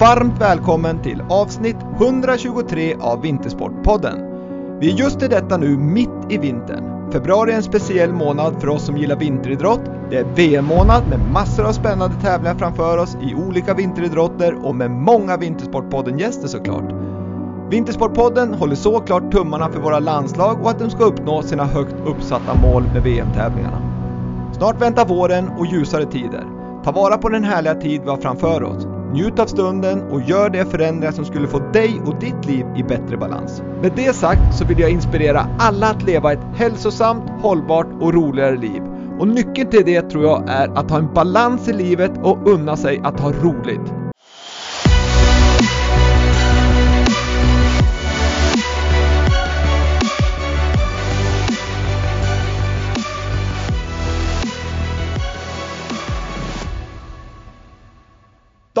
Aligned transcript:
Varmt 0.00 0.40
välkommen 0.40 1.02
till 1.02 1.22
avsnitt 1.28 1.76
123 1.96 2.94
av 3.00 3.22
Vintersportpodden. 3.22 4.18
Vi 4.80 4.92
är 4.92 4.94
just 4.94 5.22
i 5.22 5.28
detta 5.28 5.56
nu 5.56 5.76
mitt 5.78 6.08
i 6.28 6.38
vintern. 6.38 7.12
Februari 7.12 7.52
är 7.52 7.56
en 7.56 7.62
speciell 7.62 8.12
månad 8.12 8.60
för 8.60 8.68
oss 8.68 8.86
som 8.86 8.96
gillar 8.96 9.16
vinteridrott. 9.16 9.80
Det 10.10 10.16
är 10.16 10.24
VM-månad 10.24 11.08
med 11.08 11.32
massor 11.32 11.64
av 11.64 11.72
spännande 11.72 12.16
tävlingar 12.20 12.54
framför 12.54 12.98
oss 12.98 13.16
i 13.22 13.34
olika 13.34 13.74
vinteridrotter 13.74 14.66
och 14.66 14.74
med 14.74 14.90
många 14.90 15.36
Vintersportpodden-gäster 15.36 16.48
såklart. 16.48 16.92
Vintersportpodden 17.70 18.54
håller 18.54 18.76
såklart 18.76 19.32
tummarna 19.32 19.68
för 19.68 19.80
våra 19.80 19.98
landslag 19.98 20.62
och 20.62 20.70
att 20.70 20.78
de 20.78 20.90
ska 20.90 21.04
uppnå 21.04 21.42
sina 21.42 21.64
högt 21.64 21.96
uppsatta 22.06 22.54
mål 22.62 22.82
med 22.82 23.02
VM-tävlingarna. 23.02 23.82
Snart 24.52 24.82
väntar 24.82 25.06
våren 25.06 25.48
och 25.58 25.66
ljusare 25.66 26.04
tider. 26.04 26.44
Ta 26.84 26.92
vara 26.92 27.18
på 27.18 27.28
den 27.28 27.44
härliga 27.44 27.74
tid 27.74 28.00
vi 28.02 28.10
har 28.10 28.16
framför 28.16 28.62
oss. 28.62 28.99
Njut 29.12 29.38
av 29.38 29.46
stunden 29.46 30.02
och 30.02 30.22
gör 30.22 30.50
de 30.50 30.64
förändringar 30.64 31.12
som 31.12 31.24
skulle 31.24 31.48
få 31.48 31.58
dig 31.58 32.00
och 32.06 32.18
ditt 32.20 32.46
liv 32.46 32.66
i 32.76 32.82
bättre 32.82 33.16
balans. 33.16 33.62
Med 33.82 33.92
det 33.96 34.12
sagt 34.12 34.54
så 34.58 34.64
vill 34.64 34.80
jag 34.80 34.90
inspirera 34.90 35.46
alla 35.58 35.86
att 35.86 36.02
leva 36.02 36.32
ett 36.32 36.44
hälsosamt, 36.54 37.30
hållbart 37.42 37.88
och 38.00 38.14
roligare 38.14 38.56
liv. 38.56 38.82
Och 39.18 39.28
nyckeln 39.28 39.70
till 39.70 39.84
det 39.84 40.02
tror 40.02 40.24
jag 40.24 40.44
är 40.48 40.68
att 40.68 40.90
ha 40.90 40.98
en 40.98 41.14
balans 41.14 41.68
i 41.68 41.72
livet 41.72 42.12
och 42.22 42.48
unna 42.48 42.76
sig 42.76 43.00
att 43.04 43.20
ha 43.20 43.32
roligt. 43.32 43.99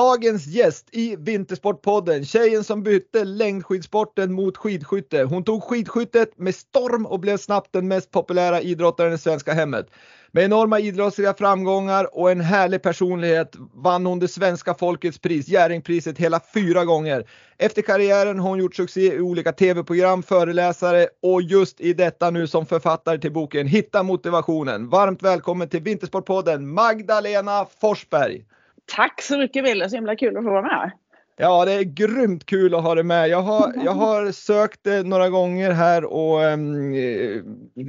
Dagens 0.00 0.46
gäst 0.46 0.88
i 0.92 1.16
Vintersportpodden, 1.16 2.24
tjejen 2.24 2.64
som 2.64 2.82
bytte 2.82 3.24
längdskidsporten 3.24 4.32
mot 4.32 4.56
skidskytte. 4.56 5.22
Hon 5.22 5.44
tog 5.44 5.62
skidskyttet 5.62 6.38
med 6.38 6.54
storm 6.54 7.06
och 7.06 7.20
blev 7.20 7.36
snabbt 7.36 7.72
den 7.72 7.88
mest 7.88 8.10
populära 8.10 8.60
idrottaren 8.60 9.12
i 9.12 9.18
svenska 9.18 9.52
hemmet. 9.52 9.86
Med 10.32 10.44
enorma 10.44 10.80
idrottsliga 10.80 11.34
framgångar 11.34 12.18
och 12.18 12.30
en 12.30 12.40
härlig 12.40 12.82
personlighet 12.82 13.56
vann 13.74 14.06
hon 14.06 14.18
det 14.18 14.28
svenska 14.28 14.74
folkets 14.74 15.18
pris, 15.18 15.48
Jerringpriset, 15.48 16.18
hela 16.18 16.40
fyra 16.54 16.84
gånger. 16.84 17.24
Efter 17.58 17.82
karriären 17.82 18.38
har 18.38 18.48
hon 18.48 18.58
gjort 18.58 18.76
succé 18.76 19.14
i 19.14 19.20
olika 19.20 19.52
tv-program, 19.52 20.22
föreläsare 20.22 21.08
och 21.22 21.42
just 21.42 21.80
i 21.80 21.92
detta 21.92 22.30
nu 22.30 22.46
som 22.46 22.66
författare 22.66 23.18
till 23.18 23.32
boken 23.32 23.66
Hitta 23.66 24.02
motivationen. 24.02 24.88
Varmt 24.88 25.22
välkommen 25.22 25.68
till 25.68 25.82
Vintersportpodden 25.82 26.68
Magdalena 26.68 27.66
Forsberg. 27.80 28.44
Tack 28.90 29.22
så 29.22 29.38
mycket 29.38 29.64
Wille, 29.64 29.90
så 29.90 29.96
himla 29.96 30.16
kul 30.16 30.36
att 30.36 30.44
få 30.44 30.50
vara 30.50 30.62
med. 30.62 30.90
Ja, 31.36 31.64
det 31.64 31.72
är 31.72 31.82
grymt 31.82 32.46
kul 32.46 32.74
att 32.74 32.82
ha 32.82 32.94
dig 32.94 33.04
med. 33.04 33.28
Jag 33.28 33.42
har, 33.42 33.72
jag 33.84 33.92
har 33.92 34.32
sökt 34.32 34.80
det 34.82 35.02
några 35.02 35.28
gånger 35.28 35.70
här 35.70 36.04
och 36.04 36.44
ehm, 36.44 36.94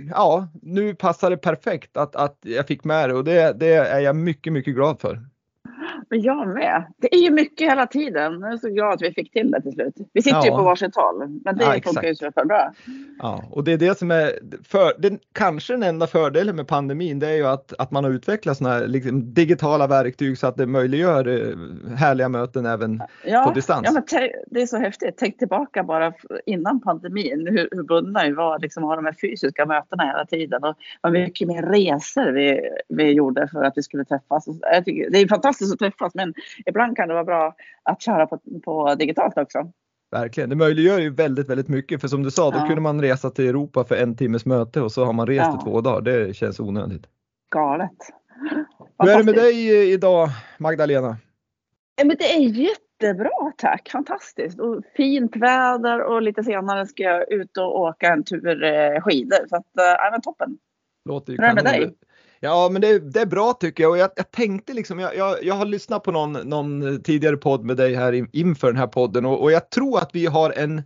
ja, 0.09 0.47
nu 0.61 0.95
passar 0.95 1.29
det 1.29 1.37
perfekt 1.37 1.97
att, 1.97 2.15
att 2.15 2.37
jag 2.41 2.67
fick 2.67 2.83
med 2.83 3.09
det 3.09 3.15
och 3.15 3.23
det, 3.23 3.59
det 3.59 3.73
är 3.73 3.99
jag 3.99 4.15
mycket, 4.15 4.53
mycket 4.53 4.75
glad 4.75 4.99
för. 4.99 5.19
Men 6.09 6.21
jag 6.21 6.47
med. 6.47 6.93
Det 6.97 7.15
är 7.15 7.19
ju 7.19 7.31
mycket 7.31 7.71
hela 7.71 7.87
tiden. 7.87 8.41
Jag 8.41 8.53
är 8.53 8.57
så 8.57 8.69
glad 8.69 8.93
att 8.93 9.01
vi 9.01 9.13
fick 9.13 9.33
till 9.33 9.51
det 9.51 9.61
till 9.61 9.71
slut. 9.71 9.95
Vi 10.13 10.21
sitter 10.21 10.37
ja. 10.37 10.45
ju 10.45 10.51
på 10.51 10.63
varsitt 10.63 10.95
håll, 10.95 11.39
men 11.45 11.57
det 11.57 11.63
ja, 11.63 11.81
funkar 11.83 12.07
ju 12.07 12.15
så 12.15 12.31
bra. 12.45 12.73
Ja, 13.19 13.43
och 13.51 13.63
det 13.63 13.73
är 13.73 13.77
det 13.77 13.97
som 13.97 14.11
är 14.11 14.31
för, 14.63 14.93
det, 15.01 15.19
kanske 15.33 15.73
den 15.73 15.83
enda 15.83 16.07
fördelen 16.07 16.55
med 16.55 16.67
pandemin. 16.67 17.19
Det 17.19 17.27
är 17.27 17.35
ju 17.35 17.47
att, 17.47 17.73
att 17.79 17.91
man 17.91 18.03
har 18.03 18.11
utvecklat 18.11 18.57
sådana 18.57 18.75
här 18.75 18.87
liksom, 18.87 19.33
digitala 19.33 19.87
verktyg 19.87 20.37
så 20.37 20.47
att 20.47 20.57
det 20.57 20.65
möjliggör 20.65 21.27
eh, 21.27 21.95
härliga 21.95 22.29
möten 22.29 22.65
även 22.65 23.01
ja, 23.25 23.43
på 23.43 23.53
distans. 23.53 23.81
Ja, 23.85 23.91
men 23.91 24.29
det 24.45 24.61
är 24.61 24.65
så 24.65 24.77
häftigt. 24.77 25.15
Tänk 25.17 25.37
tillbaka 25.37 25.83
bara 25.83 26.13
innan 26.45 26.81
pandemin 26.81 27.47
hur, 27.47 27.69
hur 27.71 27.83
bundna 27.83 28.23
vi 28.23 28.31
var 28.31 28.59
liksom 28.59 28.83
ha 28.83 28.95
de 28.95 29.05
här 29.05 29.15
fysiska 29.21 29.65
mötena 29.65 30.03
hela 30.03 30.25
tiden 30.25 30.63
och 30.63 30.75
vad 31.01 31.13
mycket 31.13 31.47
mer 31.47 31.61
resor 31.61 32.31
vi, 32.31 32.61
vi 32.89 33.11
gjorde 33.11 33.47
för 33.47 33.63
att 33.63 33.73
vi 33.75 33.83
skulle 33.83 34.05
träffas. 34.05 34.45
Jag 34.61 34.85
tycker, 34.85 35.09
det 35.09 35.17
är 35.17 35.27
fantastiskt 35.27 35.73
träffas. 35.81 36.15
Men 36.15 36.33
ibland 36.65 36.97
kan 36.97 37.07
det 37.07 37.13
vara 37.13 37.23
bra 37.23 37.55
att 37.83 38.01
köra 38.01 38.27
på, 38.27 38.39
på 38.63 38.95
digitalt 38.95 39.37
också. 39.37 39.71
Verkligen, 40.11 40.49
det 40.49 40.55
möjliggör 40.55 40.99
ju 40.99 41.09
väldigt, 41.09 41.49
väldigt 41.49 41.67
mycket. 41.67 42.01
För 42.01 42.07
som 42.07 42.23
du 42.23 42.31
sa, 42.31 42.51
då 42.51 42.57
ja. 42.57 42.65
kunde 42.65 42.81
man 42.81 43.01
resa 43.01 43.29
till 43.29 43.49
Europa 43.49 43.83
för 43.83 43.95
en 43.95 44.15
timmes 44.15 44.45
möte 44.45 44.81
och 44.81 44.91
så 44.91 45.05
har 45.05 45.13
man 45.13 45.27
rest 45.27 45.49
ja. 45.53 45.59
i 45.61 45.63
två 45.63 45.81
dagar. 45.81 46.01
Det 46.01 46.33
känns 46.33 46.59
onödigt. 46.59 47.07
Galet. 47.51 47.91
Hur 48.99 49.09
är 49.09 49.17
det 49.17 49.23
med 49.23 49.35
dig 49.35 49.91
idag, 49.93 50.29
Magdalena? 50.57 51.17
Men 52.03 52.17
det 52.19 52.35
är 52.35 52.39
jättebra 52.39 53.51
tack, 53.57 53.89
fantastiskt. 53.89 54.59
Och 54.59 54.81
fint 54.95 55.35
väder 55.35 56.01
och 56.03 56.21
lite 56.21 56.43
senare 56.43 56.87
ska 56.87 57.03
jag 57.03 57.31
ut 57.31 57.57
och 57.57 57.79
åka 57.79 58.07
en 58.07 58.23
tur 58.23 58.63
eh, 58.63 59.01
skidor. 59.01 59.47
Så 59.49 59.55
att, 59.55 59.77
äh, 59.77 60.11
men 60.11 60.21
toppen. 60.21 60.57
Låter 61.09 61.33
ju 61.33 61.37
Hur 61.37 61.45
är 61.45 61.55
det 61.55 61.63
med 61.63 61.73
dig? 61.73 61.95
Ja, 62.43 62.69
men 62.71 62.81
det, 62.81 62.99
det, 62.99 63.21
är 63.21 63.25
bra 63.25 63.53
tycker 63.53 63.83
jag 63.83 63.91
och 63.91 63.97
jag, 63.97 64.09
jag 64.15 64.31
tänkte 64.31 64.73
liksom, 64.73 64.99
jag, 64.99 65.15
jag, 65.15 65.43
jag, 65.43 65.55
har 65.55 65.65
lyssnat 65.65 66.03
på 66.03 66.11
någon, 66.11 66.33
någon 66.33 67.01
tidigare 67.03 67.37
podd 67.37 67.65
med 67.65 67.77
dig 67.77 67.95
här 67.95 68.27
inför 68.31 68.67
den 68.67 68.77
här 68.77 68.87
podden 68.87 69.25
och, 69.25 69.41
och 69.41 69.51
jag 69.51 69.69
tror 69.69 69.97
att 69.97 70.09
vi 70.13 70.25
har 70.25 70.51
en, 70.51 70.81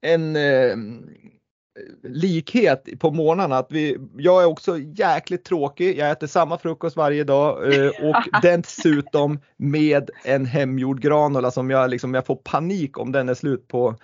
en 0.00 0.36
eh, 0.36 0.76
likhet 2.02 2.88
på 2.98 3.10
morgnarna. 3.10 3.58
Att 3.58 3.72
vi, 3.72 3.98
jag 4.16 4.42
är 4.42 4.46
också 4.46 4.78
jäkligt 4.78 5.44
tråkig. 5.44 5.98
Jag 5.98 6.10
äter 6.10 6.26
samma 6.26 6.58
frukost 6.58 6.96
varje 6.96 7.24
dag 7.24 7.74
eh, 7.74 7.88
och 7.88 8.16
dessutom 8.42 9.38
med 9.56 10.10
en 10.24 10.46
hemgjord 10.46 11.00
granola 11.00 11.50
som 11.50 11.70
jag 11.70 11.90
liksom, 11.90 12.14
jag 12.14 12.26
får 12.26 12.36
panik 12.36 12.98
om 12.98 13.12
den 13.12 13.28
är 13.28 13.34
slut 13.34 13.68
på, 13.68 13.96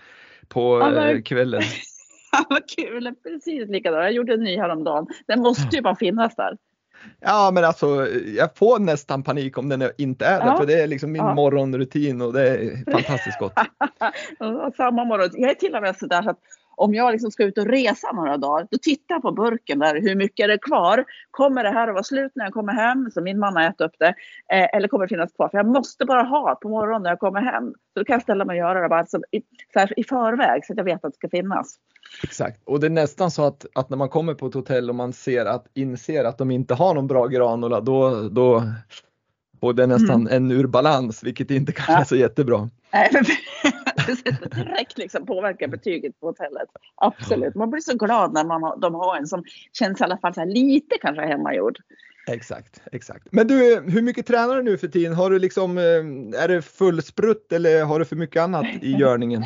på 0.48 0.80
eh, 0.80 1.22
kvällen. 1.22 1.62
Vad 2.48 2.68
kul, 2.68 3.14
precis 3.22 3.68
likadant. 3.68 4.02
Jag 4.02 4.12
gjorde 4.12 4.34
en 4.34 4.40
ny 4.40 4.56
häromdagen. 4.56 5.06
Den 5.26 5.40
måste 5.40 5.76
ju 5.76 5.82
bara 5.82 5.96
finnas 5.96 6.36
där. 6.36 6.56
Ja 7.20 7.50
men 7.54 7.64
alltså 7.64 8.08
jag 8.36 8.56
får 8.56 8.78
nästan 8.78 9.22
panik 9.22 9.58
om 9.58 9.68
den 9.68 9.90
inte 9.98 10.26
är 10.26 10.40
det 10.40 10.46
ja. 10.46 10.56
för 10.56 10.66
det 10.66 10.82
är 10.82 10.86
liksom 10.86 11.12
min 11.12 11.24
ja. 11.24 11.34
morgonrutin 11.34 12.22
och 12.22 12.32
det 12.32 12.48
är 12.48 12.90
fantastiskt 12.92 13.38
gott. 13.38 13.52
Samma 14.76 15.04
morgon. 15.04 15.30
Jag 15.32 15.50
är 15.50 15.54
till 15.54 15.74
och 15.74 15.82
med 15.82 15.96
sådär 15.96 16.22
så 16.22 16.30
att 16.30 16.38
om 16.76 16.94
jag 16.94 17.12
liksom 17.12 17.30
ska 17.30 17.44
ut 17.44 17.58
och 17.58 17.66
resa 17.66 18.12
några 18.12 18.36
dagar, 18.36 18.66
då 18.70 18.78
tittar 18.78 19.14
jag 19.14 19.22
på 19.22 19.32
burken 19.32 19.78
där, 19.78 20.00
hur 20.00 20.14
mycket 20.14 20.44
är 20.44 20.48
det 20.48 20.58
kvar? 20.58 21.04
Kommer 21.30 21.64
det 21.64 21.70
här 21.70 21.88
att 21.88 21.94
vara 21.94 22.04
slut 22.04 22.32
när 22.34 22.44
jag 22.44 22.54
kommer 22.54 22.72
hem, 22.72 23.10
så 23.10 23.20
min 23.20 23.38
man 23.38 23.56
har 23.56 23.62
ätit 23.62 23.80
upp 23.80 23.94
det, 23.98 24.14
eh, 24.52 24.76
eller 24.76 24.88
kommer 24.88 25.04
det 25.04 25.08
finnas 25.08 25.32
kvar? 25.32 25.48
För 25.48 25.58
jag 25.58 25.66
måste 25.66 26.04
bara 26.04 26.22
ha 26.22 26.54
på 26.54 26.68
morgonen 26.68 27.02
när 27.02 27.10
jag 27.10 27.18
kommer 27.18 27.40
hem. 27.40 27.70
Så 27.70 28.00
då 28.00 28.04
kan 28.04 28.14
jag 28.14 28.22
ställa 28.22 28.44
mig 28.44 28.54
och 28.54 28.68
göra 28.68 28.82
det 28.82 28.88
bara 28.88 29.06
så, 29.06 29.18
i, 29.30 29.42
så 29.72 29.78
här, 29.78 29.98
i 29.98 30.04
förväg 30.04 30.66
så 30.66 30.72
att 30.72 30.76
jag 30.76 30.84
vet 30.84 31.04
att 31.04 31.12
det 31.12 31.16
ska 31.16 31.28
finnas. 31.28 31.76
Exakt, 32.22 32.60
och 32.64 32.80
det 32.80 32.86
är 32.86 32.90
nästan 32.90 33.30
så 33.30 33.44
att, 33.44 33.66
att 33.74 33.90
när 33.90 33.96
man 33.96 34.08
kommer 34.08 34.34
på 34.34 34.46
ett 34.46 34.54
hotell 34.54 34.90
och 34.90 34.96
man 34.96 35.12
ser 35.12 35.46
att, 35.46 35.66
inser 35.74 36.24
att 36.24 36.38
de 36.38 36.50
inte 36.50 36.74
har 36.74 36.94
någon 36.94 37.06
bra 37.06 37.26
granola, 37.26 37.80
då, 37.80 38.28
då 38.28 38.62
får 39.60 39.72
det 39.72 39.86
nästan 39.86 40.20
mm. 40.20 40.32
en 40.36 40.50
ur 40.50 40.66
balans, 40.66 41.22
vilket 41.22 41.50
inte 41.50 41.72
kanske 41.72 41.92
ja. 41.92 42.00
är 42.00 42.04
så 42.04 42.16
jättebra. 42.16 42.70
Nej, 42.92 43.10
direkt 44.54 44.98
liksom 44.98 45.26
påverkar 45.26 45.68
betyget 45.68 46.20
på 46.20 46.26
hotellet. 46.26 46.68
Absolut. 46.94 47.54
Man 47.54 47.70
blir 47.70 47.80
så 47.80 47.96
glad 47.96 48.32
när 48.32 48.44
man 48.44 48.62
har, 48.62 48.76
de 48.76 48.94
har 48.94 49.16
en 49.16 49.26
som 49.26 49.44
känns 49.72 50.00
i 50.00 50.04
alla 50.04 50.18
fall 50.18 50.34
så 50.34 50.44
lite 50.44 50.96
kanske 51.00 51.22
hemmagjord. 51.22 51.78
Exakt, 52.26 52.82
exakt. 52.92 53.28
Men 53.30 53.46
du, 53.46 53.80
hur 53.86 54.02
mycket 54.02 54.26
tränar 54.26 54.56
du 54.56 54.62
nu 54.62 54.78
för 54.78 54.88
tiden? 54.88 55.14
Har 55.14 55.30
du 55.30 55.38
liksom, 55.38 55.78
eh, 55.78 56.42
är 56.42 56.48
det 56.48 56.62
fullsprutt 56.62 57.52
eller 57.52 57.84
har 57.84 57.98
du 57.98 58.04
för 58.04 58.16
mycket 58.16 58.42
annat 58.42 58.66
i 58.82 58.92
görningen? 58.98 59.44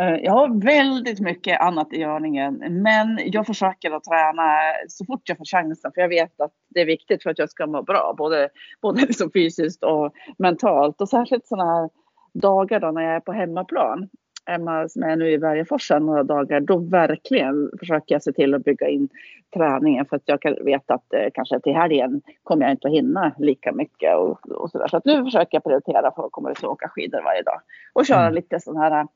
Eh, 0.00 0.16
jag 0.22 0.32
har 0.32 0.64
väldigt 0.64 1.20
mycket 1.20 1.60
annat 1.60 1.92
i 1.92 1.96
görningen, 1.96 2.82
men 2.82 3.18
jag 3.24 3.46
försöker 3.46 3.90
att 3.90 4.04
träna 4.04 4.58
så 4.88 5.04
fort 5.04 5.28
jag 5.28 5.38
får 5.38 5.44
chansen, 5.44 5.92
för 5.94 6.00
jag 6.00 6.08
vet 6.08 6.40
att 6.40 6.52
det 6.68 6.80
är 6.80 6.86
viktigt 6.86 7.22
för 7.22 7.30
att 7.30 7.38
jag 7.38 7.50
ska 7.50 7.66
må 7.66 7.82
bra, 7.82 8.14
både, 8.18 8.48
både 8.82 9.00
liksom 9.06 9.30
fysiskt 9.34 9.84
och 9.84 10.12
mentalt. 10.38 11.00
Och 11.00 11.08
särskilt 11.08 11.46
sådana 11.46 11.74
här 11.74 11.90
dagar 12.34 12.80
då 12.80 12.90
när 12.90 13.02
jag 13.02 13.14
är 13.14 13.20
på 13.20 13.32
hemmaplan. 13.32 14.08
Emma 14.46 14.88
som 14.88 15.02
är 15.02 15.16
nu 15.16 15.30
i 15.30 15.38
Bergaforsen 15.38 16.06
några 16.06 16.22
dagar, 16.22 16.60
då 16.60 16.78
verkligen 16.78 17.70
försöker 17.78 18.14
jag 18.14 18.22
se 18.22 18.32
till 18.32 18.54
att 18.54 18.64
bygga 18.64 18.88
in 18.88 19.08
träningen 19.54 20.06
för 20.06 20.16
att 20.16 20.22
jag 20.24 20.64
veta 20.64 20.94
att 20.94 21.12
eh, 21.14 21.28
kanske 21.34 21.60
till 21.60 21.74
helgen 21.74 22.22
kommer 22.42 22.62
jag 22.62 22.72
inte 22.72 22.88
att 22.88 22.94
hinna 22.94 23.32
lika 23.38 23.72
mycket 23.72 24.16
och, 24.16 24.50
och 24.50 24.70
så 24.70 24.78
där. 24.78 24.88
Så 24.88 24.96
att 24.96 25.04
nu 25.04 25.24
försöker 25.24 25.56
jag 25.56 25.64
prioritera 25.64 26.12
för 26.14 26.26
att 26.26 26.32
komma 26.32 26.50
ut 26.50 26.62
och 26.62 26.72
åka 26.72 26.88
skidor 26.88 27.22
varje 27.22 27.42
dag 27.42 27.60
och 27.92 28.06
köra 28.06 28.22
mm. 28.22 28.34
lite 28.34 28.60
sån 28.60 28.76
här 28.76 29.06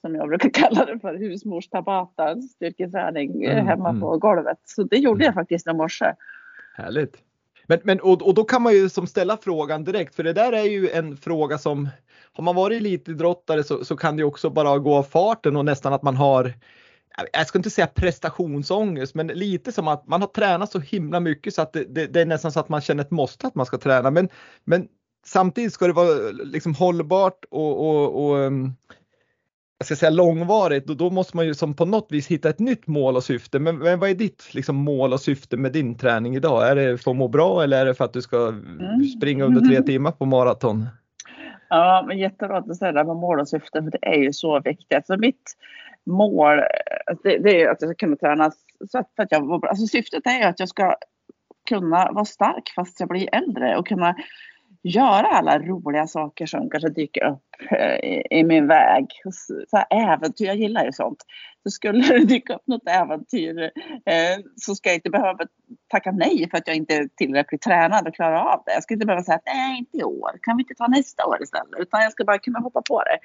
som 0.00 0.14
jag 0.14 0.28
brukar 0.28 0.48
kalla 0.52 0.84
det 0.84 0.98
för 0.98 1.14
husmors 1.14 1.68
tabata, 1.68 2.36
styrketräning 2.40 3.42
eh, 3.42 3.52
mm. 3.52 3.66
hemma 3.66 3.88
mm. 3.88 4.00
på 4.00 4.16
golvet. 4.18 4.58
Så 4.64 4.82
det 4.82 4.96
gjorde 4.96 5.24
jag 5.24 5.34
faktiskt 5.34 5.66
i 5.66 5.72
morse. 5.72 6.12
Härligt. 6.76 7.27
Men, 7.68 7.80
men 7.82 8.00
och, 8.00 8.22
och 8.22 8.34
då 8.34 8.44
kan 8.44 8.62
man 8.62 8.72
ju 8.72 8.88
som 8.88 9.06
ställa 9.06 9.36
frågan 9.36 9.84
direkt, 9.84 10.14
för 10.14 10.22
det 10.22 10.32
där 10.32 10.52
är 10.52 10.64
ju 10.64 10.90
en 10.90 11.16
fråga 11.16 11.58
som 11.58 11.88
har 12.32 12.44
man 12.44 12.54
varit 12.54 12.80
elitidrottare 12.80 13.64
så, 13.64 13.84
så 13.84 13.96
kan 13.96 14.16
det 14.16 14.24
också 14.24 14.50
bara 14.50 14.78
gå 14.78 14.96
av 14.96 15.02
farten 15.02 15.56
och 15.56 15.64
nästan 15.64 15.92
att 15.92 16.02
man 16.02 16.16
har 16.16 16.54
jag 17.32 17.46
ska 17.46 17.58
inte 17.58 17.70
säga 17.70 17.86
prestationsångest, 17.86 19.14
men 19.14 19.26
lite 19.26 19.72
som 19.72 19.88
att 19.88 20.06
man 20.06 20.20
har 20.20 20.28
tränat 20.28 20.72
så 20.72 20.78
himla 20.78 21.20
mycket 21.20 21.54
så 21.54 21.62
att 21.62 21.72
det, 21.72 21.84
det, 21.84 22.06
det, 22.06 22.20
är 22.20 22.26
nästan 22.26 22.52
så 22.52 22.60
att 22.60 22.68
man 22.68 22.80
känner 22.80 23.04
ett 23.04 23.10
måste 23.10 23.46
att 23.46 23.54
man 23.54 23.66
ska 23.66 23.78
träna. 23.78 24.10
Men, 24.10 24.28
men 24.64 24.88
samtidigt 25.26 25.72
ska 25.72 25.86
det 25.86 25.92
vara 25.92 26.30
liksom 26.30 26.74
hållbart 26.74 27.44
och, 27.50 27.88
och, 27.88 28.24
och 28.24 28.36
um, 28.36 28.74
jag 29.78 29.86
ska 29.86 29.96
säga 29.96 30.10
långvarigt 30.10 30.90
och 30.90 30.96
då 30.96 31.10
måste 31.10 31.36
man 31.36 31.46
ju 31.46 31.54
som 31.54 31.74
på 31.74 31.84
något 31.84 32.06
vis 32.10 32.28
hitta 32.28 32.48
ett 32.48 32.58
nytt 32.58 32.86
mål 32.86 33.16
och 33.16 33.24
syfte. 33.24 33.58
Men, 33.58 33.78
men 33.78 33.98
vad 33.98 34.10
är 34.10 34.14
ditt 34.14 34.54
liksom, 34.54 34.76
mål 34.76 35.12
och 35.12 35.20
syfte 35.20 35.56
med 35.56 35.72
din 35.72 35.98
träning 35.98 36.36
idag? 36.36 36.68
Är 36.68 36.76
det 36.76 36.98
för 36.98 37.10
att 37.10 37.16
må 37.16 37.28
bra 37.28 37.62
eller 37.62 37.80
är 37.80 37.86
det 37.86 37.94
för 37.94 38.04
att 38.04 38.12
du 38.12 38.22
ska 38.22 38.48
mm. 38.48 39.04
springa 39.04 39.44
under 39.44 39.60
tre 39.60 39.82
timmar 39.82 40.10
på 40.12 40.24
maraton? 40.24 40.86
Ja, 41.68 42.04
men 42.08 42.18
jättebra 42.18 42.58
att 42.58 42.66
du 42.66 42.74
säger 42.74 42.92
det 42.92 43.04
med 43.04 43.16
mål 43.16 43.40
och 43.40 43.48
syfte 43.48 43.82
för 43.82 43.90
det 43.90 44.06
är 44.06 44.18
ju 44.18 44.32
så 44.32 44.60
viktigt. 44.60 44.96
Alltså 44.96 45.16
mitt 45.16 45.56
mål 46.06 46.56
det, 47.22 47.38
det 47.38 47.62
är 47.62 47.68
att 47.68 47.82
jag 47.82 47.90
ska 47.90 48.06
kunna 48.06 48.16
träna 48.16 48.50
så 48.90 48.98
att, 48.98 49.10
för 49.16 49.22
att 49.22 49.32
jag, 49.32 49.66
alltså 49.66 49.86
syftet 49.86 50.26
är 50.26 50.38
ju 50.38 50.44
att 50.44 50.60
jag 50.60 50.68
ska 50.68 50.96
kunna 51.68 52.12
vara 52.12 52.24
stark 52.24 52.72
fast 52.76 53.00
jag 53.00 53.08
blir 53.08 53.34
äldre 53.34 53.76
och 53.76 53.86
kunna 53.86 54.14
göra 54.82 55.26
alla 55.26 55.58
roliga 55.58 56.06
saker 56.06 56.46
som 56.46 56.70
kanske 56.70 56.88
dyker 56.88 57.24
upp 57.24 57.42
eh, 57.70 58.10
i, 58.10 58.26
i 58.30 58.44
min 58.44 58.66
väg. 58.66 59.06
Så 59.68 59.76
här 59.76 60.12
äventyr, 60.12 60.46
jag 60.46 60.56
gillar 60.56 60.84
ju 60.84 60.92
sånt. 60.92 61.24
Så 61.62 61.70
skulle 61.70 62.08
det 62.08 62.24
dyka 62.24 62.54
upp 62.54 62.66
något 62.66 62.88
äventyr 62.88 63.62
eh, 64.06 64.44
så 64.56 64.74
ska 64.74 64.88
jag 64.88 64.96
inte 64.96 65.10
behöva 65.10 65.38
tacka 65.88 66.10
nej 66.10 66.48
för 66.50 66.58
att 66.58 66.66
jag 66.66 66.76
inte 66.76 66.94
är 66.94 67.08
tillräckligt 67.16 67.62
tränad 67.62 68.08
och 68.08 68.14
klarar 68.14 68.52
av 68.52 68.62
det. 68.66 68.72
Jag 68.72 68.82
ska 68.82 68.94
inte 68.94 69.06
behöva 69.06 69.24
säga 69.24 69.36
att 69.36 69.46
nej, 69.46 69.78
inte 69.78 69.98
i 69.98 70.04
år. 70.04 70.30
Kan 70.42 70.56
vi 70.56 70.62
inte 70.62 70.74
ta 70.74 70.86
nästa 70.86 71.26
år 71.26 71.42
istället? 71.42 71.78
Utan 71.78 72.02
jag 72.02 72.12
ska 72.12 72.24
bara 72.24 72.38
kunna 72.38 72.58
hoppa 72.58 72.82
på 72.88 73.02
det. 73.02 73.18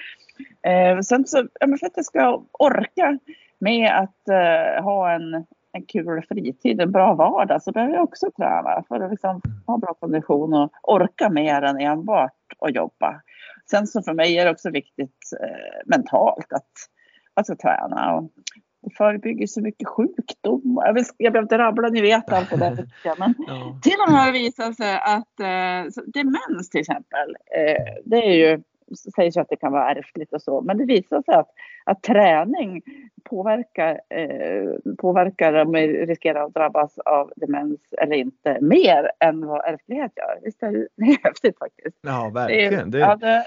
Eh, 0.69 0.99
sen 0.99 1.27
så, 1.27 1.47
ja, 1.59 1.67
för 1.67 1.85
att 1.85 1.93
jag 1.95 2.05
ska 2.05 2.43
orka 2.51 3.19
med 3.59 3.91
att 3.91 4.29
eh, 4.29 4.83
ha 4.83 5.11
en 5.11 5.45
en 5.73 5.85
kul 5.85 6.21
fritid, 6.29 6.81
en 6.81 6.91
bra 6.91 7.13
vardag 7.13 7.63
så 7.63 7.71
behöver 7.71 7.93
jag 7.93 8.03
också 8.03 8.31
träna 8.37 8.83
för 8.87 8.99
att 8.99 9.11
liksom 9.11 9.41
ha 9.67 9.77
bra 9.77 9.93
kondition 9.93 10.53
och 10.53 10.71
orka 10.83 11.29
mer 11.29 11.61
än 11.61 11.79
enbart 11.79 12.31
att 12.59 12.75
jobba. 12.75 13.21
Sen 13.69 13.87
så 13.87 14.01
för 14.01 14.13
mig 14.13 14.37
är 14.37 14.45
det 14.45 14.51
också 14.51 14.69
viktigt 14.69 15.19
eh, 15.41 15.81
mentalt 15.85 16.53
att, 16.53 16.71
att 17.33 17.49
jag 17.49 17.59
träna. 17.59 18.15
Och 18.15 18.29
det 18.81 18.95
förebygger 18.97 19.47
så 19.47 19.61
mycket 19.61 19.87
sjukdomar. 19.87 20.85
Jag, 20.85 21.05
jag 21.17 21.33
behöver 21.33 21.45
inte 21.45 21.57
rabbla, 21.57 21.89
ni 21.89 22.01
vet 22.01 22.33
allt 22.33 22.49
det 22.49 22.57
där. 22.57 22.87
Men 23.19 23.35
ja. 23.47 23.79
till 23.83 23.97
och 24.07 24.11
med 24.11 24.21
har 24.21 24.25
det 24.25 24.39
visat 24.39 24.75
sig 24.75 24.95
att 24.95 25.39
eh, 25.39 26.03
demens 26.13 26.69
till 26.69 26.81
exempel, 26.81 27.35
eh, 27.57 28.01
det 28.05 28.17
är 28.17 28.33
ju 28.33 28.63
sägs 29.15 29.37
ju 29.37 29.41
att 29.41 29.49
det 29.49 29.55
kan 29.55 29.71
vara 29.71 29.91
ärftligt 29.91 30.33
och 30.33 30.41
så, 30.41 30.61
men 30.61 30.77
det 30.77 30.85
visar 30.85 31.21
sig 31.21 31.35
att, 31.35 31.49
att 31.83 32.01
träning 32.01 32.81
påverkar, 33.23 34.01
eh, 34.09 34.95
påverkar 34.97 35.53
om 35.53 35.71
vi 35.71 36.05
riskerar 36.05 36.45
att 36.45 36.53
drabbas 36.53 36.97
av 36.97 37.31
demens 37.35 37.79
eller 38.01 38.15
inte 38.15 38.57
mer 38.61 39.11
än 39.19 39.45
vad 39.47 39.65
ärftlighet 39.65 40.11
gör. 40.15 40.39
Visst 40.43 40.63
är 40.63 40.87
det 40.95 41.17
häftigt 41.23 41.59
faktiskt? 41.59 41.97
Ja, 42.01 42.31
verkligen. 42.33 42.91
Det, 42.91 43.03
hade 43.03 43.45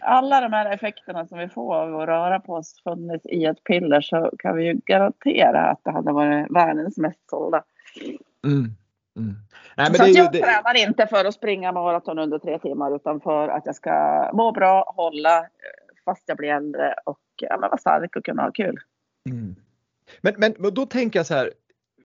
alla 0.00 0.40
de 0.40 0.52
här 0.52 0.74
effekterna 0.74 1.26
som 1.26 1.38
vi 1.38 1.48
får 1.48 1.74
av 1.74 2.00
att 2.00 2.08
röra 2.08 2.40
på 2.40 2.54
oss 2.54 2.82
funnits 2.82 3.26
i 3.26 3.44
ett 3.44 3.64
piller 3.64 4.00
så 4.00 4.30
kan 4.38 4.56
vi 4.56 4.64
ju 4.64 4.80
garantera 4.86 5.70
att 5.70 5.84
det 5.84 5.90
hade 5.90 6.12
varit 6.12 6.46
världens 6.50 6.98
mest 6.98 7.30
sålda. 7.30 7.62
Mm. 8.46 8.70
Mm. 9.20 9.36
Nej, 9.76 9.94
så 9.94 10.18
jag 10.18 10.32
det... 10.32 10.42
tränar 10.42 10.76
inte 10.88 11.06
för 11.06 11.24
att 11.24 11.34
springa 11.34 11.72
maraton 11.72 12.18
under 12.18 12.38
tre 12.38 12.58
timmar 12.58 12.96
utan 12.96 13.20
för 13.20 13.48
att 13.48 13.66
jag 13.66 13.74
ska 13.74 14.30
må 14.32 14.52
bra, 14.52 14.94
hålla 14.96 15.38
eh, 15.38 15.44
fast 16.04 16.22
jag 16.26 16.36
blir 16.36 16.48
äldre 16.48 16.94
och 17.04 17.20
ja, 17.36 17.56
vara 17.56 17.76
stark 17.76 18.16
och 18.16 18.24
kunna 18.24 18.42
ha 18.42 18.52
kul. 18.52 18.78
Mm. 19.30 19.56
Men, 20.20 20.34
men, 20.38 20.54
men 20.58 20.74
då 20.74 20.86
tänker 20.86 21.18
jag 21.18 21.26
så 21.26 21.34
här, 21.34 21.50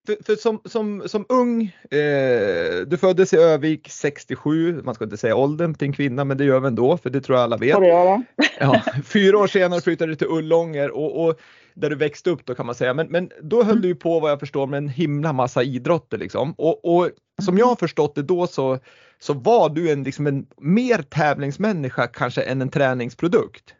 för, 0.06 0.24
för, 0.24 0.34
som, 0.34 0.60
som, 0.64 1.02
som 1.06 1.26
ung, 1.28 1.62
eh, 1.90 2.86
du 2.86 2.96
föddes 3.00 3.32
i 3.32 3.36
Övik 3.36 3.88
67, 3.90 4.82
man 4.84 4.94
ska 4.94 5.04
inte 5.04 5.16
säga 5.16 5.36
åldern 5.36 5.74
till 5.74 5.88
en 5.88 5.92
kvinna 5.92 6.24
men 6.24 6.36
det 6.36 6.44
gör 6.44 6.60
vi 6.60 6.66
ändå 6.66 6.96
för 6.96 7.10
det 7.10 7.20
tror 7.20 7.38
jag 7.38 7.44
alla 7.44 7.56
vet. 7.56 7.80
Det 7.80 8.22
ja, 8.60 8.82
fyra 9.04 9.38
år 9.38 9.46
senare 9.46 9.80
flyttade 9.80 10.12
du 10.12 10.16
till 10.16 10.26
Ullånger 10.26 10.90
och, 10.90 11.24
och, 11.24 11.40
där 11.74 11.90
du 11.90 11.96
växte 11.96 12.30
upp 12.30 12.46
då 12.46 12.54
kan 12.54 12.66
man 12.66 12.74
säga. 12.74 12.94
Men, 12.94 13.06
men 13.06 13.30
då 13.42 13.56
höll 13.56 13.76
mm. 13.76 13.82
du 13.82 13.94
på 13.94 14.20
vad 14.20 14.30
jag 14.30 14.40
förstår 14.40 14.66
med 14.66 14.78
en 14.78 14.88
himla 14.88 15.32
massa 15.32 15.62
idrotter 15.62 16.18
liksom. 16.18 16.52
Och, 16.52 16.96
och 16.96 17.10
som 17.42 17.58
jag 17.58 17.66
har 17.66 17.76
förstått 17.76 18.14
det 18.14 18.22
då 18.22 18.46
så, 18.46 18.78
så 19.18 19.34
var 19.34 19.68
du 19.68 19.90
en, 19.90 20.02
liksom 20.02 20.26
en 20.26 20.46
mer 20.56 21.02
tävlingsmänniska 21.02 22.06
kanske 22.06 22.42
än 22.42 22.62
en 22.62 22.68
träningsprodukt. 22.68 23.74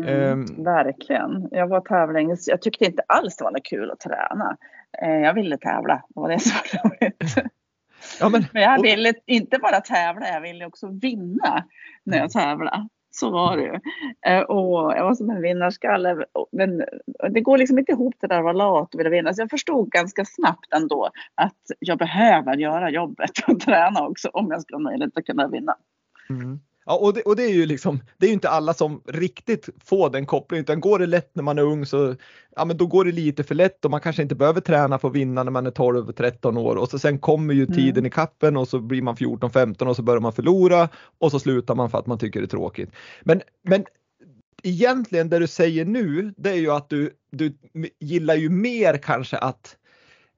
Mm, 0.00 0.32
um, 0.32 0.64
verkligen. 0.64 1.48
Jag 1.50 1.66
var 1.66 1.80
tävlings... 1.80 2.48
Jag 2.48 2.62
tyckte 2.62 2.84
inte 2.84 3.02
alls 3.08 3.36
det 3.36 3.44
var 3.44 3.64
kul 3.64 3.90
att 3.90 4.00
träna. 4.00 4.56
Eh, 5.02 5.18
jag 5.18 5.34
ville 5.34 5.58
tävla. 5.58 5.94
Det 5.94 6.20
var 6.20 6.28
det 6.28 6.38
som 6.38 6.52
var 6.72 6.90
roligt. 6.90 7.34
Ja, 8.20 8.28
men, 8.28 8.44
men 8.52 8.62
jag 8.62 8.82
ville 8.82 9.10
och... 9.10 9.16
inte 9.26 9.58
bara 9.58 9.80
tävla, 9.80 10.28
jag 10.28 10.40
ville 10.40 10.66
också 10.66 10.88
vinna 10.88 11.64
när 12.04 12.18
jag 12.18 12.30
tävlade. 12.30 12.88
Så 13.10 13.30
var 13.30 13.56
det 13.56 13.80
eh, 14.30 14.40
Och 14.40 14.92
jag 14.96 15.04
var 15.04 15.14
som 15.14 15.30
en 15.30 15.42
vinnarskalle. 15.42 16.24
Men 16.52 16.84
det 17.30 17.40
går 17.40 17.58
liksom 17.58 17.78
inte 17.78 17.92
ihop 17.92 18.14
det 18.20 18.26
där 18.26 18.38
att 18.38 18.44
vara 18.44 18.52
lat 18.52 18.94
och 18.94 19.00
vilja 19.00 19.10
vinna. 19.10 19.34
Så 19.34 19.42
jag 19.42 19.50
förstod 19.50 19.90
ganska 19.90 20.24
snabbt 20.24 20.72
ändå 20.74 21.10
att 21.34 21.62
jag 21.78 21.98
behöver 21.98 22.56
göra 22.56 22.90
jobbet 22.90 23.30
och 23.48 23.60
träna 23.64 24.06
också 24.06 24.28
om 24.28 24.50
jag 24.50 24.62
ska 24.62 24.74
ha 24.74 24.80
möjlighet 24.80 25.16
att 25.16 25.26
kunna 25.26 25.48
vinna. 25.48 25.76
Mm. 26.30 26.60
Ja, 26.86 26.96
och 26.96 27.14
det, 27.14 27.22
och 27.22 27.36
det 27.36 27.42
är 27.42 27.52
ju 27.52 27.66
liksom, 27.66 28.00
det 28.18 28.26
är 28.26 28.28
ju 28.28 28.34
inte 28.34 28.48
alla 28.48 28.74
som 28.74 29.02
riktigt 29.06 29.68
får 29.84 30.10
den 30.10 30.26
kopplingen 30.26 30.62
utan 30.62 30.80
går 30.80 30.98
det 30.98 31.06
lätt 31.06 31.30
när 31.34 31.42
man 31.42 31.58
är 31.58 31.62
ung 31.62 31.86
så 31.86 32.14
ja, 32.56 32.64
men 32.64 32.76
då 32.76 32.86
går 32.86 33.04
det 33.04 33.12
lite 33.12 33.44
för 33.44 33.54
lätt 33.54 33.84
och 33.84 33.90
man 33.90 34.00
kanske 34.00 34.22
inte 34.22 34.34
behöver 34.34 34.60
träna 34.60 34.98
för 34.98 35.08
att 35.08 35.14
vinna 35.14 35.42
när 35.42 35.50
man 35.50 35.66
är 35.66 35.70
12-13 35.70 36.58
år 36.58 36.76
och 36.76 36.88
så 36.88 36.98
sen 36.98 37.18
kommer 37.18 37.54
ju 37.54 37.62
mm. 37.62 37.74
tiden 37.74 37.98
mm. 37.98 38.06
i 38.06 38.10
kappen 38.10 38.56
och 38.56 38.68
så 38.68 38.78
blir 38.78 39.02
man 39.02 39.16
14-15 39.16 39.86
och 39.86 39.96
så 39.96 40.02
börjar 40.02 40.20
man 40.20 40.32
förlora 40.32 40.88
och 41.18 41.30
så 41.30 41.40
slutar 41.40 41.74
man 41.74 41.90
för 41.90 41.98
att 41.98 42.06
man 42.06 42.18
tycker 42.18 42.40
det 42.40 42.46
är 42.46 42.48
tråkigt. 42.48 42.90
Men, 43.22 43.40
men 43.62 43.84
egentligen 44.62 45.28
det 45.28 45.38
du 45.38 45.46
säger 45.46 45.84
nu, 45.84 46.34
det 46.36 46.50
är 46.50 46.56
ju 46.56 46.70
att 46.70 46.88
du, 46.88 47.10
du 47.30 47.54
gillar 48.00 48.34
ju 48.34 48.48
mer 48.48 48.96
kanske 48.96 49.36
att 49.36 49.76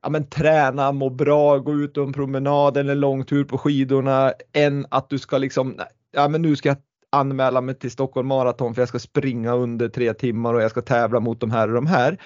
ja, 0.03 0.09
men, 0.11 0.27
träna, 0.27 0.93
må 0.93 1.11
bra, 1.11 1.59
gå 1.59 1.75
ut 1.75 1.97
och 1.97 2.05
en 2.05 2.13
promenad 2.13 2.77
eller 2.77 2.95
långtur 2.95 3.45
på 3.45 3.59
skidorna 3.59 4.33
än 4.53 4.87
att 4.91 5.11
du 5.11 5.19
ska 5.19 5.39
liksom, 5.39 5.81
ja 6.17 6.29
men 6.29 6.43
nu 6.43 6.57
ska 6.57 6.69
jag 6.69 6.79
anmäla 7.11 7.61
mig 7.61 7.75
till 7.75 7.91
Stockholm 7.91 8.29
Marathon 8.29 8.75
för 8.75 8.83
jag 8.83 8.89
ska 8.89 8.99
springa 8.99 9.53
under 9.55 9.89
tre 9.89 10.15
timmar 10.15 10.55
och 10.55 10.63
jag 10.63 10.71
ska 10.71 10.83
tävla 10.83 11.21
mot 11.21 11.41
de 11.41 11.51
här 11.51 11.69
och 11.69 11.75
de 11.75 11.87
här. 11.87 12.19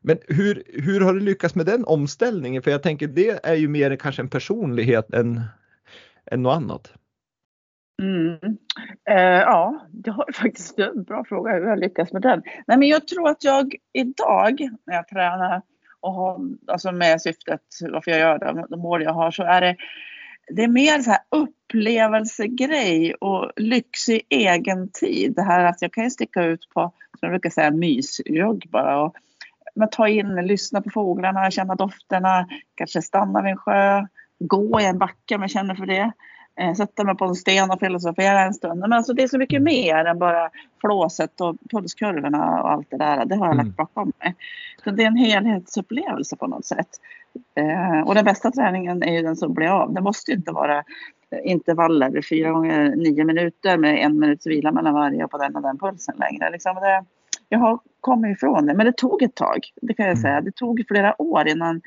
Men 0.00 0.18
hur, 0.26 0.62
hur 0.66 1.00
har 1.00 1.14
du 1.14 1.20
lyckats 1.20 1.54
med 1.54 1.66
den 1.66 1.84
omställningen? 1.84 2.62
För 2.62 2.70
jag 2.70 2.82
tänker 2.82 3.06
det 3.06 3.46
är 3.46 3.54
ju 3.54 3.68
mer 3.68 3.96
kanske 3.96 4.22
en 4.22 4.30
personlighet 4.30 5.14
än, 5.14 5.40
än 6.30 6.42
något 6.42 6.56
annat. 6.56 6.92
Mm. 8.02 8.38
Eh, 9.10 9.40
ja, 9.40 9.86
det 9.92 10.10
har 10.10 10.32
faktiskt 10.32 10.78
en 10.78 11.04
bra 11.04 11.24
fråga 11.24 11.52
hur 11.52 11.66
jag 11.66 11.78
lyckats 11.78 12.12
med 12.12 12.22
den. 12.22 12.42
Nej, 12.66 12.78
men 12.78 12.88
jag 12.88 13.08
tror 13.08 13.28
att 13.28 13.44
jag 13.44 13.74
idag 13.92 14.68
när 14.86 14.94
jag 14.94 15.08
tränar 15.08 15.62
och 16.00 16.12
har, 16.12 16.40
alltså 16.66 16.92
med 16.92 17.22
syftet 17.22 17.60
varför 17.90 18.10
jag 18.10 18.20
gör 18.20 18.38
det, 18.38 18.66
de 18.70 18.80
mål 18.80 19.02
jag 19.02 19.12
har, 19.12 19.30
så 19.30 19.42
är 19.42 19.60
det 19.60 19.76
det 20.50 20.64
är 20.64 20.68
mer 20.68 21.02
så 21.02 21.10
här 21.10 21.20
upplevelsegrej 21.30 23.14
och 23.14 23.50
lyx 23.56 24.08
i 24.08 24.22
egen 24.28 24.88
tid. 24.88 25.34
Det 25.34 25.42
här 25.42 25.64
att 25.64 25.82
jag 25.82 25.92
kan 25.92 26.04
ju 26.04 26.10
sticka 26.10 26.44
ut 26.44 26.68
på, 26.74 26.80
som 26.80 27.26
jag 27.26 27.30
brukar 27.30 27.50
säga, 27.50 27.70
mysjogg 27.70 28.64
bara. 28.70 29.02
Och, 29.02 29.14
men 29.74 29.90
ta 29.90 30.08
in, 30.08 30.34
lyssna 30.34 30.82
på 30.82 30.90
fåglarna, 30.90 31.50
känna 31.50 31.74
dofterna, 31.74 32.48
kanske 32.74 33.02
stanna 33.02 33.42
vid 33.42 33.50
en 33.50 33.56
sjö, 33.56 34.06
gå 34.38 34.80
i 34.80 34.84
en 34.84 34.98
backe 34.98 35.34
om 35.34 35.40
jag 35.40 35.50
känner 35.50 35.74
för 35.74 35.86
det. 35.86 36.12
Eh, 36.60 36.74
sätta 36.74 37.04
mig 37.04 37.16
på 37.16 37.24
en 37.24 37.34
sten 37.34 37.70
och 37.70 37.80
filosofera 37.80 38.40
en 38.40 38.54
stund. 38.54 38.80
Men 38.80 38.92
alltså 38.92 39.12
det 39.12 39.22
är 39.22 39.28
så 39.28 39.38
mycket 39.38 39.62
mer 39.62 40.04
än 40.04 40.18
bara 40.18 40.50
flåset 40.80 41.40
och 41.40 41.56
pulskurvorna 41.70 42.62
och 42.62 42.70
allt 42.70 42.90
det 42.90 42.96
där. 42.96 43.24
Det 43.24 43.36
har 43.36 43.46
jag 43.46 43.56
lagt 43.56 43.64
mm. 43.64 43.74
bakom 43.74 44.12
mig. 44.18 44.34
Så 44.84 44.90
det 44.90 45.02
är 45.02 45.06
en 45.06 45.16
helhetsupplevelse 45.16 46.36
på 46.36 46.46
något 46.46 46.66
sätt. 46.66 46.88
Eh, 47.54 48.00
och 48.06 48.14
den 48.14 48.24
bästa 48.24 48.50
träningen 48.50 49.02
är 49.02 49.12
ju 49.12 49.22
den 49.22 49.36
som 49.36 49.54
blir 49.54 49.68
av. 49.68 49.94
Det 49.94 50.00
måste 50.00 50.30
ju 50.30 50.36
inte 50.36 50.52
vara 50.52 50.84
intervaller, 51.44 52.22
fyra 52.22 52.50
gånger 52.50 52.96
nio 52.96 53.24
minuter 53.24 53.78
med 53.78 54.04
en 54.04 54.18
minuts 54.18 54.46
vila 54.46 54.72
mellan 54.72 54.94
varje 54.94 55.24
och 55.24 55.30
på 55.30 55.38
den 55.38 55.56
och 55.56 55.62
den 55.62 55.78
pulsen 55.78 56.14
längre. 56.18 56.50
Liksom 56.50 56.74
det, 56.74 57.04
jag 57.48 57.58
har 57.58 57.78
kommit 58.00 58.36
ifrån 58.36 58.66
det, 58.66 58.74
men 58.74 58.86
det 58.86 58.96
tog 58.96 59.22
ett 59.22 59.34
tag. 59.34 59.58
Det 59.82 59.94
kan 59.94 60.06
jag 60.06 60.12
mm. 60.12 60.22
säga. 60.22 60.40
Det 60.40 60.52
tog 60.52 60.84
flera 60.88 61.22
år 61.22 61.48
innan, 61.48 61.80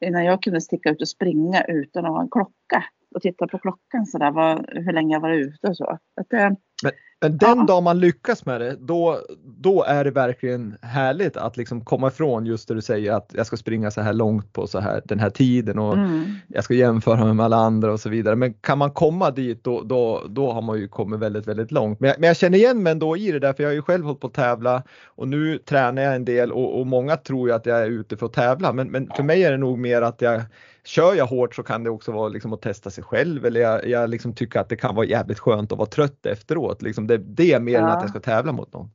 innan 0.00 0.24
jag 0.24 0.42
kunde 0.42 0.60
sticka 0.60 0.90
ut 0.90 1.00
och 1.00 1.08
springa 1.08 1.64
utan 1.64 2.04
att 2.04 2.10
ha 2.10 2.20
en 2.20 2.30
klocka 2.30 2.84
och 3.14 3.22
titta 3.22 3.48
på 3.48 3.58
klockan 3.58 4.06
sådär, 4.06 4.30
vad, 4.30 4.66
hur 4.68 4.92
länge 4.92 5.14
jag 5.14 5.20
var 5.20 5.30
ute 5.30 5.68
och 5.68 5.76
så. 5.76 5.98
Att 6.20 6.30
det, 6.30 6.56
Men, 6.82 6.92
men 7.20 7.38
den 7.38 7.58
ja. 7.58 7.64
dag 7.64 7.82
man 7.82 8.00
lyckas 8.00 8.46
med 8.46 8.60
det, 8.60 8.76
då, 8.80 9.20
då 9.44 9.84
är 9.84 10.04
det 10.04 10.10
verkligen 10.10 10.78
härligt 10.82 11.36
att 11.36 11.56
liksom 11.56 11.84
komma 11.84 12.08
ifrån 12.08 12.46
just 12.46 12.68
det 12.68 12.74
du 12.74 12.82
säger 12.82 13.12
att 13.12 13.30
jag 13.34 13.46
ska 13.46 13.56
springa 13.56 13.90
så 13.90 14.00
här 14.00 14.12
långt 14.12 14.52
på 14.52 14.66
så 14.66 14.80
här, 14.80 15.02
den 15.04 15.20
här 15.20 15.30
tiden 15.30 15.78
och 15.78 15.94
mm. 15.94 16.24
jag 16.48 16.64
ska 16.64 16.74
jämföra 16.74 17.24
mig 17.24 17.34
med 17.34 17.44
alla 17.44 17.56
andra 17.56 17.92
och 17.92 18.00
så 18.00 18.08
vidare. 18.08 18.36
Men 18.36 18.54
kan 18.54 18.78
man 18.78 18.90
komma 18.90 19.30
dit 19.30 19.64
då, 19.64 19.82
då, 19.82 20.22
då 20.28 20.52
har 20.52 20.62
man 20.62 20.78
ju 20.78 20.88
kommit 20.88 21.20
väldigt, 21.20 21.46
väldigt 21.46 21.72
långt. 21.72 22.00
Men 22.00 22.08
jag, 22.08 22.20
men 22.20 22.26
jag 22.26 22.36
känner 22.36 22.58
igen 22.58 22.82
mig 22.82 22.90
ändå 22.90 23.16
i 23.16 23.32
det 23.32 23.38
där 23.38 23.52
för 23.52 23.62
jag 23.62 23.70
har 23.70 23.74
ju 23.74 23.82
själv 23.82 24.04
hållit 24.04 24.20
på 24.20 24.26
att 24.26 24.34
tävla 24.34 24.82
och 25.04 25.28
nu 25.28 25.58
tränar 25.58 26.02
jag 26.02 26.14
en 26.14 26.24
del 26.24 26.52
och, 26.52 26.80
och 26.80 26.86
många 26.86 27.16
tror 27.16 27.48
ju 27.48 27.54
att 27.54 27.66
jag 27.66 27.82
är 27.82 27.86
ute 27.86 28.16
för 28.16 28.26
att 28.26 28.32
tävla. 28.32 28.72
Men, 28.72 28.90
men 28.90 29.10
för 29.16 29.22
mig 29.22 29.44
är 29.44 29.50
det 29.50 29.58
nog 29.58 29.78
mer 29.78 30.02
att 30.02 30.22
jag 30.22 30.42
kör 30.86 31.14
jag 31.14 31.26
hårt 31.26 31.54
så 31.54 31.62
kan 31.62 31.84
det 31.84 31.90
också 31.90 32.12
vara 32.12 32.28
liksom 32.28 32.52
att 32.52 32.62
testa 32.62 32.90
sig 32.90 33.04
själv 33.04 33.46
eller 33.46 33.60
jag, 33.60 33.88
jag 33.88 34.10
liksom 34.10 34.34
tycker 34.34 34.60
att 34.60 34.68
det 34.68 34.76
kan 34.76 34.94
vara 34.94 35.06
jävligt 35.06 35.38
skönt 35.38 35.72
att 35.72 35.78
vara 35.78 35.88
trött 35.88 36.26
efteråt. 36.26 36.65
Liksom 36.82 37.06
det, 37.06 37.18
det 37.18 37.52
är 37.52 37.60
mer 37.60 37.72
ja. 37.72 37.78
än 37.78 37.84
att 37.84 38.00
jag 38.00 38.10
ska 38.10 38.20
tävla 38.20 38.52
mot 38.52 38.72
någon. 38.72 38.90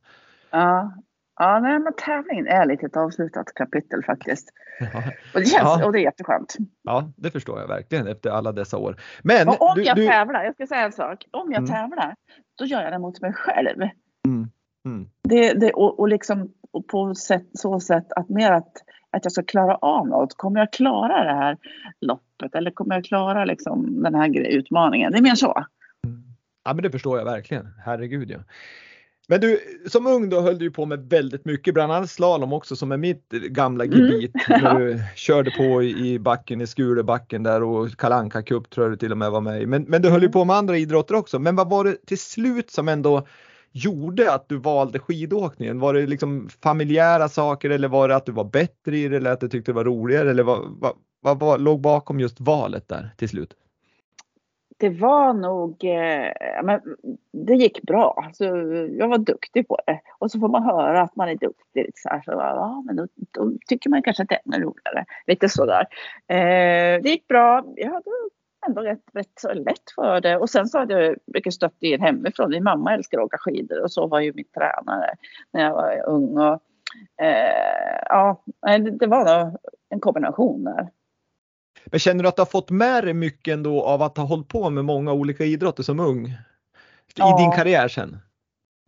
Ja, 0.50 0.94
ja 1.38 1.60
nej, 1.60 1.78
men 1.78 1.92
tävlingen 1.96 2.46
är 2.46 2.66
lite 2.66 2.86
ett 2.86 2.96
avslutat 2.96 3.54
kapitel 3.54 4.02
faktiskt. 4.04 4.48
Ja. 4.80 5.02
Och, 5.34 5.40
det 5.40 5.46
känns, 5.46 5.62
ja. 5.62 5.86
och 5.86 5.92
det 5.92 5.98
är 5.98 6.02
jätteskönt. 6.02 6.56
Ja, 6.82 7.12
det 7.16 7.30
förstår 7.30 7.60
jag 7.60 7.68
verkligen 7.68 8.06
efter 8.06 8.30
alla 8.30 8.52
dessa 8.52 8.78
år. 8.78 8.96
Men 9.22 9.48
och 9.48 9.62
om 9.62 9.74
du, 9.74 9.82
jag 9.82 9.96
du... 9.96 10.06
tävlar, 10.06 10.44
jag 10.44 10.54
ska 10.54 10.66
säga 10.66 10.84
en 10.84 10.92
sak. 10.92 11.24
Om 11.30 11.52
jag 11.52 11.58
mm. 11.58 11.70
tävlar, 11.70 12.14
då 12.58 12.64
gör 12.64 12.82
jag 12.82 12.92
det 12.92 12.98
mot 12.98 13.20
mig 13.20 13.32
själv. 13.32 13.82
Mm. 14.26 14.50
Mm. 14.84 15.08
Det, 15.22 15.52
det, 15.52 15.72
och, 15.72 16.00
och 16.00 16.08
liksom 16.08 16.52
och 16.70 16.86
på 16.86 17.14
sätt, 17.14 17.46
så 17.52 17.80
sätt 17.80 18.12
att 18.12 18.28
mer 18.28 18.52
att 18.52 18.72
att 19.12 19.24
jag 19.24 19.32
ska 19.32 19.42
klara 19.42 19.74
av 19.76 20.08
något. 20.08 20.34
Kommer 20.36 20.60
jag 20.60 20.72
klara 20.72 21.24
det 21.24 21.34
här 21.34 21.56
loppet 22.00 22.54
eller 22.54 22.70
kommer 22.70 22.94
jag 22.94 23.04
klara 23.04 23.44
liksom 23.44 24.02
den 24.02 24.14
här 24.14 24.38
utmaningen? 24.38 25.12
Det 25.12 25.18
är 25.18 25.22
mer 25.22 25.34
så. 25.34 25.64
Ja 26.64 26.74
men 26.74 26.82
det 26.82 26.90
förstår 26.90 27.18
jag 27.18 27.24
verkligen. 27.24 27.68
Herregud 27.84 28.30
ja. 28.30 28.38
Men 29.28 29.40
du, 29.40 29.60
som 29.86 30.06
ung 30.06 30.28
då 30.28 30.40
höll 30.40 30.58
du 30.58 30.70
på 30.70 30.86
med 30.86 31.08
väldigt 31.08 31.44
mycket, 31.44 31.74
bland 31.74 31.92
annat 31.92 32.10
slalom 32.10 32.52
också 32.52 32.76
som 32.76 32.92
är 32.92 32.96
mitt 32.96 33.28
gamla 33.28 33.84
mm. 33.84 33.98
gebit. 33.98 34.32
Mm. 34.48 34.62
När 34.64 34.80
du 34.80 35.00
körde 35.16 35.50
på 35.50 35.82
i 35.82 36.18
backen 36.18 36.60
i 36.60 36.66
Skulebacken 36.66 37.42
där 37.42 37.62
och 37.62 37.96
Kalanka 37.96 38.42
Cup 38.42 38.70
tror 38.70 38.86
jag 38.86 38.92
du 38.92 38.96
till 38.96 39.12
och 39.12 39.18
med 39.18 39.30
var 39.30 39.40
med 39.40 39.62
i. 39.62 39.66
Men, 39.66 39.82
men 39.82 40.02
du 40.02 40.10
höll 40.10 40.22
ju 40.22 40.28
på 40.28 40.44
med 40.44 40.56
andra 40.56 40.76
idrotter 40.78 41.14
också. 41.14 41.38
Men 41.38 41.56
vad 41.56 41.70
var 41.70 41.84
det 41.84 42.06
till 42.06 42.18
slut 42.18 42.70
som 42.70 42.88
ändå 42.88 43.26
gjorde 43.72 44.32
att 44.32 44.48
du 44.48 44.56
valde 44.56 44.98
skidåkningen? 44.98 45.80
Var 45.80 45.94
det 45.94 46.06
liksom 46.06 46.48
familjära 46.62 47.28
saker 47.28 47.70
eller 47.70 47.88
var 47.88 48.08
det 48.08 48.16
att 48.16 48.26
du 48.26 48.32
var 48.32 48.44
bättre 48.44 48.98
i 48.98 49.08
det 49.08 49.16
eller 49.16 49.32
att 49.32 49.40
du 49.40 49.48
tyckte 49.48 49.70
det 49.72 49.76
var 49.76 49.84
roligare 49.84 50.30
eller 50.30 50.42
vad, 50.42 50.76
vad, 50.80 50.92
vad, 51.20 51.38
vad 51.38 51.60
låg 51.60 51.80
bakom 51.80 52.20
just 52.20 52.40
valet 52.40 52.88
där 52.88 53.14
till 53.16 53.28
slut? 53.28 53.54
Det 54.76 54.88
var 54.88 55.34
nog, 55.34 55.84
eh, 55.84 56.62
men 56.62 56.80
det 57.32 57.54
gick 57.54 57.82
bra. 57.82 58.22
Alltså, 58.26 58.44
jag 58.98 59.08
var 59.08 59.18
duktig 59.18 59.68
på 59.68 59.78
det. 59.86 60.00
Och 60.18 60.30
så 60.30 60.40
får 60.40 60.48
man 60.48 60.62
höra 60.62 61.02
att 61.02 61.16
man 61.16 61.28
är 61.28 61.36
duktig. 61.36 61.90
Så 61.94 62.08
här, 62.08 62.22
så, 62.24 62.30
ja, 62.30 62.82
men 62.86 62.96
då, 62.96 63.06
då 63.30 63.52
tycker 63.66 63.90
man 63.90 64.02
kanske 64.02 64.22
att 64.22 64.28
det 64.28 64.34
är 64.34 64.40
ännu 64.44 64.64
roligare. 64.64 65.04
Lite 65.26 65.48
sådär. 65.48 65.86
Eh, 66.28 67.02
det 67.02 67.08
gick 67.08 67.28
bra. 67.28 67.64
Jag 67.76 67.90
hade 67.90 68.10
ändå 68.66 68.80
rätt, 68.80 69.04
rätt 69.12 69.32
så 69.40 69.52
lätt 69.52 69.90
för 69.94 70.20
det. 70.20 70.36
Och 70.36 70.50
sen 70.50 70.66
så 70.66 70.78
hade 70.78 71.02
jag 71.02 71.16
mycket 71.26 71.54
stött 71.54 71.82
in 71.82 72.00
hemifrån. 72.00 72.50
Min 72.50 72.64
mamma 72.64 72.94
älskar 72.94 73.18
att 73.18 73.24
åka 73.24 73.38
skidor 73.38 73.82
och 73.82 73.92
så 73.92 74.06
var 74.06 74.20
ju 74.20 74.32
min 74.32 74.44
tränare 74.54 75.14
när 75.52 75.62
jag 75.62 75.72
var 75.72 76.04
ung. 76.06 76.38
Och, 76.38 76.60
eh, 77.24 77.98
ja, 78.08 78.42
det, 78.60 78.90
det 78.90 79.06
var 79.06 79.44
nog 79.44 79.56
en 79.88 80.00
kombination 80.00 80.64
där. 80.64 80.88
Men 81.84 82.00
känner 82.00 82.22
du 82.22 82.28
att 82.28 82.36
du 82.36 82.40
har 82.40 82.46
fått 82.46 82.70
med 82.70 83.04
dig 83.04 83.14
mycket 83.14 83.54
ändå 83.54 83.82
av 83.82 84.02
att 84.02 84.16
ha 84.16 84.24
hållit 84.24 84.48
på 84.48 84.70
med 84.70 84.84
många 84.84 85.12
olika 85.12 85.44
idrotter 85.44 85.82
som 85.82 86.00
ung? 86.00 86.26
I 86.26 86.34
ja. 87.16 87.38
din 87.38 87.50
karriär 87.50 87.88
sen? 87.88 88.18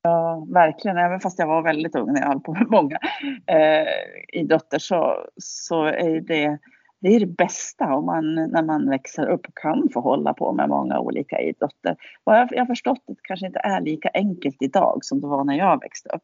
Ja, 0.03 0.47
verkligen. 0.49 0.97
Även 0.97 1.21
fast 1.21 1.39
jag 1.39 1.47
var 1.47 1.63
väldigt 1.63 1.97
ung 1.97 2.13
när 2.13 2.21
jag 2.21 2.29
höll 2.29 2.41
på 2.41 2.53
med 2.53 2.67
många 2.71 2.99
eh, 3.47 4.41
idrotter 4.41 4.79
så, 4.79 5.27
så 5.37 5.85
är 5.85 6.21
det 6.21 6.59
det 7.05 7.17
är 7.17 7.21
det 7.21 7.27
bästa 7.27 7.95
om 7.95 8.07
man, 8.07 8.35
när 8.35 8.63
man 8.63 8.91
växer 8.91 9.27
upp 9.27 9.47
kan 9.55 9.89
få 9.93 10.01
hålla 10.01 10.35
på 10.35 10.53
med 10.53 10.69
många 10.69 10.99
olika 10.99 11.41
idrotter. 11.41 11.97
Vad 12.25 12.39
jag, 12.39 12.49
jag 12.53 12.59
har 12.59 12.67
förstått 12.67 12.99
att 12.99 13.17
det 13.17 13.23
kanske 13.23 13.47
inte 13.47 13.59
är 13.59 13.81
lika 13.81 14.11
enkelt 14.15 14.57
idag 14.61 14.99
som 15.03 15.21
det 15.21 15.27
var 15.27 15.45
när 15.45 15.59
jag 15.59 15.81
växte 15.81 16.09
upp. 16.09 16.23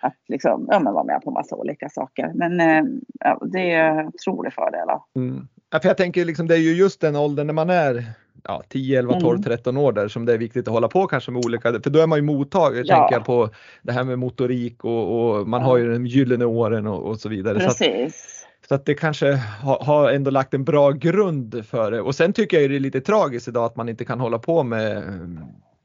Att 0.00 0.16
liksom, 0.28 0.66
ja, 0.70 0.80
men 0.80 0.92
vara 0.92 1.04
med 1.04 1.22
på 1.22 1.30
massa 1.30 1.56
olika 1.56 1.88
saker. 1.88 2.32
Men 2.34 2.60
eh, 2.60 2.84
ja, 3.20 3.40
det 3.52 3.70
är 3.72 4.06
otrolig 4.06 4.52
fördel. 4.52 4.88
Mm. 5.16 5.48
Ja, 5.70 5.80
för 5.80 5.88
jag 5.88 5.96
tänker 5.96 6.24
liksom, 6.24 6.48
det 6.48 6.54
är 6.54 6.58
ju 6.58 6.74
just 6.74 7.00
den 7.00 7.16
åldern 7.16 7.46
när 7.46 7.54
man 7.54 7.70
är 7.70 8.04
ja, 8.44 8.62
10, 8.68 8.98
11, 8.98 9.20
12, 9.20 9.42
13 9.42 9.76
år 9.76 9.92
där 9.92 10.08
som 10.08 10.26
det 10.26 10.32
är 10.32 10.38
viktigt 10.38 10.68
att 10.68 10.74
hålla 10.74 10.88
på 10.88 11.06
kanske 11.06 11.30
med 11.30 11.44
olika, 11.46 11.72
för 11.72 11.90
då 11.90 12.00
är 12.00 12.06
man 12.06 12.18
ju 12.18 12.22
mottaglig, 12.22 12.84
ja. 12.86 12.96
tänker 12.96 13.14
jag 13.14 13.24
på 13.24 13.50
det 13.82 13.92
här 13.92 14.04
med 14.04 14.18
motorik 14.18 14.84
och, 14.84 15.38
och 15.38 15.48
man 15.48 15.62
har 15.62 15.76
ju 15.76 15.92
de 15.92 16.06
gyllene 16.06 16.44
åren 16.44 16.86
och, 16.86 17.02
och 17.02 17.20
så 17.20 17.28
vidare. 17.28 17.58
Precis. 17.58 18.38
Så 18.38 18.41
så 18.68 18.74
att 18.74 18.86
det 18.86 18.94
kanske 18.94 19.32
har, 19.62 19.84
har 19.84 20.10
ändå 20.10 20.30
lagt 20.30 20.54
en 20.54 20.64
bra 20.64 20.90
grund 20.90 21.66
för 21.66 21.90
det. 21.90 22.00
Och 22.00 22.14
sen 22.14 22.32
tycker 22.32 22.60
jag 22.60 22.70
det 22.70 22.76
är 22.76 22.80
lite 22.80 23.00
tragiskt 23.00 23.48
idag 23.48 23.64
att 23.64 23.76
man 23.76 23.88
inte 23.88 24.04
kan 24.04 24.20
hålla 24.20 24.38
på 24.38 24.62
med, 24.62 25.02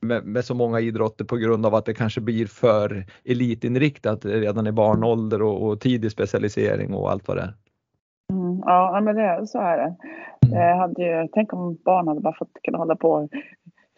med, 0.02 0.26
med, 0.26 0.46
så 0.46 0.54
många 0.56 0.80
idrotter 0.80 1.26
på 1.26 1.38
grund 1.38 1.66
av 1.66 1.76
att 1.76 1.86
det 1.86 1.94
kanske 1.94 2.22
blir 2.22 2.46
för 2.46 3.06
elitinriktat 3.26 4.26
redan 4.26 4.68
i 4.68 4.72
barnålder 4.72 5.42
och, 5.42 5.68
och 5.68 5.80
tidig 5.80 6.12
specialisering 6.12 6.94
och 6.94 7.12
allt 7.12 7.28
vad 7.28 7.38
det 7.38 7.44
är. 7.44 7.54
Mm, 8.34 8.60
ja, 8.66 9.02
men 9.04 9.16
det, 9.16 9.48
så 9.48 9.60
är 9.60 9.78
det. 9.78 9.96
Jag 10.52 10.78
hade 10.78 11.02
ju, 11.04 11.28
tänk 11.34 11.54
om 11.54 11.78
barn 11.86 12.08
hade 12.08 12.22
bara 12.22 12.38
fått 12.38 12.54
kunna 12.64 12.78
hålla 12.78 12.96
på 12.96 13.30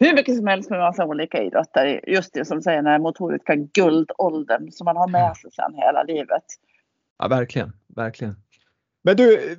hur 0.00 0.14
mycket 0.14 0.36
som 0.36 0.46
helst 0.46 0.70
med 0.70 0.78
massa 0.78 1.06
olika 1.06 1.42
idrotter. 1.42 2.00
Just 2.06 2.34
det 2.34 2.44
som 2.44 2.56
du 2.56 2.62
säger, 2.62 2.78
den 2.82 2.92
här 2.92 2.98
motoriska 2.98 3.54
guldåldern 3.54 4.70
som 4.70 4.84
man 4.84 4.96
har 4.96 5.08
med 5.08 5.36
sig 5.36 5.50
sen 5.52 5.74
hela 5.74 6.02
livet. 6.02 6.44
Ja, 7.18 7.28
verkligen, 7.28 7.72
verkligen. 7.96 8.36
Men 9.02 9.16
du, 9.16 9.56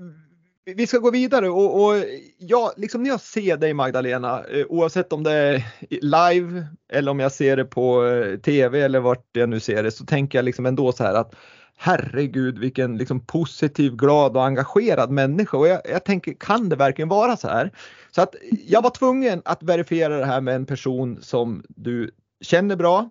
vi 0.66 0.88
ska 0.88 0.98
gå 0.98 1.12
vidare 1.12 1.50
och, 1.50 1.84
och 1.84 2.04
ja, 2.38 2.74
liksom 2.78 3.04
när 3.04 3.10
jag 3.10 3.22
ser 3.22 3.58
dig 3.58 3.74
Magdalena, 3.74 4.44
eh, 4.44 4.66
oavsett 4.70 5.14
om 5.14 5.24
det 5.24 5.32
är 5.32 5.64
live 6.02 6.66
eller 6.94 7.12
om 7.12 7.20
jag 7.20 7.32
ser 7.32 7.58
det 7.58 7.66
på 7.66 8.06
eh, 8.06 8.40
TV 8.40 8.82
eller 8.82 9.00
vart 9.00 9.26
jag 9.32 9.50
nu 9.50 9.60
ser 9.60 9.84
det, 9.84 9.92
så 9.92 10.06
tänker 10.06 10.38
jag 10.38 10.46
liksom 10.46 10.66
ändå 10.66 10.92
så 10.92 11.04
här 11.04 11.14
att 11.14 11.36
herregud 11.78 12.60
vilken 12.60 12.98
liksom 12.98 13.26
positiv, 13.26 13.96
glad 13.96 14.38
och 14.38 14.46
engagerad 14.46 15.12
människa. 15.12 15.58
Och 15.58 15.68
jag, 15.68 15.82
jag 15.86 16.06
tänker, 16.06 16.34
kan 16.34 16.70
det 16.70 16.76
verkligen 16.76 17.10
vara 17.10 17.38
så 17.38 17.48
här? 17.48 17.72
Så 18.12 18.22
att 18.22 18.36
jag 18.68 18.82
var 18.82 18.90
tvungen 18.90 19.42
att 19.46 19.64
verifiera 19.64 20.18
det 20.18 20.26
här 20.26 20.42
med 20.42 20.56
en 20.56 20.66
person 20.66 21.20
som 21.22 21.64
du 21.70 22.12
känner 22.42 22.76
bra, 22.76 23.10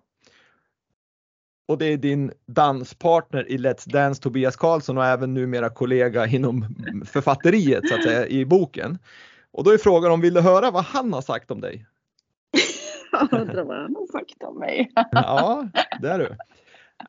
och 1.67 1.77
det 1.77 1.85
är 1.85 1.97
din 1.97 2.31
danspartner 2.47 3.51
i 3.51 3.57
Let's 3.57 3.89
Dance 3.89 4.21
Tobias 4.21 4.55
Karlsson 4.55 4.97
och 4.97 5.05
även 5.05 5.33
numera 5.33 5.69
kollega 5.69 6.27
inom 6.27 6.75
författeriet 7.05 7.87
så 7.87 7.95
att 7.95 8.03
säga 8.03 8.27
i 8.27 8.45
boken. 8.45 8.97
Och 9.51 9.63
då 9.63 9.71
är 9.71 9.77
frågan 9.77 10.11
om 10.11 10.21
vill 10.21 10.33
du 10.33 10.41
höra 10.41 10.71
vad 10.71 10.83
han 10.83 11.13
har 11.13 11.21
sagt 11.21 11.51
om 11.51 11.61
dig? 11.61 11.85
Jag 13.11 13.33
undrar 13.41 13.63
vad 13.63 13.77
han 13.77 13.95
har 13.95 14.19
sagt 14.19 14.43
om 14.43 14.59
mig. 14.59 14.91
ja, 15.11 15.69
det 16.01 16.09
är 16.09 16.19
du. 16.19 16.35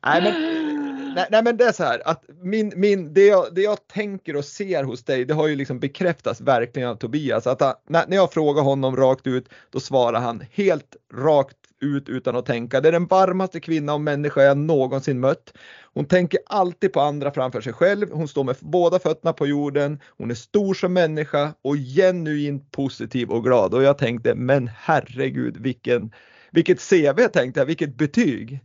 Nej 0.03 0.21
men, 0.21 0.92
nej, 1.15 1.27
nej, 1.31 1.43
men 1.43 1.57
det 1.57 1.65
är 1.65 1.71
så 1.71 1.83
här 1.83 2.01
att 2.05 2.23
min, 2.41 2.73
min, 2.75 3.13
det, 3.13 3.25
jag, 3.25 3.55
det 3.55 3.61
jag 3.61 3.87
tänker 3.87 4.35
och 4.35 4.45
ser 4.45 4.83
hos 4.83 5.03
dig 5.03 5.25
det 5.25 5.33
har 5.33 5.47
ju 5.47 5.55
liksom 5.55 5.79
bekräftats 5.79 6.41
verkligen 6.41 6.89
av 6.89 6.95
Tobias. 6.95 7.47
Att 7.47 7.61
ah, 7.61 7.65
han, 7.65 8.03
när, 8.07 8.15
jag 8.15 8.33
frågar 8.33 8.63
honom 8.63 8.95
rakt 8.95 9.27
ut 9.27 9.49
då 9.69 9.79
svarar 9.79 10.19
han 10.19 10.43
helt 10.51 10.95
rakt 11.13 11.57
ut 11.79 12.09
utan 12.09 12.35
att 12.35 12.45
tänka. 12.45 12.81
Det 12.81 12.87
är 12.87 12.91
den 12.91 13.05
varmaste 13.05 13.59
kvinna 13.59 13.93
och 13.93 14.01
människa 14.01 14.41
jag 14.41 14.57
någonsin 14.57 15.19
mött. 15.19 15.53
Hon 15.93 16.05
tänker 16.05 16.39
alltid 16.45 16.93
på 16.93 17.01
andra 17.01 17.31
framför 17.31 17.61
sig 17.61 17.73
själv. 17.73 18.11
Hon 18.11 18.27
står 18.27 18.43
med 18.43 18.55
båda 18.59 18.99
fötterna 18.99 19.33
på 19.33 19.47
jorden. 19.47 19.99
Hon 20.17 20.31
är 20.31 20.35
stor 20.35 20.73
som 20.73 20.93
människa 20.93 21.53
och 21.61 21.75
genuint 21.75 22.71
positiv 22.71 23.29
och 23.29 23.43
glad. 23.43 23.73
Och 23.73 23.83
jag 23.83 23.97
tänkte, 23.97 24.35
men 24.35 24.69
herregud 24.77 25.57
vilken, 25.57 26.11
vilket 26.51 26.89
CV 26.89 27.27
tänkte 27.33 27.59
jag, 27.59 27.65
vilket 27.65 27.95
betyg. 27.95 28.59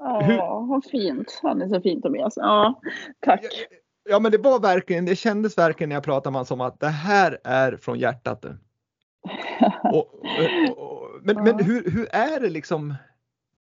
Ja, 0.00 0.66
vad 0.68 0.84
fint. 0.84 1.40
Han 1.42 1.62
är 1.62 1.68
så 1.68 1.80
fin 1.80 2.02
Tobias. 2.02 2.32
Ja, 2.36 2.80
tack. 3.20 3.40
Ja, 3.42 3.76
ja, 4.08 4.20
men 4.20 4.32
det 4.32 4.38
var 4.38 4.60
verkligen, 4.60 5.04
det 5.04 5.16
kändes 5.16 5.58
verkligen 5.58 5.88
när 5.88 5.96
jag 5.96 6.04
pratade 6.04 6.32
med 6.32 6.38
honom 6.38 6.46
som 6.46 6.60
att 6.60 6.80
det 6.80 6.88
här 6.88 7.38
är 7.44 7.76
från 7.76 7.98
hjärtat. 7.98 8.44
och, 9.92 10.14
och, 10.76 11.08
men, 11.22 11.36
ja. 11.36 11.42
men 11.42 11.64
hur, 11.64 11.90
hur 11.90 12.08
är 12.10 12.40
det 12.40 12.50
liksom? 12.50 12.94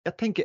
Jag 0.02 0.16
tänker, 0.16 0.44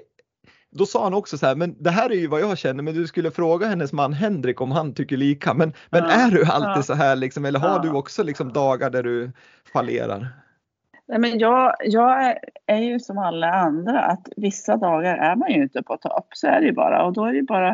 då 0.71 0.85
sa 0.85 1.03
han 1.03 1.13
också 1.13 1.37
så 1.37 1.45
här, 1.45 1.55
men 1.55 1.83
det 1.83 1.89
här 1.89 2.09
är 2.09 2.15
ju 2.15 2.27
vad 2.27 2.41
jag 2.41 2.57
känner, 2.57 2.83
men 2.83 2.93
du 2.93 3.07
skulle 3.07 3.31
fråga 3.31 3.67
hennes 3.67 3.93
man 3.93 4.13
Henrik 4.13 4.61
om 4.61 4.71
han 4.71 4.93
tycker 4.93 5.17
lika. 5.17 5.53
Men, 5.53 5.73
men 5.89 6.03
ja. 6.03 6.09
är 6.09 6.31
du 6.31 6.45
alltid 6.45 6.85
så 6.85 6.93
här 6.93 7.15
liksom, 7.15 7.45
eller 7.45 7.59
har 7.59 7.79
du 7.79 7.91
också 7.91 8.23
liksom 8.23 8.53
dagar 8.53 8.89
där 8.89 9.03
du 9.03 9.31
fallerar? 9.73 10.27
Nej, 11.11 11.19
men 11.19 11.39
jag, 11.39 11.75
jag 11.79 12.35
är, 12.65 12.77
ju 12.77 12.99
som 12.99 13.17
alla 13.17 13.51
andra 13.51 13.99
att 13.99 14.27
vissa 14.37 14.77
dagar 14.77 15.17
är 15.17 15.35
man 15.35 15.51
ju 15.51 15.63
inte 15.63 15.83
på 15.83 15.97
topp. 15.97 16.27
Så 16.33 16.47
är 16.47 16.59
det 16.59 16.65
ju 16.65 16.73
bara. 16.73 17.05
Och 17.05 17.13
då 17.13 17.25
är 17.25 17.33
det 17.33 17.43
bara, 17.43 17.69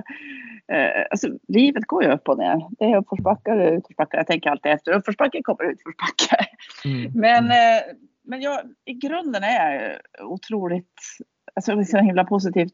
eh, 0.73 1.05
alltså 1.11 1.27
livet 1.47 1.85
går 1.85 2.03
ju 2.03 2.11
upp 2.11 2.29
och 2.29 2.37
ner. 2.37 2.67
Det 2.79 2.85
är 2.85 2.97
uppförsbackar 2.97 3.57
och 3.57 3.77
utförsbackar. 3.77 4.17
Jag 4.17 4.27
tänker 4.27 4.49
alltid 4.49 4.71
efter 4.71 4.91
uppförsbacke 4.91 5.41
kommer 5.43 5.63
utförsbacke. 5.63 6.45
Mm. 6.85 7.11
Men 7.21 7.45
eh, 7.45 7.81
men 8.27 8.41
jag, 8.41 8.59
i 8.85 8.93
grunden 8.93 9.43
är 9.43 9.73
jag 9.73 10.31
otroligt, 10.31 10.93
alltså 11.55 11.71
jag 11.71 11.79
är 11.79 11.83
så 11.83 11.97
himla 11.97 12.23
positivt 12.23 12.73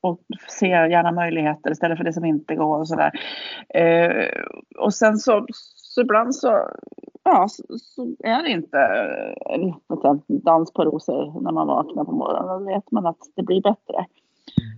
och 0.00 0.20
ser 0.60 0.86
gärna 0.86 1.12
möjligheter 1.12 1.70
istället 1.70 1.98
för 1.98 2.04
det 2.04 2.12
som 2.12 2.24
inte 2.24 2.54
går 2.54 2.78
och 2.78 2.88
sådär. 2.88 3.10
Eh, 3.74 4.42
och 4.78 4.94
sen 4.94 5.18
så, 5.18 5.46
så 5.94 6.00
ibland 6.00 6.34
så, 6.34 6.70
ja, 7.24 7.48
så, 7.48 7.78
så 7.78 8.16
är 8.18 8.42
det 8.42 8.48
inte 8.48 8.78
en 9.50 9.72
dans 10.28 10.72
på 10.72 10.84
rosor 10.84 11.40
när 11.40 11.52
man 11.52 11.66
vaknar 11.66 12.04
på 12.04 12.12
morgonen. 12.12 12.48
Då 12.48 12.72
vet 12.72 12.90
man 12.90 13.06
att 13.06 13.18
det 13.36 13.42
blir 13.42 13.62
bättre. 13.62 14.06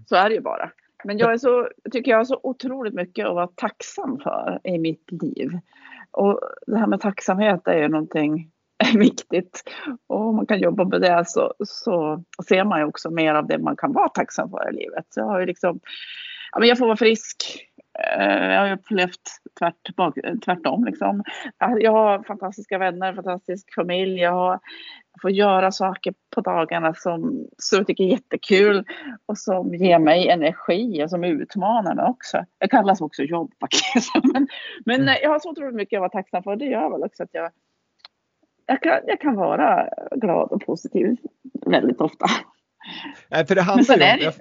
Så 0.07 0.17
är 0.17 0.29
det 0.29 0.35
ju 0.35 0.41
bara. 0.41 0.71
Men 1.05 1.19
jag 1.19 1.33
är 1.33 1.39
så, 1.39 1.69
tycker 1.93 2.11
jag 2.11 2.19
har 2.19 2.25
så 2.25 2.41
otroligt 2.43 2.95
mycket 2.95 3.27
att 3.27 3.35
vara 3.35 3.47
tacksam 3.47 4.19
för 4.19 4.61
i 4.65 4.79
mitt 4.79 5.13
liv. 5.23 5.59
Och 6.11 6.41
det 6.67 6.79
här 6.79 6.87
med 6.87 7.01
tacksamhet 7.01 7.69
är 7.69 7.79
ju 7.79 7.89
någonting 7.89 8.51
viktigt. 8.99 9.63
Och 10.07 10.21
om 10.21 10.37
man 10.37 10.47
kan 10.47 10.61
jobba 10.61 10.85
med 10.85 11.01
det 11.01 11.25
så, 11.27 11.55
så 11.65 12.25
ser 12.49 12.65
man 12.65 12.81
ju 12.81 12.85
också 12.85 13.11
mer 13.11 13.35
av 13.35 13.47
det 13.47 13.59
man 13.59 13.77
kan 13.77 13.93
vara 13.93 14.09
tacksam 14.09 14.51
för 14.51 14.71
i 14.71 14.77
livet. 14.77 15.07
Så 15.09 15.21
jag 15.21 15.27
har 15.27 15.41
ju 15.41 15.47
liksom, 15.47 15.81
ja, 16.53 16.59
men 16.59 16.69
jag 16.69 16.79
får 16.79 16.87
vara 16.87 16.97
frisk. 16.97 17.67
Eh, 17.99 18.47
jag 18.53 18.61
har 18.61 18.73
upplevt 18.73 19.21
tvärt, 19.59 19.75
tvärtom. 20.45 20.85
Liksom. 20.85 21.23
Jag 21.81 21.93
har 21.93 22.23
fantastiska 22.23 22.79
vänner, 22.79 23.15
fantastisk 23.15 23.75
familj. 23.75 24.21
Jag, 24.21 24.61
får 25.23 25.31
göra 25.31 25.73
saker 25.73 26.15
på 26.35 26.41
dagarna 26.41 26.95
som, 26.95 27.47
som 27.59 27.79
jag 27.79 27.87
tycker 27.87 28.05
är 28.05 28.09
jättekul 28.09 28.85
och 29.27 29.39
som 29.39 29.75
ger 29.75 29.99
mig 29.99 30.29
energi 30.29 31.05
och 31.05 31.11
som 31.11 31.25
utmanar 31.25 31.95
mig 31.95 32.05
också. 32.05 32.45
Jag 32.59 32.71
kallas 32.71 33.01
också 33.01 33.23
jobb 33.23 33.53
faktiskt. 33.61 34.15
Men, 34.33 34.49
men 34.85 35.01
mm. 35.01 35.15
jag 35.23 35.31
har 35.31 35.39
så 35.39 35.51
otroligt 35.51 35.75
mycket 35.75 35.97
att 35.97 36.01
vara 36.01 36.11
tacksam 36.11 36.43
för. 36.43 36.57
Det 36.57 36.65
gör 36.65 36.91
väl 36.91 37.03
också 37.03 37.23
att 37.23 37.31
jag 37.33 37.51
jag 38.67 38.83
kan, 38.83 39.01
jag 39.07 39.21
kan 39.21 39.35
vara 39.37 39.89
glad 40.17 40.53
och 40.53 40.67
positiv 40.67 41.17
väldigt 41.67 42.01
ofta. 42.01 42.27
Nej, 43.29 43.47
för 43.47 43.55
det 43.55 43.63
handlar 43.63 43.97
ju 43.97 44.27
om, 44.27 44.33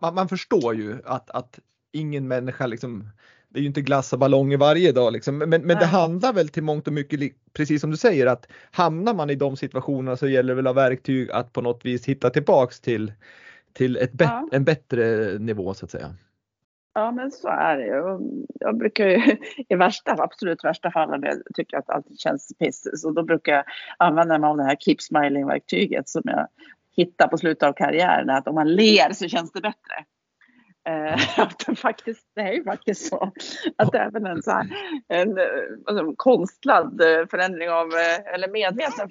man, 0.00 0.14
man, 0.14 0.28
förstår 0.28 0.74
ju 0.74 0.98
att, 1.04 1.30
att 1.30 1.58
ingen 1.92 2.28
människa 2.28 2.66
liksom, 2.66 3.08
det 3.48 3.58
är 3.58 3.60
ju 3.60 3.66
inte 3.66 3.80
glass 3.80 4.12
och 4.12 4.18
ballonger 4.18 4.56
varje 4.56 4.92
dag 4.92 5.12
liksom. 5.12 5.38
men, 5.38 5.50
men 5.50 5.68
det 5.68 5.86
handlar 5.86 6.32
väl 6.32 6.48
till 6.48 6.62
mångt 6.62 6.86
och 6.86 6.92
mycket, 6.92 7.20
precis 7.52 7.80
som 7.80 7.90
du 7.90 7.96
säger, 7.96 8.26
att 8.26 8.48
hamnar 8.70 9.14
man 9.14 9.30
i 9.30 9.34
de 9.34 9.56
situationerna 9.56 10.16
så 10.16 10.28
gäller 10.28 10.48
det 10.48 10.54
väl 10.54 10.66
att 10.66 10.76
ha 10.76 10.82
verktyg 10.82 11.30
att 11.30 11.52
på 11.52 11.60
något 11.60 11.84
vis 11.84 12.06
hitta 12.06 12.30
tillbaks 12.30 12.80
till, 12.80 13.12
till 13.72 13.96
ett 13.96 14.12
ja. 14.18 14.48
en 14.52 14.64
bättre 14.64 15.38
nivå 15.38 15.74
så 15.74 15.84
att 15.84 15.90
säga. 15.90 16.14
Ja, 16.98 17.10
men 17.10 17.30
så 17.30 17.48
är 17.48 17.76
det 17.76 17.86
ju. 17.86 18.18
Jag 18.60 18.78
brukar 18.78 19.06
ju, 19.06 19.36
i 19.68 19.74
värsta, 19.74 20.16
absolut 20.18 20.64
värsta 20.64 20.90
fall, 20.90 21.14
om 21.14 21.22
jag 21.22 21.36
tycker 21.54 21.76
att 21.76 21.90
allt 21.90 22.20
känns 22.20 22.52
piss, 22.58 22.88
så 22.94 23.10
då 23.10 23.22
brukar 23.22 23.52
jag 23.52 23.64
använda 23.98 24.38
mig 24.38 24.48
av 24.48 24.56
det 24.56 24.64
här 24.64 24.76
Keep 24.76 24.96
Smiling-verktyget 24.98 26.08
som 26.08 26.22
jag 26.24 26.48
hittade 26.96 27.30
på 27.30 27.38
slutet 27.38 27.62
av 27.62 27.72
karriären, 27.72 28.30
att 28.30 28.48
om 28.48 28.54
man 28.54 28.72
ler 28.74 29.12
så 29.12 29.28
känns 29.28 29.52
det 29.52 29.60
bättre. 29.60 30.04
Eh, 30.88 31.14
att 31.40 31.66
det, 31.66 31.76
faktiskt, 31.76 32.26
det 32.34 32.40
är 32.40 32.52
ju 32.52 32.64
faktiskt 32.64 33.08
så 33.08 33.32
att 33.76 33.94
även 33.94 34.26
en, 34.26 34.42
så 34.42 34.50
här, 34.50 34.66
en 35.08 35.38
alltså, 35.86 36.12
konstlad 36.16 37.02
förändring 37.30 37.70
av, 37.70 37.86
eller 38.34 38.48
medveten 38.48 39.08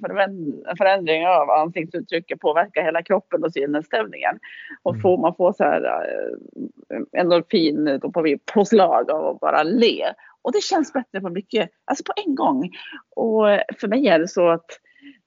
förändring 0.77 1.27
av 1.27 1.49
ansiktsuttrycket 1.49 2.39
påverkar 2.39 2.83
hela 2.83 3.03
kroppen 3.03 3.43
och 3.43 3.53
sinnesstämningen. 3.53 4.39
Och 4.83 4.91
mm. 4.91 5.01
får 5.01 5.17
man 5.17 5.35
får 5.35 5.53
så 5.53 5.63
här 5.63 5.83
eh, 5.83 7.19
endorfin 7.21 7.99
på 8.01 8.37
påslag 8.53 9.11
av 9.11 9.25
att 9.25 9.39
bara 9.39 9.63
le. 9.63 10.05
Och 10.41 10.51
det 10.51 10.63
känns 10.63 10.93
bättre 10.93 11.21
på 11.21 11.29
mycket, 11.29 11.69
alltså 11.85 12.03
på 12.03 12.13
en 12.25 12.35
gång. 12.35 12.71
Och 13.15 13.45
för 13.79 13.87
mig 13.87 14.07
är 14.07 14.19
det 14.19 14.27
så 14.27 14.49
att 14.49 14.79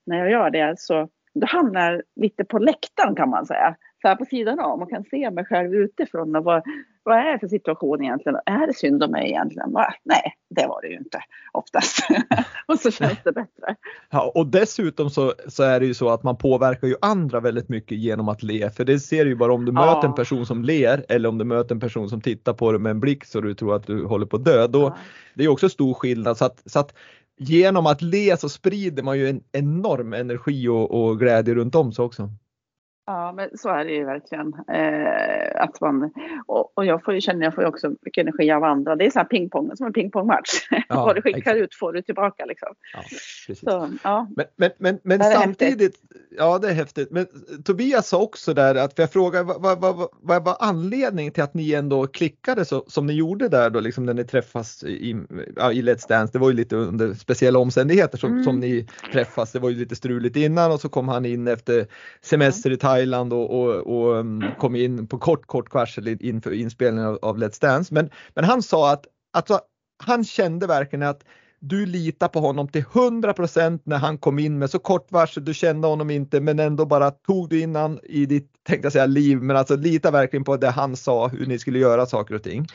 när 0.06 0.18
jag 0.18 0.30
gör 0.30 0.50
det 0.50 0.74
så 0.78 1.08
då 1.34 1.46
hamnar 1.46 2.02
lite 2.16 2.44
på 2.44 2.58
läktaren 2.58 3.14
kan 3.14 3.30
man 3.30 3.46
säga 3.46 3.76
så 4.02 4.08
här 4.08 4.16
på 4.16 4.24
sidan 4.24 4.60
av. 4.60 4.78
Man 4.78 4.88
kan 4.88 5.04
se 5.04 5.30
mig 5.30 5.44
själv 5.44 5.74
utifrån. 5.74 6.36
Och 6.36 6.44
vad, 6.44 6.62
vad 7.02 7.16
är 7.18 7.32
det 7.32 7.38
för 7.38 7.48
situation 7.48 8.02
egentligen? 8.02 8.38
Är 8.46 8.66
det 8.66 8.74
synd 8.74 9.02
om 9.02 9.10
mig 9.10 9.28
egentligen? 9.28 9.72
Va? 9.72 9.94
Nej, 10.04 10.34
det 10.50 10.66
var 10.66 10.82
det 10.82 10.88
ju 10.88 10.96
inte 10.96 11.20
oftast. 11.52 11.98
och 12.66 12.78
så 12.78 12.90
känns 12.90 13.18
det 13.24 13.32
bättre. 13.32 13.76
Ja, 14.10 14.32
och 14.34 14.46
dessutom 14.46 15.10
så, 15.10 15.32
så 15.48 15.62
är 15.62 15.80
det 15.80 15.86
ju 15.86 15.94
så 15.94 16.08
att 16.08 16.22
man 16.22 16.36
påverkar 16.36 16.88
ju 16.88 16.94
andra 17.02 17.40
väldigt 17.40 17.68
mycket 17.68 17.98
genom 17.98 18.28
att 18.28 18.42
le. 18.42 18.70
För 18.70 18.84
det 18.84 19.00
ser 19.00 19.24
du 19.24 19.30
ju 19.30 19.36
bara 19.36 19.52
om 19.52 19.64
du 19.64 19.72
ja. 19.72 19.86
möter 19.86 20.08
en 20.08 20.14
person 20.14 20.46
som 20.46 20.64
ler 20.64 21.04
eller 21.08 21.28
om 21.28 21.38
du 21.38 21.44
möter 21.44 21.74
en 21.74 21.80
person 21.80 22.08
som 22.08 22.20
tittar 22.20 22.52
på 22.52 22.72
dig 22.72 22.80
med 22.80 22.90
en 22.90 23.00
blick 23.00 23.24
så 23.24 23.40
du 23.40 23.54
tror 23.54 23.76
att 23.76 23.86
du 23.86 24.04
håller 24.04 24.26
på 24.26 24.36
att 24.36 24.44
dö. 24.44 24.66
Då, 24.66 24.80
ja. 24.80 24.96
Det 25.34 25.44
är 25.44 25.48
också 25.48 25.68
stor 25.68 25.94
skillnad. 25.94 26.36
Så 26.36 26.44
att, 26.44 26.62
så 26.66 26.78
att 26.78 26.94
genom 27.38 27.86
att 27.86 28.02
le 28.02 28.36
så 28.36 28.48
sprider 28.48 29.02
man 29.02 29.18
ju 29.18 29.28
en 29.28 29.42
enorm 29.52 30.12
energi 30.12 30.68
och, 30.68 30.90
och 30.90 31.18
glädje 31.18 31.54
runt 31.54 31.74
om 31.74 31.92
sig 31.92 32.04
också. 32.04 32.30
Ja, 33.10 33.32
men 33.32 33.58
så 33.58 33.68
är 33.68 33.84
det 33.84 33.92
ju 33.92 34.04
verkligen. 34.04 34.54
Eh, 34.68 35.62
att 35.62 35.80
man, 35.80 36.12
och, 36.46 36.78
och, 36.78 36.86
jag 36.86 37.04
får 37.04 37.14
ju 37.14 37.20
känna, 37.20 37.44
jag 37.44 37.54
får 37.54 37.64
ju 37.64 37.68
också 37.68 37.90
mycket 38.02 38.22
energi 38.22 38.50
av 38.50 38.64
andra. 38.64 38.96
Det 38.96 39.06
är 39.06 39.10
så 39.10 39.18
här 39.18 39.26
pingpong, 39.26 39.76
som 39.76 39.86
en 39.86 39.92
pingpongmatch. 39.92 40.50
Ja, 40.70 40.84
Vad 40.88 41.16
du 41.16 41.22
skickar 41.22 41.38
exakt. 41.38 41.56
ut 41.56 41.74
får 41.74 41.92
du 41.92 42.02
tillbaka 42.02 42.44
liksom. 42.44 42.68
Ja, 42.92 43.02
så, 43.54 43.90
ja. 44.04 44.28
Men, 44.36 44.46
men, 44.56 44.70
men, 44.78 44.98
men 45.02 45.32
samtidigt, 45.32 45.80
häftigt. 45.80 46.00
ja 46.38 46.58
det 46.58 46.68
är 46.68 46.72
häftigt. 46.72 47.10
Men 47.10 47.26
Tobias 47.64 48.08
sa 48.08 48.22
också 48.22 48.54
där 48.54 48.74
att, 48.74 48.94
för 48.94 49.02
jag 49.02 49.12
frågade 49.12 49.44
vad, 49.44 49.62
vad, 49.62 49.80
vad, 49.80 50.08
vad 50.20 50.44
var 50.44 50.56
anledningen 50.60 51.32
till 51.32 51.42
att 51.42 51.54
ni 51.54 51.72
ändå 51.72 52.06
klickade 52.06 52.64
så, 52.64 52.84
som 52.86 53.06
ni 53.06 53.12
gjorde 53.12 53.48
där 53.48 53.70
då, 53.70 53.80
liksom 53.80 54.06
när 54.06 54.14
ni 54.14 54.24
träffas 54.24 54.84
i, 54.84 55.10
i 55.72 55.82
Let's 55.82 56.08
Dance. 56.08 56.32
Det 56.32 56.38
var 56.38 56.50
ju 56.50 56.56
lite 56.56 56.76
under 56.76 57.14
speciella 57.14 57.58
omständigheter 57.58 58.18
som, 58.18 58.32
mm. 58.32 58.44
som 58.44 58.60
ni 58.60 58.86
träffas. 59.12 59.52
Det 59.52 59.58
var 59.58 59.70
ju 59.70 59.76
lite 59.76 59.96
struligt 59.96 60.36
innan 60.36 60.72
och 60.72 60.80
så 60.80 60.88
kom 60.88 61.08
han 61.08 61.24
in 61.24 61.48
efter 61.48 61.86
semester 62.20 62.70
i 62.70 62.76
Thailand 62.76 62.99
Thailand 63.00 63.32
och, 63.32 63.60
och, 63.60 63.74
och 63.76 64.16
um, 64.16 64.44
kom 64.58 64.76
in 64.76 65.06
på 65.06 65.18
kort, 65.18 65.46
kort 65.46 65.74
varsel 65.74 66.08
inför 66.20 66.52
inspelningen 66.52 67.08
av, 67.08 67.18
av 67.22 67.38
Let's 67.38 67.60
Dance. 67.60 67.94
Men, 67.94 68.10
men 68.34 68.44
han 68.44 68.62
sa 68.62 68.92
att 68.92 69.06
alltså, 69.32 69.60
han 70.02 70.24
kände 70.24 70.66
verkligen 70.66 71.02
att 71.02 71.24
du 71.60 71.86
litar 71.86 72.28
på 72.28 72.40
honom 72.40 72.68
till 72.68 72.84
100% 72.84 73.80
när 73.84 73.98
han 73.98 74.18
kom 74.18 74.38
in 74.38 74.58
med 74.58 74.70
så 74.70 74.78
kort 74.78 75.12
varsel. 75.12 75.44
Du 75.44 75.54
kände 75.54 75.88
honom 75.88 76.10
inte 76.10 76.40
men 76.40 76.58
ändå 76.58 76.86
bara 76.86 77.10
tog 77.10 77.48
du 77.48 77.60
in 77.60 77.74
han 77.74 77.98
i 78.02 78.26
ditt, 78.26 78.52
tänkte 78.62 78.86
jag 78.86 78.92
säga 78.92 79.06
liv, 79.06 79.42
men 79.42 79.56
alltså 79.56 79.76
lita 79.76 80.10
verkligen 80.10 80.44
på 80.44 80.56
det 80.56 80.70
han 80.70 80.96
sa, 80.96 81.28
hur 81.28 81.46
ni 81.46 81.58
skulle 81.58 81.78
göra 81.78 82.06
saker 82.06 82.34
och 82.34 82.42
ting. 82.42 82.66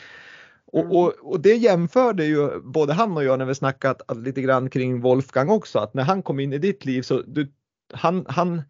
Och, 0.71 0.81
mm. 0.81 0.91
och, 0.91 1.13
och, 1.21 1.39
det 1.39 1.55
jämförde 1.55 2.25
ju 2.25 2.61
både 2.61 2.93
han 2.93 3.17
och 3.17 3.23
jag 3.23 3.39
när 3.39 3.45
vi 3.45 3.55
snackat 3.55 4.01
lite 4.15 4.41
grann 4.41 4.69
kring 4.69 5.01
Wolfgang 5.01 5.49
också, 5.49 5.79
att 5.79 5.93
när 5.93 6.03
han 6.03 6.23
kom 6.23 6.39
in 6.39 6.53
i 6.53 6.57
ditt 6.57 6.85
liv 6.85 7.01
så 7.01 7.21
du, 7.21 7.51
han, 7.93 8.25
han, 8.29 8.61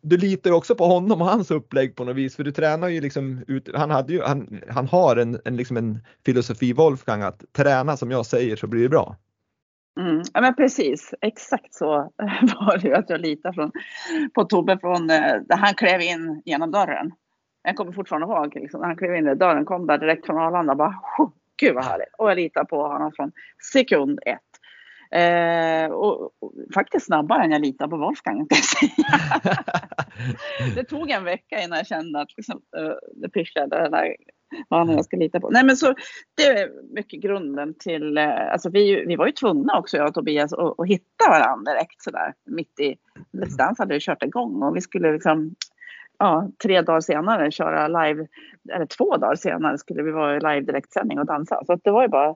du 0.00 0.16
litar 0.16 0.50
ju 0.50 0.56
också 0.56 0.74
på 0.74 0.84
honom 0.84 1.20
och 1.20 1.26
hans 1.26 1.50
upplägg 1.50 1.96
på 1.96 2.04
något 2.04 2.16
vis 2.16 2.36
för 2.36 2.44
du 2.44 2.52
tränar 2.52 2.88
ju 2.88 3.00
liksom 3.00 3.44
ut, 3.48 3.68
han, 3.74 3.90
hade 3.90 4.12
ju, 4.12 4.22
han, 4.22 4.60
han 4.68 4.88
har 4.88 5.16
en, 5.16 5.40
en, 5.44 5.56
liksom 5.56 5.76
en 5.76 5.98
filosofi 6.26 6.72
Wolfgang 6.72 7.22
att 7.22 7.44
träna 7.52 7.96
som 7.96 8.10
jag 8.10 8.26
säger 8.26 8.56
så 8.56 8.66
blir 8.66 8.82
det 8.82 8.88
bra. 8.88 9.16
Mm, 10.00 10.22
ja 10.34 10.40
men 10.40 10.54
precis, 10.54 11.14
exakt 11.20 11.74
så 11.74 11.86
var 12.60 12.78
det 12.78 12.88
ju 12.88 12.94
att 12.94 13.10
jag 13.10 13.20
litar 13.20 13.52
från, 13.52 13.72
på 14.34 14.44
Tobbe 14.44 14.78
från 14.78 15.06
där 15.06 15.56
han 15.56 15.74
klev 15.74 16.00
in 16.00 16.42
genom 16.44 16.70
dörren. 16.70 17.12
Jag 17.62 17.76
kommer 17.76 17.92
fortfarande 17.92 18.26
ihåg 18.26 18.54
liksom, 18.54 18.80
när 18.80 18.86
han 18.86 18.96
klev 18.96 19.14
in 19.14 19.28
i 19.28 19.34
dörren, 19.34 19.64
kom 19.64 19.86
där 19.86 19.98
direkt 19.98 20.26
från 20.26 20.38
Arlanda 20.38 20.74
bara 20.74 20.94
gud 21.60 21.74
vad 21.74 21.84
härligt. 21.84 22.14
Och 22.18 22.30
jag 22.30 22.36
litar 22.36 22.64
på 22.64 22.82
honom 22.86 23.12
från 23.16 23.32
sekund 23.72 24.20
ett. 24.26 24.49
Eh, 25.12 25.92
och, 25.92 26.22
och, 26.22 26.52
faktiskt 26.74 27.06
snabbare 27.06 27.44
än 27.44 27.50
jag 27.50 27.60
litar 27.60 27.88
på 27.88 27.96
Wolfgang. 27.96 28.46
det 30.74 30.84
tog 30.84 31.10
en 31.10 31.24
vecka 31.24 31.62
innan 31.62 31.78
jag 31.78 31.86
kände 31.86 32.20
att 32.20 32.36
liksom, 32.36 32.60
uh, 32.78 32.94
det 33.14 33.28
pyschade 33.28 33.88
där 33.88 34.16
mannen 34.70 34.96
jag 34.96 35.04
ska 35.04 35.16
lita 35.16 35.40
på. 35.40 35.50
Nej 35.50 35.64
men 35.64 35.76
så 35.76 35.94
det 36.36 36.42
är 36.42 36.70
mycket 36.94 37.22
grunden 37.22 37.74
till, 37.78 38.18
uh, 38.18 38.52
alltså 38.52 38.70
vi, 38.70 39.04
vi 39.06 39.16
var 39.16 39.26
ju 39.26 39.32
tvungna 39.32 39.78
också 39.78 39.96
jag 39.96 40.08
och 40.08 40.14
Tobias 40.14 40.52
att, 40.52 40.80
att 40.80 40.88
hitta 40.88 41.28
varandra 41.28 41.72
direkt 41.72 42.02
sådär 42.02 42.34
mitt 42.46 42.80
i, 42.80 42.96
Let's 43.32 43.56
Dance 43.56 43.82
hade 43.82 43.94
vi 43.94 44.00
kört 44.00 44.22
igång 44.22 44.62
och 44.62 44.76
vi 44.76 44.80
skulle 44.80 45.12
liksom 45.12 45.54
ja, 46.18 46.50
tre 46.62 46.82
dagar 46.82 47.00
senare 47.00 47.50
köra 47.50 47.88
live, 47.88 48.26
eller 48.72 48.86
två 48.86 49.16
dagar 49.16 49.34
senare 49.34 49.78
skulle 49.78 50.02
vi 50.02 50.10
vara 50.10 50.36
i 50.36 50.40
live 50.40 50.60
direktsändning 50.60 51.18
och 51.18 51.26
dansa. 51.26 51.62
Så 51.66 51.78
det 51.84 51.90
var 51.90 52.02
ju 52.02 52.08
bara 52.08 52.34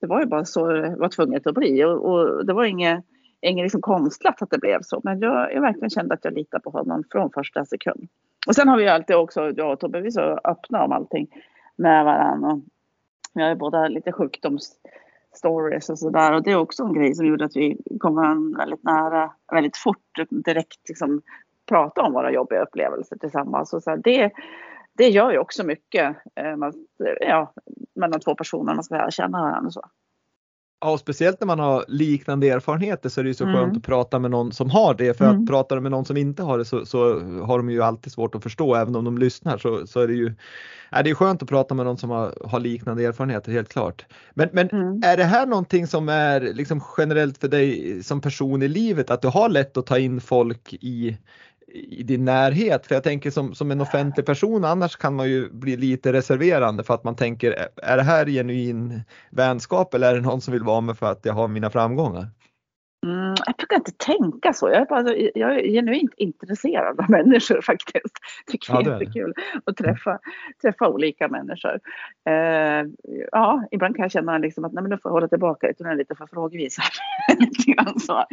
det 0.00 0.06
var 0.06 0.20
ju 0.20 0.26
bara 0.26 0.44
så 0.44 0.66
det 0.66 0.96
var 0.96 1.08
tvunget 1.08 1.46
att 1.46 1.54
bli 1.54 1.84
och, 1.84 2.04
och 2.04 2.46
det 2.46 2.52
var 2.52 2.64
inget, 2.64 3.04
inget 3.40 3.62
liksom 3.62 3.80
konstlat 3.80 4.42
att 4.42 4.50
det 4.50 4.58
blev 4.58 4.82
så. 4.82 5.00
Men 5.04 5.20
jag, 5.20 5.54
jag 5.54 5.60
verkligen 5.60 5.90
kände 5.90 6.14
att 6.14 6.24
jag 6.24 6.34
litade 6.34 6.62
på 6.62 6.70
honom 6.70 7.04
från 7.12 7.30
första 7.30 7.64
sekund. 7.64 8.08
Och 8.46 8.54
sen 8.54 8.68
har 8.68 8.76
vi 8.76 8.82
ju 8.82 8.88
alltid 8.88 9.16
också, 9.16 9.50
jag 9.56 9.72
och 9.72 9.80
Tobbe, 9.80 10.00
vi 10.00 10.06
är 10.06 10.10
så 10.10 10.40
öppna 10.44 10.84
om 10.84 10.92
allting 10.92 11.26
med 11.76 12.04
varandra. 12.04 12.60
vi 13.34 13.42
har 13.42 13.48
ju 13.48 13.56
båda 13.56 13.88
lite 13.88 14.12
sjukdomsstories 14.12 15.90
och 15.90 15.98
sådär 15.98 16.32
och 16.32 16.42
det 16.42 16.50
är 16.50 16.56
också 16.56 16.82
en 16.82 16.94
grej 16.94 17.14
som 17.14 17.26
gjorde 17.26 17.44
att 17.44 17.56
vi 17.56 17.78
kom 18.00 18.14
varandra 18.14 18.58
väldigt 18.58 18.82
nära, 18.82 19.32
väldigt 19.52 19.76
fort, 19.76 20.18
direkt 20.30 20.88
liksom 20.88 21.22
prata 21.68 22.02
om 22.02 22.12
våra 22.12 22.32
jobbiga 22.32 22.62
upplevelser 22.62 23.16
tillsammans. 23.16 23.72
Och 23.72 23.82
så 23.82 23.90
här, 23.90 23.96
det, 23.96 24.30
det 25.00 25.08
gör 25.08 25.30
ju 25.32 25.38
också 25.38 25.64
mycket 25.64 26.16
eh, 26.36 26.70
ja, 27.20 27.52
mellan 27.94 28.20
två 28.20 28.34
personer, 28.34 28.74
man 28.74 28.84
ska 28.84 28.94
lära 28.94 29.10
känna 29.10 29.42
varandra. 29.42 29.70
Så. 29.70 29.80
Ja, 30.80 30.98
speciellt 30.98 31.40
när 31.40 31.46
man 31.46 31.58
har 31.58 31.84
liknande 31.88 32.48
erfarenheter 32.48 33.08
så 33.08 33.20
är 33.20 33.24
det 33.24 33.30
ju 33.30 33.34
så 33.34 33.44
Mm. 33.44 33.56
skönt 33.56 33.76
att 33.76 33.82
prata 33.82 34.18
med 34.18 34.30
någon 34.30 34.52
som 34.52 34.70
har 34.70 34.94
det. 34.94 35.18
För 35.18 35.24
Mm. 35.24 35.42
att 35.42 35.48
pratar 35.48 35.76
du 35.76 35.82
med 35.82 35.90
någon 35.90 36.04
som 36.04 36.16
inte 36.16 36.42
har 36.42 36.58
det 36.58 36.64
så, 36.64 36.86
så 36.86 37.20
har 37.20 37.58
de 37.58 37.70
ju 37.70 37.82
alltid 37.82 38.12
svårt 38.12 38.34
att 38.34 38.42
förstå. 38.42 38.74
Även 38.74 38.96
om 38.96 39.04
de 39.04 39.18
lyssnar 39.18 39.58
så, 39.58 39.86
så 39.86 40.00
är 40.00 40.08
det 40.08 40.14
ju 40.14 40.34
är 40.90 41.02
det 41.02 41.10
är 41.10 41.14
skönt 41.14 41.42
att 41.42 41.48
prata 41.48 41.74
med 41.74 41.86
någon 41.86 41.98
som 41.98 42.10
har, 42.10 42.34
har 42.44 42.60
liknande 42.60 43.04
erfarenheter, 43.04 43.52
helt 43.52 43.68
klart. 43.68 44.06
Men, 44.34 44.48
men 44.52 44.68
Mm. 44.68 45.00
är 45.04 45.16
det 45.16 45.24
här 45.24 45.46
någonting 45.46 45.86
som 45.86 46.08
är 46.08 46.40
liksom 46.40 46.80
generellt 46.98 47.38
för 47.38 47.48
dig 47.48 48.02
som 48.02 48.20
person 48.20 48.62
i 48.62 48.68
livet? 48.68 49.10
Att 49.10 49.22
du 49.22 49.28
har 49.28 49.48
lätt 49.48 49.76
att 49.76 49.86
ta 49.86 49.98
in 49.98 50.20
folk 50.20 50.72
i, 50.72 51.18
i 51.74 52.02
din 52.02 52.24
närhet? 52.24 52.86
För 52.86 52.94
jag 52.94 53.04
tänker 53.04 53.30
som, 53.30 53.54
som 53.54 53.70
en 53.70 53.80
offentlig 53.80 54.26
person 54.26 54.64
annars 54.64 54.96
kan 54.96 55.14
man 55.14 55.28
ju 55.28 55.50
bli 55.50 55.76
lite 55.76 56.12
reserverande 56.12 56.84
för 56.84 56.94
att 56.94 57.04
man 57.04 57.16
tänker 57.16 57.68
är 57.76 57.96
det 57.96 58.02
här 58.02 58.26
genuin 58.26 59.02
vänskap 59.30 59.94
eller 59.94 60.10
är 60.10 60.14
det 60.14 60.20
någon 60.20 60.40
som 60.40 60.52
vill 60.52 60.62
vara 60.62 60.80
med 60.80 60.98
för 60.98 61.12
att 61.12 61.24
jag 61.24 61.32
har 61.32 61.48
mina 61.48 61.70
framgångar? 61.70 62.26
Mm, 63.06 63.34
jag 63.46 63.56
brukar 63.56 63.76
inte 63.76 63.92
tänka 63.92 64.52
så. 64.52 64.68
Jag 64.68 64.80
är, 64.80 64.86
bara, 64.86 65.16
jag 65.34 65.58
är 65.58 65.72
genuint 65.72 66.14
intresserad 66.16 67.00
av 67.00 67.04
människor 67.10 67.60
faktiskt. 67.62 68.14
Tycker 68.46 68.74
Ja, 68.74 68.82
det 68.82 68.90
är 68.90 69.00
jättekul 69.00 69.34
att 69.64 69.76
träffa, 69.76 70.18
träffa 70.62 70.88
olika 70.88 71.28
människor. 71.28 71.80
Eh, 72.28 72.86
ja, 73.32 73.64
ibland 73.70 73.96
kan 73.96 74.02
jag 74.02 74.12
känna 74.12 74.38
liksom 74.38 74.64
att 74.64 74.72
nej, 74.72 74.82
men 74.82 74.90
nu 74.90 74.98
får 74.98 75.08
jag 75.08 75.14
hålla 75.14 75.28
tillbaka 75.28 75.72
jag 75.78 75.96
lite 75.96 76.14
för 76.14 76.26
frågvis. 76.26 76.76
Lite 77.38 77.70
grann 77.72 78.00
så. 78.00 78.24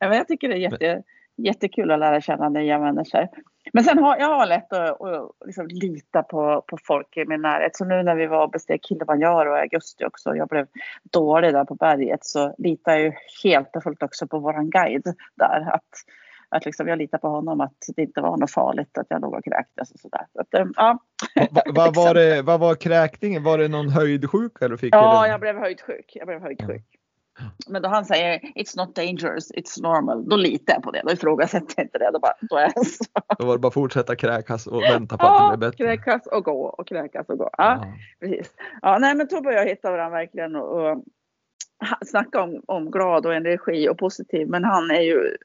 Men 0.00 0.16
jag 0.16 0.28
tycker 0.28 0.48
det 0.48 0.54
är 0.54 0.58
jätte, 0.58 1.02
jättekul 1.38 1.90
att 1.90 1.98
lära 1.98 2.20
känna 2.20 2.48
nya 2.48 2.78
människor. 2.78 3.28
Men 3.72 3.84
sen 3.84 3.98
har 3.98 4.16
jag 4.16 4.34
har 4.34 4.46
lätt 4.46 4.72
att, 4.72 5.00
att 5.00 5.30
liksom 5.46 5.66
lita 5.66 6.22
på, 6.22 6.64
på 6.66 6.78
folk 6.86 7.16
i 7.16 7.24
min 7.24 7.42
närhet. 7.42 7.76
Så 7.76 7.84
nu 7.84 8.02
när 8.02 8.14
vi 8.14 8.26
var 8.26 8.44
och 8.44 8.50
besteg 8.50 8.80
Kilimanjaro 8.84 9.56
i 9.56 9.60
augusti 9.60 10.04
också, 10.04 10.36
jag 10.36 10.48
blev 10.48 10.66
dålig 11.12 11.52
där 11.52 11.64
på 11.64 11.74
berget, 11.74 12.24
så 12.24 12.54
litar 12.58 12.92
jag 12.92 13.00
ju 13.00 13.12
helt 13.44 13.76
och 13.76 13.82
fullt 13.82 14.02
också 14.02 14.26
på 14.26 14.38
våran 14.38 14.70
guide 14.70 15.14
där. 15.34 15.74
Att, 15.74 15.88
att 16.48 16.64
liksom 16.64 16.88
jag 16.88 16.98
litar 16.98 17.18
på 17.18 17.28
honom 17.28 17.60
att 17.60 17.76
det 17.96 18.02
inte 18.02 18.20
var 18.20 18.36
något 18.36 18.50
farligt 18.50 18.98
att 18.98 19.06
jag 19.08 19.20
låg 19.20 19.34
och 19.34 19.44
kräktes 19.44 19.90
och 19.90 20.00
sådär. 20.00 20.26
Så 20.32 20.40
att, 20.40 20.54
eh, 20.54 20.66
ja. 20.76 20.98
Va, 21.50 21.62
vad, 21.74 21.94
var 21.94 22.14
det, 22.14 22.42
vad 22.42 22.60
var 22.60 22.74
kräkningen? 22.74 23.42
Var 23.42 23.58
det 23.58 23.68
någon 23.68 23.88
höjdsjuka 23.88 24.68
du 24.68 24.78
fick? 24.78 24.94
Ja, 24.94 25.24
eller? 25.24 25.32
jag 25.32 25.40
blev 25.40 25.58
höjdsjuk. 25.58 26.12
Jag 26.14 26.26
blev 26.26 26.40
höjdsjuk. 26.40 26.97
Men 27.68 27.82
då 27.82 27.88
han 27.88 28.04
säger 28.04 28.38
it's 28.38 28.76
not 28.76 28.94
dangerous, 28.94 29.52
it's 29.52 29.82
normal. 29.82 30.28
Då 30.28 30.36
litar 30.36 30.74
jag 30.74 30.82
på 30.82 30.90
det. 30.90 31.02
Då 31.04 31.12
ifrågasätter 31.12 31.74
jag 31.76 31.84
inte 31.86 31.98
det. 31.98 32.10
Då, 32.12 32.18
bara, 32.18 32.32
då 32.40 32.56
är 32.56 32.62
jag 32.74 32.86
så. 32.86 33.04
Då 33.38 33.46
var 33.46 33.52
det 33.54 33.58
bara 33.60 33.68
att 33.68 33.74
fortsätta 33.74 34.16
kräkas 34.16 34.66
och 34.66 34.82
vänta 34.82 35.16
på 35.18 35.26
att 35.26 35.32
Ja, 35.40 35.50
det 35.50 35.56
blev 35.56 35.70
bättre. 35.70 35.84
kräkas 35.96 36.26
och 36.26 36.44
gå 36.44 36.62
och 36.66 36.88
kräkas 36.88 37.28
och 37.28 37.38
gå. 37.38 37.50
Ja, 37.58 37.78
Ja. 37.82 37.86
precis. 38.20 38.52
Ja, 38.82 38.98
nej, 38.98 39.14
men 39.14 39.28
Tobbe 39.28 39.48
och 39.48 39.54
jag 39.54 39.66
hittade 39.66 39.96
varandra 39.96 40.18
verkligen 40.18 40.56
och, 40.56 40.90
och 40.92 41.04
snacka 42.06 42.42
om, 42.42 42.62
om 42.66 42.90
glad 42.90 43.26
och 43.26 43.34
energi 43.34 43.88
och 43.88 43.98
positiv. 43.98 44.48
Men 44.48 44.64
han 44.64 44.90
är 44.90 45.00
ju 45.00 45.36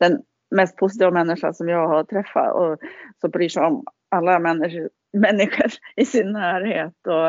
den 0.00 0.22
mest 0.50 0.76
positiva 0.76 1.10
människan 1.10 1.54
som 1.54 1.68
jag 1.68 1.88
har 1.88 2.04
träffat 2.04 2.54
och 2.54 2.78
som 3.20 3.30
bryr 3.30 3.48
sig 3.48 3.62
om 3.62 3.84
alla 4.10 4.38
människor, 4.38 4.88
människor 5.12 5.66
i 5.96 6.04
sin 6.04 6.32
närhet. 6.32 6.94
Och, 7.06 7.28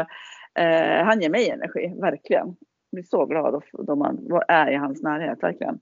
eh, 0.63 1.05
han 1.05 1.21
ger 1.21 1.29
mig 1.29 1.49
energi, 1.49 1.93
verkligen. 2.01 2.55
Blir 2.91 3.03
så 3.03 3.25
glad 3.25 3.61
då- 3.73 3.95
man 3.95 4.27
är 4.47 4.71
i 4.71 4.75
hans 4.75 5.01
närhet, 5.03 5.43
verkligen. 5.43 5.79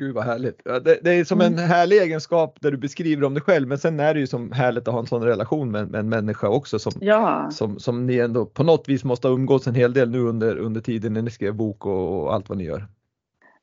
Gud 0.00 0.14
vad 0.14 0.24
härligt. 0.24 0.64
Det, 0.64 0.98
det 1.02 1.10
är 1.10 1.24
som 1.24 1.40
en 1.40 1.58
härlig 1.58 1.96
egenskap 2.02 2.58
där 2.60 2.70
du 2.70 2.76
beskriver 2.76 3.24
om 3.26 3.34
dig 3.34 3.42
själv 3.42 3.68
men 3.68 3.78
sen 3.78 4.00
är 4.00 4.14
det 4.14 4.20
ju 4.20 4.26
som 4.26 4.52
härligt 4.52 4.88
att 4.88 4.94
ha 4.94 5.00
en 5.00 5.06
sån 5.06 5.22
relation 5.22 5.70
med, 5.70 5.90
med 5.90 5.98
en 5.98 6.08
människa 6.08 6.48
också 6.48 6.78
som, 6.78 6.92
Ja, 7.00 7.48
som, 7.50 7.78
som 7.78 8.06
ni 8.06 8.18
ändå 8.18 8.46
på 8.46 8.62
något 8.62 8.88
vis 8.88 9.04
måste 9.04 9.28
ha 9.28 9.34
umgåtts 9.34 9.66
en 9.66 9.74
hel 9.74 9.92
del 9.92 10.10
nu 10.10 10.18
under, 10.20 10.56
under 10.58 10.80
tiden 10.80 11.12
när 11.12 11.22
ni 11.22 11.30
skrev 11.30 11.54
bok 11.54 11.86
och, 11.86 12.22
och 12.22 12.34
allt 12.34 12.48
vad 12.48 12.58
ni 12.58 12.64
gör. 12.64 12.84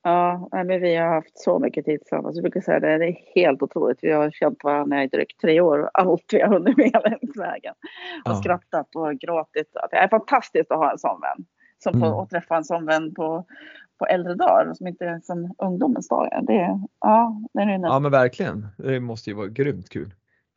ja 0.03 0.49
men 0.51 0.81
vi 0.81 0.95
har 0.95 1.07
haft 1.07 1.37
så 1.39 1.59
mycket 1.59 1.85
tid 1.85 1.99
tillsammans. 1.99 2.35
Jag 2.35 2.43
brukar 2.43 2.61
säga 2.61 2.79
det, 2.79 2.97
det 2.97 3.05
är 3.05 3.17
helt 3.35 3.61
otroligt. 3.61 3.99
Vi 4.01 4.11
har 4.11 4.31
känt 4.31 4.63
varandra 4.63 5.03
i 5.03 5.07
drygt 5.07 5.41
tre 5.41 5.61
år 5.61 5.79
och 5.79 5.89
allt 5.93 6.23
vi 6.33 6.41
har 6.41 6.47
hunnit 6.49 6.77
med 6.77 7.01
längs 7.03 7.37
vägen. 7.37 7.73
Och 8.25 8.31
Ja. 8.31 8.35
skrattat 8.35 8.95
och 8.95 9.13
gråtit. 9.13 9.67
Det 9.91 9.97
är 9.97 10.07
fantastiskt 10.07 10.71
att 10.71 10.77
ha 10.77 10.91
en 10.91 10.97
sån 10.99 11.21
vän. 11.21 11.45
Som 11.83 11.99
får 11.99 12.07
Mm. 12.07 12.27
träffa 12.27 12.57
en 12.57 12.63
sån 12.63 12.85
vän 12.85 13.13
på, 13.13 13.45
på 13.99 14.05
äldre 14.05 14.35
dagar 14.35 14.73
som 14.73 14.87
inte 14.87 15.05
är 15.05 15.19
som 15.19 15.53
ungdomens 15.57 16.07
dagar. 16.07 16.41
Det, 16.41 16.79
ja, 17.01 17.41
det 17.53 17.59
är 17.61 17.79
Ja 17.79 17.99
men 17.99 18.11
verkligen, 18.11 18.67
det 18.77 18.99
måste 18.99 19.29
ju 19.29 19.35
vara 19.35 19.47
grymt 19.47 19.89
kul. 19.89 20.13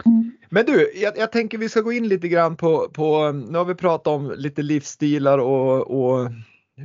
Mm. 0.06 0.32
Men 0.48 0.66
du, 0.66 0.92
jag, 0.94 1.18
jag 1.18 1.32
tänker 1.32 1.58
vi 1.58 1.68
ska 1.68 1.80
gå 1.80 1.92
in 1.92 2.08
lite 2.08 2.28
grann 2.28 2.56
på, 2.56 2.88
på 2.92 3.32
nu 3.32 3.58
har 3.58 3.64
vi 3.64 3.74
pratat 3.74 4.06
om 4.06 4.32
lite 4.36 4.62
livsstilar 4.62 5.38
och, 5.38 5.90
och 5.90 6.30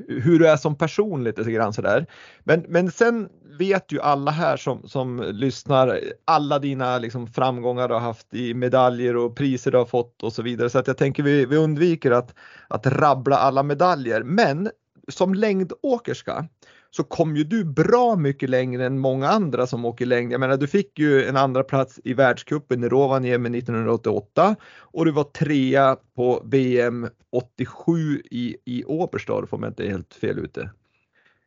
hur 0.08 0.40
du 0.40 0.48
är 0.48 0.58
som 0.58 0.76
person 0.76 1.24
lite 1.24 1.52
grann 1.52 1.74
sådär. 1.74 2.06
Men, 2.44 2.66
men 2.68 2.92
sen 2.92 3.30
vet 3.58 3.92
ju 3.92 4.02
alla 4.02 4.32
här 4.32 4.58
som, 4.58 4.88
som 4.88 5.24
lyssnar 5.32 6.00
alla 6.26 6.60
dina 6.60 6.98
liksom 6.98 7.28
framgångar 7.28 7.88
du 7.88 7.94
har 7.94 8.02
haft 8.02 8.34
i 8.34 8.54
medaljer 8.54 9.16
och 9.16 9.36
priser 9.36 9.72
du 9.72 9.78
har 9.78 9.86
fått 9.86 10.24
och 10.24 10.34
så 10.34 10.42
vidare. 10.42 10.70
Så 10.70 10.80
att 10.80 10.88
jag 10.88 10.98
tänker 10.98 11.24
vi, 11.24 11.46
vi 11.46 11.58
undviker 11.58 12.12
att, 12.12 12.36
att 12.68 12.88
rabbla 12.88 13.38
alla 13.38 13.64
medaljer. 13.64 14.24
Men 14.24 14.70
som 15.08 15.34
längdåkerska 15.34 16.48
så 16.96 17.04
kom 17.04 17.36
ju 17.38 17.44
du 17.44 17.64
bra 17.64 18.16
mycket 18.16 18.50
längre 18.50 18.86
än 18.86 19.00
många 19.00 19.28
andra 19.30 19.68
som 19.68 19.86
åker 19.86 20.06
längd. 20.06 20.34
Jag 20.34 20.40
menar 20.40 20.58
du 20.58 20.68
fick 20.68 21.00
ju 21.00 21.26
en 21.26 21.38
andra 21.38 21.64
plats 21.64 22.00
i 22.04 22.14
världscupen 22.14 22.84
i 22.84 22.88
Rovaniemi 22.90 23.58
1988 23.58 24.56
och 24.80 25.06
du 25.06 25.12
var 25.12 25.24
trea 25.24 25.98
på 26.16 26.42
VM 26.46 27.08
87 27.32 28.22
i, 28.32 28.58
i 28.66 28.84
Oberstdorf 28.84 29.54
om 29.54 29.64
jag 29.64 29.70
inte 29.70 29.86
är 29.86 29.90
helt 29.90 30.14
fel 30.14 30.40
ute. 30.40 30.70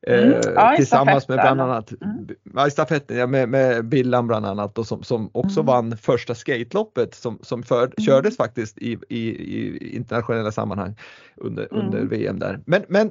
Mm. 0.07 0.33
Eh, 0.33 0.41
Ja, 0.55 0.75
tillsammans 0.77 1.29
med 1.29 1.39
bland 1.39 1.61
annat 1.61 1.93
Mm. 2.03 2.27
ja, 2.55 2.71
stafetten, 2.71 3.17
ja, 3.17 3.27
med, 3.27 3.49
med 3.49 3.85
Billan 3.85 4.27
bland 4.27 4.47
annat 4.47 4.79
och 4.79 4.87
som, 4.87 5.03
som 5.03 5.31
också 5.33 5.61
Mm. 5.61 5.67
vann 5.67 5.97
första 5.97 6.35
skateloppet 6.35 7.15
som, 7.15 7.39
som 7.43 7.63
för, 7.63 7.91
kördes 7.99 8.37
faktiskt 8.37 8.79
i, 8.79 8.99
i, 9.09 9.21
i 9.29 9.97
internationella 9.97 10.53
sammanhang 10.53 10.97
under, 11.37 11.69
Mm. 11.73 11.87
under 11.87 12.03
VM 12.05 12.39
där. 12.39 12.61
Men, 12.67 12.85
men 12.89 13.11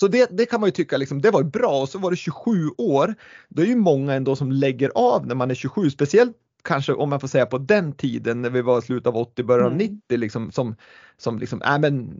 så 0.00 0.08
det, 0.08 0.28
det 0.36 0.46
kan 0.46 0.60
man 0.60 0.68
ju 0.68 0.72
tycka 0.72 0.96
liksom, 0.96 1.22
det 1.22 1.30
var 1.30 1.42
bra 1.42 1.80
och 1.80 1.88
så 1.88 1.98
var 1.98 2.10
det 2.10 2.16
27 2.16 2.50
år. 2.78 3.14
Det 3.48 3.62
är 3.62 3.66
ju 3.66 3.76
många 3.76 4.14
ändå 4.14 4.36
som 4.36 4.52
lägger 4.52 4.92
av 4.94 5.26
när 5.26 5.34
man 5.34 5.50
är 5.50 5.54
27, 5.54 5.90
speciellt 5.90 6.36
kanske 6.64 6.92
om 6.92 7.10
man 7.10 7.20
får 7.20 7.28
säga 7.28 7.46
på 7.46 7.58
den 7.58 7.92
tiden 7.92 8.42
när 8.42 8.50
vi 8.50 8.62
var 8.62 8.78
i 8.78 8.82
slutet 8.82 9.06
av 9.06 9.16
80, 9.16 9.42
början 9.42 9.66
av 9.66 9.72
Mm. 9.72 9.86
90 9.86 10.18
liksom 10.18 10.52
som, 10.52 10.76
som 11.16 11.38
liksom, 11.38 11.62
äh, 11.62 11.78
men 11.78 12.14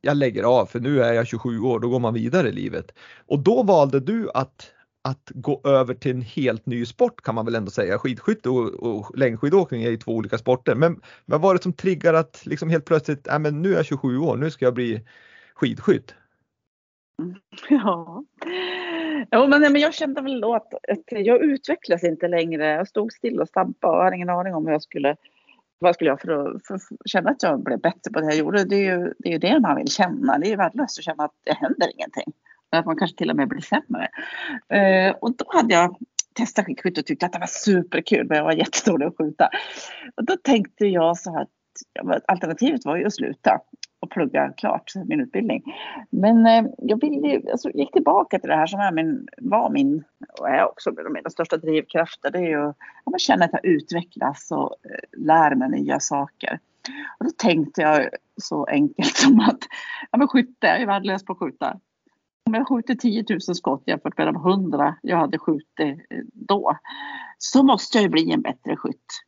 jag 0.00 0.16
lägger 0.16 0.42
av 0.42 0.66
för 0.66 0.80
nu 0.80 1.02
är 1.02 1.12
jag 1.12 1.26
27 1.26 1.60
år, 1.60 1.80
då 1.80 1.88
går 1.88 1.98
man 1.98 2.14
vidare 2.14 2.48
i 2.48 2.52
livet. 2.52 2.92
Och 3.26 3.38
då 3.38 3.62
valde 3.62 4.00
du 4.00 4.30
att 4.34 4.72
att 5.02 5.30
gå 5.34 5.60
över 5.64 5.94
till 5.94 6.10
en 6.10 6.22
helt 6.22 6.66
ny 6.66 6.86
sport 6.86 7.22
kan 7.22 7.34
man 7.34 7.44
väl 7.44 7.54
ändå 7.54 7.70
säga. 7.70 7.98
Skidskytte 7.98 8.50
och, 8.50 8.74
och 8.74 9.18
längdskidåkning 9.18 9.82
är 9.82 9.90
ju 9.90 9.96
två 9.96 10.12
olika 10.12 10.38
sporter. 10.38 10.74
Men 10.74 11.00
vad 11.24 11.40
var 11.40 11.54
det 11.54 11.62
som 11.62 11.72
triggar 11.72 12.14
att 12.14 12.46
liksom 12.46 12.70
helt 12.70 12.84
plötsligt, 12.84 13.26
äh, 13.28 13.38
men 13.38 13.62
nu 13.62 13.72
är 13.72 13.76
jag 13.76 13.86
27 13.86 14.18
år, 14.18 14.36
nu 14.36 14.50
ska 14.50 14.64
jag 14.64 14.74
bli 14.74 15.04
skidskytt? 15.54 16.14
Ja. 17.68 18.24
Jo, 19.30 19.46
men, 19.46 19.60
men 19.60 19.76
jag 19.76 19.94
kände 19.94 20.20
väl 20.20 20.40
då 20.40 20.54
att, 20.54 20.74
att 20.74 21.04
jag 21.08 21.42
utvecklas 21.42 22.04
inte 22.04 22.28
längre. 22.28 22.66
Jag 22.66 22.88
stod 22.88 23.12
still 23.12 23.40
och 23.40 23.48
stampade 23.48 23.96
och 23.96 24.04
hade 24.04 24.16
ingen 24.16 24.30
aning 24.30 24.54
om 24.54 24.66
hur 24.66 24.72
jag 24.72 24.82
skulle 24.82 25.16
vad 25.78 25.94
skulle 25.94 26.10
jag 26.10 26.20
för 26.20 26.28
att, 26.28 26.66
för 26.66 26.74
att 26.74 26.82
känna 27.04 27.30
att 27.30 27.42
jag 27.42 27.62
blev 27.62 27.80
bättre 27.80 28.10
på 28.12 28.20
det 28.20 28.26
jag 28.26 28.36
gjorde? 28.36 28.64
Det 28.64 28.76
är 28.76 28.98
ju 28.98 29.14
det, 29.18 29.28
är 29.28 29.32
ju 29.32 29.38
det 29.38 29.60
man 29.60 29.76
vill 29.76 29.90
känna. 29.90 30.38
Det 30.38 30.46
är 30.46 30.50
ju 30.50 30.56
värdelöst 30.56 30.98
att 30.98 31.04
känna 31.04 31.24
att 31.24 31.34
det 31.44 31.52
händer 31.52 31.90
ingenting. 31.94 32.32
Att 32.70 32.86
man 32.86 32.96
kanske 32.96 33.16
till 33.16 33.30
och 33.30 33.36
med 33.36 33.48
blir 33.48 33.60
sämre. 33.60 34.08
Eh, 34.68 35.16
och 35.20 35.36
då 35.36 35.44
hade 35.48 35.74
jag 35.74 35.96
testat 36.34 36.66
skidskytte 36.66 37.00
och 37.00 37.06
tyckte 37.06 37.26
att 37.26 37.32
det 37.32 37.38
var 37.38 37.46
superkul 37.46 38.26
men 38.28 38.36
jag 38.36 38.44
var 38.44 38.52
jättedålig 38.52 39.06
att 39.06 39.16
skjuta. 39.18 39.48
Och 40.16 40.24
då 40.24 40.36
tänkte 40.36 40.86
jag 40.86 41.18
så 41.18 41.32
här 41.32 41.42
att 41.42 41.48
ja, 41.92 42.20
alternativet 42.28 42.84
var 42.84 42.96
ju 42.96 43.04
att 43.04 43.14
sluta 43.14 43.60
och 44.08 44.12
plugga 44.14 44.52
klart 44.52 44.92
min 45.06 45.20
utbildning. 45.20 45.62
Men 46.10 46.46
eh, 46.46 46.70
jag 46.78 47.00
ville, 47.00 47.50
alltså, 47.50 47.70
gick 47.70 47.92
tillbaka 47.92 48.38
till 48.38 48.48
det 48.48 48.56
här 48.56 48.66
som 48.66 48.80
är 48.80 48.92
min, 48.92 49.28
var 49.38 49.70
min 49.70 50.04
och 50.40 50.48
är 50.48 50.64
också 50.64 50.90
en 50.90 51.06
av 51.06 51.12
mina 51.12 51.30
största 51.30 51.56
drivkrafter. 51.56 52.30
Det 52.30 52.38
är 52.38 52.48
ju 52.48 52.72
ja, 53.04 53.18
känna 53.18 53.44
att 53.44 53.52
jag 53.52 53.64
utvecklas 53.64 54.48
och 54.50 54.76
eh, 54.84 55.20
lär 55.20 55.54
mig 55.54 55.70
nya 55.70 56.00
saker. 56.00 56.58
Och 57.18 57.24
då 57.24 57.30
tänkte 57.36 57.82
jag 57.82 58.08
så 58.36 58.64
enkelt 58.64 59.16
som 59.16 59.40
att 59.40 59.58
ja, 60.10 60.18
men 60.18 60.28
skytte, 60.28 60.66
jag 60.66 60.82
är 60.82 60.86
värdelös 60.86 61.24
på 61.24 61.32
att 61.32 61.38
skjuta. 61.38 61.80
Om 62.46 62.54
jag 62.54 62.68
skjuter 62.68 62.94
10 62.94 63.24
000 63.28 63.40
skott 63.40 63.82
jämfört 63.86 64.18
med 64.18 64.26
de 64.26 64.36
100 64.36 64.96
jag 65.02 65.16
hade 65.16 65.38
skjutit 65.38 65.78
eh, 66.10 66.18
då 66.32 66.78
så 67.38 67.62
måste 67.62 67.98
jag 67.98 68.02
ju 68.02 68.08
bli 68.08 68.32
en 68.32 68.42
bättre 68.42 68.76
skytt. 68.76 69.24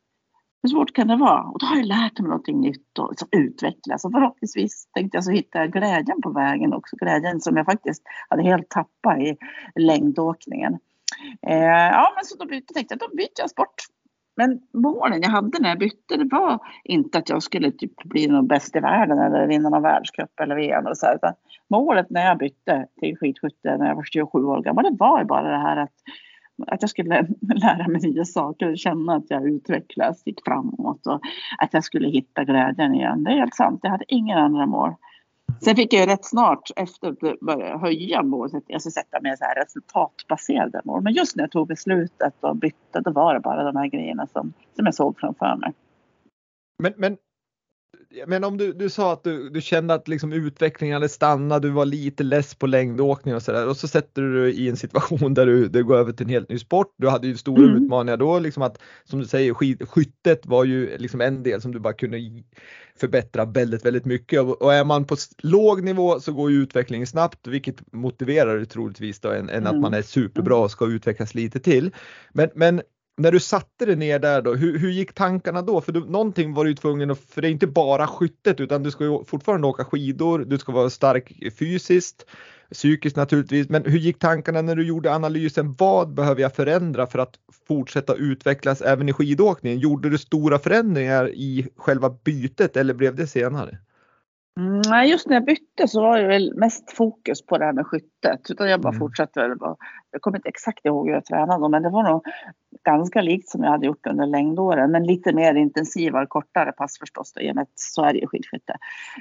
Hur 0.63 0.69
svårt 0.69 0.93
kan 0.93 1.07
det 1.07 1.15
vara? 1.15 1.43
Och 1.43 1.59
då 1.59 1.65
har 1.65 1.75
jag 1.75 1.85
lärt 1.85 2.19
mig 2.19 2.27
någonting 2.29 2.61
nytt 2.61 2.99
och 2.99 3.09
liksom 3.09 3.27
utvecklas. 3.31 4.05
Och 4.05 4.11
förhoppningsvis 4.11 4.87
tänkte 4.93 5.17
jag 5.17 5.23
så 5.23 5.31
hittar 5.31 5.59
jag 5.59 5.71
glädjen 5.71 6.21
på 6.21 6.29
vägen 6.29 6.73
också. 6.73 6.95
Glädjen 6.95 7.41
som 7.41 7.57
jag 7.57 7.65
faktiskt 7.65 8.03
hade 8.29 8.43
helt 8.43 8.69
tappat 8.69 9.17
i 9.19 9.37
längdåkningen. 9.75 10.77
Eh, 11.47 11.65
ja, 11.67 12.13
men 12.15 12.25
så 12.25 12.37
då 12.37 12.45
bytte, 12.45 12.73
tänkte 12.73 12.93
jag 12.99 13.09
då 13.09 13.15
byter 13.15 13.39
jag 13.39 13.49
sport. 13.49 13.75
men 14.37 14.59
målen 14.73 15.21
jag 15.21 15.29
hade 15.29 15.59
när 15.59 15.69
jag 15.69 15.79
bytte 15.79 16.17
det 16.17 16.27
var 16.31 16.59
inte 16.83 17.17
att 17.17 17.29
jag 17.29 17.43
skulle 17.43 17.71
typ 17.71 18.03
bli 18.03 18.27
någon 18.27 18.47
bäst 18.47 18.75
i 18.75 18.79
världen 18.79 19.19
eller 19.19 19.47
vinna 19.47 19.69
någon 19.69 19.81
världscup 19.81 20.39
eller 20.39 20.55
VM. 20.55 20.85
och 20.85 20.97
så 20.97 21.05
här, 21.05 21.15
utan 21.15 21.33
målet 21.69 22.09
när 22.09 22.25
jag 22.25 22.37
bytte 22.37 22.87
till 22.99 23.17
skidskytte 23.17 23.77
när 23.77 23.87
jag 23.87 23.95
var 23.95 24.03
27 24.03 24.43
år 24.43 24.61
gammal 24.61 24.83
det 24.83 24.97
var 24.99 25.19
ju 25.19 25.25
bara 25.25 25.51
det 25.51 25.57
här 25.57 25.77
att, 25.77 25.93
att 26.67 26.81
jag 26.81 26.89
skulle 26.89 27.27
lära 27.41 27.87
mig 27.87 28.01
nya 28.01 28.25
saker, 28.25 28.75
känna 28.75 29.15
att 29.15 29.25
jag 29.27 29.49
utvecklas, 29.49 30.21
gick 30.25 30.39
framåt 30.45 31.07
och 31.07 31.21
att 31.57 31.73
jag 31.73 31.83
skulle 31.83 32.07
hitta 32.07 32.43
glädjen 32.43 32.95
igen. 32.95 33.23
Det 33.23 33.31
är 33.31 33.37
helt 33.37 33.55
sant, 33.55 33.79
jag 33.83 33.91
hade 33.91 34.05
inga 34.07 34.39
andra 34.39 34.65
mål. 34.65 34.95
Sen 35.61 35.75
fick 35.75 35.93
jag 35.93 36.09
rätt 36.09 36.25
snart 36.25 36.71
efter 36.75 37.15
börja 37.45 37.77
höja 37.77 38.23
målet, 38.23 38.63
alltså 38.73 38.91
sätta 38.91 39.21
mer 39.21 39.35
så 39.35 39.43
här 39.43 39.55
resultatbaserade 39.55 40.81
mål. 40.83 41.01
Men 41.01 41.13
just 41.13 41.35
när 41.35 41.43
jag 41.43 41.51
tog 41.51 41.67
beslutet 41.67 42.33
och 42.39 42.55
bytte, 42.55 43.01
då 43.01 43.11
var 43.11 43.33
det 43.33 43.39
bara 43.39 43.63
de 43.63 43.75
här 43.75 43.87
grejerna 43.87 44.27
som, 44.27 44.53
som 44.75 44.85
jag 44.85 44.95
såg 44.95 45.19
framför 45.19 45.55
mig. 45.55 45.73
Men, 46.83 46.93
men, 46.97 47.17
men 48.27 48.43
om 48.43 48.57
du, 48.57 48.73
du 48.73 48.89
sa 48.89 49.13
att 49.13 49.23
du, 49.23 49.49
du 49.49 49.61
kände 49.61 49.93
att 49.93 50.07
liksom 50.07 50.33
utvecklingen 50.33 50.93
hade 50.93 51.09
stannat, 51.09 51.61
du 51.61 51.69
var 51.69 51.85
lite 51.85 52.23
less 52.23 52.55
på 52.55 52.67
längdåkning 52.67 53.35
och 53.35 53.41
sådär 53.41 53.67
och 53.67 53.77
så 53.77 53.87
sätter 53.87 54.21
du 54.21 54.41
dig 54.41 54.59
i 54.59 54.69
en 54.69 54.77
situation 54.77 55.33
där 55.33 55.45
du, 55.45 55.67
du 55.67 55.83
går 55.83 55.97
över 55.97 56.11
till 56.11 56.25
en 56.25 56.29
helt 56.29 56.49
ny 56.49 56.59
sport. 56.59 56.93
Du 56.97 57.09
hade 57.09 57.27
ju 57.27 57.37
stora 57.37 57.63
mm. 57.63 57.83
utmaningar 57.83 58.17
då, 58.17 58.39
liksom 58.39 58.63
att 58.63 58.77
som 59.03 59.19
du 59.19 59.25
säger, 59.25 59.53
skid, 59.53 59.89
skyttet 59.89 60.45
var 60.45 60.63
ju 60.63 60.97
liksom 60.97 61.21
en 61.21 61.43
del 61.43 61.61
som 61.61 61.71
du 61.71 61.79
bara 61.79 61.93
kunde 61.93 62.43
förbättra 62.95 63.45
väldigt, 63.45 63.85
väldigt 63.85 64.05
mycket 64.05 64.41
och 64.41 64.73
är 64.73 64.83
man 64.83 65.05
på 65.05 65.15
låg 65.37 65.83
nivå 65.83 66.19
så 66.19 66.33
går 66.33 66.51
ju 66.51 66.57
utvecklingen 66.57 67.07
snabbt, 67.07 67.47
vilket 67.47 67.93
motiverar 67.93 68.57
det 68.59 68.65
troligtvis 68.65 69.19
då 69.19 69.31
än, 69.31 69.49
än 69.49 69.67
att 69.67 69.79
man 69.79 69.93
är 69.93 70.01
superbra 70.01 70.57
och 70.57 70.71
ska 70.71 70.87
utvecklas 70.87 71.35
lite 71.35 71.59
till. 71.59 71.91
Men, 72.33 72.49
men 72.55 72.81
när 73.21 73.31
du 73.31 73.39
satte 73.39 73.85
dig 73.85 73.95
ner 73.95 74.19
där 74.19 74.41
då, 74.41 74.53
hur, 74.53 74.79
hur 74.79 74.89
gick 74.89 75.13
tankarna 75.13 75.61
då? 75.61 75.81
För 75.81 75.91
du, 75.91 76.05
någonting 76.05 76.53
var 76.53 76.65
du 76.65 76.73
tvungen 76.75 77.11
att, 77.11 77.19
för 77.19 77.41
det 77.41 77.47
är 77.47 77.51
inte 77.51 77.67
bara 77.67 78.07
skyttet 78.07 78.59
utan 78.59 78.83
du 78.83 78.91
ska 78.91 79.03
ju 79.03 79.23
fortfarande 79.23 79.67
åka 79.67 79.85
skidor, 79.85 80.39
du 80.39 80.57
ska 80.57 80.71
vara 80.71 80.89
stark 80.89 81.53
fysiskt, 81.59 82.25
psykiskt 82.73 83.15
naturligtvis. 83.15 83.69
Men 83.69 83.85
hur 83.85 83.99
gick 83.99 84.19
tankarna 84.19 84.61
när 84.61 84.75
du 84.75 84.87
gjorde 84.87 85.15
analysen? 85.15 85.75
Vad 85.77 86.13
behöver 86.13 86.41
jag 86.41 86.55
förändra 86.55 87.07
för 87.07 87.19
att 87.19 87.33
fortsätta 87.67 88.15
utvecklas 88.15 88.81
även 88.81 89.09
i 89.09 89.13
skidåkningen? 89.13 89.79
Gjorde 89.79 90.09
du 90.09 90.17
stora 90.17 90.59
förändringar 90.59 91.29
i 91.29 91.67
själva 91.77 92.09
bytet 92.09 92.77
eller 92.77 92.93
blev 92.93 93.15
det 93.15 93.27
senare? 93.27 93.77
Mm, 94.59 94.81
nej, 94.89 95.09
just 95.09 95.27
när 95.27 95.35
jag 95.35 95.45
bytte 95.45 95.87
så 95.87 96.01
var 96.01 96.19
det 96.19 96.27
väl 96.27 96.53
mest 96.55 96.91
fokus 96.91 97.45
på 97.45 97.57
det 97.57 97.65
här 97.65 97.73
med 97.73 97.87
skyttet. 98.21 98.51
Utan 98.51 98.69
jag 98.69 98.81
bara 98.81 98.89
mm. 98.89 98.99
fortsatte. 98.99 99.55
Jag 100.11 100.21
kommer 100.21 100.37
inte 100.37 100.49
exakt 100.49 100.85
ihåg 100.85 101.07
hur 101.07 101.13
jag 101.13 101.25
tränade 101.25 101.69
men 101.69 101.83
det 101.83 101.89
var 101.89 102.03
nog 102.03 102.25
ganska 102.83 103.21
likt 103.21 103.49
som 103.49 103.63
jag 103.63 103.71
hade 103.71 103.85
gjort 103.85 104.07
under 104.07 104.25
längdåren. 104.25 104.91
Men 104.91 105.03
lite 105.03 105.33
mer 105.33 105.55
intensivare, 105.55 106.25
kortare 106.25 106.71
pass 106.71 106.99
förstås. 106.99 107.33
Då, 107.33 107.41
I 107.41 107.51
och 107.51 107.55
med 107.55 107.61
att 107.61 107.71
så 107.75 108.03
är 108.03 108.13
det 108.13 108.19
ju 108.19 108.27
skidskytte. 108.27 108.77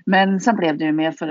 Men 0.06 0.40
sen 0.40 0.56
blev 0.56 0.78
det 0.78 0.84
ju 0.84 0.92
mer 0.92 1.12
för 1.12 1.26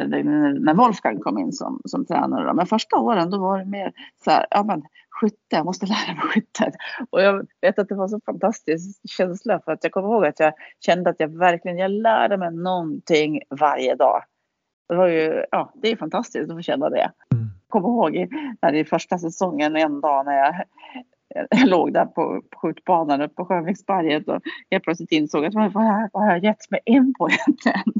när 0.59 0.73
Wolfgang 0.73 1.19
kom 1.19 1.37
in 1.37 1.53
som, 1.53 1.81
som 1.85 2.05
tränare. 2.05 2.47
Då. 2.47 2.53
Men 2.53 2.65
första 2.65 2.97
åren 2.97 3.29
då 3.29 3.37
var 3.37 3.59
det 3.59 3.65
mer 3.65 3.91
så 4.23 4.31
här, 4.31 4.45
ja 4.49 4.63
men 4.63 4.83
skytte, 5.09 5.55
jag 5.55 5.65
måste 5.65 5.85
lära 5.85 6.13
mig 6.15 6.23
skyttet. 6.23 6.73
Och 7.09 7.21
jag 7.21 7.47
vet 7.61 7.79
att 7.79 7.89
det 7.89 7.95
var 7.95 8.07
så 8.07 8.19
fantastisk 8.25 9.09
känsla 9.09 9.59
för 9.65 9.71
att 9.71 9.83
jag 9.83 9.91
kommer 9.91 10.07
ihåg 10.07 10.25
att 10.25 10.39
jag 10.39 10.53
kände 10.85 11.09
att 11.09 11.19
jag 11.19 11.37
verkligen, 11.37 11.77
jag 11.77 11.91
lärde 11.91 12.37
mig 12.37 12.51
någonting 12.51 13.41
varje 13.59 13.95
dag. 13.95 14.23
Det 14.89 14.95
var 14.95 15.07
ju, 15.07 15.45
ja, 15.51 15.71
det 15.75 15.91
är 15.91 15.95
fantastiskt 15.95 16.49
att 16.49 16.57
få 16.57 16.61
känna 16.61 16.89
det. 16.89 17.11
Mm. 17.73 17.83
Kommer 17.83 17.87
ihåg 17.89 18.27
när 18.61 18.73
i 18.73 18.85
första 18.85 19.17
säsongen 19.17 19.75
en 19.75 20.01
dag 20.01 20.25
när 20.25 20.37
jag, 20.37 20.55
jag 21.49 21.67
låg 21.67 21.93
där 21.93 22.05
på, 22.05 22.41
på 22.49 22.59
skjutbanan 22.59 23.21
uppe 23.21 23.35
på 23.35 23.45
Sjöviksberget 23.45 24.27
och 24.27 24.41
helt 24.71 24.83
plötsligt 24.83 25.11
insåg 25.11 25.45
att 25.45 25.53
vad, 25.53 25.73
vad, 25.73 26.09
vad 26.13 26.23
har 26.23 26.31
jag 26.31 26.43
gett 26.43 26.71
mig 26.71 26.79
in 26.85 27.13
på 27.13 27.29
egentligen? 27.29 27.93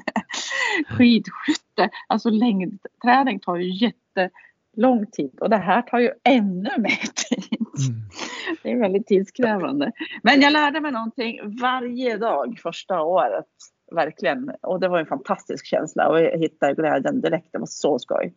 Skidskytte, 0.88 1.89
alltså 2.08 2.29
längdträning 2.29 3.39
tar 3.39 3.55
ju 3.55 3.86
jätte 3.86 4.29
lång 4.77 5.05
tid 5.05 5.39
och 5.39 5.49
det 5.49 5.58
här 5.58 5.82
tar 5.82 5.99
ju 5.99 6.12
ännu 6.23 6.69
mer 6.77 7.29
tid. 7.29 7.60
Mm. 7.88 8.01
Det 8.63 8.71
är 8.71 8.79
väldigt 8.79 9.08
tidskrävande. 9.08 9.91
Men 10.23 10.41
jag 10.41 10.53
lärde 10.53 10.82
mig 10.82 10.91
någonting 10.91 11.39
varje 11.62 12.17
dag 12.17 12.60
första 12.63 13.01
året. 13.01 13.45
Verkligen. 13.91 14.51
Och 14.62 14.79
det 14.79 14.88
var 14.88 14.99
en 14.99 15.05
fantastisk 15.05 15.65
känsla 15.65 16.10
och 16.10 16.21
jag 16.21 16.38
hittade 16.38 16.73
glädjen 16.73 17.21
direkt. 17.21 17.47
Det 17.51 17.60
var 17.60 17.65
så 17.65 17.99
skoj. 17.99 18.34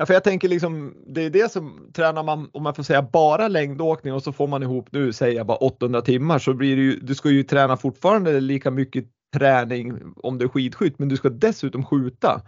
Ja, 0.00 0.06
för 0.06 0.14
jag 0.14 0.24
tänker 0.24 0.48
liksom, 0.48 0.94
det 1.06 1.22
är 1.22 1.30
det 1.30 1.52
som 1.52 1.90
tränar 1.92 2.22
man, 2.22 2.50
om 2.52 2.62
man 2.62 2.74
får 2.74 2.82
säga 2.82 3.02
bara 3.02 3.48
längdåkning 3.48 4.14
och 4.14 4.22
så 4.22 4.32
får 4.32 4.46
man 4.46 4.62
ihop 4.62 4.92
nu, 4.92 5.12
säger 5.12 5.44
bara 5.44 5.56
800 5.56 6.02
timmar 6.02 6.38
så 6.38 6.54
blir 6.54 6.76
det 6.76 6.82
ju, 6.82 6.98
du 7.00 7.14
ska 7.14 7.30
ju 7.30 7.42
träna 7.42 7.76
fortfarande 7.76 8.40
lika 8.40 8.70
mycket 8.70 9.04
träning 9.36 10.14
om 10.16 10.38
du 10.38 10.44
är 10.44 10.48
skidskytt 10.48 10.98
men 10.98 11.08
du 11.08 11.16
ska 11.16 11.28
dessutom 11.28 11.84
skjuta. 11.84 12.42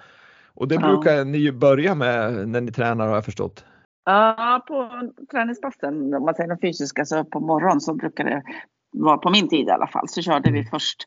Och 0.54 0.68
det 0.68 0.78
brukar 0.78 1.12
ja. 1.12 1.24
ni 1.24 1.52
börja 1.52 1.94
med 1.94 2.48
när 2.48 2.60
ni 2.60 2.72
tränar 2.72 3.06
har 3.06 3.14
jag 3.14 3.24
förstått. 3.24 3.64
Ja, 4.04 4.64
på 4.68 4.90
träningspassen, 5.30 6.14
om 6.14 6.24
man 6.24 6.34
säger 6.34 6.48
de 6.48 6.58
fysiska, 6.58 7.04
så 7.04 7.24
på 7.24 7.40
morgonen 7.40 7.80
så 7.80 7.94
brukar 7.94 8.24
det 8.24 8.42
vara, 8.92 9.18
på 9.18 9.30
min 9.30 9.48
tid 9.48 9.68
i 9.68 9.70
alla 9.70 9.86
fall, 9.86 10.08
så 10.08 10.22
körde 10.22 10.50
vi 10.50 10.58
mm. 10.58 10.70
först 10.70 11.06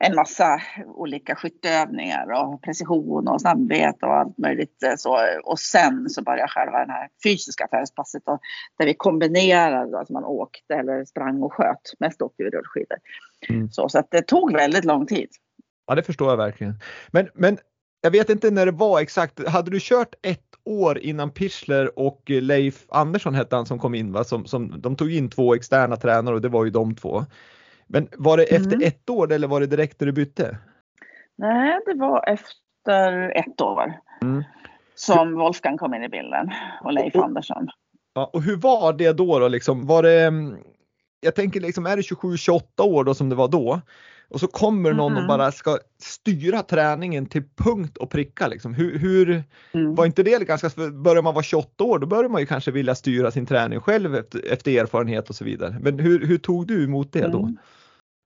en 0.00 0.14
massa 0.14 0.60
olika 0.86 1.34
skytteövningar 1.34 2.26
och 2.32 2.62
precision 2.62 3.28
och 3.28 3.40
snabbhet 3.40 4.02
och 4.02 4.16
allt 4.16 4.38
möjligt. 4.38 4.82
Eh, 4.82 4.92
så. 4.96 5.18
Och 5.44 5.58
sen 5.58 6.08
så 6.10 6.22
började 6.22 6.48
själva 6.48 6.86
det 6.86 6.92
här 6.92 7.08
fysiska 7.24 7.68
träningspasset 7.68 8.22
då, 8.26 8.38
där 8.78 8.86
vi 8.86 8.94
kombinerade, 8.94 9.98
alltså 9.98 10.12
man 10.12 10.24
åkte 10.24 10.74
eller 10.74 11.04
sprang 11.04 11.42
och 11.42 11.52
sköt. 11.52 11.92
Mest 11.98 12.22
åkte 12.22 12.42
vi 12.42 12.50
rullskidor. 12.50 12.98
Mm. 13.48 13.70
Så, 13.70 13.88
så 13.88 13.98
att 13.98 14.10
det 14.10 14.22
tog 14.22 14.52
väldigt 14.52 14.84
lång 14.84 15.06
tid. 15.06 15.28
Ja, 15.86 15.94
det 15.94 16.02
förstår 16.02 16.30
jag 16.30 16.36
verkligen. 16.36 16.74
Men, 17.12 17.28
men 17.34 17.58
jag 18.00 18.10
vet 18.10 18.30
inte 18.30 18.50
när 18.50 18.66
det 18.66 18.72
var 18.72 19.00
exakt. 19.00 19.48
Hade 19.48 19.70
du 19.70 19.78
kört 19.80 20.14
ett 20.22 20.48
år 20.64 20.98
innan 20.98 21.30
Pichler 21.30 21.98
och 21.98 22.22
Leif 22.26 22.84
Andersson 22.88 23.34
hette 23.34 23.56
han 23.56 23.66
som 23.66 23.78
kom 23.78 23.94
in 23.94 24.12
va? 24.12 24.24
Som, 24.24 24.46
som, 24.46 24.80
de 24.80 24.96
tog 24.96 25.12
in 25.12 25.30
två 25.30 25.54
externa 25.54 25.96
tränare 25.96 26.34
och 26.34 26.40
det 26.40 26.48
var 26.48 26.64
ju 26.64 26.70
de 26.70 26.94
två. 26.94 27.24
Men 27.86 28.08
var 28.16 28.36
det 28.36 28.44
efter 28.44 28.74
mm. 28.74 28.88
ett 28.88 29.10
år 29.10 29.32
eller 29.32 29.48
var 29.48 29.60
det 29.60 29.66
direkt 29.66 30.00
när 30.00 30.06
du 30.06 30.12
bytte? 30.12 30.58
Nej, 31.38 31.80
det 31.86 31.94
var 31.94 32.28
efter 32.28 33.30
ett 33.30 33.60
år. 33.60 33.92
Mm. 34.22 34.44
Som 34.94 35.34
Wolfgang 35.34 35.78
kom 35.78 35.94
in 35.94 36.02
i 36.02 36.08
bilden 36.08 36.50
och 36.84 36.92
Leif 36.92 37.14
och, 37.14 37.24
Andersson. 37.24 37.68
Ja, 38.14 38.30
och 38.32 38.42
hur 38.42 38.56
var 38.56 38.92
det 38.92 39.12
då? 39.12 39.38
då 39.38 39.48
liksom? 39.48 39.86
Var 39.86 40.02
det, 40.02 40.26
mm, 40.26 40.56
jag 41.20 41.34
tänker 41.34 41.60
liksom, 41.60 41.86
är 41.86 41.96
det 41.96 42.02
27-28 42.02 42.82
år 42.82 43.04
då 43.04 43.14
som 43.14 43.28
det 43.28 43.34
var 43.34 43.48
då? 43.48 43.80
Och 44.30 44.40
så 44.40 44.46
kommer 44.46 44.92
någon 44.92 45.12
mm. 45.12 45.22
och 45.24 45.28
bara 45.28 45.52
ska 45.52 45.78
styra 46.02 46.62
träningen 46.62 47.26
till 47.26 47.42
punkt 47.56 47.96
och 47.96 48.10
pricka. 48.10 48.48
Liksom. 48.48 48.74
Hur, 48.74 48.98
hur 48.98 49.42
mm. 49.72 49.94
Var 49.94 50.06
inte 50.06 50.22
det 50.22 50.46
ganska, 50.46 50.70
börjar 50.90 51.22
man 51.22 51.34
vara 51.34 51.42
28 51.42 51.84
år 51.84 51.98
då 51.98 52.06
börjar 52.06 52.28
man 52.28 52.40
ju 52.40 52.46
kanske 52.46 52.70
vilja 52.70 52.94
styra 52.94 53.30
sin 53.30 53.46
träning 53.46 53.80
själv 53.80 54.14
efter, 54.14 54.52
efter 54.52 54.80
erfarenhet 54.80 55.28
och 55.28 55.34
så 55.34 55.44
vidare. 55.44 55.76
Men 55.80 55.98
hur, 55.98 56.26
hur 56.26 56.38
tog 56.38 56.66
du 56.66 56.84
emot 56.84 57.12
det 57.12 57.28
då? 57.28 57.38
Mm. 57.38 57.56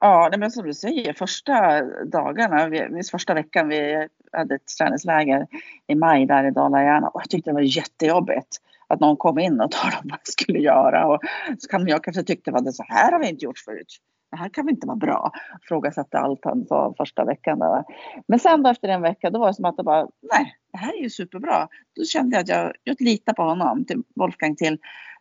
Ja, 0.01 0.31
men 0.39 0.51
som 0.51 0.67
du 0.67 0.75
säger, 0.75 1.13
första 1.13 1.83
dagarna, 2.05 2.69
vi, 2.69 3.03
första 3.11 3.35
veckan 3.35 3.69
vi 3.69 4.09
hade 4.33 4.55
ett 4.55 4.77
träningsläger 4.79 5.47
i 5.87 5.95
maj 5.95 6.27
där 6.27 6.45
i 6.45 6.51
Dala-Järna 6.51 7.09
och 7.09 7.21
jag 7.21 7.31
tyckte 7.31 7.51
det 7.51 7.55
var 7.55 7.61
jättejobbigt 7.61 8.59
att 8.87 9.01
någon 9.01 9.17
kom 9.17 9.39
in 9.39 9.61
och 9.61 9.71
talade 9.71 9.97
om 9.97 10.09
vad 10.11 10.19
jag 10.19 10.29
skulle 10.29 10.59
göra 10.59 11.07
och 11.07 11.21
så 11.59 11.69
kan 11.69 11.87
jag 11.87 12.05
kanske 12.05 12.23
tyckte 12.23 12.51
att 12.51 12.65
det 12.65 12.73
så 12.73 12.85
här 12.89 13.13
har 13.13 13.21
vi 13.21 13.29
inte 13.29 13.45
gjort 13.45 13.59
förut 13.59 13.99
det 14.33 14.39
här 14.39 14.49
kan 14.49 14.67
väl 14.67 14.75
inte 14.75 14.87
vara 14.87 14.97
bra. 14.97 15.33
Frågasatte 15.63 16.19
allt 16.19 16.45
han 16.45 16.67
sa 16.67 16.95
första 16.97 17.25
veckan. 17.25 17.59
Där. 17.59 17.85
Men 18.27 18.39
sen 18.39 18.63
då 18.63 18.71
efter 18.71 18.89
en 18.89 19.03
vecka 19.03 19.31
då 19.31 19.39
var 19.39 19.47
det 19.47 19.55
som 19.55 19.65
att 19.65 19.77
det 19.77 19.83
bara, 19.83 20.09
nej, 20.33 20.57
det 20.73 20.79
här 20.79 20.93
är 20.99 21.03
ju 21.03 21.11
superbra. 21.11 21.69
Då 21.97 22.05
kände 22.05 22.37
jag 22.37 22.43
att 22.43 22.49
jag, 22.49 22.73
jag 22.85 23.01
litar 23.01 23.33
på 23.33 23.43
honom, 23.43 23.85
till 23.85 24.03
Wolfgang 24.15 24.57
till 24.57 24.79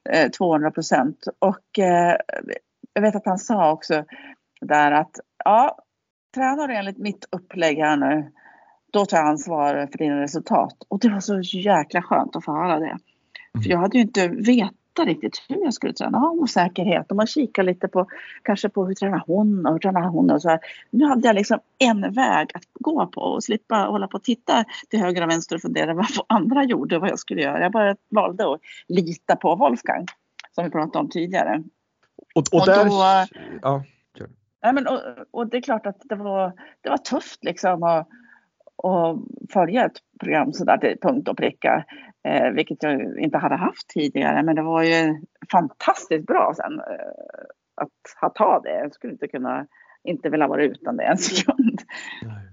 eh, 0.10 0.30
200 0.30 0.71
procent. 0.71 1.26
Och 1.39 1.80
eh, 1.80 2.15
jag 2.93 3.02
vet 3.02 3.15
att 3.15 3.26
han 3.26 3.39
sa 3.39 3.71
också 3.71 4.04
där 4.62 4.91
att, 4.91 5.19
ja, 5.45 5.78
tränar 6.36 6.67
du 6.67 6.76
enligt 6.76 6.97
mitt 6.97 7.26
upplägg 7.32 7.78
här 7.78 7.97
nu, 7.97 8.32
då 8.93 9.06
tar 9.06 9.17
jag 9.17 9.28
ansvar 9.28 9.88
för 9.91 9.97
dina 9.97 10.21
resultat. 10.21 10.76
Och 10.88 11.00
det 11.00 11.10
var 11.10 11.19
så 11.19 11.39
jäkla 11.39 12.02
skönt 12.02 12.36
att 12.36 12.45
få 12.45 12.52
höra 12.52 12.80
det. 12.80 12.97
För 13.63 13.69
jag 13.69 13.78
hade 13.78 13.97
ju 13.97 14.04
inte 14.04 14.28
vet, 14.28 14.71
veta 14.91 15.10
riktigt 15.10 15.45
hur 15.49 15.63
jag 15.63 15.73
skulle 15.73 15.93
träna. 15.93 16.17
Jag 16.17 16.34
osäkerhet 16.34 17.12
och 17.12 17.15
man 17.15 17.27
kikar 17.27 17.63
lite 17.63 17.88
på 17.88 18.08
kanske 18.43 18.69
på 18.69 18.86
hur 18.86 18.93
tränar 18.93 19.23
hon 19.27 19.65
och 19.65 19.71
hur 19.71 19.80
tränar 19.80 20.01
hon 20.01 20.32
och 20.32 20.41
så 20.41 20.49
här. 20.49 20.60
Nu 20.89 21.06
hade 21.06 21.27
jag 21.27 21.36
liksom 21.36 21.60
en 21.77 22.13
väg 22.13 22.51
att 22.54 22.63
gå 22.73 23.08
på 23.08 23.21
och 23.21 23.43
slippa 23.43 23.75
hålla 23.75 24.08
på 24.08 24.17
och 24.17 24.23
titta 24.23 24.65
till 24.89 24.99
höger 24.99 25.21
och 25.23 25.30
vänster 25.30 25.56
och 25.56 25.62
fundera 25.62 25.93
vad 25.93 26.08
andra 26.27 26.63
gjorde 26.63 26.95
och 26.95 27.01
vad 27.01 27.10
jag 27.10 27.19
skulle 27.19 27.41
göra. 27.41 27.62
Jag 27.62 27.71
bara 27.71 27.95
valde 28.10 28.54
att 28.54 28.60
lita 28.88 29.36
på 29.36 29.56
Wolfgang 29.56 30.06
som 30.56 30.63
vi 30.63 30.69
pratade 30.69 30.99
om 30.99 31.10
tidigare. 31.10 31.63
Och, 32.36 32.43
och, 32.51 32.60
och 32.60 32.65
där, 32.65 32.86
då, 32.86 33.27
ja, 33.62 33.84
nej 34.63 34.73
men, 34.73 34.88
och, 34.88 34.99
och, 35.32 35.47
det 35.47 35.58
är 35.58 35.62
klart 35.62 35.86
att 35.86 36.01
det 36.04 36.15
var, 36.15 36.54
det 36.82 36.89
var 36.89 36.97
tufft 36.97 37.43
liksom 37.43 37.84
att, 37.84 38.08
att 38.84 39.17
följa 39.54 39.86
ett 39.86 39.97
program 40.19 40.54
sådär 40.54 40.77
till 40.77 40.97
punkt 41.01 41.27
och 41.27 41.38
pricka. 41.38 41.86
Eh, 42.23 42.51
vilket 42.51 42.84
jag 42.84 43.19
inte 43.19 43.38
hade 43.38 43.55
haft 43.55 43.88
tidigare. 43.88 44.43
Men 44.43 44.55
det 44.55 44.62
var 44.62 44.84
ju 44.84 45.21
fantastiskt 45.51 46.25
bra 46.25 46.53
sen. 46.55 46.79
Eh, 46.79 47.45
att 47.75 48.21
ha 48.21 48.29
ta 48.29 48.60
det. 48.60 48.79
Jag 48.79 48.93
skulle 48.93 49.13
inte 49.13 49.27
kunna, 49.27 49.67
inte 50.03 50.29
vilja 50.29 50.47
vara 50.47 50.63
utan 50.63 50.97
det 50.97 51.03
en 51.03 51.17
sekund. 51.17 51.81
Nej. 52.21 52.47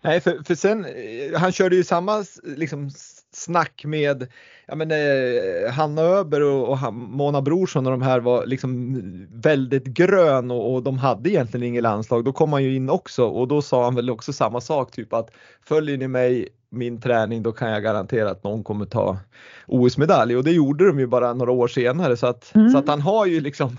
Nej, 0.00 0.20
för, 0.20 0.42
för 0.44 0.54
sen, 0.54 0.84
eh, 0.84 1.40
han 1.40 1.52
körde 1.52 1.76
ju 1.76 1.84
samma 1.84 2.24
liksom, 2.42 2.90
snack 3.36 3.84
med 3.84 4.26
ja, 4.66 4.74
men, 4.74 4.90
eh, 4.90 5.72
Hanna 5.72 6.02
Öber 6.02 6.42
och, 6.42 6.68
och 6.68 6.94
Mona 6.94 7.42
Brorsson 7.42 7.86
och 7.86 7.92
de 7.92 8.02
här 8.02 8.20
var 8.20 8.46
liksom 8.46 8.94
väldigt 9.32 9.84
grön 9.84 10.50
och, 10.50 10.74
och, 10.74 10.82
de 10.82 10.98
hade 10.98 11.30
egentligen 11.30 11.66
inget 11.66 11.82
landslag. 11.82 12.24
Då 12.24 12.32
kom 12.32 12.52
han 12.52 12.64
ju 12.64 12.76
in 12.76 12.90
också 12.90 13.24
och 13.24 13.48
då 13.48 13.62
sa 13.62 13.84
han 13.84 13.94
väl 13.94 14.10
också 14.10 14.32
samma 14.32 14.60
sak, 14.60 14.90
typ 14.90 15.12
att 15.12 15.30
följer 15.62 15.98
ni 15.98 16.08
mig 16.08 16.48
min 16.70 17.00
träning 17.00 17.42
då 17.42 17.52
kan 17.52 17.70
jag 17.70 17.82
garantera 17.82 18.30
att 18.30 18.44
någon 18.44 18.64
kommer 18.64 18.86
ta 18.86 19.18
OS-medalj 19.66 20.36
och 20.36 20.44
det 20.44 20.52
gjorde 20.52 20.86
de 20.86 20.98
ju 20.98 21.06
bara 21.06 21.34
några 21.34 21.52
år 21.52 21.68
senare 21.68 22.16
så 22.16 22.26
att, 22.26 22.54
mm. 22.54 22.70
så 22.70 22.78
att 22.78 22.88
han 22.88 23.00
har 23.00 23.26
ju 23.26 23.40
liksom 23.40 23.76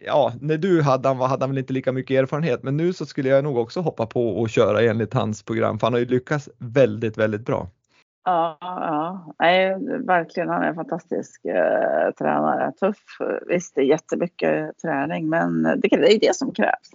ja, 0.00 0.32
när 0.40 0.58
du 0.58 0.82
hade 0.82 1.08
han, 1.08 1.16
hade 1.16 1.42
han 1.42 1.50
väl 1.50 1.58
inte 1.58 1.72
lika 1.72 1.92
mycket 1.92 2.22
erfarenhet, 2.22 2.62
men 2.62 2.76
nu 2.76 2.92
så 2.92 3.06
skulle 3.06 3.28
jag 3.28 3.44
nog 3.44 3.56
också 3.56 3.80
hoppa 3.80 4.06
på 4.06 4.28
och 4.28 4.50
köra 4.50 4.82
enligt 4.82 5.14
hans 5.14 5.42
program, 5.42 5.78
för 5.78 5.86
han 5.86 5.94
har 5.94 6.00
ju 6.00 6.06
lyckats 6.06 6.48
väldigt, 6.58 7.18
väldigt 7.18 7.44
bra. 7.46 7.70
Ja, 8.26 8.58
ja. 8.60 9.34
Nej, 9.38 9.74
verkligen. 10.06 10.48
Han 10.48 10.62
är 10.62 10.68
en 10.68 10.74
fantastisk 10.74 11.44
eh, 11.44 12.10
tränare. 12.18 12.72
Tuff. 12.72 13.04
Visst, 13.48 13.74
det 13.74 13.80
är 13.80 13.84
jättemycket 13.84 14.78
träning, 14.78 15.28
men 15.28 15.62
det, 15.62 15.80
det 15.80 16.14
är 16.14 16.20
det 16.20 16.36
som 16.36 16.54
krävs. 16.54 16.90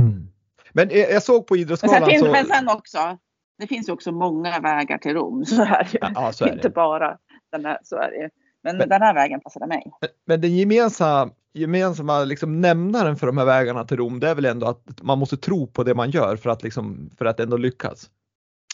Mm. 0.00 0.28
Men 0.72 0.88
jag 0.90 1.22
såg 1.22 1.46
på 1.46 1.56
Idrottsgalan 1.56 2.00
men 2.00 2.10
sen, 2.10 2.10
finns, 2.10 2.26
så... 2.26 2.32
men 2.32 2.46
sen 2.46 2.68
också, 2.68 3.18
det 3.58 3.66
finns 3.66 3.88
också 3.88 4.12
många 4.12 4.60
vägar 4.60 4.98
till 4.98 5.14
Rom. 5.14 5.44
Så 5.44 5.62
är 5.62 5.88
det 5.92 5.98
ja, 6.14 6.32
så 6.32 6.44
är 6.44 6.52
Inte 6.52 6.70
bara 6.70 7.18
den 7.52 7.64
här, 7.64 7.78
så 7.82 7.96
är 7.96 8.10
det 8.10 8.30
Men, 8.62 8.76
men 8.76 8.88
den 8.88 9.02
här 9.02 9.14
vägen 9.14 9.40
passade 9.40 9.66
mig. 9.66 9.92
Men 10.24 10.40
den 10.40 10.56
gemensamma, 10.56 11.30
gemensamma 11.52 12.24
liksom 12.24 12.60
nämnaren 12.60 13.16
för 13.16 13.26
de 13.26 13.38
här 13.38 13.44
vägarna 13.44 13.84
till 13.84 13.96
Rom, 13.96 14.20
det 14.20 14.28
är 14.28 14.34
väl 14.34 14.44
ändå 14.44 14.66
att 14.66 15.02
man 15.02 15.18
måste 15.18 15.36
tro 15.36 15.66
på 15.66 15.84
det 15.84 15.94
man 15.94 16.10
gör 16.10 16.36
för 16.36 16.50
att, 16.50 16.62
liksom, 16.62 17.10
för 17.18 17.24
att 17.24 17.40
ändå 17.40 17.56
lyckas. 17.56 18.10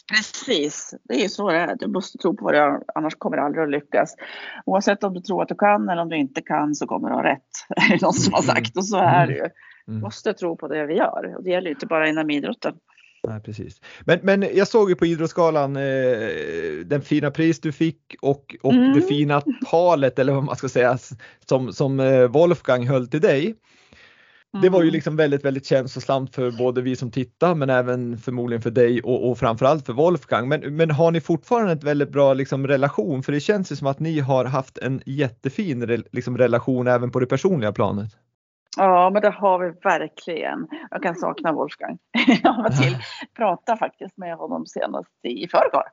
Precis, 0.09 0.93
det 1.03 1.13
är 1.13 1.21
ju 1.21 1.29
så 1.29 1.49
det 1.49 1.57
är. 1.57 1.75
Du 1.75 1.87
måste 1.87 2.17
tro 2.17 2.37
på 2.37 2.53
gör, 2.53 2.83
annars 2.95 3.15
kommer 3.15 3.37
du 3.37 3.43
aldrig 3.43 3.63
att 3.63 3.69
lyckas. 3.69 4.15
Oavsett 4.65 5.03
om 5.03 5.13
du 5.13 5.21
tror 5.21 5.41
att 5.41 5.49
du 5.49 5.55
kan 5.55 5.89
eller 5.89 6.01
om 6.01 6.09
du 6.09 6.17
inte 6.17 6.41
kan 6.41 6.75
så 6.75 6.87
kommer 6.87 7.09
du 7.09 7.15
ha 7.15 7.23
rätt. 7.23 7.49
Det 7.69 7.93
är 7.93 8.01
någon 8.01 8.13
som 8.13 8.33
har 8.33 8.41
sagt 8.41 8.77
och 8.77 8.85
så 8.85 8.97
är 8.97 9.27
det 9.27 9.33
ju. 9.33 9.39
Mm. 9.39 9.51
Du 9.85 9.99
måste 9.99 10.33
tro 10.33 10.57
på 10.57 10.67
det 10.67 10.85
vi 10.85 10.95
gör 10.95 11.35
och 11.37 11.43
det 11.43 11.49
gäller 11.49 11.71
inte 11.71 11.85
bara 11.85 12.09
inom 12.09 12.29
idrotten. 12.29 12.75
Nej, 13.27 13.41
precis. 13.41 13.81
Men, 14.05 14.19
men 14.23 14.45
jag 14.53 14.67
såg 14.67 14.89
ju 14.89 14.95
på 14.95 15.05
Idrottsgalan 15.05 15.75
eh, 15.75 15.81
den 16.85 17.01
fina 17.01 17.31
pris 17.31 17.59
du 17.59 17.71
fick 17.71 18.15
och, 18.21 18.55
och 18.61 18.73
mm. 18.73 18.93
det 18.93 19.01
fina 19.01 19.41
talet 19.71 20.19
eller 20.19 20.33
vad 20.33 20.43
man 20.43 20.55
ska 20.55 20.69
säga 20.69 20.97
som, 21.45 21.73
som 21.73 21.99
eh, 21.99 22.27
Wolfgang 22.27 22.87
höll 22.87 23.07
till 23.07 23.21
dig. 23.21 23.55
Det 24.61 24.69
var 24.69 24.79
ju 24.79 24.87
mm. 24.87 24.93
liksom 24.93 25.15
väldigt, 25.15 25.45
väldigt 25.45 25.65
känslosamt 25.65 26.35
för 26.35 26.51
både 26.51 26.81
vi 26.81 26.95
som 26.95 27.11
tittar 27.11 27.55
men 27.55 27.69
även 27.69 28.17
förmodligen 28.17 28.61
för 28.61 28.71
dig 28.71 29.01
och, 29.01 29.29
och 29.29 29.37
framförallt 29.37 29.85
för 29.85 29.93
Wolfgang. 29.93 30.49
Men, 30.49 30.75
men 30.75 30.91
har 30.91 31.11
ni 31.11 31.21
fortfarande 31.21 31.71
en 31.71 31.79
väldigt 31.79 32.11
bra 32.11 32.33
liksom, 32.33 32.67
relation? 32.67 33.23
För 33.23 33.31
det 33.31 33.39
känns 33.39 33.71
ju 33.71 33.75
som 33.75 33.87
att 33.87 33.99
ni 33.99 34.19
har 34.19 34.45
haft 34.45 34.77
en 34.77 35.01
jättefin 35.05 36.03
liksom, 36.11 36.37
relation 36.37 36.87
även 36.87 37.11
på 37.11 37.19
det 37.19 37.25
personliga 37.25 37.71
planet. 37.71 38.09
Ja, 38.77 39.09
men 39.09 39.21
det 39.21 39.29
har 39.29 39.59
vi 39.59 39.69
verkligen. 39.83 40.67
Jag 40.91 41.03
kan 41.03 41.15
sakna 41.15 41.51
Wolfgang. 41.51 41.97
Jag 42.43 42.57
var 42.57 42.69
till 42.69 42.97
prata 43.35 43.77
faktiskt 43.77 44.17
med 44.17 44.35
honom 44.35 44.65
senast 44.65 45.09
i 45.23 45.47
förrgår. 45.47 45.83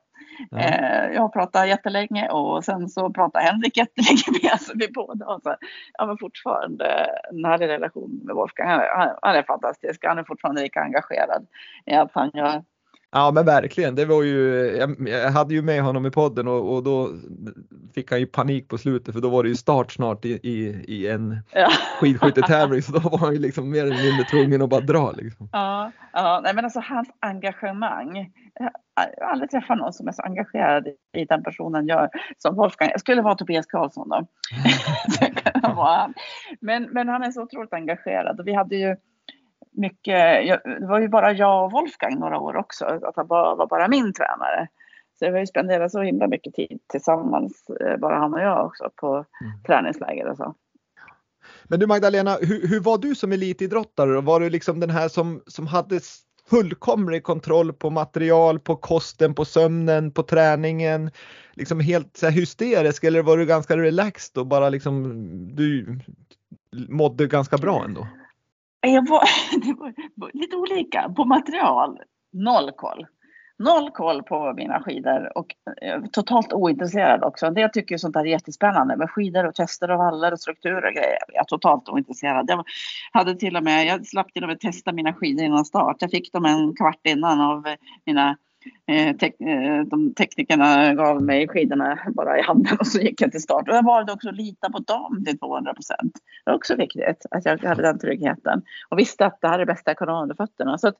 Ja. 0.49 0.57
Eh, 0.57 1.11
jag 1.13 1.33
pratade 1.33 1.67
jättelänge 1.67 2.29
och 2.29 2.65
sen 2.65 2.89
så 2.89 3.09
pratade 3.13 3.45
Henrik 3.45 3.77
jättelänge 3.77 4.39
med 4.43 4.53
oss, 4.53 4.71
vi 4.75 4.87
båda. 4.91 5.39
Så 5.43 5.55
jag 5.93 6.05
har 6.05 6.17
fortfarande 6.17 6.85
en 7.31 7.45
härlig 7.45 7.67
relation 7.67 8.21
med 8.23 8.35
Wolfgang. 8.35 8.69
Han 8.69 8.79
är, 8.79 9.15
han 9.21 9.35
är 9.35 9.43
fantastisk. 9.43 10.05
Han 10.05 10.17
är 10.17 10.23
fortfarande 10.23 10.61
lika 10.61 10.81
engagerad 10.81 11.47
i 11.85 11.93
allt 11.93 12.11
han 12.13 12.31
gör. 12.33 12.63
Ja 13.11 13.31
men 13.31 13.45
verkligen, 13.45 13.95
det 13.95 14.05
var 14.05 14.23
ju, 14.23 14.65
jag, 14.79 15.09
jag 15.09 15.31
hade 15.31 15.53
ju 15.53 15.61
med 15.61 15.81
honom 15.81 16.05
i 16.05 16.11
podden 16.11 16.47
och, 16.47 16.73
och, 16.73 16.83
då 16.83 17.09
fick 17.95 18.11
han 18.11 18.19
ju 18.19 18.25
panik 18.25 18.67
på 18.67 18.77
slutet 18.77 19.13
för 19.13 19.21
då 19.21 19.29
var 19.29 19.43
det 19.43 19.49
ju 19.49 19.55
start 19.55 19.91
snart 19.91 20.25
i, 20.25 20.29
i, 20.29 20.83
i 20.87 21.07
en 21.07 21.37
ja. 21.53 21.69
skidskyttetävling 21.99 22.81
så 22.81 22.91
då 22.91 23.09
var 23.09 23.17
han 23.17 23.33
ju 23.33 23.39
liksom 23.39 23.69
mer 23.69 23.85
eller 23.85 24.03
mindre 24.03 24.23
tvungen 24.23 24.61
att 24.61 24.69
bara 24.69 24.81
dra. 24.81 25.11
Liksom. 25.11 25.49
Ja, 25.51 25.91
ja 26.13 26.41
nej, 26.43 26.55
men 26.55 26.65
alltså 26.65 26.79
hans 26.79 27.09
engagemang. 27.19 28.31
Jag 28.95 29.25
har 29.25 29.31
aldrig 29.31 29.51
träffat 29.51 29.77
någon 29.77 29.93
som 29.93 30.07
är 30.07 30.11
så 30.11 30.21
engagerad 30.21 30.87
i 31.17 31.25
den 31.25 31.43
personen 31.43 31.87
gör 31.87 32.09
som 32.37 32.55
Wolfgang. 32.55 32.89
Jag 32.91 32.99
skulle 32.99 33.21
vara 33.21 33.35
Tobias 33.35 33.65
Karlsson 33.65 34.09
då. 34.09 34.27
men, 36.61 36.83
men 36.83 37.07
han 37.07 37.23
är 37.23 37.31
så 37.31 37.41
otroligt 37.41 37.73
engagerad 37.73 38.39
och 38.39 38.47
vi 38.47 38.53
hade 38.53 38.75
ju 38.75 38.95
mycket, 39.77 40.47
det 40.63 40.87
var 40.87 40.99
ju 40.99 41.07
bara 41.07 41.31
jag 41.31 41.65
och 41.65 41.71
Wolfgang 41.71 42.19
några 42.19 42.39
år 42.39 42.55
också, 42.55 42.85
att 42.85 43.15
han 43.15 43.27
bara, 43.27 43.55
var 43.55 43.67
bara 43.67 43.87
min 43.87 44.13
tränare. 44.13 44.67
Så 45.19 45.25
vi 45.25 45.31
har 45.31 45.39
ju 45.39 45.47
spenderat 45.47 45.91
så 45.91 46.01
himla 46.01 46.27
mycket 46.27 46.53
tid 46.53 46.79
tillsammans, 46.87 47.69
eh, 47.69 47.97
bara 47.97 48.15
han 48.15 48.33
och 48.33 48.41
jag 48.41 48.65
också, 48.65 48.89
på 48.95 49.13
mm. 49.15 49.63
träningsläger 49.67 50.27
och 50.27 50.37
så. 50.37 50.55
Men 51.63 51.79
du 51.79 51.87
Magdalena, 51.87 52.37
hur, 52.41 52.67
hur 52.67 52.79
var 52.79 52.97
du 52.97 53.15
som 53.15 53.31
elitidrottare? 53.31 54.21
Var 54.21 54.39
du 54.39 54.49
liksom 54.49 54.79
den 54.79 54.89
här 54.89 55.07
som, 55.07 55.41
som 55.47 55.67
hade 55.67 55.99
fullkomlig 56.49 57.23
kontroll 57.23 57.73
på 57.73 57.89
material, 57.89 58.59
på 58.59 58.75
kosten, 58.75 59.33
på 59.33 59.45
sömnen, 59.45 60.11
på 60.11 60.23
träningen? 60.23 61.11
Liksom 61.53 61.79
helt 61.79 62.17
så 62.17 62.27
hysterisk 62.27 63.03
eller 63.03 63.23
var 63.23 63.37
du 63.37 63.45
ganska 63.45 63.77
relaxed 63.77 64.37
och 64.37 64.47
bara 64.47 64.69
liksom 64.69 65.25
du 65.55 65.99
mådde 66.89 67.27
ganska 67.27 67.57
bra 67.57 67.83
ändå? 67.83 68.07
Eh, 68.85 68.93
jag 68.93 69.07
var, 69.09 69.21
det 69.65 69.73
var 70.15 70.31
lite 70.33 70.55
olika. 70.55 71.13
På 71.15 71.25
material, 71.25 71.99
noll 72.33 72.71
koll. 72.71 73.05
Noll 73.59 73.91
koll 73.91 74.23
på 74.23 74.53
mina 74.53 74.83
skidor 74.83 75.37
och 75.37 75.55
eh, 75.81 76.01
totalt 76.11 76.53
ointresserad 76.53 77.23
också. 77.23 77.49
Det 77.49 77.61
jag 77.61 77.73
tycker 77.73 77.97
sånt 77.97 78.13
där 78.13 78.21
är 78.21 78.25
jättespännande 78.25 78.97
med 78.97 79.09
skidor 79.09 79.45
och 79.45 79.55
tester 79.55 79.91
och 79.91 79.97
vallar 79.97 80.31
och 80.31 80.39
strukturer 80.39 80.85
och 80.85 80.93
grejer. 80.93 81.17
Jag 81.27 81.41
är 81.41 81.45
totalt 81.45 81.89
ointresserad. 81.89 82.45
Jag 82.49 82.65
hade 83.11 83.35
till 83.35 83.57
och 83.57 83.63
med, 83.63 83.85
jag 83.85 84.05
slapp 84.05 84.33
till 84.33 84.43
och 84.43 84.49
med 84.49 84.59
testa 84.59 84.91
mina 84.91 85.13
skidor 85.13 85.45
innan 85.45 85.65
start. 85.65 85.97
Jag 85.99 86.11
fick 86.11 86.33
dem 86.33 86.45
en 86.45 86.75
kvart 86.75 86.99
innan 87.03 87.41
av 87.41 87.63
mina 88.05 88.37
tek 89.19 89.41
eh, 89.41 89.81
de 89.85 90.13
teknikerna 90.13 90.93
gav 90.93 91.23
mig 91.23 91.47
skidorna 91.47 91.99
bara 92.15 92.39
i 92.39 92.41
handen 92.41 92.77
och 92.79 92.87
så 92.87 92.99
gick 92.99 93.21
jag 93.21 93.31
till 93.31 93.41
start. 93.41 93.69
Och 93.69 93.75
jag 93.75 93.83
valde 93.83 94.13
också 94.13 94.29
att 94.29 94.35
lita 94.35 94.69
på 94.69 94.79
dem 94.79 95.23
till 95.25 95.39
200 95.39 95.73
procent. 95.73 96.13
Det 96.45 96.51
var 96.51 96.57
också 96.57 96.75
viktigt 96.75 97.25
att 97.31 97.45
jag 97.45 97.57
hade 97.57 97.81
den 97.81 97.99
tryggheten 97.99 98.61
och 98.89 98.99
visste 98.99 99.25
att 99.25 99.41
det 99.41 99.47
här 99.47 99.55
är 99.55 99.59
det 99.59 99.65
bästa 99.65 99.89
jag 99.89 99.97
kunde 99.97 100.13
ha 100.13 100.21
under 100.21 100.35
fötterna. 100.35 100.77
Så 100.77 100.87
att 100.87 100.97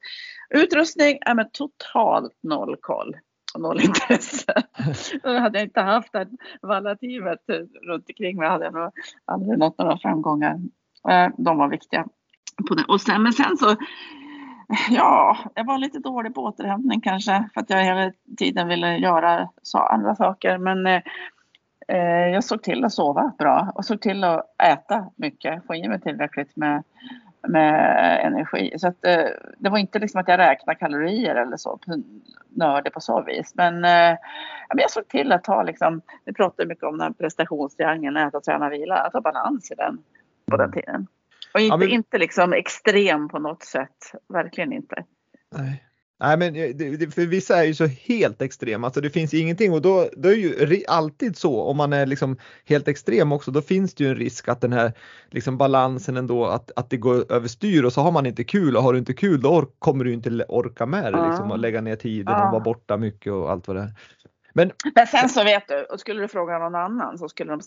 utrustning 0.49 1.17
är 1.21 1.35
med 1.35 1.53
totalt 1.53 2.39
noll 2.43 2.75
koll 2.81 3.15
och 3.53 3.61
noll 3.61 3.81
intresse. 3.81 4.53
Då 5.23 5.39
hade 5.39 5.59
jag 5.59 5.67
inte 5.67 5.81
haft 5.81 6.13
det 6.13 6.27
vallateamet 6.61 7.39
runt 7.87 8.09
omkring 8.09 8.37
mig 8.37 8.49
hade 8.49 8.65
jag 8.65 8.73
nog 8.73 8.91
aldrig 9.25 9.59
nått 9.59 9.77
några 9.77 9.97
framgångar. 9.97 10.59
Eh, 11.09 11.29
de 11.37 11.57
var 11.57 11.69
viktiga. 11.69 12.05
Och 12.87 13.01
sen, 13.01 13.23
men 13.23 13.33
sen 13.33 13.57
så 13.57 13.75
Ja, 14.89 15.37
jag 15.55 15.65
var 15.65 15.77
lite 15.77 15.99
dålig 15.99 16.35
på 16.35 16.41
återhämtning 16.41 17.01
kanske 17.01 17.49
för 17.53 17.61
att 17.61 17.69
jag 17.69 17.83
hela 17.83 18.11
tiden 18.37 18.67
ville 18.67 18.97
göra 18.97 19.49
andra 19.89 20.15
saker. 20.15 20.57
Men 20.57 20.87
eh, 20.87 21.01
eh, 21.87 22.27
jag 22.33 22.43
såg 22.43 22.63
till 22.63 22.85
att 22.85 22.93
sova 22.93 23.31
bra 23.39 23.71
och 23.75 23.85
såg 23.85 24.01
till 24.01 24.23
att 24.23 24.55
äta 24.63 25.05
mycket, 25.15 25.65
få 25.67 25.75
i 25.75 25.87
mig 25.87 26.01
tillräckligt 26.01 26.55
med, 26.55 26.83
med 27.47 28.25
energi. 28.25 28.73
Så 28.77 28.87
att, 28.87 29.05
eh, 29.05 29.25
det 29.57 29.69
var 29.69 29.77
inte 29.77 29.99
liksom 29.99 30.21
att 30.21 30.27
jag 30.27 30.39
räknade 30.39 30.79
kalorier 30.79 31.35
eller 31.35 31.57
så, 31.57 31.79
nördig 32.49 32.93
på 32.93 33.01
så 33.01 33.21
vis. 33.21 33.53
Men, 33.55 33.85
eh, 33.85 34.17
jag 34.75 34.91
såg 34.91 35.07
till 35.07 35.31
att 35.31 35.43
ta, 35.43 35.63
liksom, 35.63 36.01
vi 36.25 36.33
pratar 36.33 36.65
mycket 36.65 36.83
om 36.83 36.97
den 36.97 37.07
här 37.07 37.13
prestationstriangeln, 37.13 38.17
äta, 38.17 38.41
träna, 38.41 38.69
vila, 38.69 38.97
att 38.97 39.13
ha 39.13 39.21
balans 39.21 39.71
i 39.71 39.75
den 39.75 39.97
på 40.51 40.57
den 40.57 40.71
tiden. 40.71 41.07
Och 41.53 41.59
inte, 41.59 41.73
ja, 41.73 41.77
men... 41.77 41.89
inte 41.89 42.17
liksom 42.17 42.53
extrem 42.53 43.29
på 43.29 43.39
något 43.39 43.63
sätt. 43.63 44.11
Verkligen 44.29 44.73
inte. 44.73 45.05
Nej. 45.55 45.83
Nej 46.19 46.37
men 46.37 46.53
det, 46.53 47.13
för 47.13 47.25
vissa 47.25 47.57
är 47.57 47.63
ju 47.63 47.73
så 47.73 47.85
helt 47.85 48.41
extrema, 48.41 48.87
alltså 48.87 49.01
det 49.01 49.09
finns 49.09 49.33
ingenting 49.33 49.73
och 49.73 49.81
då, 49.81 50.09
då 50.17 50.29
är 50.29 50.33
ju 50.33 50.83
alltid 50.87 51.37
så 51.37 51.61
om 51.61 51.77
man 51.77 51.93
är 51.93 52.05
liksom 52.05 52.37
helt 52.65 52.87
extrem 52.87 53.31
också, 53.31 53.51
då 53.51 53.61
finns 53.61 53.93
det 53.93 54.03
ju 54.03 54.09
en 54.09 54.15
risk 54.15 54.47
att 54.47 54.61
den 54.61 54.73
här 54.73 54.93
liksom 55.29 55.57
balansen 55.57 56.17
ändå 56.17 56.45
att, 56.45 56.71
att 56.75 56.89
det 56.89 56.97
går 56.97 57.31
överstyr 57.31 57.83
och 57.83 57.93
så 57.93 58.01
har 58.01 58.11
man 58.11 58.25
inte 58.25 58.43
kul 58.43 58.77
och 58.77 58.83
har 58.83 58.93
du 58.93 58.99
inte 58.99 59.13
kul 59.13 59.41
då 59.41 59.65
kommer 59.79 60.03
du 60.05 60.13
inte 60.13 60.45
orka 60.47 60.85
med 60.85 61.13
det 61.13 61.27
liksom 61.29 61.51
och 61.51 61.59
lägga 61.59 61.81
ner 61.81 61.95
tiden 61.95 62.35
och 62.35 62.51
vara 62.51 62.63
borta 62.63 62.97
mycket 62.97 63.33
och 63.33 63.51
allt 63.51 63.67
vad 63.67 63.77
det 63.77 63.81
är. 63.81 63.93
Men, 64.57 64.71
men 64.95 65.07
sen 65.07 65.29
så 65.29 65.43
vet 65.43 65.67
du, 65.67 65.83
och 65.83 65.99
skulle 65.99 66.21
du 66.21 66.27
fråga 66.27 66.59
någon 66.59 66.75
annan 66.75 67.17
så 67.17 67.29
skulle 67.29 67.51
de 67.51 67.61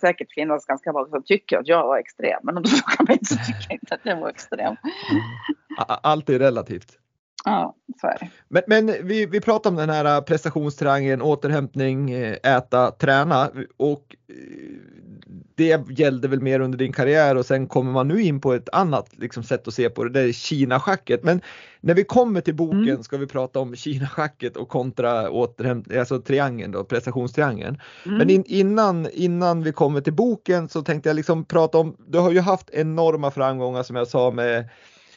säkert 0.00 0.32
finnas 0.32 0.66
ganska 0.66 0.92
många 0.92 1.06
som 1.06 1.22
tycker 1.22 1.58
att 1.58 1.68
jag 1.68 1.86
var 1.86 1.98
extrem. 1.98 2.40
Men 2.42 2.56
om 2.56 2.62
du 2.62 2.70
frågar 2.76 3.08
mig 3.08 3.18
så 3.22 3.34
tycker 3.34 3.66
jag 3.68 3.74
inte 3.82 3.94
att 3.94 4.00
jag 4.02 4.20
var 4.20 4.28
extrem. 4.28 4.66
Mm. 4.66 5.22
Allt 6.02 6.28
är 6.28 6.38
relativt. 6.38 6.98
Ja, 7.44 7.74
så 8.00 8.06
är 8.06 8.18
det. 8.20 8.28
Men, 8.48 8.62
men 8.66 9.06
vi, 9.06 9.26
vi 9.26 9.40
pratar 9.40 9.70
om 9.70 9.76
den 9.76 9.90
här 9.90 10.20
prestationstriangeln, 10.20 11.22
återhämtning, 11.22 12.10
äta, 12.42 12.90
träna 12.90 13.50
och 13.76 14.16
det 15.56 15.98
gällde 15.98 16.28
väl 16.28 16.40
mer 16.40 16.60
under 16.60 16.78
din 16.78 16.92
karriär 16.92 17.36
och 17.36 17.46
sen 17.46 17.66
kommer 17.66 17.92
man 17.92 18.08
nu 18.08 18.22
in 18.22 18.40
på 18.40 18.52
ett 18.52 18.68
annat 18.72 19.18
liksom, 19.18 19.42
sätt 19.42 19.68
att 19.68 19.74
se 19.74 19.90
på 19.90 20.04
det, 20.04 20.10
det 20.10 20.20
är 20.20 20.32
Kina-schacket. 20.32 21.22
Men 21.22 21.40
när 21.80 21.94
vi 21.94 22.04
kommer 22.04 22.40
till 22.40 22.54
boken 22.54 22.88
mm. 22.88 23.02
ska 23.02 23.16
vi 23.16 23.26
prata 23.26 23.60
om 23.60 23.76
Kina-schacket 23.76 24.56
och 24.56 24.68
kontra 24.68 25.30
återhämt, 25.30 25.96
alltså 25.96 26.20
triangeln 26.20 26.72
då, 26.72 26.84
prestationstriangeln. 26.84 27.80
Mm. 28.06 28.18
Men 28.18 28.30
in, 28.30 28.44
innan, 28.46 29.08
innan 29.12 29.62
vi 29.62 29.72
kommer 29.72 30.00
till 30.00 30.14
boken 30.14 30.68
så 30.68 30.82
tänkte 30.82 31.08
jag 31.08 31.16
liksom 31.16 31.44
prata 31.44 31.78
om, 31.78 31.96
du 32.06 32.18
har 32.18 32.30
ju 32.30 32.40
haft 32.40 32.70
enorma 32.70 33.30
framgångar 33.30 33.82
som 33.82 33.96
jag 33.96 34.08
sa 34.08 34.30
med 34.30 34.68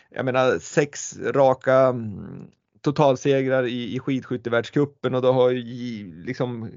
jag 0.09 0.25
menar 0.25 0.59
sex 0.59 1.17
raka 1.19 1.75
mm, 1.75 2.47
totalsegrar 2.81 3.63
i, 3.63 3.95
i 3.95 3.99
skidskyttevärldscupen 3.99 5.15
och 5.15 5.21
du 5.21 5.27
har 5.27 5.49
ju 5.49 6.23
liksom 6.25 6.69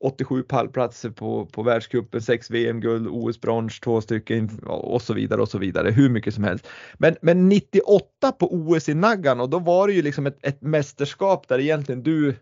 87 0.00 0.42
pallplatser 0.42 1.10
på, 1.10 1.46
på 1.46 1.62
världscupen, 1.62 2.22
6 2.22 2.50
VM-guld, 2.50 3.08
OS-brons, 3.08 3.80
två 3.80 4.00
stycken 4.00 4.50
och 4.66 5.02
så 5.02 5.14
vidare 5.14 5.40
och 5.40 5.48
så 5.48 5.58
vidare, 5.58 5.90
hur 5.90 6.08
mycket 6.08 6.34
som 6.34 6.44
helst. 6.44 6.66
Men, 6.98 7.16
men 7.22 7.48
98 7.48 8.32
på 8.38 8.54
OS 8.54 8.88
i 8.88 8.94
Naggan 8.94 9.40
och 9.40 9.50
då 9.50 9.58
var 9.58 9.88
det 9.88 9.92
ju 9.94 10.02
liksom 10.02 10.26
ett, 10.26 10.38
ett 10.42 10.62
mästerskap 10.62 11.48
där 11.48 11.58
egentligen 11.58 12.02
du, 12.02 12.34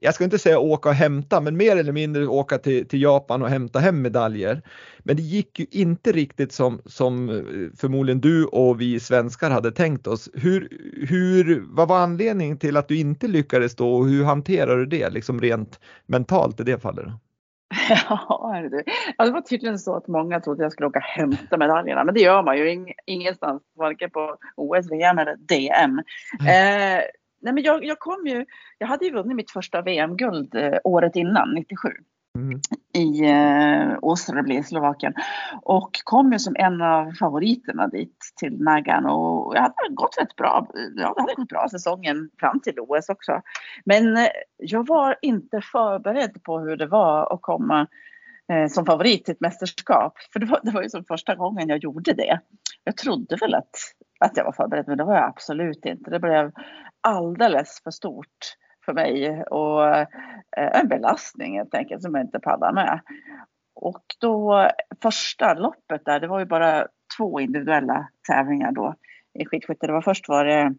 jag 0.00 0.14
ska 0.14 0.24
inte 0.24 0.38
säga 0.38 0.58
åka 0.58 0.88
och 0.88 0.94
hämta, 0.94 1.40
men 1.40 1.56
mer 1.56 1.76
eller 1.76 1.92
mindre 1.92 2.26
åka 2.26 2.58
till, 2.58 2.88
till 2.88 3.02
Japan 3.02 3.42
och 3.42 3.48
hämta 3.48 3.78
hem 3.78 4.02
medaljer. 4.02 4.62
Men 4.98 5.16
det 5.16 5.22
gick 5.22 5.58
ju 5.58 5.66
inte 5.70 6.12
riktigt 6.12 6.52
som, 6.52 6.82
som 6.86 7.28
eh, 7.28 7.36
förmodligen 7.80 8.20
du 8.20 8.44
och 8.44 8.80
vi 8.80 9.00
svenskar 9.00 9.50
hade 9.50 9.72
tänkt 9.72 10.06
oss. 10.06 10.28
Hur, 10.34 10.68
hur, 11.08 11.64
vad 11.66 11.88
var 11.88 11.98
anledningen 11.98 12.58
till 12.58 12.76
att 12.76 12.88
du 12.88 12.98
inte 12.98 13.28
lyckades 13.28 13.76
då 13.76 13.94
och 13.94 14.06
hur 14.06 14.24
hanterar 14.24 14.76
du 14.76 14.86
det 14.86 15.10
liksom 15.10 15.40
rent 15.40 15.80
mentalt 16.06 16.60
i 16.60 16.62
det 16.62 16.78
fallet? 16.78 17.06
Ja, 18.08 18.68
det. 18.70 18.84
Ja, 19.18 19.24
det 19.24 19.30
var 19.30 19.40
tydligen 19.40 19.78
så 19.78 19.96
att 19.96 20.08
många 20.08 20.40
trodde 20.40 20.62
att 20.62 20.64
jag 20.64 20.72
skulle 20.72 20.86
åka 20.86 20.98
och 20.98 21.04
hämta 21.04 21.56
medaljerna, 21.56 22.04
men 22.04 22.14
det 22.14 22.20
gör 22.20 22.42
man 22.42 22.58
ju 22.58 22.86
ingenstans, 23.06 23.62
varken 23.76 24.10
på 24.10 24.36
OS, 24.56 24.90
VM 24.90 25.18
eller 25.18 25.36
DM. 25.36 26.02
Mm. 26.40 26.98
Eh, 26.98 27.02
nej 27.42 27.52
men 27.52 27.62
jag, 27.62 27.84
jag 27.84 27.98
kom 27.98 28.26
ju, 28.26 28.46
jag 28.78 28.86
hade 28.86 29.04
ju 29.04 29.12
vunnit 29.12 29.36
mitt 29.36 29.50
första 29.50 29.82
VM-guld 29.82 30.54
eh, 30.54 30.78
året 30.84 31.16
innan, 31.16 31.54
97. 31.54 31.88
Mm. 32.38 32.60
i 32.94 33.30
eh, 33.30 33.98
Åstra 34.02 34.46
i 34.46 34.62
Slovakien. 34.62 35.14
Och 35.62 35.90
kom 36.04 36.32
ju 36.32 36.38
som 36.38 36.56
en 36.58 36.82
av 36.82 37.12
favoriterna 37.12 37.88
dit 37.88 38.32
till 38.36 38.62
Nagan 38.62 39.06
och 39.06 39.56
jag 39.56 39.60
hade 39.62 39.94
gått 39.94 40.18
rätt 40.20 40.36
bra. 40.36 40.66
Ja, 40.74 41.14
det 41.14 41.20
hade 41.20 41.34
gått 41.34 41.48
bra 41.48 41.68
säsongen 41.70 42.30
fram 42.38 42.60
till 42.60 42.80
OS 42.80 43.08
också. 43.08 43.42
Men 43.84 44.16
eh, 44.16 44.28
jag 44.56 44.86
var 44.86 45.16
inte 45.22 45.60
förberedd 45.72 46.42
på 46.42 46.58
hur 46.58 46.76
det 46.76 46.86
var 46.86 47.34
att 47.34 47.42
komma 47.42 47.86
Eh, 48.52 48.68
som 48.68 48.86
favorit 48.86 49.24
till 49.24 49.32
ett 49.32 49.40
mästerskap. 49.40 50.12
För 50.32 50.40
det 50.40 50.46
var, 50.46 50.60
det 50.62 50.70
var 50.70 50.82
ju 50.82 50.88
som 50.88 51.04
första 51.04 51.34
gången 51.34 51.68
jag 51.68 51.78
gjorde 51.78 52.12
det. 52.12 52.40
Jag 52.84 52.96
trodde 52.96 53.36
väl 53.36 53.54
att, 53.54 53.76
att 54.20 54.36
jag 54.36 54.44
var 54.44 54.52
förberedd 54.52 54.88
men 54.88 54.98
det 54.98 55.04
var 55.04 55.14
jag 55.14 55.24
absolut 55.24 55.84
inte. 55.84 56.10
Det 56.10 56.20
blev 56.20 56.52
alldeles 57.00 57.82
för 57.84 57.90
stort 57.90 58.56
för 58.84 58.92
mig 58.92 59.42
och 59.42 59.88
eh, 59.88 60.06
en 60.56 60.88
belastning 60.88 61.58
helt 61.58 61.74
enkelt 61.74 62.02
som 62.02 62.14
jag 62.14 62.24
inte 62.24 62.40
pallar 62.40 62.72
med. 62.72 63.00
Och 63.74 64.02
då 64.20 64.68
första 65.02 65.54
loppet 65.54 66.04
där, 66.04 66.20
det 66.20 66.28
var 66.28 66.38
ju 66.38 66.46
bara 66.46 66.86
två 67.18 67.40
individuella 67.40 68.08
tävlingar 68.28 68.72
då 68.72 68.94
i 69.38 69.46
skidskytte. 69.46 69.86
Det 69.86 69.92
var 69.92 70.02
först 70.02 70.28
var 70.28 70.44
det 70.44 70.74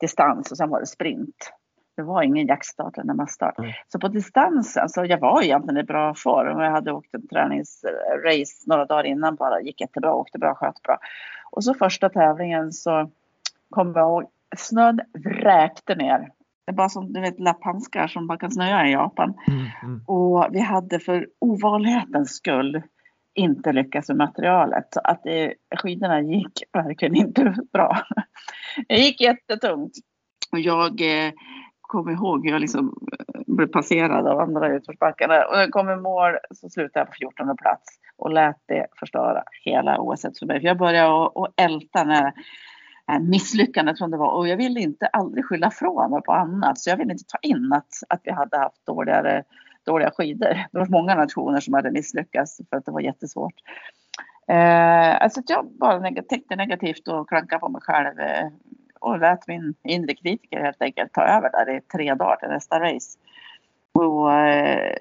distans 0.00 0.50
och 0.50 0.56
sen 0.56 0.70
var 0.70 0.80
det 0.80 0.86
sprint. 0.86 1.52
Det 1.98 2.04
var 2.04 2.22
ingen 2.22 2.46
jaktstart 2.46 2.98
eller 2.98 3.14
masstart. 3.14 3.58
Mm. 3.58 3.70
Så 3.88 3.98
på 3.98 4.08
distansen 4.08 4.88
så 4.88 5.04
jag 5.04 5.20
var 5.20 5.42
egentligen 5.42 5.78
i 5.78 5.82
bra 5.82 6.14
form. 6.14 6.60
Jag 6.60 6.70
hade 6.70 6.92
åkt 6.92 7.14
en 7.14 7.28
träningsrace 7.28 8.64
några 8.66 8.84
dagar 8.84 9.04
innan 9.04 9.36
bara. 9.36 9.60
Gick 9.60 9.80
jättebra, 9.80 10.14
åkte 10.14 10.38
bra, 10.38 10.54
sköt 10.54 10.82
bra. 10.82 10.98
Och 11.50 11.64
så 11.64 11.74
första 11.74 12.08
tävlingen 12.08 12.72
så 12.72 13.10
kommer 13.70 14.00
jag 14.00 14.08
ihåg 14.08 14.24
snön 14.56 15.00
vräkte 15.12 15.94
ner 15.94 16.28
det 16.68 16.72
är 16.72 16.76
bara 16.76 16.88
som 16.88 17.12
du 17.12 17.20
vet 17.20 17.40
lapphandskar 17.40 18.06
som 18.06 18.26
bara 18.26 18.38
kan 18.38 18.50
snöa 18.50 18.88
i 18.88 18.92
Japan. 18.92 19.34
Mm, 19.48 19.66
mm. 19.82 20.02
Och 20.06 20.48
vi 20.50 20.60
hade 20.60 21.00
för 21.00 21.26
ovanlighetens 21.38 22.36
skull 22.36 22.82
inte 23.34 23.72
lyckats 23.72 24.08
med 24.08 24.16
materialet. 24.16 24.84
Så 24.90 25.00
att 25.04 25.22
det, 25.24 25.54
skidorna 25.76 26.20
gick 26.20 26.62
verkligen 26.72 27.16
inte 27.16 27.54
bra. 27.72 28.02
Det 28.88 28.96
gick 28.96 29.20
jättetungt. 29.20 29.92
Och 30.52 30.60
jag 30.60 31.00
eh, 31.00 31.32
kommer 31.88 32.12
ihåg 32.12 32.44
hur 32.44 32.52
jag 32.52 32.60
liksom 32.60 32.94
eh, 33.12 33.40
blev 33.46 33.66
passerad 33.66 34.26
av 34.26 34.40
andra 34.40 34.68
utförsbackarna. 34.68 35.44
Och 35.44 35.52
när 35.52 35.60
jag 35.60 35.70
kom 35.70 35.90
i 35.90 35.96
mål 35.96 36.32
så 36.54 36.68
slutade 36.68 37.00
jag 37.00 37.06
på 37.06 37.14
14 37.44 37.56
plats 37.56 37.98
och 38.16 38.30
lät 38.30 38.60
det 38.66 38.86
förstöra 38.96 39.42
hela 39.64 40.00
OS 40.00 40.22
för 40.22 40.46
mig. 40.46 40.60
För 40.60 40.66
jag 40.66 40.78
började 40.78 41.26
att 41.26 41.52
älta 41.56 42.04
när 42.04 42.32
misslyckandet 43.20 43.98
som 43.98 44.10
det 44.10 44.16
var. 44.16 44.30
Och 44.30 44.48
jag 44.48 44.56
ville 44.56 44.80
inte 44.80 45.06
aldrig 45.06 45.44
skylla 45.44 45.70
från 45.70 46.10
mig 46.10 46.22
på 46.22 46.32
annat. 46.32 46.78
Så 46.78 46.90
jag 46.90 46.96
ville 46.96 47.12
inte 47.12 47.24
ta 47.24 47.38
in 47.42 47.72
att, 47.72 47.88
att 48.08 48.20
vi 48.24 48.30
hade 48.30 48.58
haft 48.58 48.86
dåligare, 48.86 49.44
dåliga 49.86 50.10
skidor. 50.10 50.54
Det 50.72 50.78
var 50.78 50.86
många 50.86 51.14
nationer 51.14 51.60
som 51.60 51.74
hade 51.74 51.90
misslyckats 51.90 52.60
för 52.70 52.76
att 52.76 52.84
det 52.84 52.92
var 52.92 53.00
jättesvårt. 53.00 53.54
Eh, 54.48 55.22
alltså 55.22 55.42
jag 55.46 55.66
bara 55.80 55.98
neg 55.98 56.28
tänkte 56.28 56.56
negativt 56.56 57.08
och 57.08 57.28
klankade 57.28 57.60
på 57.60 57.68
mig 57.68 57.82
själv. 57.82 58.18
Eh, 58.18 58.46
och 59.00 59.18
lät 59.18 59.48
min 59.48 59.74
inre 59.84 60.14
kritiker 60.14 60.60
helt 60.60 60.82
enkelt 60.82 61.12
ta 61.12 61.22
över 61.22 61.50
där 61.50 61.76
i 61.76 61.80
tre 61.80 62.14
dagar 62.14 62.36
till 62.36 62.48
nästa 62.48 62.80
race. 62.80 63.18
Och, 63.92 64.32
eh, 64.32 64.96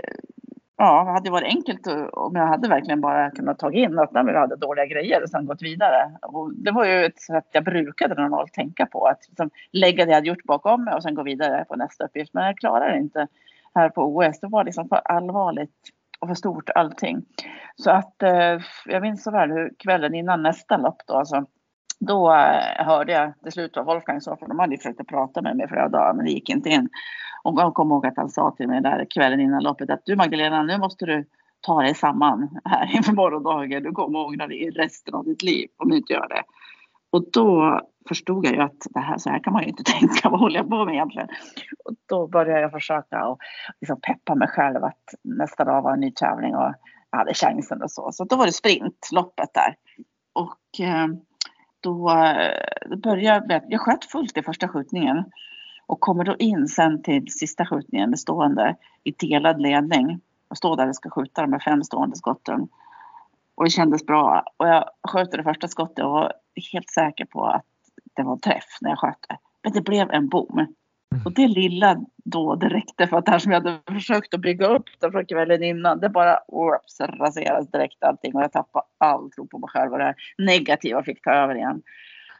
ja, 0.77 1.03
det 1.03 1.11
hade 1.11 1.29
varit 1.29 1.55
enkelt 1.55 1.87
om 2.11 2.35
jag 2.35 2.47
hade 2.47 2.69
verkligen 2.69 3.01
bara 3.01 3.31
kunnat 3.31 3.59
ta 3.59 3.71
in 3.71 3.99
att 3.99 4.09
vi 4.11 4.37
hade 4.37 4.55
dåliga 4.55 4.85
grejer 4.85 5.23
och 5.23 5.29
sen 5.29 5.45
gått 5.45 5.61
vidare. 5.61 6.11
Och 6.21 6.53
det 6.53 6.71
var 6.71 6.85
ju 6.85 7.05
ett 7.05 7.19
sätt 7.19 7.47
jag 7.51 7.63
brukade 7.63 8.15
normalt 8.15 8.53
tänka 8.53 8.85
på. 8.85 9.05
Att 9.07 9.27
liksom 9.27 9.49
lägga 9.71 10.05
det 10.05 10.11
jag 10.11 10.15
hade 10.15 10.27
gjort 10.27 10.43
bakom 10.43 10.83
mig 10.83 10.93
och 10.93 11.03
sen 11.03 11.15
gå 11.15 11.23
vidare 11.23 11.65
på 11.65 11.75
nästa 11.75 12.05
uppgift. 12.05 12.33
Men 12.33 12.45
jag 12.45 12.57
klarade 12.57 12.91
det 12.91 12.97
inte 12.97 13.27
här 13.75 13.89
på 13.89 14.01
OS. 14.01 14.39
Det 14.39 14.47
var 14.47 14.63
liksom 14.63 14.89
för 14.89 15.01
allvarligt 15.05 15.89
och 16.19 16.27
för 16.27 16.35
stort 16.35 16.69
allting. 16.69 17.25
Så 17.75 17.91
att 17.91 18.23
eh, 18.23 18.59
jag 18.85 19.01
minns 19.01 19.23
så 19.23 19.31
väl 19.31 19.51
hur 19.51 19.73
kvällen 19.79 20.15
innan 20.15 20.43
nästa 20.43 20.77
lopp 20.77 21.01
då, 21.07 21.13
alltså, 21.13 21.45
då 21.99 22.33
eh, 22.33 22.85
hörde 22.85 23.11
jag 23.11 23.33
till 23.43 23.51
slut 23.51 23.71
vad 23.75 23.85
Wolfgang 23.85 24.21
sa, 24.21 24.37
för 24.37 24.47
de 24.47 24.59
hade 24.59 24.77
försökt 24.77 25.07
prata 25.07 25.41
med 25.41 25.57
mig 25.57 25.67
flera 25.67 25.89
dagar 25.89 26.13
men 26.13 26.25
det 26.25 26.31
gick 26.31 26.49
inte 26.49 26.69
in. 26.69 26.89
Och 27.43 27.61
jag 27.61 27.73
kommer 27.73 27.95
ihåg 27.95 28.05
att 28.05 28.17
han 28.17 28.29
sa 28.29 28.51
till 28.57 28.67
mig 28.67 28.81
där 28.81 29.07
kvällen 29.09 29.39
innan 29.39 29.63
loppet 29.63 29.89
att 29.89 30.01
du 30.05 30.15
Magdalena, 30.15 30.63
nu 30.63 30.77
måste 30.77 31.05
du 31.05 31.25
ta 31.61 31.81
dig 31.81 31.95
samman 31.95 32.59
här 32.65 32.95
inför 32.95 33.13
morgondagen. 33.13 33.83
Du 33.83 33.91
kommer 33.91 34.19
ångra 34.19 34.47
dig 34.47 34.69
resten 34.69 35.13
av 35.13 35.25
ditt 35.25 35.43
liv 35.43 35.69
om 35.77 35.89
du 35.89 35.97
inte 35.97 36.13
gör 36.13 36.27
det. 36.27 36.43
Och 37.09 37.31
då 37.31 37.81
förstod 38.07 38.45
jag 38.45 38.53
ju 38.53 38.61
att 38.61 38.87
det 38.89 38.99
här, 38.99 39.17
så 39.17 39.29
här 39.29 39.43
kan 39.43 39.53
man 39.53 39.63
ju 39.63 39.69
inte 39.69 39.83
tänka. 39.99 40.29
Vad 40.29 40.39
håller 40.39 40.59
jag 40.59 40.69
på 40.69 40.85
med 40.85 40.93
egentligen? 40.93 41.27
Och 41.85 41.93
då 42.05 42.27
började 42.27 42.61
jag 42.61 42.71
försöka 42.71 43.27
och 43.27 43.37
liksom 43.81 44.01
peppa 44.01 44.35
mig 44.35 44.47
själv 44.47 44.83
att 44.83 45.03
nästa 45.23 45.63
dag 45.63 45.81
var 45.81 45.93
en 45.93 45.99
ny 45.99 46.11
tävling 46.11 46.55
och 46.55 46.73
jag 47.11 47.17
hade 47.17 47.33
chansen 47.33 47.81
och 47.81 47.91
så. 47.91 48.11
Så 48.11 48.23
då 48.23 48.35
var 48.35 48.45
det 48.45 48.51
sprintloppet 48.51 49.53
där. 49.53 49.75
Och 50.33 50.85
eh, 50.85 51.07
då 51.79 52.09
eh, 52.09 52.97
börjar 52.97 52.97
började 52.97 53.53
jag, 53.53 53.63
jag 53.67 53.81
sköt 53.81 54.05
fullt 54.05 54.37
i 54.37 54.41
första 54.41 54.67
skjutningen 54.67 55.23
och 55.85 55.99
kommer 55.99 56.23
då 56.23 56.35
in 56.35 56.67
sen 56.67 57.01
till 57.01 57.31
sista 57.31 57.65
skjutningen 57.65 58.17
stående 58.17 58.75
i 59.03 59.11
delad 59.11 59.61
ledning 59.61 60.21
och 60.47 60.57
står 60.57 60.77
där 60.77 60.89
och 60.89 60.95
ska 60.95 61.09
skjuta 61.09 61.41
de 61.41 61.53
här 61.53 61.59
fem 61.59 61.83
stående 61.83 62.15
skotten. 62.15 62.67
Och 63.55 63.63
det 63.63 63.69
kändes 63.69 64.05
bra. 64.05 64.43
Och 64.57 64.67
jag 64.67 64.89
sköt 65.03 65.31
det 65.31 65.43
första 65.43 65.67
skottet 65.67 66.05
och 66.05 66.11
var 66.11 66.33
helt 66.73 66.89
säker 66.89 67.25
på 67.25 67.45
att 67.45 67.65
det 68.13 68.23
var 68.23 68.33
en 68.33 68.39
träff 68.39 68.77
när 68.81 68.89
jag 68.89 68.99
sköt 68.99 69.25
det. 69.29 69.37
Men 69.63 69.73
det 69.73 69.81
blev 69.81 70.11
en 70.11 70.29
bom. 70.29 70.67
Mm. 71.11 71.25
Och 71.25 71.33
det 71.33 71.47
lilla 71.47 72.05
då, 72.25 72.55
det 72.55 72.69
räckte 72.69 73.07
för 73.07 73.17
att 73.17 73.25
det 73.25 73.31
här 73.31 73.39
som 73.39 73.51
jag 73.51 73.61
hade 73.61 73.79
försökt 73.93 74.33
att 74.33 74.41
bygga 74.41 74.67
upp 74.67 74.83
det 74.99 75.11
från 75.11 75.25
kvällen 75.25 75.63
innan, 75.63 75.99
det 75.99 76.09
bara 76.09 76.39
oops, 76.47 76.99
raserades 76.99 77.71
direkt 77.71 78.03
allting 78.03 78.35
och 78.35 78.41
jag 78.41 78.51
tappade 78.51 78.85
all 78.97 79.31
tro 79.31 79.47
på 79.47 79.59
mig 79.59 79.69
själv 79.69 79.91
och 79.91 79.97
det 79.97 80.03
här 80.03 80.15
negativa 80.37 81.03
fick 81.03 81.21
ta 81.21 81.31
över 81.31 81.55
igen. 81.55 81.81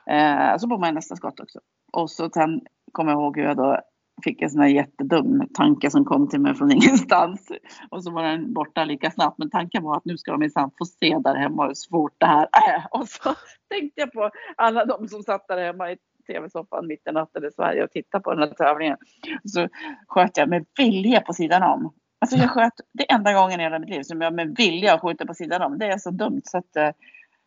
Eh, 0.10 0.58
så 0.58 0.68
bommade 0.68 0.88
jag 0.88 0.96
nästa 0.96 1.16
skott 1.16 1.40
också. 1.40 1.60
Och 1.92 2.10
så 2.12 2.30
sen 2.30 2.62
kommer 2.92 3.12
jag 3.12 3.22
ihåg 3.22 3.38
hur 3.38 3.44
jag 3.44 3.58
då 3.58 3.82
fick 4.24 4.42
en 4.42 4.50
sån 4.50 4.62
här 4.62 4.70
jättedum 4.70 5.48
tanke 5.54 5.92
som 5.92 6.06
kom 6.06 6.30
till 6.30 6.42
mig 6.42 6.56
från 6.56 6.72
ingenstans. 6.78 7.52
Och 7.90 8.04
så 8.04 8.12
var 8.12 8.24
den 8.24 8.54
borta 8.54 8.86
lika 8.86 9.12
snabbt. 9.12 9.38
Men 9.38 9.50
tanken 9.50 9.84
var 9.84 9.98
att 9.98 10.06
nu 10.06 10.18
ska 10.18 10.32
de 10.32 10.40
minsann 10.40 10.72
få 10.78 10.86
se 10.86 11.18
där 11.24 11.36
hemma 11.36 11.68
hur 11.68 11.74
svårt 11.74 12.16
det 12.18 12.26
här 12.26 12.48
är. 12.52 12.88
Och 12.92 13.08
så 13.08 13.34
tänkte 13.70 14.02
jag 14.02 14.12
på 14.12 14.30
alla 14.58 14.86
de 14.86 15.08
som 15.08 15.24
satt 15.24 15.48
där 15.48 15.58
hemma 15.58 15.92
i 15.92 15.98
tv-soffan 16.28 16.88
mitt 16.88 17.08
i 17.08 17.12
natten 17.12 17.46
i 17.46 17.52
Sverige 17.52 17.84
och 17.84 17.92
tittade 17.92 18.24
på 18.24 18.34
den 18.34 18.40
här 18.40 18.56
tävlingen. 18.56 18.98
Så 19.46 19.68
sköt 20.08 20.38
jag 20.38 20.50
med 20.50 20.66
vilja 20.78 21.22
på 21.22 21.34
sidan 21.34 21.64
om. 21.64 21.94
Alltså 22.20 22.38
jag 22.38 22.50
sköt, 22.50 22.74
det 22.94 23.12
enda 23.12 23.34
gången 23.34 23.60
i 23.60 23.64
hela 23.64 23.80
mitt 23.80 23.90
liv 23.90 24.04
som 24.04 24.22
jag 24.22 24.34
med 24.34 24.56
vilja 24.58 25.00
skjuter 25.00 25.26
på 25.26 25.34
sidan 25.34 25.62
om. 25.62 25.78
Det 25.78 25.86
är 25.86 25.98
så 25.98 26.12
dumt 26.12 26.42
så 26.44 26.58
att 26.58 26.76
eh, 26.76 26.90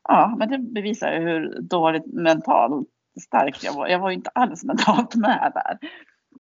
ja, 0.09 0.35
men 0.39 0.49
det 0.51 0.59
bevisar 0.59 1.13
ju 1.13 1.19
hur 1.19 1.61
dåligt 1.61 2.07
mentalt 2.07 2.89
stark 3.21 3.65
jag 3.65 3.73
var. 3.73 3.89
Jag 3.89 3.99
var 3.99 4.11
ju 4.11 4.17
inte 4.17 4.31
alls 4.35 4.65
mentalt 4.65 5.15
med 5.15 5.53
där. 5.55 5.79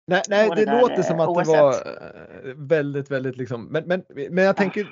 Nej, 0.09 0.21
nej 0.29 0.49
det, 0.55 0.65
det 0.65 0.81
låter 0.81 1.01
som 1.01 1.19
att 1.19 1.29
OS1. 1.29 1.43
det 1.43 1.61
var 1.61 1.71
eh, 1.71 2.55
väldigt, 2.55 3.11
väldigt 3.11 3.37
liksom, 3.37 3.65
men, 3.65 3.83
men, 3.83 4.03
men 4.31 4.43
jag 4.43 4.57
tänker 4.57 4.87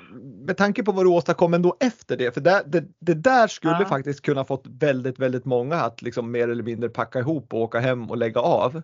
med 0.46 0.56
tanke 0.56 0.82
på 0.82 0.92
vad 0.92 1.04
du 1.04 1.08
åstadkom 1.08 1.54
ändå 1.54 1.76
efter 1.80 2.16
det, 2.16 2.34
för 2.34 2.40
det, 2.40 2.62
det, 2.66 2.84
det 2.98 3.14
där 3.14 3.46
skulle 3.46 3.76
ja. 3.80 3.86
faktiskt 3.86 4.22
kunna 4.22 4.44
fått 4.44 4.64
väldigt, 4.66 5.18
väldigt 5.18 5.44
många 5.44 5.76
att 5.76 6.02
liksom 6.02 6.30
mer 6.30 6.48
eller 6.48 6.62
mindre 6.62 6.88
packa 6.88 7.18
ihop 7.18 7.54
och 7.54 7.60
åka 7.60 7.78
hem 7.78 8.10
och 8.10 8.16
lägga 8.16 8.40
av. 8.40 8.82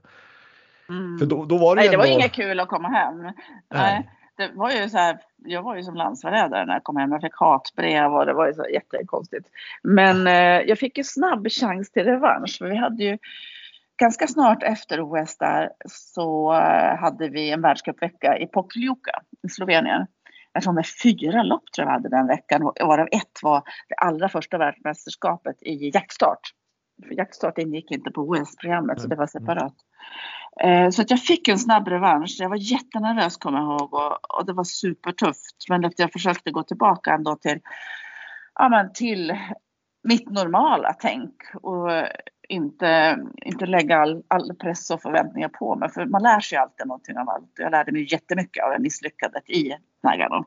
Mm. 0.89 1.19
För 1.19 1.27
då, 1.27 1.45
då 1.45 1.59
var 1.59 1.77
det 1.77 1.81
Nej, 1.81 1.87
ändå... 1.87 2.03
det 2.03 2.09
var 2.09 2.15
inget 2.15 2.33
kul 2.33 2.61
att 2.61 2.69
komma 2.69 2.89
hem. 2.89 3.23
Nej. 3.23 3.33
Nej. 3.69 4.11
Det 4.37 4.51
var 4.55 4.71
ju 4.71 4.89
så 4.89 4.99
här, 4.99 5.19
jag 5.37 5.63
var 5.63 5.77
ju 5.77 5.83
som 5.83 5.95
landsförrädare 5.95 6.67
när 6.67 6.73
jag 6.73 6.85
kom 6.85 6.97
hem. 6.97 7.13
Jag 7.13 7.21
fick 7.21 7.37
hatbrev 7.37 8.15
och 8.15 8.27
det 8.27 8.33
var 8.33 8.47
ju 8.47 8.55
så 8.55 8.67
jättekonstigt. 8.73 9.49
Men 9.83 10.27
eh, 10.27 10.69
jag 10.69 10.79
fick 10.79 10.99
ju 10.99 11.05
snabb 11.05 11.49
chans 11.49 11.91
till 11.91 12.05
revansch. 12.05 12.59
För 12.59 12.69
vi 12.69 12.77
hade 12.77 13.05
ju 13.05 13.19
ganska 13.97 14.27
snart 14.27 14.63
efter 14.63 15.01
OS 15.01 15.39
där 15.39 15.71
så 15.87 16.53
eh, 16.53 16.97
hade 16.97 17.29
vi 17.29 17.51
en 17.51 17.63
världscupvecka 17.63 18.39
i 18.39 18.47
Pokljuka 18.47 19.23
i 19.43 19.49
Slovenien. 19.49 20.07
Jag 20.53 20.63
tror 20.63 20.73
med 20.73 20.87
fyra 21.03 21.43
lopp 21.43 21.73
tror 21.73 21.87
jag 21.87 21.93
hade 21.93 22.09
den 22.09 22.27
veckan 22.27 22.63
varav 22.63 23.09
ett 23.13 23.43
var 23.43 23.63
det 23.89 23.95
allra 23.95 24.29
första 24.29 24.59
världsmästerskapet 24.59 25.63
i 25.63 25.91
jaktstart. 25.95 26.41
För 27.07 27.15
jaktstart 27.15 27.59
ingick 27.59 27.91
inte 27.91 28.11
på 28.11 28.21
OS-programmet 28.21 29.01
så 29.01 29.09
det 29.09 29.17
var 29.17 29.27
separat. 29.27 29.75
Eh, 30.61 30.91
så 30.91 31.03
att 31.03 31.11
jag 31.11 31.21
fick 31.21 31.49
en 31.49 31.59
snabb 31.59 31.89
revansch. 31.89 32.37
Jag 32.39 32.49
var 32.49 32.73
jättenervös 32.73 33.37
kommer 33.37 33.59
jag 33.59 33.67
ihåg 33.67 33.95
och, 33.95 34.39
och 34.39 34.47
det 34.47 34.53
var 34.53 34.65
supertufft. 34.65 35.69
Men 35.69 35.93
jag 35.97 36.13
försökte 36.13 36.51
gå 36.51 36.63
tillbaka 36.63 37.13
ändå 37.15 37.37
till, 37.37 37.61
ja, 38.55 38.69
men 38.69 38.93
till 38.93 39.39
mitt 40.09 40.31
normala 40.31 40.93
tänk 40.93 41.35
och 41.63 41.91
inte, 42.49 43.19
inte 43.45 43.67
lägga 43.67 43.99
all, 43.99 44.23
all 44.29 44.55
press 44.55 44.91
och 44.91 45.03
förväntningar 45.03 45.49
på 45.49 45.77
mig. 45.77 45.91
För 45.91 46.07
man 46.07 46.23
lär 46.23 46.41
sig 46.41 46.59
alltid 46.59 46.87
någonting 46.87 47.19
av 47.19 47.29
allt. 47.29 47.51
Jag 47.59 47.71
lärde 47.71 47.93
mig 47.93 48.13
jättemycket 48.13 48.65
av 48.65 48.81
misslyckandet 48.81 49.51
i 49.51 49.75
Nagano. 50.03 50.35
Mm. 50.35 50.47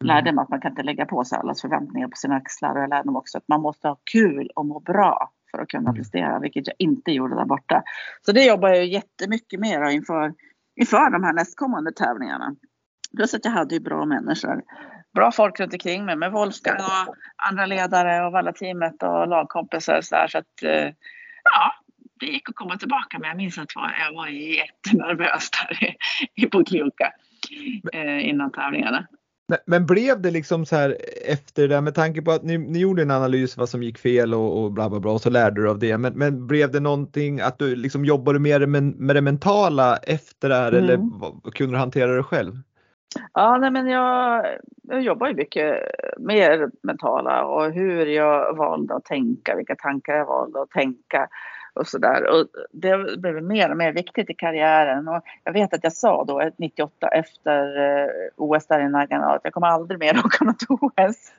Lärde 0.00 0.32
mig 0.32 0.42
att 0.42 0.48
man 0.48 0.60
kan 0.60 0.72
inte 0.72 0.82
lägga 0.82 1.06
på 1.06 1.24
sig 1.24 1.38
allas 1.38 1.60
förväntningar 1.60 2.08
på 2.08 2.16
sina 2.16 2.36
axlar 2.36 2.74
och 2.74 2.82
jag 2.82 2.90
lärde 2.90 3.10
mig 3.10 3.18
också 3.18 3.38
att 3.38 3.48
man 3.48 3.60
måste 3.60 3.88
ha 3.88 3.98
kul 4.12 4.50
och 4.54 4.66
må 4.66 4.80
bra 4.80 5.32
för 5.50 5.58
att 5.58 5.68
kunna 5.68 5.90
mm. 5.90 5.94
prestera, 5.94 6.38
vilket 6.38 6.66
jag 6.66 6.76
inte 6.78 7.12
gjorde 7.12 7.34
där 7.34 7.44
borta. 7.44 7.82
Så 8.26 8.32
det 8.32 8.44
jobbar 8.44 8.68
jag 8.68 8.86
jättemycket 8.86 9.60
med 9.60 9.92
inför, 9.92 10.34
inför 10.76 11.10
de 11.10 11.24
här 11.24 11.32
nästkommande 11.32 11.92
tävlingarna. 11.92 12.56
Plus 13.16 13.34
att 13.34 13.44
jag 13.44 13.52
hade 13.52 13.74
ju 13.74 13.80
bra 13.80 14.04
människor. 14.04 14.62
Bra 15.14 15.32
folk 15.32 15.60
runt 15.60 15.72
omkring 15.72 16.04
mig 16.04 16.16
med 16.16 16.32
Wolfgang 16.32 16.76
och 16.76 17.14
andra 17.48 17.66
ledare 17.66 18.26
och 18.26 18.38
alla 18.38 18.52
teamet 18.52 19.02
och 19.02 19.28
lagkompisar. 19.28 20.00
Så, 20.00 20.14
där, 20.14 20.26
så 20.28 20.38
att 20.38 20.62
eh, 20.62 20.92
ja, 21.52 21.72
det 22.20 22.26
gick 22.26 22.48
att 22.48 22.54
komma 22.54 22.78
tillbaka 22.78 23.18
men 23.18 23.28
jag 23.28 23.36
minns 23.36 23.58
att 23.58 23.68
jag 23.74 24.14
var 24.14 24.26
jättenervös 24.28 25.50
där 25.50 25.96
i, 26.34 26.46
Bokljuka 26.46 27.12
eh, 27.92 28.28
innan 28.28 28.52
tävlingarna. 28.52 29.06
Men 29.66 29.86
blev 29.86 30.20
det 30.20 30.30
liksom 30.30 30.66
så 30.66 30.76
här 30.76 30.96
efter 31.26 31.68
det 31.68 31.80
med 31.80 31.94
tanke 31.94 32.22
på 32.22 32.30
att 32.30 32.42
ni, 32.42 32.58
ni 32.58 32.78
gjorde 32.78 33.02
en 33.02 33.10
analys 33.10 33.56
vad 33.56 33.68
som 33.68 33.82
gick 33.82 33.98
fel 33.98 34.34
och, 34.34 34.62
och 34.62 34.72
bla 34.72 34.90
bla 34.90 35.00
bla 35.00 35.12
och 35.12 35.20
så 35.20 35.30
lärde 35.30 35.62
du 35.62 35.70
av 35.70 35.78
det. 35.78 35.98
Men, 35.98 36.12
men 36.12 36.46
blev 36.46 36.72
det 36.72 36.80
någonting 36.80 37.40
att 37.40 37.58
du 37.58 37.76
liksom 37.76 38.04
jobbade 38.04 38.38
mer 38.38 38.66
med, 38.66 38.82
med 38.82 39.16
det 39.16 39.20
mentala 39.20 39.96
efter 39.96 40.48
det 40.48 40.54
här 40.54 40.72
mm. 40.72 40.84
eller 40.84 40.96
kunde 41.50 41.74
du 41.74 41.78
hantera 41.78 42.16
det 42.16 42.22
själv? 42.22 42.58
Ja, 43.34 43.56
nej, 43.56 43.70
men 43.70 43.88
jag, 43.88 44.46
jag 44.82 45.00
jobbar 45.00 45.28
ju 45.28 45.34
mycket 45.34 45.82
med 46.18 46.70
mentala 46.82 47.44
och 47.44 47.72
hur 47.72 48.06
jag 48.06 48.56
valde 48.56 48.94
att 48.94 49.04
tänka, 49.04 49.56
vilka 49.56 49.76
tankar 49.76 50.14
jag 50.14 50.26
valde 50.26 50.62
att 50.62 50.70
tänka 50.70 51.28
och 51.74 51.86
sådär. 51.86 52.30
Och 52.30 52.46
det 52.72 53.18
blev 53.18 53.42
mer 53.42 53.70
och 53.70 53.76
mer 53.76 53.92
viktigt 53.92 54.30
i 54.30 54.34
karriären. 54.34 55.08
Och 55.08 55.22
jag 55.44 55.52
vet 55.52 55.74
att 55.74 55.84
jag 55.84 55.92
sa 55.92 56.24
då 56.24 56.50
98 56.56 57.08
efter 57.08 57.80
eh, 57.80 58.08
OS 58.36 58.66
där 58.66 58.80
i 58.80 58.88
Nagano 58.88 59.24
att 59.24 59.40
jag 59.44 59.52
kommer 59.52 59.66
aldrig 59.66 60.00
mer 60.00 60.18
åka 60.24 60.44
något 60.44 60.62
OS. 60.68 61.32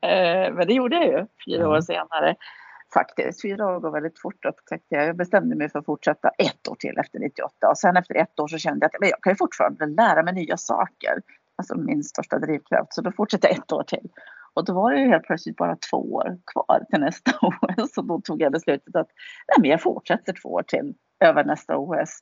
Eh, 0.00 0.54
men 0.54 0.66
det 0.66 0.74
gjorde 0.74 0.96
jag 0.96 1.06
ju 1.06 1.26
fyra 1.46 1.68
år 1.68 1.80
senare. 1.80 2.36
Faktiskt. 2.94 3.42
Fyra 3.42 3.66
år 3.66 3.80
går 3.80 3.90
väldigt 3.90 4.18
fort 4.18 4.44
upptäckte 4.44 4.94
jag. 4.94 5.06
Jag 5.06 5.16
bestämde 5.16 5.56
mig 5.56 5.70
för 5.70 5.78
att 5.78 5.84
fortsätta 5.84 6.28
ett 6.28 6.68
år 6.68 6.74
till 6.74 6.98
efter 6.98 7.18
98 7.18 7.68
och 7.68 7.78
sen 7.78 7.96
efter 7.96 8.14
ett 8.14 8.40
år 8.40 8.48
så 8.48 8.58
kände 8.58 8.84
jag 8.84 8.88
att 8.94 9.00
men 9.00 9.08
jag 9.08 9.22
kan 9.22 9.32
ju 9.32 9.36
fortfarande 9.36 9.86
lära 9.86 10.22
mig 10.22 10.34
nya 10.34 10.56
saker. 10.56 11.22
Alltså 11.56 11.78
min 11.78 12.04
största 12.04 12.38
drivkraft. 12.38 12.94
Så 12.94 13.02
då 13.02 13.12
fortsatte 13.12 13.46
jag 13.46 13.58
ett 13.58 13.72
år 13.72 13.82
till. 13.82 14.08
Och 14.54 14.64
då 14.64 14.72
var 14.72 14.92
det 14.92 15.00
ju 15.00 15.08
helt 15.08 15.22
plötsligt 15.22 15.56
bara 15.56 15.76
två 15.90 15.96
år 15.96 16.38
kvar 16.52 16.84
till 16.90 17.00
nästa 17.00 17.30
OS. 17.42 17.94
Så 17.94 18.02
då 18.02 18.20
tog 18.20 18.42
jag 18.42 18.52
beslutet 18.52 18.96
att 18.96 19.08
nej, 19.48 19.60
men 19.60 19.70
jag 19.70 19.82
fortsätter 19.82 20.32
två 20.42 20.48
år 20.48 20.62
till 20.62 20.94
över 21.24 21.44
nästa 21.44 21.76
OS. 21.76 22.20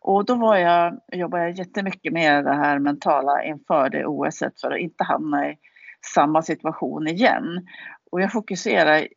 Och 0.00 0.24
då 0.24 0.34
var 0.34 0.56
jag, 0.56 1.00
jobbade 1.12 1.42
jag 1.42 1.52
jättemycket 1.52 2.12
med 2.12 2.44
det 2.44 2.54
här 2.54 2.78
mentala 2.78 3.44
inför 3.44 3.90
det 3.90 4.06
OS 4.06 4.38
för 4.38 4.70
att 4.70 4.78
inte 4.78 5.04
hamna 5.04 5.50
i 5.50 5.58
samma 6.14 6.42
situation 6.42 7.06
igen. 7.06 7.66
Och 8.10 8.20
jag 8.20 8.32
fokuserar 8.32 9.08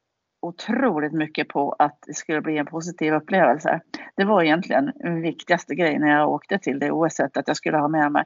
otroligt 0.41 1.13
mycket 1.13 1.47
på 1.47 1.75
att 1.79 2.03
det 2.07 2.13
skulle 2.13 2.41
bli 2.41 2.57
en 2.57 2.65
positiv 2.65 3.13
upplevelse. 3.13 3.81
Det 4.15 4.23
var 4.23 4.43
egentligen 4.43 4.91
den 4.95 5.21
viktigaste 5.21 5.75
grejen 5.75 6.01
när 6.01 6.11
jag 6.11 6.29
åkte 6.29 6.57
till 6.57 6.79
det 6.79 6.91
OS 6.91 7.19
att 7.19 7.47
jag 7.47 7.57
skulle 7.57 7.77
ha 7.77 7.87
med 7.87 8.11
mig 8.11 8.25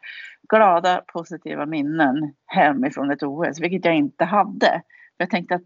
glada 0.50 1.02
positiva 1.08 1.66
minnen 1.66 2.34
hemifrån 2.46 3.12
ett 3.12 3.24
OS, 3.24 3.60
vilket 3.60 3.86
jag 3.86 3.96
inte 3.96 4.26
hade. 4.26 4.82
Jag 5.18 5.30
tänkte 5.30 5.56
att 5.56 5.66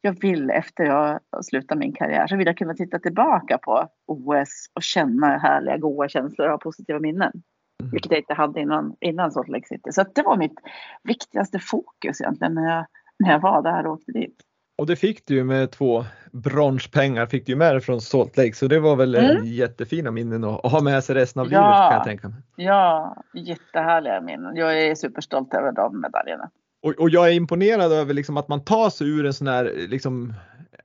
jag 0.00 0.20
vill 0.20 0.50
efter 0.50 0.84
jag 0.84 1.20
slutar 1.44 1.76
min 1.76 1.92
karriär 1.92 2.26
så 2.26 2.36
vill 2.36 2.46
jag 2.46 2.56
kunna 2.56 2.74
titta 2.74 2.98
tillbaka 2.98 3.58
på 3.58 3.88
OS 4.06 4.66
och 4.74 4.82
känna 4.82 5.38
härliga 5.38 5.76
goda 5.76 6.08
känslor 6.08 6.48
och 6.48 6.60
positiva 6.60 6.98
minnen. 6.98 7.32
Mm. 7.80 7.90
Vilket 7.92 8.12
jag 8.12 8.20
inte 8.20 8.34
hade 8.34 8.60
innan, 8.60 8.96
innan 9.00 9.32
Salt 9.32 9.48
Lake 9.48 9.68
City. 9.68 9.92
Så 9.92 10.04
det 10.14 10.22
var 10.22 10.36
mitt 10.36 10.60
viktigaste 11.02 11.58
fokus 11.58 12.20
egentligen 12.20 12.54
när 12.54 12.76
jag, 12.76 12.86
när 13.18 13.32
jag 13.32 13.40
var 13.40 13.62
där 13.62 13.86
och 13.86 13.92
åkte 13.92 14.12
dit. 14.12 14.42
Och 14.80 14.86
det 14.86 14.96
fick 14.96 15.26
du 15.26 15.34
ju 15.34 15.44
med 15.44 15.70
två 15.70 16.04
bronspengar 16.32 17.26
fick 17.26 17.46
du 17.46 17.56
med 17.56 17.84
från 17.84 18.00
Salt 18.00 18.36
Lake 18.36 18.52
så 18.52 18.66
det 18.66 18.80
var 18.80 18.96
väl 18.96 19.14
mm. 19.14 19.44
jättefina 19.44 20.10
minnen 20.10 20.44
att 20.44 20.72
ha 20.72 20.80
med 20.80 21.04
sig 21.04 21.14
resten 21.14 21.40
av 21.40 21.52
ja, 21.52 21.60
livet 21.60 21.90
kan 21.90 21.92
jag 21.92 22.04
tänka 22.04 22.28
mig. 22.28 22.42
Ja, 22.56 23.16
jättehärliga 23.34 24.20
minnen. 24.20 24.56
Jag 24.56 24.82
är 24.82 24.94
superstolt 24.94 25.54
över 25.54 25.72
de 25.72 26.00
medaljerna. 26.00 26.50
Och, 26.82 26.92
och 26.92 27.10
jag 27.10 27.28
är 27.28 27.32
imponerad 27.32 27.92
över 27.92 28.14
liksom 28.14 28.36
att 28.36 28.48
man 28.48 28.64
tar 28.64 28.90
sig 28.90 29.08
ur 29.08 29.26
en 29.26 29.34
sån 29.34 29.46
här 29.46 29.72
liksom 29.88 30.34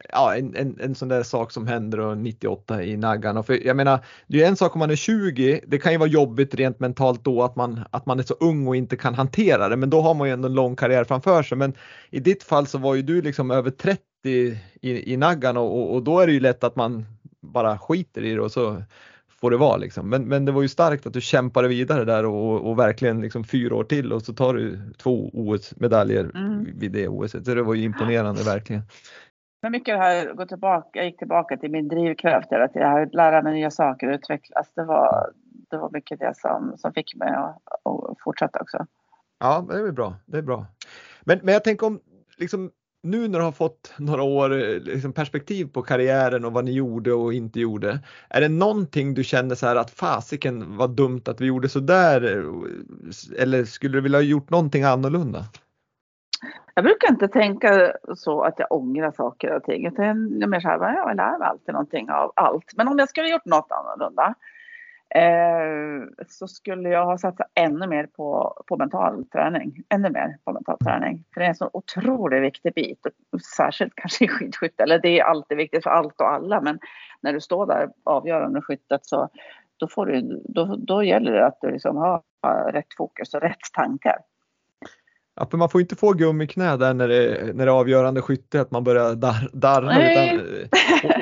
ja, 0.10 0.36
en, 0.36 0.56
en, 0.56 0.78
en 0.80 0.96
sån 0.96 1.08
där 1.08 1.24
sak 1.24 1.52
som 1.52 1.68
händer 1.68 2.16
98 2.16 2.84
i 2.84 2.98
Nagano. 2.98 3.44
För 3.44 3.68
jag 3.68 3.76
menar, 3.76 4.06
det 4.28 4.44
är 4.44 4.48
en 4.48 4.56
sak 4.56 4.76
om 4.76 4.80
man 4.80 4.92
är 4.92 4.96
20, 4.96 5.62
det 5.68 5.78
kan 5.78 5.92
ju 5.92 5.98
vara 5.98 6.10
jobbigt 6.10 6.56
rent 6.56 6.80
mentalt 6.80 7.24
då 7.24 7.44
att 7.44 7.56
man, 7.56 7.80
att 7.92 8.06
man 8.06 8.20
är 8.20 8.24
så 8.24 8.34
ung 8.34 8.68
och 8.68 8.76
inte 8.76 8.98
kan 8.98 9.14
hantera 9.14 9.70
det, 9.70 9.76
men 9.76 9.90
då 9.90 10.02
har 10.02 10.14
man 10.14 10.28
ju 10.28 10.34
ändå 10.34 10.48
en 10.48 10.54
lång 10.54 10.76
karriär 10.76 11.04
framför 11.04 11.44
sig. 11.44 11.58
Men 11.58 11.74
i 12.10 12.20
ditt 12.20 12.44
fall 12.44 12.68
så 12.68 12.78
var 12.78 12.96
ju 12.96 13.02
du 13.02 13.22
liksom 13.22 13.52
över 13.52 13.72
30 13.72 14.02
i, 14.82 15.14
i 15.14 15.18
Nagano 15.18 15.60
och, 15.60 15.96
och 15.96 16.04
då 16.04 16.20
är 16.20 16.28
det 16.28 16.34
ju 16.34 16.40
lätt 16.40 16.64
att 16.64 16.76
man 16.76 17.06
bara 17.42 17.78
skiter 17.78 18.24
i 18.24 18.34
det 18.34 18.42
och 18.42 18.52
så 18.52 18.84
får 19.42 19.52
det 19.52 19.58
vara 19.58 19.78
liksom. 19.78 20.10
Men, 20.10 20.28
men 20.28 20.46
det 20.46 20.52
var 20.52 20.62
ju 20.62 20.68
starkt 20.68 21.06
att 21.06 21.14
du 21.14 21.22
kämpade 21.22 21.68
vidare 21.68 22.06
där 22.06 22.26
och, 22.26 22.70
och 22.70 22.80
verkligen 22.80 23.22
liksom 23.22 23.44
fyra 23.44 23.76
år 23.76 23.84
till 23.84 24.14
och 24.14 24.22
så 24.22 24.34
tar 24.34 24.54
du 24.54 24.80
två 24.98 25.30
OS-medaljer 25.34 26.32
mm. 26.36 26.68
vid 26.80 26.92
det 26.92 27.08
OS. 27.08 27.32
Så 27.32 27.38
det 27.40 27.62
var 27.62 27.74
ju 27.74 27.84
imponerande 27.84 28.44
verkligen. 28.44 28.82
Men 29.66 29.72
mycket 29.72 29.96
det 29.96 30.00
här, 30.00 30.34
gå 30.34 30.46
tillbaka, 30.46 30.90
jag 30.94 31.06
gick 31.06 31.18
tillbaka 31.18 31.58
till 31.58 31.72
min 31.72 31.88
drivkraft 31.88 32.52
hela 32.52 32.68
tiden. 32.68 33.04
Att 33.04 33.14
lära 33.14 33.42
mig 33.42 33.54
nya 33.54 33.72
saker 33.72 34.08
och 34.08 34.14
utvecklas. 34.14 34.72
Det 34.76 34.84
var, 34.84 35.32
det 35.70 35.78
var 35.78 35.90
mycket 35.94 36.20
det 36.20 36.34
som, 36.38 36.74
som 36.78 36.94
fick 36.94 37.16
mig 37.16 37.30
att, 37.30 37.58
att 37.84 38.18
fortsätta 38.24 38.60
också. 38.60 38.86
Ja, 39.40 39.66
det 39.70 39.78
är 39.78 39.92
bra. 39.92 40.16
Det 40.26 40.38
är 40.38 40.42
bra. 40.42 40.66
Men, 41.24 41.40
men 41.44 41.54
jag 41.54 41.64
tänker 41.64 41.88
om 41.88 42.00
liksom, 42.38 42.72
nu 43.04 43.28
när 43.28 43.40
du 43.40 43.46
har 43.46 43.52
fått 43.52 43.94
några 43.98 44.24
år 44.24 44.80
liksom 44.80 45.14
perspektiv 45.14 45.66
på 45.66 45.82
karriären 45.82 46.46
och 46.46 46.54
vad 46.54 46.66
ni 46.66 46.72
gjorde 46.72 47.14
och 47.14 47.34
inte 47.34 47.60
gjorde. 47.60 48.00
Är 48.30 48.42
det 48.42 48.50
någonting 48.50 49.14
du 49.14 49.24
känner 49.24 49.56
så 49.56 49.68
här 49.68 49.76
att 49.76 49.92
fasiken 49.92 50.78
var 50.78 50.88
dumt 50.88 51.22
att 51.26 51.42
vi 51.42 51.46
gjorde 51.46 51.70
så 51.70 51.80
där? 51.80 52.38
Eh, 52.38 53.42
eller 53.42 53.66
skulle 53.66 53.98
du 53.98 54.02
vilja 54.02 54.18
ha 54.18 54.24
gjort 54.24 54.50
någonting 54.50 54.84
annorlunda? 54.84 55.46
Jag 56.76 56.84
brukar 56.84 57.10
inte 57.10 57.28
tänka 57.28 57.94
så 58.16 58.42
att 58.42 58.60
jag 58.60 58.72
ångrar 58.72 59.12
saker 59.12 59.56
och 59.56 59.64
ting. 59.64 59.88
Utan 59.88 60.06
jag 60.06 60.44
är 60.44 60.48
mer 60.48 60.60
så 60.60 60.68
här, 60.68 60.96
jag 60.96 61.16
lär 61.16 61.38
mig 61.38 61.48
alltid 61.48 61.74
någonting 61.74 62.10
av 62.10 62.32
allt. 62.36 62.74
Men 62.76 62.88
om 62.88 63.00
jag 63.00 63.10
skulle 63.10 63.30
gjort 63.30 63.46
något 63.46 63.68
annorlunda 63.72 64.36
eh, 65.16 66.26
så 66.28 66.48
skulle 66.48 66.90
jag 66.90 67.06
ha 67.06 67.18
satsat 67.18 67.52
ännu 67.54 67.88
mer 67.88 68.06
på, 68.06 68.58
på 68.68 68.78
mental 68.78 69.26
träning. 69.26 69.84
Ännu 69.90 70.10
mer 70.10 70.38
på 70.44 70.54
mental 70.54 70.78
träning. 70.78 71.24
För 71.34 71.42
det 71.42 71.46
är 71.46 71.50
en 71.50 71.56
så 71.56 71.70
otroligt 71.74 72.44
viktig 72.44 72.74
bit. 72.74 73.06
Och 73.32 73.42
särskilt 73.42 73.96
kanske 73.96 74.26
i 74.26 74.28
skidskytte. 74.28 74.84
Eller 74.84 75.00
det 75.00 75.20
är 75.20 75.24
alltid 75.24 75.58
viktigt 75.58 75.84
för 75.84 75.90
allt 75.90 76.22
och 76.22 76.34
alla. 76.34 76.62
Men 76.62 76.80
när 77.22 77.34
du 77.34 77.42
står 77.42 77.66
där 77.66 77.90
avgörande 78.04 78.62
skyttet 78.62 79.06
så 79.06 79.30
då, 79.78 79.88
får 79.88 80.06
du, 80.06 80.42
då, 80.46 80.76
då 80.76 81.04
gäller 81.04 81.32
det 81.32 81.46
att 81.46 81.62
du 81.62 81.72
liksom 81.72 81.98
har 81.98 82.22
rätt 82.72 82.94
fokus 82.98 83.34
och 83.34 83.42
rätt 83.42 83.74
tankar. 83.74 84.18
Ja, 85.36 85.48
för 85.52 85.58
man 85.58 85.70
får 85.70 85.82
inte 85.82 85.96
få 85.96 86.14
gummiknä 86.14 86.78
där 86.78 86.94
när 86.94 87.08
det, 87.08 87.52
när 87.54 87.66
det 87.66 87.72
är 87.72 87.76
avgörande 87.76 88.22
skytte, 88.22 88.62
att 88.62 88.72
man 88.72 88.84
börjar 88.84 89.16
dar, 89.16 89.50
darra. 89.54 90.12
Utan, 90.12 90.40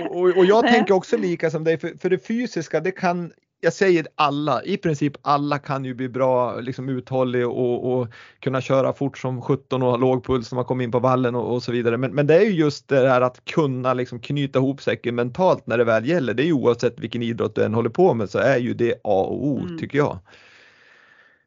och, 0.10 0.20
och, 0.20 0.38
och, 0.38 0.46
jag 0.46 0.68
tänker 0.68 0.94
också 0.94 1.18
lika 1.18 1.52
som 1.52 1.64
dig, 1.64 1.78
för, 1.78 1.94
för 2.02 2.10
det 2.10 2.28
fysiska 2.28 2.80
det 2.80 2.92
kan 2.92 3.32
jag 3.64 3.74
säger 3.74 4.08
alla, 4.16 4.64
i 4.64 4.78
princip 4.78 5.14
alla 5.22 5.60
kan 5.60 5.86
ju 5.86 5.94
bli 5.94 6.10
bra, 6.10 6.60
liksom 6.60 6.90
uthållig 6.90 7.48
och, 7.48 7.94
och 7.94 8.08
kunna 8.40 8.62
köra 8.62 8.94
fort 8.94 9.18
som 9.18 9.42
17 9.42 9.84
och 9.84 9.90
ha 9.90 9.98
låg 9.98 10.26
puls 10.26 10.52
när 10.52 10.56
man 10.56 10.66
kommer 10.66 10.84
in 10.84 10.92
på 10.92 11.00
vallen 11.00 11.36
och, 11.36 11.54
och, 11.56 11.64
så 11.64 11.72
vidare. 11.72 11.98
Men, 11.98 12.12
men 12.12 12.28
det 12.28 12.36
är 12.36 12.42
ju 12.42 12.52
just 12.52 12.88
det 12.88 13.10
här 13.10 13.22
att 13.22 13.46
kunna 13.46 13.94
liksom 13.94 14.20
knyta 14.20 14.60
ihop 14.60 14.82
säcken 14.82 15.16
mentalt 15.16 15.68
när 15.68 15.78
det 15.78 15.84
väl 15.84 16.06
gäller. 16.06 16.34
Det 16.34 16.44
är 16.44 16.46
ju 16.46 16.54
oavsett 16.54 17.00
vilken 17.00 17.24
idrott 17.24 17.56
du 17.56 17.64
än 17.64 17.74
håller 17.74 17.90
på 17.90 18.14
med 18.14 18.30
så 18.30 18.40
är 18.40 18.58
ju 18.58 18.74
det 18.74 18.94
A 18.94 19.24
och 19.24 19.48
O 19.48 19.60
mm. 19.60 19.78
tycker 19.78 19.98
jag. 19.98 20.20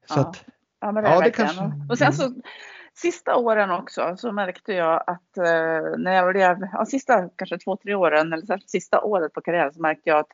Så 0.09 0.19
ja. 0.19 0.21
Att, 0.21 0.45
ja, 0.87 0.93
men 0.93 1.05
det 1.05 1.11
ja. 1.11 1.20
Det 1.20 1.30
kanske, 1.30 1.72
och 1.89 1.99
sen 1.99 2.12
så 2.12 2.34
sista 2.95 3.37
åren 3.37 3.70
också 3.70 4.14
så 4.16 4.32
märkte 4.32 4.72
jag 4.72 5.05
att 5.07 5.37
eh, 5.37 5.99
när 5.99 6.12
jag 6.12 6.32
blev, 6.32 6.68
ja, 6.72 6.84
sista 6.87 7.28
kanske 7.37 7.59
två, 7.59 7.76
tre 7.76 7.95
åren 7.95 8.32
eller 8.32 8.59
sista 8.66 9.01
året 9.01 9.32
på 9.32 9.41
karriären 9.41 9.72
så 9.72 9.82
märkte 9.82 10.11
jag 10.11 10.18
att 10.18 10.32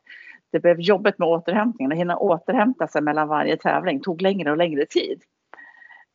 det 0.51 0.59
blev 0.59 0.79
jobbigt 0.79 1.19
med 1.19 1.27
återhämtningen. 1.27 1.91
Att 1.91 1.97
hinna 1.97 2.17
återhämta 2.17 2.87
sig 2.87 3.01
mellan 3.01 3.27
varje 3.27 3.57
tävling 3.57 4.01
tog 4.01 4.21
längre 4.21 4.51
och 4.51 4.57
längre 4.57 4.85
tid. 4.85 5.21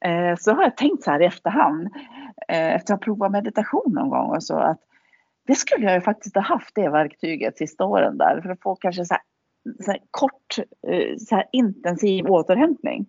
Eh, 0.05 0.37
så 0.39 0.53
har 0.53 0.63
jag 0.63 0.77
tänkt 0.77 1.05
så 1.05 1.11
här 1.11 1.23
i 1.23 1.27
efterhand, 1.27 1.89
eh, 2.49 2.75
efter 2.75 2.95
att 2.95 3.01
ha 3.01 3.05
provat 3.05 3.33
meditation 3.33 3.93
någon 3.95 4.11
gång 4.11 4.31
och 4.31 4.43
så 4.43 4.59
att 4.59 4.81
det 5.47 5.55
skulle 5.55 5.85
jag 5.85 5.95
ju 5.95 6.01
faktiskt 6.01 6.35
ha 6.35 6.43
haft 6.43 6.75
det 6.75 6.89
verktyget 6.89 7.59
sista 7.59 7.85
åren 7.85 8.19
där 8.19 8.41
för 8.41 8.51
att 8.51 8.63
få 8.63 8.77
kanske 8.77 9.05
så 9.05 9.15
här, 9.15 9.23
så 9.85 9.91
här 9.91 10.01
kort, 10.11 10.59
eh, 10.89 11.17
så 11.19 11.35
här 11.35 11.45
intensiv 11.53 12.27
återhämtning. 12.27 13.07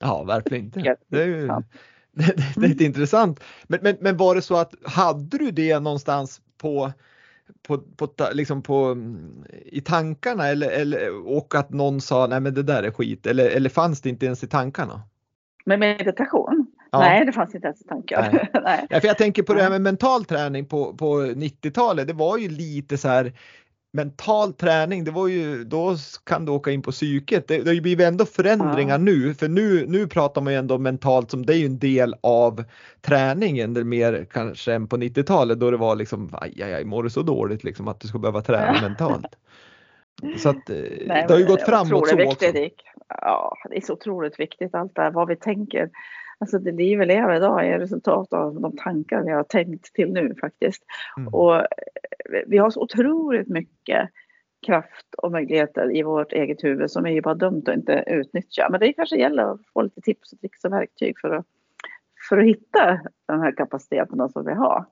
Ja, 0.00 0.22
verkligen 0.24 0.64
inte. 0.64 0.96
Det 1.08 1.22
är 1.22 1.26
ju 1.26 1.46
det, 2.12 2.34
det, 2.56 2.84
är 2.84 2.86
intressant. 2.86 3.40
Men, 3.64 3.80
men, 3.82 3.96
men 4.00 4.16
var 4.16 4.34
det 4.34 4.42
så 4.42 4.56
att 4.56 4.74
hade 4.84 5.38
du 5.38 5.50
det 5.50 5.78
någonstans 5.78 6.40
på 6.58 6.92
på, 7.62 7.78
på, 7.78 8.08
liksom 8.32 8.62
på, 8.62 8.96
i 9.64 9.80
tankarna 9.80 10.48
eller, 10.48 10.70
eller, 10.70 11.28
och 11.28 11.54
att 11.54 11.70
någon 11.70 12.00
sa 12.00 12.26
nej 12.26 12.40
men 12.40 12.54
det 12.54 12.62
där 12.62 12.82
är 12.82 12.90
skit 12.90 13.26
eller, 13.26 13.50
eller 13.50 13.70
fanns 13.70 14.00
det 14.00 14.08
inte 14.08 14.26
ens 14.26 14.44
i 14.44 14.46
tankarna? 14.46 15.02
Med 15.64 15.78
meditation? 15.78 16.66
Ja. 16.92 16.98
Nej, 16.98 17.26
det 17.26 17.32
fanns 17.32 17.54
inte 17.54 17.66
ens 17.66 17.80
i 17.80 17.84
tankarna. 17.84 18.28
Nej. 18.32 18.50
nej. 18.64 18.86
Ja, 18.90 19.00
för 19.00 19.08
jag 19.08 19.18
tänker 19.18 19.42
på 19.42 19.54
det 19.54 19.62
här 19.62 19.70
med 19.70 19.80
mental 19.80 20.24
träning 20.24 20.66
på, 20.66 20.94
på 20.94 21.20
90-talet. 21.20 22.08
Det 22.08 22.12
var 22.12 22.38
ju 22.38 22.48
lite 22.48 22.98
så 22.98 23.08
här 23.08 23.32
mental 23.92 24.52
träning, 24.52 25.04
det 25.04 25.10
var 25.10 25.28
ju, 25.28 25.64
då 25.64 25.96
kan 26.24 26.44
du 26.44 26.52
åka 26.52 26.70
in 26.70 26.82
på 26.82 26.90
psyket. 26.90 27.48
Det, 27.48 27.62
det 27.62 27.80
blir 27.80 28.00
ändå 28.00 28.24
förändringar 28.24 28.94
ja. 28.94 28.98
nu, 28.98 29.34
för 29.34 29.48
nu, 29.48 29.86
nu 29.86 30.06
pratar 30.06 30.40
man 30.40 30.52
ju 30.52 30.58
ändå 30.58 30.78
mentalt 30.78 31.30
som 31.30 31.46
det 31.46 31.54
är 31.54 31.56
ju 31.56 31.66
en 31.66 31.78
del 31.78 32.14
av 32.20 32.64
träningen, 33.00 33.74
det 33.74 33.84
mer 33.84 34.26
kanske 34.30 34.72
än 34.72 34.88
på 34.88 34.96
90-talet 34.96 35.60
då 35.60 35.70
det 35.70 35.76
var 35.76 35.96
liksom, 35.96 36.30
aj, 36.32 36.62
aj, 36.62 36.74
aj, 36.74 36.84
mår 36.84 37.02
du 37.02 37.10
så 37.10 37.22
dåligt 37.22 37.64
liksom 37.64 37.88
att 37.88 38.00
du 38.00 38.08
ska 38.08 38.18
behöva 38.18 38.42
träna 38.42 38.74
ja. 38.74 38.88
mentalt. 38.88 39.36
Så 40.38 40.48
att 40.48 40.70
eh, 40.70 40.76
Nej, 41.06 41.24
det 41.28 41.34
har 41.34 41.38
ju 41.40 41.46
gått 41.46 41.62
framåt 41.62 42.08
så 42.08 42.16
viktigt, 42.16 42.48
också. 42.48 42.84
Ja, 43.08 43.56
det 43.70 43.76
är 43.76 43.80
så 43.80 43.92
otroligt 43.92 44.40
viktigt 44.40 44.74
allt 44.74 44.94
det 44.94 45.02
här, 45.02 45.10
vad 45.10 45.28
vi 45.28 45.36
tänker. 45.36 45.90
Alltså 46.40 46.58
det 46.58 46.72
liv 46.72 46.98
vi 46.98 47.06
lever 47.06 47.36
idag 47.36 47.66
är 47.66 47.78
resultat 47.78 48.32
av 48.32 48.60
de 48.60 48.76
tankar 48.76 49.22
vi 49.22 49.32
har 49.32 49.42
tänkt 49.42 49.92
till 49.92 50.12
nu 50.12 50.34
faktiskt. 50.40 50.84
Mm. 51.16 51.34
Och 51.34 51.66
vi 52.46 52.58
har 52.58 52.70
så 52.70 52.80
otroligt 52.80 53.48
mycket 53.48 54.08
kraft 54.66 55.14
och 55.16 55.32
möjligheter 55.32 55.96
i 55.96 56.02
vårt 56.02 56.32
eget 56.32 56.64
huvud 56.64 56.90
som 56.90 57.06
är 57.06 57.10
ju 57.10 57.20
bara 57.20 57.34
dumt 57.34 57.62
att 57.66 57.74
inte 57.74 58.04
utnyttja. 58.06 58.68
Men 58.70 58.80
det 58.80 58.92
kanske 58.92 59.16
gäller 59.16 59.42
att 59.42 59.60
få 59.72 59.82
lite 59.82 60.00
tips 60.00 60.32
och 60.32 60.40
tricks 60.40 60.64
och 60.64 60.72
verktyg 60.72 61.18
för 61.18 61.30
att, 61.30 61.46
för 62.28 62.38
att 62.38 62.44
hitta 62.44 63.00
de 63.26 63.40
här 63.40 63.52
kapaciteterna 63.52 64.28
som 64.28 64.44
vi 64.44 64.52
har. 64.52 64.84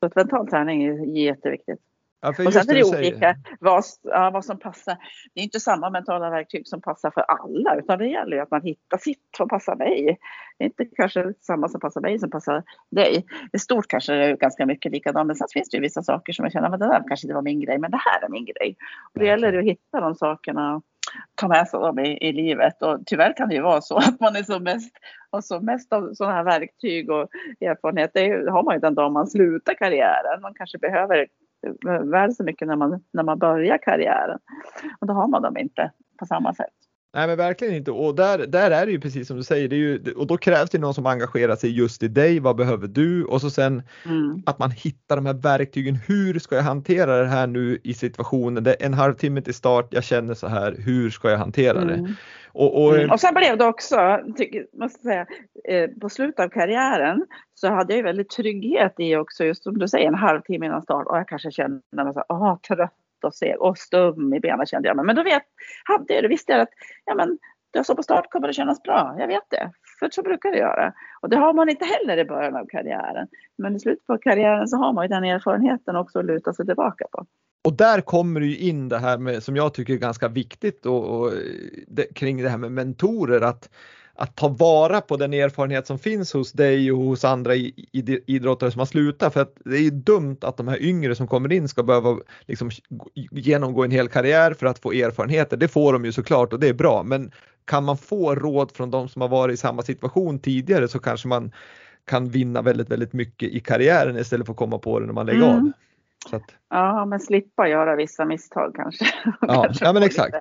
Så 0.00 0.06
att 0.06 0.16
mental 0.16 0.48
träning 0.48 0.84
är 0.84 1.04
jätteviktigt. 1.04 1.80
Ja, 2.20 2.28
och 2.28 2.52
sen 2.52 2.70
är 2.70 2.74
det 2.74 2.84
olika 2.84 3.36
vad, 3.60 3.84
ja, 4.02 4.30
vad 4.30 4.44
som 4.44 4.58
passar. 4.58 4.96
Det 5.34 5.40
är 5.40 5.44
inte 5.44 5.60
samma 5.60 5.90
mentala 5.90 6.30
verktyg 6.30 6.68
som 6.68 6.80
passar 6.80 7.10
för 7.10 7.20
alla 7.20 7.76
utan 7.76 7.98
det 7.98 8.06
gäller 8.06 8.36
ju 8.36 8.42
att 8.42 8.50
man 8.50 8.62
hittar 8.62 8.98
sitt 8.98 9.28
som 9.36 9.48
passar 9.48 9.76
mig. 9.76 10.18
Det 10.58 10.64
är 10.64 10.66
inte 10.66 10.84
kanske 10.96 11.32
samma 11.40 11.68
som 11.68 11.80
passar 11.80 12.00
mig 12.00 12.18
som 12.18 12.30
passar 12.30 12.62
dig. 12.90 13.26
I 13.52 13.58
stort 13.58 13.86
kanske 13.88 14.12
det 14.12 14.24
är 14.24 14.36
ganska 14.36 14.66
mycket 14.66 14.92
likadant 14.92 15.26
men 15.26 15.36
sen 15.36 15.48
finns 15.52 15.68
det 15.68 15.76
ju 15.76 15.80
vissa 15.80 16.02
saker 16.02 16.32
som 16.32 16.44
jag 16.44 16.52
känner 16.52 16.70
att 16.70 16.80
det 16.80 16.88
där 16.88 17.02
kanske 17.08 17.26
inte 17.26 17.34
var 17.34 17.42
min 17.42 17.60
grej 17.60 17.78
men 17.78 17.90
det 17.90 18.00
här 18.04 18.24
är 18.24 18.28
min 18.28 18.44
grej. 18.44 18.76
Och 19.14 19.20
det 19.20 19.26
gäller 19.26 19.58
att 19.58 19.64
hitta 19.64 20.00
de 20.00 20.14
sakerna 20.14 20.82
ta 21.34 21.48
med 21.48 21.68
sig 21.68 21.80
dem 21.80 21.98
i, 21.98 22.28
i 22.28 22.32
livet 22.32 22.82
och 22.82 22.98
tyvärr 23.06 23.36
kan 23.36 23.48
det 23.48 23.54
ju 23.54 23.62
vara 23.62 23.80
så 23.80 23.96
att 23.96 24.20
man 24.20 24.36
är 24.36 24.42
så 24.42 24.60
mest, 24.60 24.96
har 25.30 25.40
så 25.40 25.60
mest 25.60 25.92
av 25.92 26.14
sådana 26.14 26.34
här 26.34 26.44
verktyg 26.44 27.10
och 27.10 27.28
erfarenhet. 27.60 28.10
Det 28.14 28.50
har 28.50 28.62
man 28.62 28.74
ju 28.74 28.80
den 28.80 28.94
dag 28.94 29.12
man 29.12 29.26
slutar 29.26 29.74
karriären. 29.74 30.40
Man 30.42 30.54
kanske 30.54 30.78
behöver 30.78 31.26
väl 32.10 32.34
så 32.34 32.44
mycket 32.44 32.68
när 32.68 32.76
man, 32.76 33.04
när 33.12 33.22
man 33.22 33.38
börjar 33.38 33.78
karriären. 33.78 34.38
Och 35.00 35.06
då 35.06 35.14
har 35.14 35.28
man 35.28 35.42
dem 35.42 35.56
inte 35.56 35.92
på 36.18 36.26
samma 36.26 36.54
sätt. 36.54 36.85
Nej 37.16 37.26
men 37.26 37.36
verkligen 37.36 37.74
inte 37.74 37.90
och 37.90 38.14
där, 38.14 38.46
där 38.46 38.70
är 38.70 38.86
det 38.86 38.92
ju 38.92 39.00
precis 39.00 39.28
som 39.28 39.36
du 39.36 39.42
säger 39.42 39.68
ju, 39.68 40.12
och 40.16 40.26
då 40.26 40.36
krävs 40.36 40.70
det 40.70 40.78
någon 40.78 40.94
som 40.94 41.06
engagerar 41.06 41.56
sig 41.56 41.78
just 41.78 42.02
i 42.02 42.08
dig. 42.08 42.40
Vad 42.40 42.56
behöver 42.56 42.88
du? 42.88 43.24
Och 43.24 43.40
så 43.40 43.50
sen 43.50 43.82
mm. 44.04 44.42
att 44.46 44.58
man 44.58 44.70
hittar 44.70 45.16
de 45.16 45.26
här 45.26 45.34
verktygen. 45.34 45.94
Hur 45.94 46.38
ska 46.38 46.56
jag 46.56 46.62
hantera 46.62 47.16
det 47.16 47.26
här 47.26 47.46
nu 47.46 47.78
i 47.84 47.94
situationen? 47.94 48.64
Det 48.64 48.82
är 48.82 48.86
en 48.86 48.94
halvtimme 48.94 49.42
till 49.42 49.54
start. 49.54 49.88
Jag 49.90 50.04
känner 50.04 50.34
så 50.34 50.46
här. 50.46 50.76
Hur 50.78 51.10
ska 51.10 51.30
jag 51.30 51.38
hantera 51.38 51.84
det? 51.84 51.94
Mm. 51.94 52.12
Och, 52.52 52.84
och, 52.84 52.96
mm. 52.96 53.10
och 53.10 53.20
sen 53.20 53.34
blev 53.34 53.58
det 53.58 53.64
också, 53.64 53.96
måste 54.78 55.02
säga, 55.02 55.26
eh, 55.68 55.90
på 56.00 56.08
slutet 56.08 56.44
av 56.44 56.48
karriären 56.48 57.26
så 57.54 57.68
hade 57.68 57.92
jag 57.92 57.96
ju 57.96 58.02
väldigt 58.02 58.30
trygghet 58.30 58.94
i 58.98 59.16
också, 59.16 59.44
just 59.44 59.62
som 59.62 59.78
du 59.78 59.88
säger, 59.88 60.08
en 60.08 60.14
halvtimme 60.14 60.66
innan 60.66 60.82
start 60.82 61.06
och 61.06 61.16
jag 61.16 61.28
kanske 61.28 61.50
kände 61.50 61.82
mig 61.92 62.14
så 62.14 62.24
ah, 62.28 62.58
trött 62.68 62.94
och 63.24 63.34
seg 63.34 63.60
och 63.60 63.78
stum 63.78 64.34
i 64.34 64.40
benen 64.40 64.66
kände 64.66 64.88
jag 64.88 64.96
mig. 64.96 65.06
Men 65.06 65.16
då 65.16 65.22
vet, 65.22 65.42
hade 65.84 66.14
jag 66.14 66.24
då 66.24 66.28
visste 66.28 66.52
jag 66.52 66.60
att 66.60 66.68
ja, 67.04 67.14
men, 67.14 67.38
jag 67.72 67.84
står 67.84 67.94
på 67.94 68.02
start 68.02 68.30
kommer 68.30 68.48
det 68.48 68.54
kännas 68.54 68.82
bra. 68.82 69.16
Jag 69.18 69.26
vet 69.26 69.50
det, 69.50 69.70
för 69.98 70.08
så 70.10 70.22
brukar 70.22 70.50
det 70.50 70.58
göra. 70.58 70.92
Och 71.20 71.28
det 71.28 71.36
har 71.36 71.54
man 71.54 71.68
inte 71.68 71.84
heller 71.84 72.18
i 72.18 72.24
början 72.24 72.56
av 72.56 72.66
karriären. 72.66 73.28
Men 73.58 73.76
i 73.76 73.80
slutet 73.80 74.06
på 74.06 74.18
karriären 74.18 74.68
så 74.68 74.76
har 74.76 74.92
man 74.92 75.04
ju 75.04 75.08
den 75.08 75.24
erfarenheten 75.24 75.96
också 75.96 76.18
att 76.18 76.24
luta 76.24 76.52
sig 76.52 76.66
tillbaka 76.66 77.04
på. 77.12 77.26
Och 77.64 77.72
där 77.72 78.00
kommer 78.00 78.40
det 78.40 78.46
ju 78.46 78.58
in 78.58 78.88
det 78.88 78.98
här 78.98 79.18
med, 79.18 79.42
som 79.42 79.56
jag 79.56 79.74
tycker 79.74 79.92
är 79.92 79.98
ganska 79.98 80.28
viktigt 80.28 80.86
och, 80.86 81.20
och 81.20 81.32
det, 81.86 82.14
kring 82.14 82.42
det 82.42 82.48
här 82.48 82.58
med 82.58 82.72
mentorer 82.72 83.40
att 83.40 83.70
att 84.18 84.36
ta 84.36 84.48
vara 84.48 85.00
på 85.00 85.16
den 85.16 85.32
erfarenhet 85.34 85.86
som 85.86 85.98
finns 85.98 86.32
hos 86.32 86.52
dig 86.52 86.92
och 86.92 86.98
hos 86.98 87.24
andra 87.24 87.54
idrottare 88.26 88.70
som 88.70 88.78
har 88.78 88.86
slutat 88.86 89.32
för 89.32 89.40
att 89.40 89.54
det 89.64 89.76
är 89.76 89.82
ju 89.82 89.90
dumt 89.90 90.36
att 90.40 90.56
de 90.56 90.68
här 90.68 90.82
yngre 90.82 91.14
som 91.14 91.26
kommer 91.26 91.52
in 91.52 91.68
ska 91.68 91.82
behöva 91.82 92.18
liksom 92.46 92.70
genomgå 93.30 93.84
en 93.84 93.90
hel 93.90 94.08
karriär 94.08 94.54
för 94.54 94.66
att 94.66 94.78
få 94.78 94.92
erfarenheter. 94.92 95.56
Det 95.56 95.68
får 95.68 95.92
de 95.92 96.04
ju 96.04 96.12
såklart 96.12 96.52
och 96.52 96.60
det 96.60 96.68
är 96.68 96.74
bra 96.74 97.02
men 97.02 97.30
kan 97.64 97.84
man 97.84 97.96
få 97.96 98.34
råd 98.34 98.72
från 98.72 98.90
de 98.90 99.08
som 99.08 99.22
har 99.22 99.28
varit 99.28 99.54
i 99.54 99.56
samma 99.56 99.82
situation 99.82 100.38
tidigare 100.38 100.88
så 100.88 100.98
kanske 100.98 101.28
man 101.28 101.52
kan 102.04 102.28
vinna 102.28 102.62
väldigt, 102.62 102.90
väldigt 102.90 103.12
mycket 103.12 103.50
i 103.50 103.60
karriären 103.60 104.18
istället 104.18 104.46
för 104.46 104.52
att 104.52 104.58
komma 104.58 104.78
på 104.78 105.00
det 105.00 105.06
när 105.06 105.12
man 105.12 105.26
lägger 105.26 105.42
mm. 105.42 105.56
av. 105.56 105.72
Att... 106.32 106.54
Ja, 106.70 107.04
men 107.04 107.20
slippa 107.20 107.68
göra 107.68 107.96
vissa 107.96 108.24
misstag 108.24 108.74
kanske. 108.74 109.04
Ja, 109.40 109.62
kanske 109.64 109.84
ja 109.84 109.92
men 109.92 110.02
exakt. 110.02 110.36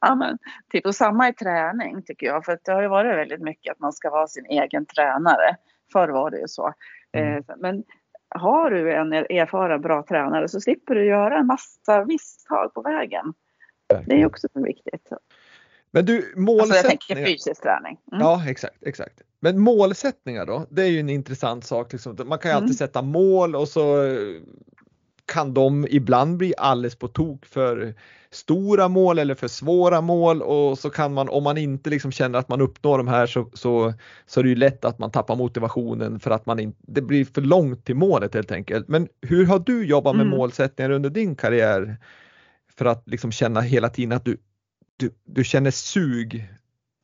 Ja, 0.00 0.14
men, 0.14 0.38
typ, 0.72 0.86
och 0.86 0.94
samma 0.94 1.28
i 1.28 1.32
träning 1.32 2.02
tycker 2.02 2.26
jag, 2.26 2.44
för 2.44 2.58
det 2.64 2.72
har 2.72 2.82
ju 2.82 2.88
varit 2.88 3.16
väldigt 3.16 3.42
mycket 3.42 3.72
att 3.72 3.80
man 3.80 3.92
ska 3.92 4.10
vara 4.10 4.26
sin 4.26 4.46
egen 4.46 4.86
tränare. 4.86 5.56
Förr 5.92 6.08
var 6.08 6.30
det 6.30 6.38
ju 6.38 6.48
så. 6.48 6.72
Mm. 7.12 7.36
Eh, 7.36 7.44
men 7.56 7.84
har 8.28 8.70
du 8.70 8.94
en 8.94 9.12
erfaren 9.12 9.80
bra 9.80 10.04
tränare 10.08 10.48
så 10.48 10.60
slipper 10.60 10.94
du 10.94 11.04
göra 11.04 11.38
en 11.38 11.46
massa 11.46 12.04
misstag 12.04 12.74
på 12.74 12.82
vägen. 12.82 13.34
Det 14.06 14.22
är 14.22 14.26
också 14.26 14.48
viktigt. 14.54 15.08
Men 15.90 16.04
du, 16.04 16.34
målsättningar. 16.36 16.60
Alltså 16.60 16.76
jag 16.76 16.84
tänker 16.84 17.26
fysisk 17.26 17.62
träning. 17.62 17.98
Mm. 18.12 18.20
Ja, 18.20 18.42
exakt, 18.48 18.82
exakt. 18.82 19.22
Men 19.40 19.58
målsättningar 19.58 20.46
då? 20.46 20.66
Det 20.70 20.82
är 20.82 20.86
ju 20.86 21.00
en 21.00 21.10
intressant 21.10 21.64
sak. 21.64 21.92
Liksom. 21.92 22.16
Man 22.26 22.38
kan 22.38 22.50
ju 22.50 22.54
alltid 22.54 22.68
mm. 22.68 22.74
sätta 22.74 23.02
mål 23.02 23.56
och 23.56 23.68
så 23.68 23.96
kan 25.28 25.54
de 25.54 25.86
ibland 25.90 26.36
bli 26.36 26.54
alldeles 26.56 26.96
på 26.96 27.08
tok 27.08 27.46
för 27.46 27.94
stora 28.30 28.88
mål 28.88 29.18
eller 29.18 29.34
för 29.34 29.48
svåra 29.48 30.00
mål 30.00 30.42
och 30.42 30.78
så 30.78 30.90
kan 30.90 31.14
man 31.14 31.28
om 31.28 31.44
man 31.44 31.58
inte 31.58 31.90
liksom 31.90 32.12
känner 32.12 32.38
att 32.38 32.48
man 32.48 32.60
uppnår 32.60 32.98
de 32.98 33.08
här 33.08 33.26
så, 33.26 33.50
så, 33.52 33.94
så 34.26 34.40
är 34.40 34.44
det 34.44 34.48
ju 34.48 34.56
lätt 34.56 34.84
att 34.84 34.98
man 34.98 35.10
tappar 35.10 35.36
motivationen 35.36 36.20
för 36.20 36.30
att 36.30 36.46
man 36.46 36.60
inte, 36.60 36.78
det 36.80 37.02
blir 37.02 37.24
för 37.24 37.40
långt 37.40 37.84
till 37.84 37.96
målet 37.96 38.34
helt 38.34 38.52
enkelt. 38.52 38.88
Men 38.88 39.08
hur 39.22 39.46
har 39.46 39.58
du 39.58 39.86
jobbat 39.86 40.16
med 40.16 40.26
mm. 40.26 40.38
målsättningar 40.38 40.90
under 40.90 41.10
din 41.10 41.36
karriär 41.36 41.96
för 42.76 42.84
att 42.84 43.08
liksom 43.08 43.32
känna 43.32 43.60
hela 43.60 43.88
tiden 43.88 44.12
att 44.12 44.24
du, 44.24 44.36
du, 44.96 45.10
du 45.24 45.44
känner 45.44 45.70
sug 45.70 46.48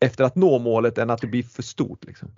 efter 0.00 0.24
att 0.24 0.36
nå 0.36 0.58
målet 0.58 0.98
än 0.98 1.10
att 1.10 1.20
det 1.20 1.26
blir 1.26 1.42
för 1.42 1.62
stort? 1.62 2.04
Liksom? 2.04 2.36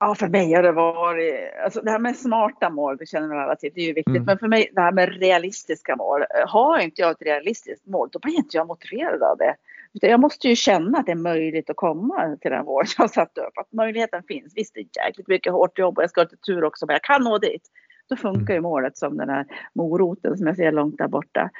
Ja, 0.00 0.14
för 0.14 0.28
mig 0.28 0.52
har 0.54 0.62
det 0.62 0.72
varit, 0.72 1.34
alltså 1.64 1.80
det 1.80 1.90
här 1.90 1.98
med 1.98 2.16
smarta 2.16 2.70
mål, 2.70 2.96
det 2.96 3.06
känner 3.06 3.28
vi 3.28 3.34
alla 3.34 3.56
till, 3.56 3.72
det 3.74 3.80
är 3.80 3.86
ju 3.86 3.92
viktigt. 3.92 4.16
Mm. 4.16 4.24
Men 4.24 4.38
för 4.38 4.48
mig, 4.48 4.70
det 4.74 4.80
här 4.80 4.92
med 4.92 5.20
realistiska 5.20 5.96
mål. 5.96 6.24
Har 6.46 6.78
inte 6.78 7.02
jag 7.02 7.10
ett 7.10 7.22
realistiskt 7.22 7.86
mål, 7.86 8.08
då 8.12 8.18
blir 8.18 8.34
inte 8.34 8.56
jag 8.56 8.66
motiverad 8.66 9.22
av 9.22 9.36
det. 9.38 9.54
Utan 9.94 10.10
jag 10.10 10.20
måste 10.20 10.48
ju 10.48 10.56
känna 10.56 10.98
att 10.98 11.06
det 11.06 11.12
är 11.12 11.16
möjligt 11.16 11.70
att 11.70 11.76
komma 11.76 12.36
till 12.40 12.50
den 12.50 12.64
mål 12.64 12.84
jag 12.98 13.10
satt 13.10 13.38
upp. 13.38 13.58
Att 13.58 13.72
möjligheten 13.72 14.22
finns. 14.28 14.52
Visst, 14.56 14.74
det 14.74 14.80
är 14.80 15.06
jäkligt 15.06 15.28
mycket 15.28 15.52
hårt 15.52 15.78
jobb 15.78 15.98
och 15.98 16.02
jag 16.02 16.10
ska 16.10 16.20
ha 16.20 16.24
lite 16.24 16.36
tur 16.36 16.64
också, 16.64 16.86
men 16.86 16.94
jag 16.94 17.02
kan 17.02 17.22
nå 17.22 17.38
dit. 17.38 17.62
Då 18.08 18.16
funkar 18.16 18.54
ju 18.54 18.60
målet 18.60 18.98
som 18.98 19.16
den 19.16 19.28
här 19.28 19.46
moroten 19.72 20.38
som 20.38 20.46
jag 20.46 20.56
ser 20.56 20.72
långt 20.72 20.98
där 20.98 21.08
borta. 21.08 21.50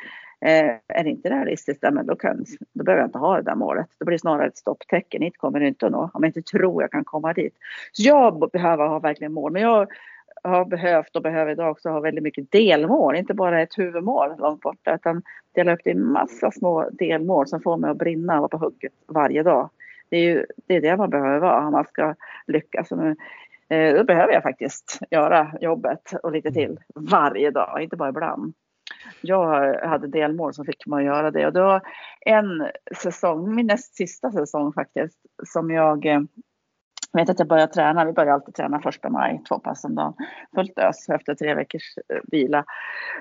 Eh, 0.40 0.70
är 0.88 1.04
det 1.04 1.10
inte 1.10 1.30
realistiskt, 1.30 1.82
men 1.82 2.06
då, 2.06 2.16
kan, 2.16 2.44
då 2.72 2.84
behöver 2.84 3.02
jag 3.02 3.08
inte 3.08 3.18
ha 3.18 3.36
det 3.36 3.42
där 3.42 3.54
målet. 3.54 3.86
Då 3.98 4.04
blir 4.04 4.14
det 4.14 4.20
snarare 4.20 4.46
ett 4.46 4.56
stopptecken. 4.56 5.22
Hit 5.22 5.38
kommer 5.38 5.60
det 5.60 5.68
inte 5.68 5.86
att 5.86 5.92
nå 5.92 6.10
om 6.14 6.22
jag 6.22 6.28
inte 6.28 6.42
tror 6.42 6.82
jag 6.82 6.90
kan 6.90 7.04
komma 7.04 7.32
dit. 7.32 7.54
Så 7.92 8.02
jag 8.02 8.50
behöver 8.52 8.86
ha 8.86 8.98
verkligen 8.98 9.32
mål. 9.32 9.52
Men 9.52 9.62
jag 9.62 9.88
har 10.42 10.64
behövt 10.64 11.16
och 11.16 11.22
behöver 11.22 11.52
idag 11.52 11.70
också 11.70 11.88
ha 11.88 12.00
väldigt 12.00 12.24
mycket 12.24 12.52
delmål. 12.52 13.16
Inte 13.16 13.34
bara 13.34 13.62
ett 13.62 13.78
huvudmål 13.78 14.38
långt 14.38 14.60
borta 14.60 14.94
utan 14.94 15.22
dela 15.54 15.72
upp 15.72 15.80
det 15.84 15.90
i 15.90 15.94
massa 15.94 16.50
små 16.50 16.88
delmål 16.92 17.46
som 17.46 17.60
får 17.60 17.76
mig 17.76 17.90
att 17.90 17.98
brinna 17.98 18.34
och 18.34 18.40
vara 18.40 18.48
på 18.48 18.58
hugget 18.58 18.92
varje 19.06 19.42
dag. 19.42 19.70
Det 20.08 20.16
är 20.16 20.22
ju 20.22 20.46
det, 20.66 20.76
är 20.76 20.80
det 20.80 20.96
man 20.96 21.10
behöver 21.10 21.38
vara 21.38 21.66
om 21.66 21.72
man 21.72 21.84
ska 21.84 22.14
lyckas. 22.46 22.92
Eh, 23.68 23.94
då 23.94 24.04
behöver 24.04 24.32
jag 24.32 24.42
faktiskt 24.42 24.98
göra 25.10 25.52
jobbet 25.60 26.12
och 26.22 26.32
lite 26.32 26.52
till 26.52 26.78
varje 26.94 27.50
dag, 27.50 27.82
inte 27.82 27.96
bara 27.96 28.08
ibland. 28.08 28.54
Jag 29.20 29.74
hade 29.88 30.06
delmål 30.06 30.54
som 30.54 30.64
fick 30.64 30.86
mig 30.86 30.98
att 30.98 31.14
göra 31.16 31.30
det 31.30 31.46
och 31.46 31.52
det 31.52 31.62
var 31.62 31.82
en 32.20 32.68
säsong, 33.02 33.54
min 33.54 33.66
näst 33.66 33.96
sista 33.96 34.30
säsong 34.30 34.72
faktiskt, 34.72 35.18
som 35.46 35.70
jag 35.70 36.28
jag 37.12 37.20
vet 37.20 37.30
att 37.30 37.38
jag 37.38 37.48
började 37.48 37.72
träna, 37.72 38.04
vi 38.04 38.12
börjar 38.12 38.34
alltid 38.34 38.54
träna 38.54 38.80
första 38.80 39.10
maj, 39.10 39.42
två 39.48 39.58
pass 39.58 39.84
om 39.84 39.94
dagen. 39.94 40.14
Fullt 40.54 40.78
ös 40.78 41.08
efter 41.08 41.34
tre 41.34 41.54
veckors 41.54 41.98
eh, 42.08 42.20
vila. 42.32 42.64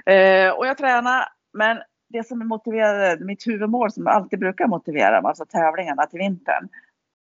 Eh, 0.06 0.52
och 0.52 0.68
jag 0.68 0.78
tränade, 0.78 1.26
men 1.54 1.78
det 2.10 2.28
som 2.28 2.48
motiverade, 2.48 3.26
mitt 3.26 3.48
huvudmål 3.48 3.92
som 3.92 4.08
alltid 4.08 4.40
brukar 4.40 4.68
motivera 4.68 5.22
mig, 5.22 5.30
alltså 5.30 5.46
tävlingarna 5.46 6.06
till 6.06 6.20
vintern. 6.20 6.70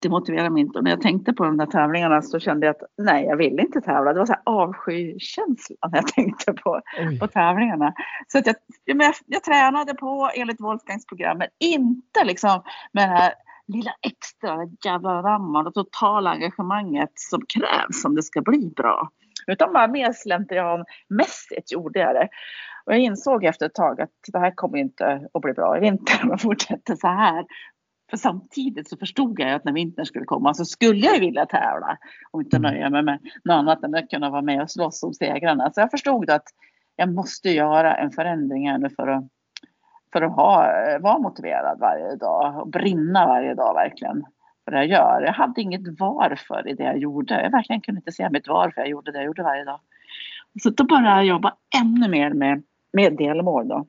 Det 0.06 0.10
motiverade 0.10 0.50
mig 0.50 0.62
inte 0.62 0.78
och 0.78 0.84
när 0.84 0.92
jag 0.92 1.02
tänkte 1.02 1.34
på 1.34 1.46
de 1.46 1.58
där 1.58 1.66
tävlingarna 1.66 2.22
så 2.22 2.40
kände 2.40 2.66
jag 2.66 2.76
att 2.76 2.90
nej, 2.98 3.26
jag 3.26 3.38
vill 3.38 3.60
inte 3.60 3.82
tävla. 3.82 4.14
Det 4.14 4.20
var 4.20 4.26
så 4.26 4.34
här 4.34 4.42
avskykänsla 4.46 5.76
när 5.92 5.98
jag 5.98 6.08
tänkte 6.08 6.54
på, 6.54 6.82
på 7.20 7.28
tävlingarna. 7.28 7.94
Så 8.28 8.38
att 8.38 8.48
jag, 8.48 8.56
jag, 8.86 9.14
jag 9.26 9.44
tränade 9.44 9.94
på 9.94 10.30
enligt 10.36 10.62
Wolfgangs 10.62 11.06
program, 11.06 11.38
men 11.38 11.48
inte 11.60 12.24
liksom 12.24 12.64
med 12.92 13.10
det 13.10 13.16
här 13.16 13.34
lilla 13.68 13.92
extra 14.02 14.58
jävla 14.86 15.22
ramman 15.22 15.68
och 15.68 15.74
totala 15.74 16.30
engagemanget 16.30 17.12
som 17.16 17.42
krävs 17.42 18.06
om 18.06 18.16
det 18.16 18.24
ska 18.24 18.42
bli 18.42 18.74
bra. 18.76 19.10
Utan 19.48 19.74
bara 19.74 19.88
mer 19.88 20.14
slentrianmässigt 20.14 21.72
gjorde 21.72 22.00
jag 22.00 22.16
det. 22.16 22.30
Och 22.86 22.94
jag 22.94 23.00
insåg 23.00 23.44
efter 23.44 23.66
ett 23.66 23.74
tag 23.74 24.02
att 24.02 24.10
det 24.34 24.40
här 24.40 24.52
kommer 24.56 24.78
inte 24.78 25.30
att 25.34 25.42
bli 25.42 25.54
bra 25.54 25.78
i 25.78 25.80
vinter 25.80 26.20
om 26.24 26.30
jag 26.30 26.42
fortsätter 26.42 26.96
så 26.96 27.08
här. 27.08 27.46
För 28.10 28.18
samtidigt 28.18 28.90
så 28.90 28.98
förstod 28.98 29.40
jag 29.40 29.52
att 29.52 29.66
när 29.66 29.74
vintern 29.74 30.06
skulle 30.06 30.26
komma 30.26 30.54
så 30.54 30.66
skulle 30.66 31.06
jag 31.06 31.20
vilja 31.20 31.46
tävla 31.46 31.98
och 32.32 32.42
inte 32.42 32.58
mm. 32.58 32.72
nöja 32.72 32.90
mig 32.90 33.04
med 33.04 33.20
något 33.44 33.54
annat 33.54 33.84
än 33.84 33.96
att 33.96 34.10
kunna 34.10 34.30
vara 34.30 34.42
med 34.42 34.62
och 34.62 34.72
slåss 34.72 35.04
om 35.04 35.14
segrarna. 35.14 35.72
Så 35.74 35.82
jag 35.82 35.92
förstod 35.92 36.30
att 36.30 36.44
jag 36.96 37.14
måste 37.14 37.50
göra 37.50 37.96
en 37.96 38.12
förändring 38.12 38.70
här 38.70 38.78
nu 38.78 38.90
för 38.90 39.08
att 39.08 39.24
för 40.14 40.22
att 40.22 40.36
ha, 40.36 40.68
vara 41.02 41.20
motiverad 41.20 41.80
varje 41.80 42.16
dag 42.16 42.62
och 42.62 42.68
brinna 42.68 43.26
varje 43.26 43.54
dag 43.54 43.74
verkligen 43.74 44.26
för 44.66 44.72
det 44.72 44.78
jag 44.78 44.88
gör. 44.88 45.22
Jag 45.22 45.34
hade 45.34 45.62
inget 45.62 45.82
varför 46.00 46.68
i 46.68 46.74
det 46.74 46.84
jag 46.84 46.98
gjorde. 46.98 47.42
Jag 47.44 47.52
verkligen 47.52 47.82
kunde 47.82 48.00
inte 48.00 48.12
se 48.12 48.30
mitt 48.30 48.48
varför 48.48 48.82
jag 48.82 48.90
gjorde 48.90 49.12
det 49.12 49.18
jag 49.18 49.26
gjorde 49.26 49.44
varje 49.44 49.64
dag. 49.64 49.80
Så 50.64 50.70
då 50.70 50.84
började 50.84 51.10
jag 51.10 51.26
jobba 51.26 51.56
ännu 51.82 52.10
mer 52.10 52.34
med, 52.34 52.64
med 52.94 53.18
delmål 53.18 53.68
då. 53.68 53.86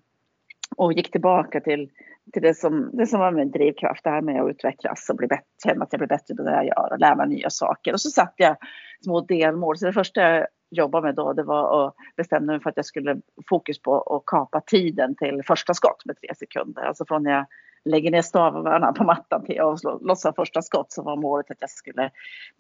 Och 0.76 0.92
gick 0.92 1.10
tillbaka 1.10 1.60
till, 1.60 1.90
till 2.32 2.42
det, 2.42 2.54
som, 2.54 2.90
det 2.92 3.06
som 3.06 3.20
var 3.20 3.30
min 3.30 3.50
drivkraft, 3.50 4.04
det 4.04 4.10
här 4.10 4.22
med 4.22 4.42
att 4.42 4.50
utvecklas 4.50 5.10
och 5.10 5.16
bli 5.16 5.26
bättre, 5.26 5.44
känna 5.64 5.84
att 5.84 5.92
jag 5.92 6.00
blir 6.00 6.08
bättre 6.08 6.34
på 6.34 6.42
det 6.42 6.50
jag 6.50 6.66
gör 6.66 6.92
och 6.92 6.98
lära 6.98 7.14
mig 7.14 7.28
nya 7.28 7.50
saker. 7.50 7.92
Och 7.92 8.00
så 8.00 8.10
satte 8.10 8.42
jag 8.42 8.56
små 9.04 9.20
delmål. 9.20 9.78
Så 9.78 9.86
det 9.86 9.92
första 9.92 10.20
jag 10.20 10.46
jobbade 10.70 11.06
med 11.06 11.14
då 11.14 11.32
det 11.32 11.42
var 11.42 11.86
att 11.86 11.94
bestämma 12.16 12.52
mig 12.52 12.60
för 12.60 12.70
att 12.70 12.76
jag 12.76 12.86
skulle 12.86 13.20
fokus 13.48 13.82
på 13.82 14.00
att 14.00 14.22
kapa 14.26 14.60
tiden 14.60 15.14
till 15.16 15.42
första 15.46 15.74
skott 15.74 16.04
med 16.04 16.16
tre 16.16 16.34
sekunder. 16.34 16.82
Alltså 16.82 17.04
från 17.04 17.22
när 17.22 17.30
jag 17.30 17.46
lägger 17.86 18.10
ner 18.10 18.22
stavarna 18.22 18.92
på 18.92 19.04
mattan 19.04 19.44
till 19.44 19.56
jag 19.56 19.78
lossar 20.00 20.32
första 20.32 20.62
skott 20.62 20.92
så 20.92 21.02
var 21.02 21.16
målet 21.16 21.50
att 21.50 21.56
jag 21.60 21.70
skulle 21.70 22.10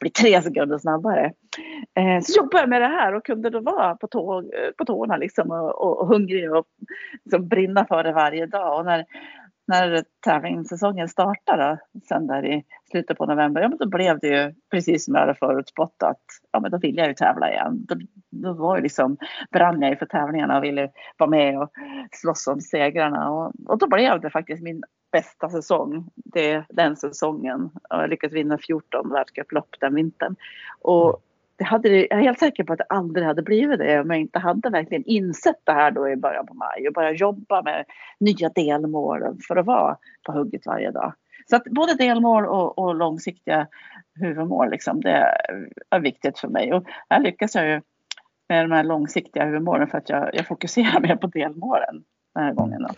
bli 0.00 0.10
tre 0.10 0.42
sekunder 0.42 0.78
snabbare. 0.78 1.32
Eh, 1.94 2.20
så 2.22 2.38
jobbade 2.38 2.62
jag 2.62 2.68
med 2.68 2.82
det 2.82 2.88
här 2.88 3.14
och 3.14 3.24
kunde 3.24 3.50
då 3.50 3.60
vara 3.60 3.94
på, 3.94 4.06
tå, 4.06 4.42
på 4.78 4.84
tårna 4.84 5.16
liksom 5.16 5.50
och, 5.50 5.82
och, 5.82 6.00
och 6.00 6.08
hungrig 6.08 6.52
och 6.52 6.66
liksom 7.24 7.48
brinna 7.48 7.84
för 7.84 8.04
det 8.04 8.12
varje 8.12 8.46
dag. 8.46 8.78
Och 8.78 8.84
när, 8.84 9.04
när 9.66 10.04
tävlingssäsongen 10.24 11.08
startade 11.08 11.78
sen 12.08 12.26
där 12.26 12.46
i 12.46 12.64
slutet 12.90 13.18
på 13.18 13.26
november, 13.26 13.60
ja 13.60 13.68
men 13.68 13.78
då 13.78 13.88
blev 13.88 14.18
det 14.18 14.28
ju 14.28 14.54
precis 14.70 15.04
som 15.04 15.14
jag 15.14 15.20
hade 15.20 15.34
förutspått 15.34 16.02
att 16.02 16.24
ja 16.52 16.60
men 16.60 16.70
då 16.70 16.78
ville 16.78 17.00
jag 17.00 17.08
ju 17.08 17.14
tävla 17.14 17.50
igen. 17.50 17.86
Då, 17.88 17.96
då 18.30 18.52
var 18.52 18.76
ju 18.76 18.82
liksom, 18.82 19.16
brann 19.50 19.82
jag 19.82 19.90
ju 19.90 19.96
för 19.96 20.06
tävlingarna 20.06 20.56
och 20.58 20.64
ville 20.64 20.90
vara 21.16 21.30
med 21.30 21.58
och 21.58 21.70
slåss 22.12 22.46
om 22.46 22.60
segrarna 22.60 23.30
och, 23.30 23.52
och 23.66 23.78
då 23.78 23.88
blev 23.88 24.20
det 24.20 24.30
faktiskt 24.30 24.62
min 24.62 24.82
bästa 25.12 25.50
säsong, 25.50 26.10
det, 26.14 26.64
den 26.68 26.96
säsongen. 26.96 27.70
Jag 27.90 28.10
lyckades 28.10 28.34
vinna 28.34 28.58
14 28.58 29.12
världscuplopp 29.12 29.76
den 29.80 29.94
vintern. 29.94 30.36
Och 30.80 31.22
det 31.56 31.64
hade, 31.64 31.88
jag 31.88 32.18
är 32.18 32.22
helt 32.22 32.38
säker 32.38 32.64
på 32.64 32.72
att 32.72 32.78
det 32.78 32.86
aldrig 32.88 33.26
hade 33.26 33.42
blivit 33.42 33.78
det 33.78 34.00
om 34.00 34.10
jag 34.10 34.20
inte 34.20 34.38
hade 34.38 34.70
verkligen 34.70 35.04
insett 35.04 35.60
det 35.64 35.72
här 35.72 35.90
då 35.90 36.08
i 36.08 36.16
början 36.16 36.46
på 36.46 36.54
maj 36.54 36.88
och 36.88 36.94
börjat 36.94 37.20
jobba 37.20 37.62
med 37.62 37.84
nya 38.20 38.48
delmål 38.48 39.38
för 39.48 39.56
att 39.56 39.66
vara 39.66 39.96
på 40.26 40.32
hugget 40.32 40.66
varje 40.66 40.90
dag. 40.90 41.12
Så 41.50 41.56
att 41.56 41.64
både 41.64 41.94
delmål 41.94 42.46
och, 42.46 42.78
och 42.78 42.94
långsiktiga 42.94 43.66
huvudmål, 44.14 44.70
liksom, 44.70 45.00
det 45.00 45.36
är 45.90 46.00
viktigt 46.00 46.38
för 46.38 46.48
mig. 46.48 46.72
Och 46.72 46.84
här 47.10 47.20
lyckas 47.20 47.54
jag 47.54 47.68
ju 47.68 47.80
med 48.48 48.64
de 48.64 48.72
här 48.72 48.84
långsiktiga 48.84 49.44
huvudmålen 49.44 49.88
för 49.88 49.98
att 49.98 50.08
jag, 50.08 50.30
jag 50.34 50.46
fokuserar 50.46 51.00
mer 51.00 51.16
på 51.16 51.26
delmålen 51.26 52.04
den 52.34 52.44
här 52.44 52.52
gången. 52.52 52.82
Då. 52.82 52.88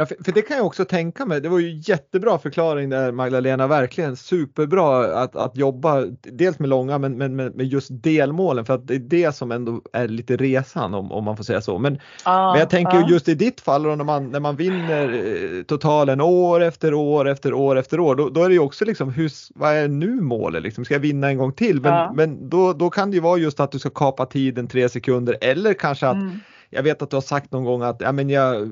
Ja, 0.00 0.06
för, 0.06 0.16
för, 0.24 0.32
det 0.32 0.42
kan 0.42 0.56
jag 0.56 0.66
också 0.66 0.84
tänka 0.84 1.26
mig. 1.26 1.40
Det 1.40 1.48
var 1.48 1.58
ju 1.58 1.80
jättebra 1.84 2.38
förklaring 2.38 2.90
där 2.90 3.12
Magdalena, 3.12 3.66
verkligen 3.66 4.16
superbra 4.16 5.04
att, 5.22 5.36
att 5.36 5.56
jobba 5.56 6.04
dels 6.22 6.58
med 6.58 6.68
långa 6.68 6.98
men, 6.98 7.18
men 7.18 7.36
med, 7.36 7.62
just 7.62 7.88
delmålen 7.90 8.64
för 8.64 8.74
att 8.74 8.86
det 8.86 8.94
är 8.94 8.98
det 8.98 9.34
som 9.34 9.52
ändå 9.52 9.82
är 9.92 10.08
lite 10.08 10.36
resan 10.36 10.94
om, 10.94 11.12
om 11.12 11.24
man 11.24 11.36
får 11.36 11.44
säga 11.44 11.60
så. 11.60 11.78
Men, 11.78 11.98
ah, 12.22 12.50
men 12.50 12.60
jag 12.60 12.70
tänker 12.70 12.98
ah. 12.98 13.08
just 13.08 13.28
i 13.28 13.34
ditt 13.34 13.60
fall 13.60 13.82
då, 13.82 13.94
när, 13.94 14.04
man, 14.04 14.30
när 14.30 14.40
man 14.40 14.56
vinner 14.56 15.12
eh, 15.14 15.62
totalen 15.62 16.20
år 16.20 16.62
efter 16.62 16.94
år 16.94 17.28
efter 17.28 17.52
år 17.52 17.78
efter 17.78 18.00
år 18.00 18.14
då, 18.14 18.28
då 18.28 18.44
är 18.44 18.48
det 18.48 18.54
ju 18.54 18.60
också 18.60 18.84
liksom 18.84 19.10
hur, 19.10 19.30
vad 19.54 19.72
är 19.72 19.88
nu 19.88 20.20
målet 20.20 20.62
liksom? 20.62 20.84
Ska 20.84 20.94
jag 20.94 21.00
vinna 21.00 21.28
en 21.28 21.38
gång 21.38 21.52
till? 21.52 21.80
Men, 21.80 21.92
ah. 21.92 22.12
men 22.12 22.48
då, 22.48 22.72
då 22.72 22.90
kan 22.90 23.10
det 23.10 23.14
ju 23.14 23.20
vara 23.20 23.38
just 23.38 23.60
att 23.60 23.72
du 23.72 23.78
ska 23.78 23.90
kapa 23.90 24.26
tiden 24.26 24.68
tre 24.68 24.88
sekunder 24.88 25.36
eller 25.40 25.74
kanske 25.74 26.06
att 26.06 26.14
mm 26.16 26.40
jag 26.70 26.82
vet 26.82 27.02
att 27.02 27.10
du 27.10 27.16
har 27.16 27.20
sagt 27.20 27.52
någon 27.52 27.64
gång 27.64 27.82
att 27.82 28.00
ja, 28.00 28.12
men 28.12 28.30
jag, 28.30 28.70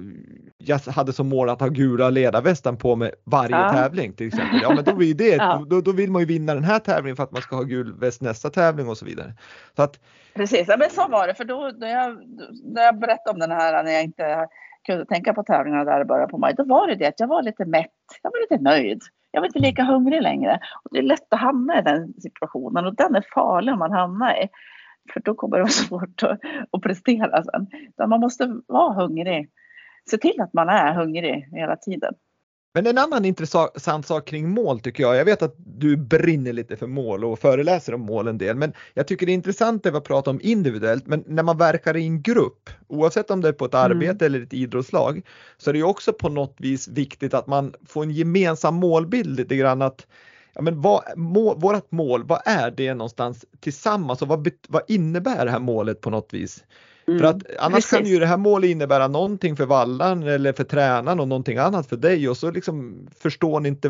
jag 0.59 0.79
hade 0.79 1.13
som 1.13 1.29
mål 1.29 1.49
att 1.49 1.61
ha 1.61 1.69
gula 1.69 2.11
ledarvästen 2.11 2.77
på 2.77 2.97
mig 2.97 3.13
varje 3.25 3.57
ja. 3.57 3.73
tävling 3.73 4.13
till 4.13 4.27
exempel. 4.27 4.61
Ja 4.63 4.75
men 4.75 4.85
då, 4.85 4.95
blir 4.95 5.15
det, 5.15 5.25
ja. 5.37 5.67
då, 5.71 5.81
då 5.81 5.93
vill 5.93 6.11
man 6.11 6.23
ju 6.23 6.27
vinna 6.27 6.55
den 6.55 6.65
här 6.65 6.79
tävlingen 6.79 7.17
för 7.17 7.23
att 7.23 7.33
man 7.33 7.43
ska 7.43 7.57
ha 7.57 7.63
gul 7.63 7.95
väst 8.01 8.23
nästa 8.23 8.51
tävling 8.51 8.89
och 8.89 8.99
så 8.99 9.05
vidare. 9.05 9.35
Så 9.77 9.83
att, 9.83 10.01
Precis, 10.35 10.69
ja, 10.69 10.77
men 10.77 10.91
så 10.91 11.09
var 11.09 11.27
det 11.27 11.35
för 11.35 11.45
då 11.45 11.73
när 11.79 11.89
jag, 11.89 12.19
när 12.65 12.83
jag 12.83 12.99
berättade 12.99 13.31
om 13.31 13.39
den 13.39 13.51
här 13.51 13.85
när 13.85 13.93
jag 13.93 14.03
inte 14.03 14.49
kunde 14.87 15.07
tänka 15.07 15.35
på 15.35 15.43
tävlingarna 15.43 15.85
där 15.85 16.01
i 16.01 16.05
början 16.05 16.29
på 16.29 16.39
maj, 16.39 16.55
då 16.57 16.65
var 16.65 16.87
det 16.87 16.95
det 16.95 17.07
att 17.07 17.21
jag 17.21 17.29
var 17.29 17.43
lite 17.43 17.65
mätt, 17.65 17.91
jag 18.23 18.31
var 18.31 18.41
lite 18.41 18.63
nöjd. 18.63 19.03
Jag 19.31 19.41
var 19.41 19.47
inte 19.47 19.59
lika 19.59 19.85
hungrig 19.85 20.23
längre. 20.23 20.61
Och 20.85 20.91
det 20.93 20.99
är 20.99 21.03
lätt 21.03 21.33
att 21.33 21.41
hamna 21.41 21.79
i 21.79 21.83
den 21.83 22.15
situationen 22.21 22.87
och 22.87 22.95
den 22.95 23.15
är 23.15 23.25
farlig 23.35 23.73
om 23.73 23.79
man 23.79 23.93
hamnar 23.93 24.43
i. 24.43 24.49
För 25.13 25.21
då 25.21 25.35
kommer 25.35 25.57
det 25.57 25.63
vara 25.63 25.71
svårt 25.89 26.23
att, 26.23 26.41
att 26.71 26.83
prestera 26.83 27.43
sen. 27.45 27.67
Så 27.97 28.07
man 28.07 28.21
måste 28.21 28.61
vara 28.67 28.95
hungrig. 28.95 29.51
Se 30.11 30.19
till 30.19 30.41
att 30.41 30.53
man 30.53 30.69
är 30.69 30.95
hungrig 30.95 31.49
hela 31.53 31.77
tiden. 31.77 32.15
Men 32.77 32.87
en 32.87 32.99
annan 32.99 33.25
intressant 33.25 34.07
sak 34.07 34.29
kring 34.29 34.49
mål 34.51 34.81
tycker 34.81 35.03
jag, 35.03 35.17
jag 35.17 35.25
vet 35.25 35.43
att 35.43 35.55
du 35.59 35.97
brinner 35.97 36.53
lite 36.53 36.77
för 36.77 36.87
mål 36.87 37.25
och 37.25 37.39
föreläser 37.39 37.95
om 37.95 38.01
mål 38.01 38.29
en 38.29 38.39
del, 38.39 38.57
men 38.57 38.73
jag 38.95 39.07
tycker 39.07 39.27
det 39.27 39.33
är 39.33 39.35
intressant 39.35 39.87
att 39.87 40.05
prata 40.05 40.31
om 40.31 40.41
individuellt, 40.43 41.07
men 41.07 41.25
när 41.27 41.43
man 41.43 41.59
verkar 41.59 41.97
i 41.97 42.07
en 42.07 42.23
grupp, 42.23 42.71
oavsett 42.89 43.31
om 43.31 43.41
det 43.41 43.49
är 43.49 43.53
på 43.53 43.65
ett 43.65 43.75
mm. 43.75 43.91
arbete 43.91 44.27
eller 44.27 44.43
ett 44.43 44.53
idrottslag, 44.53 45.23
så 45.57 45.71
är 45.71 45.73
det 45.73 45.79
ju 45.79 45.85
också 45.85 46.13
på 46.13 46.29
något 46.29 46.57
vis 46.59 46.89
viktigt 46.89 47.35
att 47.35 47.47
man 47.47 47.75
får 47.87 48.03
en 48.03 48.11
gemensam 48.11 48.75
målbild 48.75 49.37
lite 49.37 49.57
grann 49.57 49.83
att 49.83 50.07
ja, 50.57 50.63
men 50.63 50.81
vad, 50.81 51.03
må, 51.17 51.55
vårat 51.55 51.93
mål, 51.93 52.25
vad 52.25 52.41
är 52.45 52.71
det 52.71 52.95
någonstans 52.95 53.45
tillsammans 53.61 54.23
och 54.23 54.29
vad, 54.29 54.51
vad 54.69 54.83
innebär 54.89 55.45
det 55.45 55.51
här 55.51 55.59
målet 55.59 56.01
på 56.01 56.11
något 56.11 56.35
vis? 56.35 56.65
Mm, 57.09 57.21
för 57.21 57.27
att 57.27 57.43
annars 57.59 57.75
precis. 57.75 57.91
kan 57.91 58.07
ju 58.07 58.19
det 58.19 58.27
här 58.27 58.37
målet 58.37 58.71
innebära 58.71 59.09
någonting 59.09 59.57
för 59.57 59.67
vallan 59.67 60.23
eller 60.23 60.53
för 60.53 60.65
tränaren 60.65 61.21
och 61.21 61.29
någonting 61.29 61.59
annat 61.59 61.87
för 61.87 61.97
dig 61.97 62.29
och 62.29 62.37
så 62.37 62.51
liksom 62.51 63.09
förstår 63.21 63.61
ni 63.61 63.69
inte, 63.69 63.89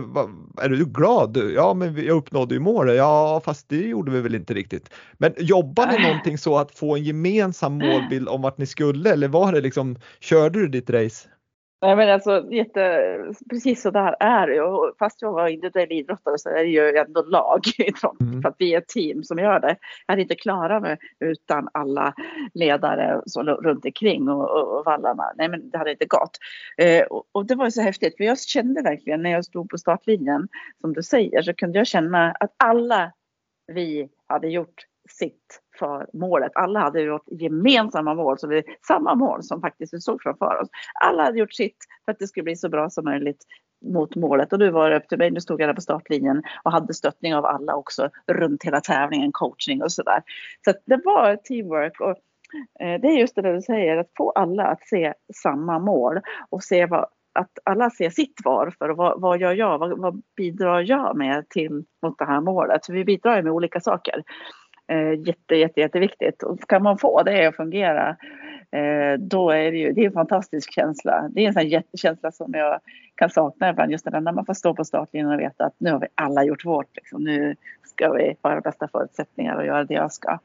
är 0.63 0.69
du 0.69 0.85
glad? 0.85 1.37
Ja 1.55 1.75
men 1.75 2.05
jag 2.05 2.17
uppnådde 2.17 2.55
ju 2.55 2.61
målet, 2.61 2.97
ja 2.97 3.41
fast 3.45 3.69
det 3.69 3.77
gjorde 3.77 4.13
vi 4.13 4.21
väl 4.21 4.35
inte 4.35 4.55
riktigt. 4.55 4.91
Men 5.13 5.35
jobbar 5.39 5.87
ni 5.87 6.03
någonting 6.03 6.39
så 6.39 6.59
att 6.59 6.79
få 6.79 6.97
en 6.97 7.05
gemensam 7.05 7.73
målbild 7.73 8.29
om 8.29 8.43
vart 8.43 8.59
ni 8.59 8.67
skulle 8.67 9.13
eller 9.13 9.29
var 9.29 9.53
det 9.53 9.61
liksom, 9.61 9.99
körde 10.21 10.59
du 10.59 10.69
ditt 10.69 10.91
race? 10.91 11.29
Nej 11.83 11.97
men 11.97 12.11
alltså 12.11 12.53
jätte, 12.53 13.19
precis 13.51 13.83
så 13.83 13.91
där 13.91 14.17
är 14.21 14.47
det 14.47 14.55
ju. 14.55 14.93
Fast 14.99 15.23
jag 15.23 15.33
var 15.33 15.49
individuell 15.49 15.93
idrottare 15.93 16.39
så 16.39 16.49
är 16.49 16.55
det 16.55 16.71
ju 16.71 16.97
ändå 16.97 17.23
lag. 17.23 17.61
Mm. 18.21 18.43
För 18.43 18.49
att 18.49 18.55
vi 18.59 18.75
är 18.75 18.79
ett 18.79 18.89
team 18.89 19.25
som 19.25 19.39
gör 19.39 19.61
det. 19.61 19.77
Jag 20.07 20.13
hade 20.13 20.23
inte 20.23 20.35
klarat 20.35 20.83
mig 20.83 20.99
utan 21.21 21.69
alla 21.75 22.15
ledare 22.55 23.23
så 23.27 23.43
runt 23.43 23.85
omkring 23.85 24.29
och, 24.29 24.51
och, 24.51 24.79
och 24.79 24.85
vallarna. 24.85 25.33
Nej 25.37 25.49
men 25.49 25.71
det 25.71 25.79
hade 25.79 25.91
inte 25.91 26.07
gått. 26.07 26.39
Eh, 26.79 27.05
och, 27.05 27.25
och, 27.33 27.47
det 27.47 27.55
var 27.55 27.71
så 27.71 27.81
häftigt 27.81 28.17
för 28.17 28.25
jag 28.25 28.41
kände 28.41 28.83
verkligen 28.83 29.23
när 29.23 29.31
jag 29.31 29.45
stod 29.45 29.71
på 29.71 29.79
startlinjen 29.79 30.49
som 30.81 30.93
du 30.93 31.03
säger 31.03 31.43
så 31.43 31.55
kunde 31.55 31.79
jag 31.79 31.87
känna 31.87 32.33
att 32.33 32.55
alla 32.57 33.13
vi 33.73 34.09
hade 34.27 34.49
gjort 34.49 34.87
sitt 35.11 35.61
för 35.79 36.07
målet. 36.13 36.53
Alla 36.55 36.81
hade 36.81 37.01
gjort 37.01 37.25
gemensamma 37.27 38.15
mål, 38.15 38.39
som 38.39 38.51
vi, 38.51 38.63
samma 38.87 39.15
mål 39.15 39.43
som 39.43 39.61
faktiskt 39.61 39.95
vi 39.95 40.01
såg 40.01 40.23
framför 40.23 40.61
oss. 40.63 40.69
Alla 41.05 41.23
hade 41.25 41.39
gjort 41.39 41.55
sitt 41.55 41.77
för 42.05 42.13
att 42.13 42.19
det 42.19 42.27
skulle 42.27 42.45
bli 42.45 42.57
så 42.57 42.69
bra 42.69 42.91
som 42.91 43.05
möjligt 43.05 43.45
mot 43.85 44.17
målet 44.17 44.53
och 44.53 44.59
nu 44.59 44.71
var 44.71 44.91
det 44.91 44.97
upp 44.97 45.09
till 45.09 45.19
mig. 45.19 45.31
Nu 45.31 45.41
stod 45.41 45.61
jag 45.61 45.69
där 45.69 45.75
på 45.75 45.81
startlinjen 45.81 46.43
och 46.63 46.73
hade 46.73 46.95
stöttning 46.95 47.35
av 47.35 47.47
alla 47.47 47.75
också 47.75 48.11
runt 48.27 48.65
hela 48.65 48.81
tävlingen, 48.81 49.33
coachning 49.33 49.83
och 49.83 49.93
sådär. 49.93 50.23
Så 50.65 50.73
det 50.87 51.01
var 51.05 51.37
teamwork 51.37 52.01
och 52.01 52.17
eh, 52.81 53.01
det 53.01 53.09
är 53.09 53.19
just 53.19 53.35
det 53.35 53.43
där 53.43 53.55
du 53.55 53.63
säger, 53.63 53.97
att 53.97 54.11
få 54.17 54.31
alla 54.31 54.67
att 54.67 54.89
se 54.89 55.15
samma 55.35 55.79
mål 55.79 56.21
och 56.51 56.63
se 56.63 56.87
vad, 56.87 57.07
att 57.37 57.59
alla 57.65 57.91
ser 57.91 58.11
sitt 58.11 58.41
varför 58.45 58.89
och 58.89 58.97
vad, 58.97 59.21
vad 59.21 59.41
gör 59.41 59.53
jag, 59.53 59.79
vad, 59.79 60.01
vad, 60.01 60.23
bidrar 60.37 60.81
jag 60.81 61.17
med 61.17 61.49
till 61.49 61.85
mot 62.03 62.19
det 62.19 62.25
här 62.25 62.41
målet. 62.41 62.87
För 62.87 62.93
vi 62.93 63.05
bidrar 63.05 63.37
ju 63.37 63.43
med 63.43 63.53
olika 63.53 63.81
saker. 63.81 64.23
Eh, 64.89 65.13
jätte, 65.27 65.55
jätte, 65.55 65.81
jätteviktigt. 65.81 66.43
Och 66.43 66.61
kan 66.69 66.83
man 66.83 66.99
få 66.99 67.23
det 67.23 67.47
att 67.47 67.57
fungera 67.57 68.17
eh, 68.71 69.19
då 69.19 69.51
är 69.51 69.73
det 69.73 69.79
ju 69.79 69.93
det 69.93 70.01
är 70.01 70.07
en 70.07 70.13
fantastisk 70.13 70.73
känsla. 70.73 71.29
Det 71.31 71.45
är 71.45 71.49
en 71.49 71.55
sån 71.55 71.69
jättekänsla 71.69 72.33
som 72.33 72.53
jag 72.55 72.81
kan 73.15 73.31
sakna 73.31 73.71
ibland 73.71 73.93
just 73.93 74.05
när 74.05 74.33
man 74.33 74.47
får 74.47 74.55
stå 74.55 74.75
på 74.75 74.85
startlinjen 74.85 75.33
och 75.33 75.41
veta 75.41 75.65
att 75.65 75.75
nu 75.79 75.93
har 75.93 76.01
vi 76.01 76.07
alla 76.15 76.45
gjort 76.45 76.65
vårt. 76.65 76.97
Liksom. 76.97 77.25
Nu 77.25 77.57
ska 77.85 78.13
vi 78.13 78.37
ha 78.43 78.55
de 78.55 78.61
bästa 78.61 78.89
förutsättningar 78.89 79.57
och 79.57 79.67
göra 79.67 79.85
det 79.85 79.95
jag 79.95 80.13
ska. 80.13 80.39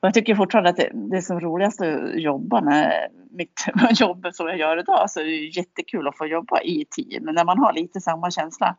Och 0.00 0.06
jag 0.06 0.14
tycker 0.14 0.34
fortfarande 0.34 0.70
att 0.70 0.76
det, 0.76 0.90
det 0.92 1.16
är 1.16 1.20
som 1.20 1.40
roligast 1.40 1.80
att 1.80 2.14
jobba 2.14 2.60
när 2.60 3.08
mitt 3.30 3.66
jobb 4.00 4.26
som 4.32 4.46
jag 4.46 4.58
gör 4.58 4.78
idag 4.78 5.10
så 5.10 5.20
är 5.20 5.24
det 5.24 5.30
jättekul 5.30 6.08
att 6.08 6.18
få 6.18 6.26
jobba 6.26 6.60
i 6.60 6.84
team. 6.90 7.24
Men 7.24 7.34
när 7.34 7.44
man 7.44 7.58
har 7.58 7.72
lite 7.72 8.00
samma 8.00 8.30
känsla 8.30 8.76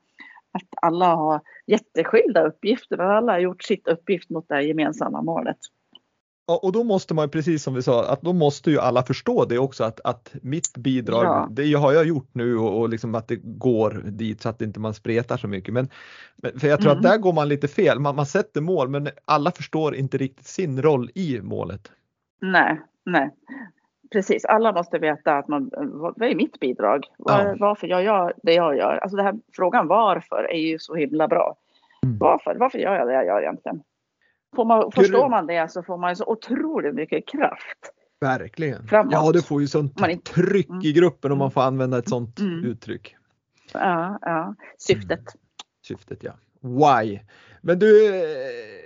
att 0.54 0.68
alla 0.82 1.16
har 1.16 1.42
jätteskilda 1.68 2.48
uppgifter 2.48 2.98
men 2.98 3.10
alla 3.10 3.32
har 3.32 3.40
gjort 3.40 3.64
sitt 3.64 3.88
uppgift 3.88 4.30
mot 4.30 4.48
det 4.48 4.62
gemensamma 4.62 5.22
målet. 5.22 5.58
Ja, 6.48 6.60
och 6.64 6.72
då 6.72 6.84
måste 6.84 7.14
man 7.14 7.30
precis 7.30 7.64
som 7.64 7.74
vi 7.74 7.82
sa 7.82 8.06
att 8.06 8.22
då 8.22 8.34
måste 8.34 8.72
ju 8.72 8.80
alla 8.80 9.04
förstå 9.04 9.46
det 9.46 9.58
också 9.58 9.84
att, 9.84 10.00
att 10.04 10.36
mitt 10.42 10.78
bidrag, 10.78 11.26
ja. 11.26 11.48
det 11.52 11.74
har 11.74 11.94
jag 11.94 12.06
gjort 12.06 12.30
nu 12.32 12.58
och, 12.58 12.80
och 12.80 12.90
liksom 12.90 13.16
att 13.16 13.28
det 13.28 13.40
går 13.44 14.04
dit 14.06 14.42
så 14.42 14.50
att 14.50 14.62
inte 14.62 14.80
man 14.80 14.94
spretar 14.94 15.38
så 15.38 15.48
mycket. 15.48 15.74
Men, 15.74 15.90
men 16.36 16.60
för 16.60 16.68
jag 16.68 16.82
tror 16.82 16.92
mm. 16.92 17.00
att 17.00 17.12
där 17.12 17.18
går 17.18 17.34
man 17.34 17.50
lite 17.50 17.68
fel. 17.68 18.00
Man, 18.00 18.16
man 18.16 18.26
sätter 18.26 18.62
mål 18.62 18.90
men 18.90 19.10
alla 19.26 19.52
förstår 19.52 19.96
inte 19.96 20.18
riktigt 20.18 20.48
sin 20.48 20.82
roll 20.82 21.10
i 21.16 21.42
målet. 21.42 21.92
Nej, 22.42 22.82
nej 23.06 23.32
precis, 24.14 24.46
alla 24.46 24.72
måste 24.72 25.00
veta 25.00 25.38
att 25.38 25.48
man, 25.48 25.70
vad 25.96 26.22
är 26.22 26.36
mitt 26.36 26.60
bidrag? 26.60 27.06
Var. 27.18 27.58
Varför 27.60 27.88
jag 27.88 28.04
gör 28.04 28.34
det 28.44 28.54
jag 28.54 28.78
gör? 28.78 28.98
Alltså 28.98 29.18
den 29.18 29.26
här 29.26 29.36
frågan 29.54 29.88
varför 29.88 30.48
är 30.52 30.60
ju 30.60 30.80
så 30.80 30.96
himla 30.96 31.28
bra. 31.28 31.56
Mm. 32.04 32.18
Varför? 32.18 32.56
Varför 32.56 32.80
gör 32.80 32.96
jag 32.96 33.08
det 33.08 33.14
jag 33.14 33.26
gör 33.26 33.42
egentligen? 33.42 33.84
Får 34.56 34.66
man, 34.66 34.92
förstår 34.92 35.30
man 35.30 35.48
det 35.48 35.72
så 35.72 35.84
får 35.84 35.98
man 35.98 36.16
så 36.16 36.26
otroligt 36.26 36.96
mycket 36.96 37.28
kraft. 37.28 37.92
Verkligen. 38.22 38.88
Framåt. 38.88 39.14
Ja, 39.14 39.32
du 39.32 39.42
får 39.42 39.62
ju 39.62 39.68
sånt 39.68 40.00
man 40.00 40.10
inte... 40.10 40.32
tryck 40.32 40.70
mm. 40.70 40.82
i 40.82 40.94
gruppen 40.94 41.32
om 41.32 41.38
man 41.38 41.52
får 41.52 41.62
använda 41.62 41.98
ett 41.98 42.10
sånt 42.10 42.40
mm. 42.40 42.66
uttryck. 42.66 43.16
Ja, 43.74 44.20
ja. 44.22 44.56
Syftet. 44.78 45.20
Mm. 45.20 45.42
Syftet 45.88 46.24
ja. 46.24 46.32
Why? 46.64 47.20
Men 47.62 47.80
du 47.80 48.16
eh, 48.16 48.22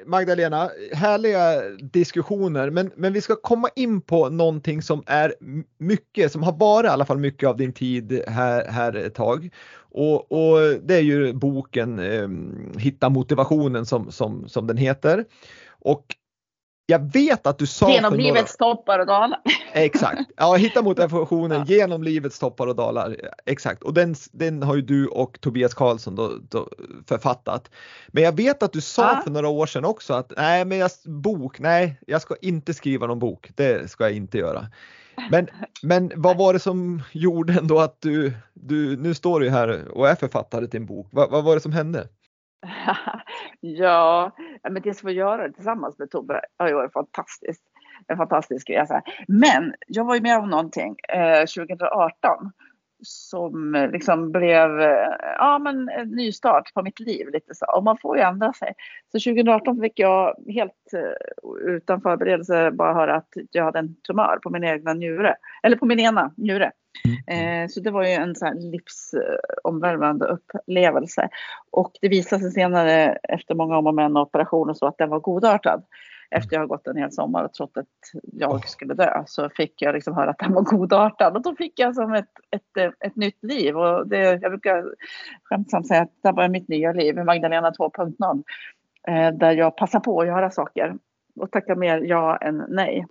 Magdalena, 0.06 0.70
härliga 0.94 1.62
diskussioner 1.70 2.70
men, 2.70 2.92
men 2.96 3.14
vi 3.14 3.22
ska 3.22 3.36
komma 3.36 3.70
in 3.76 4.02
på 4.02 4.30
någonting 4.30 4.82
som 4.82 5.04
är 5.06 5.36
mycket, 5.78 6.32
som 6.32 6.44
har 6.44 6.54
varit 6.54 6.88
i 6.88 6.92
alla 6.92 7.06
fall 7.06 7.18
mycket 7.18 7.50
av 7.50 7.58
din 7.58 7.74
tid 7.74 8.24
här, 8.28 8.68
här 8.68 8.96
ett 8.96 9.16
tag. 9.16 9.50
Och, 9.92 10.32
och 10.32 10.60
det 10.84 10.96
är 10.96 11.02
ju 11.02 11.34
boken 11.34 12.00
eh, 12.00 12.30
Hitta 12.80 13.10
motivationen 13.10 13.86
som, 13.86 14.12
som, 14.12 14.48
som 14.48 14.68
den 14.68 14.78
heter. 14.78 15.26
Och 15.68 16.06
jag 16.90 17.14
vet 17.14 17.48
att 17.48 17.58
du 17.58 17.66
sa 17.66 17.92
Genom 17.92 18.14
livets 18.14 18.60
några... 18.60 18.76
toppar 18.76 19.00
och 19.00 19.06
dalar. 19.06 19.40
Exakt, 19.74 20.22
ja 20.38 20.56
hitta 20.56 20.82
motivationen 20.82 21.66
ja. 21.68 21.76
genom 21.76 22.04
livets 22.04 22.40
toppar 22.40 22.68
och 22.68 22.76
dalar. 22.76 23.18
Exakt 23.46 23.84
och 23.84 23.94
den, 23.94 24.16
den 24.32 24.64
har 24.64 24.76
ju 24.76 24.82
du 24.82 25.08
och 25.08 25.42
Tobias 25.42 25.74
Karlsson 25.74 26.16
då, 26.16 26.32
då 26.50 26.70
författat. 27.08 27.72
Men 28.08 28.24
jag 28.24 28.36
vet 28.36 28.64
att 28.64 28.74
du 28.74 28.82
sa 28.82 29.14
ja. 29.14 29.22
för 29.24 29.32
några 29.32 29.48
år 29.48 29.66
sedan 29.66 29.86
också 29.86 30.14
att 30.14 30.34
nej 30.38 30.66
men 30.66 30.78
jag, 30.78 30.92
bok, 31.06 31.60
nej 31.60 32.00
jag 32.08 32.22
ska 32.22 32.36
inte 32.42 32.74
skriva 32.74 33.08
någon 33.08 33.20
bok, 33.20 33.50
det 33.56 33.92
ska 33.92 34.04
jag 34.04 34.14
inte 34.14 34.38
göra. 34.38 34.68
Men, 35.32 35.48
men 35.84 36.12
vad 36.16 36.38
var 36.38 36.54
det 36.54 36.60
som 36.60 37.02
gjorde 37.12 37.54
ändå 37.54 37.80
att 37.80 38.02
du, 38.02 38.34
du 38.54 38.98
nu 38.98 39.14
står 39.14 39.40
du 39.40 39.50
här 39.50 39.88
och 39.92 40.10
är 40.10 40.16
författare 40.16 40.68
till 40.68 40.80
en 40.80 40.86
bok. 40.86 41.08
Vad, 41.12 41.32
vad 41.32 41.44
var 41.44 41.56
det 41.56 41.62
som 41.62 41.72
hände? 41.72 42.08
ja, 43.60 44.32
men 44.70 44.82
det 44.82 44.94
som 44.94 45.02
får 45.02 45.12
göra 45.12 45.48
det 45.48 45.54
tillsammans 45.54 46.00
med 46.00 46.12
Tobbe 46.12 46.42
har 46.58 46.68
ju 46.68 46.74
varit 46.74 46.94
fantastiskt. 46.94 47.64
En 48.08 48.18
fantastisk 48.18 48.70
resa. 48.70 48.80
Alltså. 48.96 49.12
Men 49.28 49.74
jag 49.88 50.06
var 50.06 50.16
ju 50.16 50.22
med 50.22 50.38
om 50.38 50.50
någonting 50.50 50.96
eh, 51.10 51.40
2018 51.40 52.52
som 53.02 53.88
liksom 53.92 54.32
blev 54.32 54.82
eh, 54.82 55.14
ja, 55.38 55.60
men 55.60 55.90
en 55.90 56.10
ny 56.10 56.32
start 56.32 56.74
på 56.74 56.82
mitt 56.84 57.00
liv. 57.00 57.28
Lite 57.34 57.56
så. 57.56 57.66
Och 57.66 57.84
man 57.84 57.98
får 57.98 58.18
ju 58.18 58.24
ändra 58.24 58.54
sig. 58.54 58.74
Så 59.12 59.20
2018 59.20 59.82
fick 59.82 60.00
jag 60.00 60.36
helt 60.48 60.94
eh, 60.94 61.74
utan 61.74 62.02
förberedelse 62.02 62.72
bara 62.72 62.94
höra 62.94 63.16
att 63.16 63.30
jag 63.52 63.64
hade 63.64 63.80
en 63.80 63.96
tumör 64.02 64.40
på 64.44 64.50
min 64.50 64.64
egna 64.64 64.94
njure. 64.94 65.36
Eller 65.64 65.78
på 65.78 65.86
min 65.86 66.00
ena 66.00 66.34
njure. 66.38 66.72
Mm. 67.06 67.64
Eh, 67.64 67.68
så 67.68 67.80
det 67.80 67.92
var 67.92 68.04
ju 68.04 68.12
en 68.12 68.36
sån 68.36 68.72
livsomvälvande 68.72 70.26
upplevelse. 70.26 71.30
Och 71.72 71.92
det 72.02 72.08
visade 72.08 72.42
sig 72.42 72.52
senare 72.52 73.18
efter 73.24 73.56
många 73.56 73.78
om 73.78 73.88
och 73.88 73.96
men 73.96 74.18
och 74.18 74.22
operationer 74.22 74.74
så 74.74 74.88
att 74.88 74.98
den 74.98 75.10
var 75.10 75.20
godartad. 75.20 75.84
Efter 76.32 76.56
jag 76.56 76.62
har 76.62 76.68
gått 76.68 76.88
en 76.88 76.98
hel 76.98 77.12
sommar 77.12 77.44
och 77.44 77.54
trott 77.54 77.78
att 77.78 77.86
jag 78.34 78.68
skulle 78.70 78.94
dö 78.94 79.24
så 79.28 79.50
fick 79.50 79.82
jag 79.82 79.96
liksom 79.96 80.16
höra 80.16 80.30
att 80.30 80.40
den 80.40 80.54
var 80.54 80.62
godartad 80.62 81.36
och 81.36 81.42
då 81.42 81.56
fick 81.56 81.80
jag 81.80 81.96
som 81.96 82.14
ett, 82.14 82.32
ett, 82.52 82.94
ett 83.00 83.16
nytt 83.16 83.44
liv. 83.44 83.78
Och 83.78 84.08
det, 84.08 84.18
jag 84.42 84.52
brukar 84.52 84.86
skämtsamt 85.44 85.88
säga 85.88 86.02
att 86.02 86.12
det 86.24 86.32
var 86.32 86.50
mitt 86.50 86.68
nya 86.68 86.94
liv, 86.94 87.16
Magdalena 87.16 87.72
2.0. 87.72 88.44
Eh, 89.08 89.38
där 89.38 89.52
jag 89.52 89.78
passar 89.78 90.00
på 90.00 90.22
att 90.22 90.28
göra 90.28 90.52
saker 90.52 90.96
och 91.36 91.52
tackar 91.52 91.76
mer 91.76 92.02
ja 92.02 92.38
än 92.38 92.66
nej. 92.70 93.06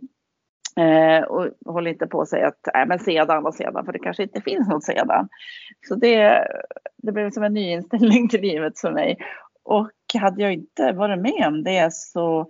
Eh, 0.80 1.22
och 1.22 1.48
håller 1.66 1.90
inte 1.90 2.06
på 2.06 2.20
att 2.20 2.28
säga 2.28 2.48
att 2.48 2.68
nej, 2.74 2.86
men 2.86 2.98
sedan 2.98 3.46
och 3.46 3.54
sedan, 3.54 3.84
för 3.84 3.92
det 3.92 3.98
kanske 3.98 4.22
inte 4.22 4.40
finns 4.40 4.68
något 4.68 4.84
sedan. 4.84 5.28
Så 5.88 5.94
det, 5.94 6.48
det 6.96 7.12
blev 7.12 7.30
som 7.30 7.42
en 7.42 7.54
ny 7.54 7.70
inställning 7.70 8.28
till 8.28 8.40
livet 8.40 8.78
för 8.78 8.92
mig. 8.92 9.18
Och 9.62 9.90
hade 10.18 10.42
jag 10.42 10.52
inte 10.52 10.92
varit 10.92 11.18
med 11.18 11.46
om 11.48 11.62
det 11.64 11.92
så, 11.92 12.46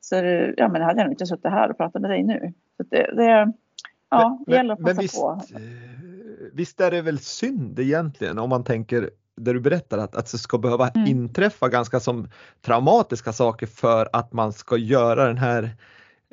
så 0.00 0.14
ja, 0.56 0.68
men 0.68 0.82
hade 0.82 1.00
jag 1.00 1.04
nog 1.04 1.12
inte 1.12 1.26
suttit 1.26 1.50
här 1.50 1.70
och 1.70 1.76
pratat 1.76 2.02
med 2.02 2.10
dig 2.10 2.22
nu. 2.22 2.52
Så 2.76 2.82
det, 2.82 3.12
det, 3.16 3.52
ja, 4.10 4.44
det 4.46 4.52
gäller 4.52 4.74
att 4.74 4.82
passa 4.82 5.02
visst, 5.02 5.20
på. 5.20 5.40
Eh, 5.54 5.60
visst 6.52 6.80
är 6.80 6.90
det 6.90 7.02
väl 7.02 7.18
synd 7.18 7.78
egentligen 7.78 8.38
om 8.38 8.48
man 8.48 8.64
tänker 8.64 9.10
där 9.36 9.54
du 9.54 9.60
berättar 9.60 9.98
att, 9.98 10.16
att 10.16 10.32
det 10.32 10.38
ska 10.38 10.58
behöva 10.58 10.88
mm. 10.88 11.06
inträffa 11.06 11.68
ganska 11.68 12.00
som 12.00 12.28
traumatiska 12.60 13.32
saker 13.32 13.66
för 13.66 14.08
att 14.12 14.32
man 14.32 14.52
ska 14.52 14.76
göra 14.76 15.26
den 15.26 15.38
här 15.38 15.70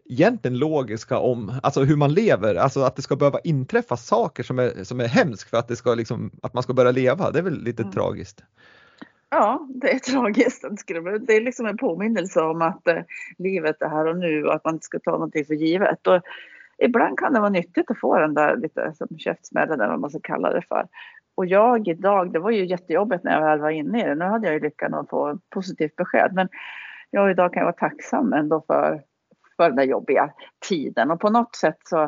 egentligen 0.10 0.60
logiska 0.60 1.18
om 1.18 1.60
alltså 1.64 1.84
hur 1.84 1.95
man 1.95 2.14
lever, 2.14 2.55
alltså 2.55 2.82
att 2.82 2.95
det 2.95 3.01
ska 3.01 3.16
behöva 3.16 3.39
inträffa 3.39 3.97
saker 3.97 4.43
som 4.43 4.60
är, 4.60 4.84
som 4.84 4.99
är 4.99 5.08
hemskt 5.08 5.49
för 5.49 5.58
att, 5.58 5.68
det 5.68 5.76
ska 5.76 5.95
liksom, 5.95 6.32
att 6.41 6.53
man 6.53 6.64
ska 6.64 6.74
börja 6.74 6.91
leva. 6.91 7.32
Det 7.32 7.39
är 7.39 7.43
väl 7.43 7.64
lite 7.64 7.82
mm. 7.84 7.93
tragiskt. 7.93 8.43
Ja, 9.30 9.68
det 9.70 9.91
är 9.91 9.99
tragiskt. 10.12 10.66
Det 11.28 11.34
är 11.34 11.41
liksom 11.41 11.66
en 11.66 11.78
påminnelse 11.78 12.41
om 12.41 12.62
att 12.62 12.88
eh, 12.88 13.01
livet 13.38 13.82
är 13.82 13.89
här 13.89 14.08
och 14.08 14.18
nu 14.18 14.43
och 14.43 14.55
att 14.55 14.66
man 14.66 14.74
inte 14.74 14.86
ska 14.86 14.99
ta 14.99 15.12
någonting 15.12 15.45
för 15.45 15.53
givet. 15.53 16.08
Och 16.08 16.22
ibland 16.78 17.20
kan 17.20 17.34
det 17.34 17.39
vara 17.39 17.49
nyttigt 17.49 17.91
att 17.91 17.99
få 17.99 18.20
den 18.20 18.34
där 18.34 18.55
lite 18.55 18.93
som 18.97 19.18
käftsmällen 19.18 19.82
eller 19.82 19.91
vad 19.91 19.99
man 19.99 20.10
ska 20.10 20.20
kalla 20.24 20.53
det 20.53 20.62
för. 20.62 20.88
Och 21.36 21.45
jag 21.45 21.88
idag, 21.88 22.34
det 22.34 22.39
var 22.39 22.51
ju 22.51 22.66
jättejobbigt 22.66 23.24
när 23.24 23.32
jag 23.32 23.41
väl 23.41 23.60
var 23.60 23.70
inne 23.70 24.01
i 24.01 24.08
det. 24.08 24.16
Nu 24.16 24.26
hade 24.26 24.47
jag 24.47 24.53
ju 24.53 24.60
lyckan 24.60 24.93
att 24.93 25.10
få 25.10 25.39
positivt 25.49 25.95
besked. 25.95 26.32
Men 26.34 26.49
jag 27.12 27.32
idag 27.32 27.53
kan 27.53 27.60
jag 27.60 27.66
vara 27.66 27.89
tacksam 27.89 28.34
ändå 28.34 28.64
för 28.68 29.01
för 29.58 29.68
den 29.68 29.76
där 29.76 29.84
jobbiga 29.84 30.34
tiden. 30.68 31.12
Och 31.12 31.20
på 31.20 31.30
något 31.30 31.55
sätt 31.55 31.78
så, 31.84 32.03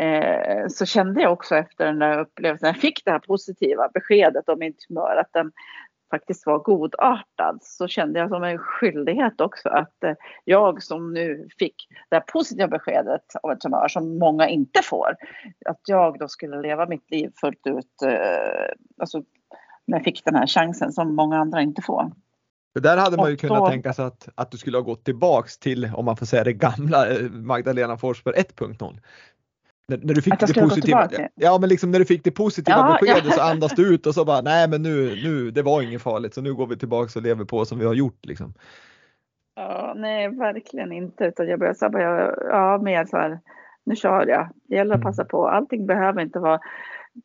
eh, 0.00 0.68
så 0.68 0.86
kände 0.86 1.22
jag 1.22 1.32
också 1.32 1.56
efter 1.56 1.86
den 1.86 1.98
där 1.98 2.18
upplevelsen, 2.18 2.66
jag 2.66 2.76
fick 2.76 3.04
det 3.04 3.10
här 3.10 3.18
positiva 3.18 3.88
beskedet 3.94 4.48
om 4.48 4.58
min 4.58 4.74
tumör, 4.88 5.16
att 5.16 5.32
den, 5.32 5.52
faktiskt 6.10 6.46
var 6.46 6.58
godartad 6.58 7.58
så 7.62 7.88
kände 7.88 8.18
jag 8.18 8.28
som 8.28 8.44
en 8.44 8.58
skyldighet 8.58 9.40
också 9.40 9.68
att 9.68 10.04
eh, 10.04 10.14
jag 10.44 10.82
som 10.82 11.14
nu 11.14 11.48
fick 11.58 11.74
det 12.10 12.16
här 12.16 12.24
positiva 12.32 12.68
beskedet 12.68 13.24
om 13.42 13.50
ett 13.50 13.60
tumör 13.60 13.88
som 13.88 14.18
många 14.18 14.48
inte 14.48 14.82
får, 14.82 15.16
att 15.66 15.80
jag 15.86 16.18
då 16.18 16.28
skulle 16.28 16.60
leva 16.60 16.86
mitt 16.86 17.10
liv 17.10 17.32
fullt 17.40 17.66
ut, 17.66 18.02
eh, 18.06 18.72
alltså 19.00 19.22
när 19.86 19.98
jag 19.98 20.04
fick 20.04 20.24
den 20.24 20.34
här 20.34 20.46
chansen 20.46 20.92
som 20.92 21.14
många 21.16 21.38
andra 21.38 21.62
inte 21.62 21.82
får. 21.82 22.12
För 22.74 22.80
där 22.80 22.96
hade 22.96 23.16
man 23.16 23.30
ju 23.30 23.36
kunnat 23.36 23.58
då, 23.58 23.66
tänka 23.66 23.92
sig 23.92 24.04
att, 24.04 24.28
att 24.34 24.50
du 24.50 24.56
skulle 24.56 24.76
ha 24.76 24.82
gått 24.82 25.04
tillbaks 25.04 25.58
till, 25.58 25.90
om 25.94 26.04
man 26.04 26.16
får 26.16 26.26
säga 26.26 26.44
det 26.44 26.52
gamla 26.52 27.10
eh, 27.10 27.30
Magdalena 27.30 27.96
Forsberg 27.96 28.34
1.0. 28.34 28.98
När, 29.88 29.98
när, 30.02 30.14
du 30.14 30.22
fick 30.22 30.40
det 30.40 30.54
positiva, 30.54 31.08
ja, 31.34 31.58
men 31.58 31.68
liksom 31.68 31.90
när 31.90 31.98
du 31.98 32.04
fick 32.04 32.24
det 32.24 32.30
positiva 32.30 32.76
ja, 32.78 32.98
beskedet 33.00 33.24
ja. 33.26 33.32
så 33.32 33.40
andas 33.40 33.72
du 33.74 33.94
ut 33.94 34.06
och 34.06 34.14
så 34.14 34.24
bara 34.24 34.40
nej 34.40 34.68
men 34.68 34.82
nu, 34.82 35.22
nu 35.24 35.50
det 35.50 35.62
var 35.62 35.82
inget 35.82 36.02
farligt 36.02 36.34
så 36.34 36.40
nu 36.40 36.54
går 36.54 36.66
vi 36.66 36.76
tillbaks 36.76 37.16
och 37.16 37.22
lever 37.22 37.44
på 37.44 37.64
som 37.64 37.78
vi 37.78 37.84
har 37.84 37.94
gjort 37.94 38.26
liksom. 38.26 38.54
Ja, 39.56 39.94
nej 39.96 40.28
verkligen 40.28 40.92
inte 40.92 41.24
utan 41.24 41.48
jag 41.48 41.58
började 41.58 41.78
säga 41.78 42.34
ja 42.50 42.78
mer 42.82 43.04
så 43.04 43.16
här 43.16 43.40
nu 43.84 43.96
kör 43.96 44.26
jag. 44.26 44.48
Det 44.68 44.74
gäller 44.74 44.94
att 44.94 45.00
mm. 45.00 45.10
passa 45.10 45.24
på. 45.24 45.48
Allting 45.48 45.86
behöver 45.86 46.22
inte 46.22 46.38
vara 46.38 46.60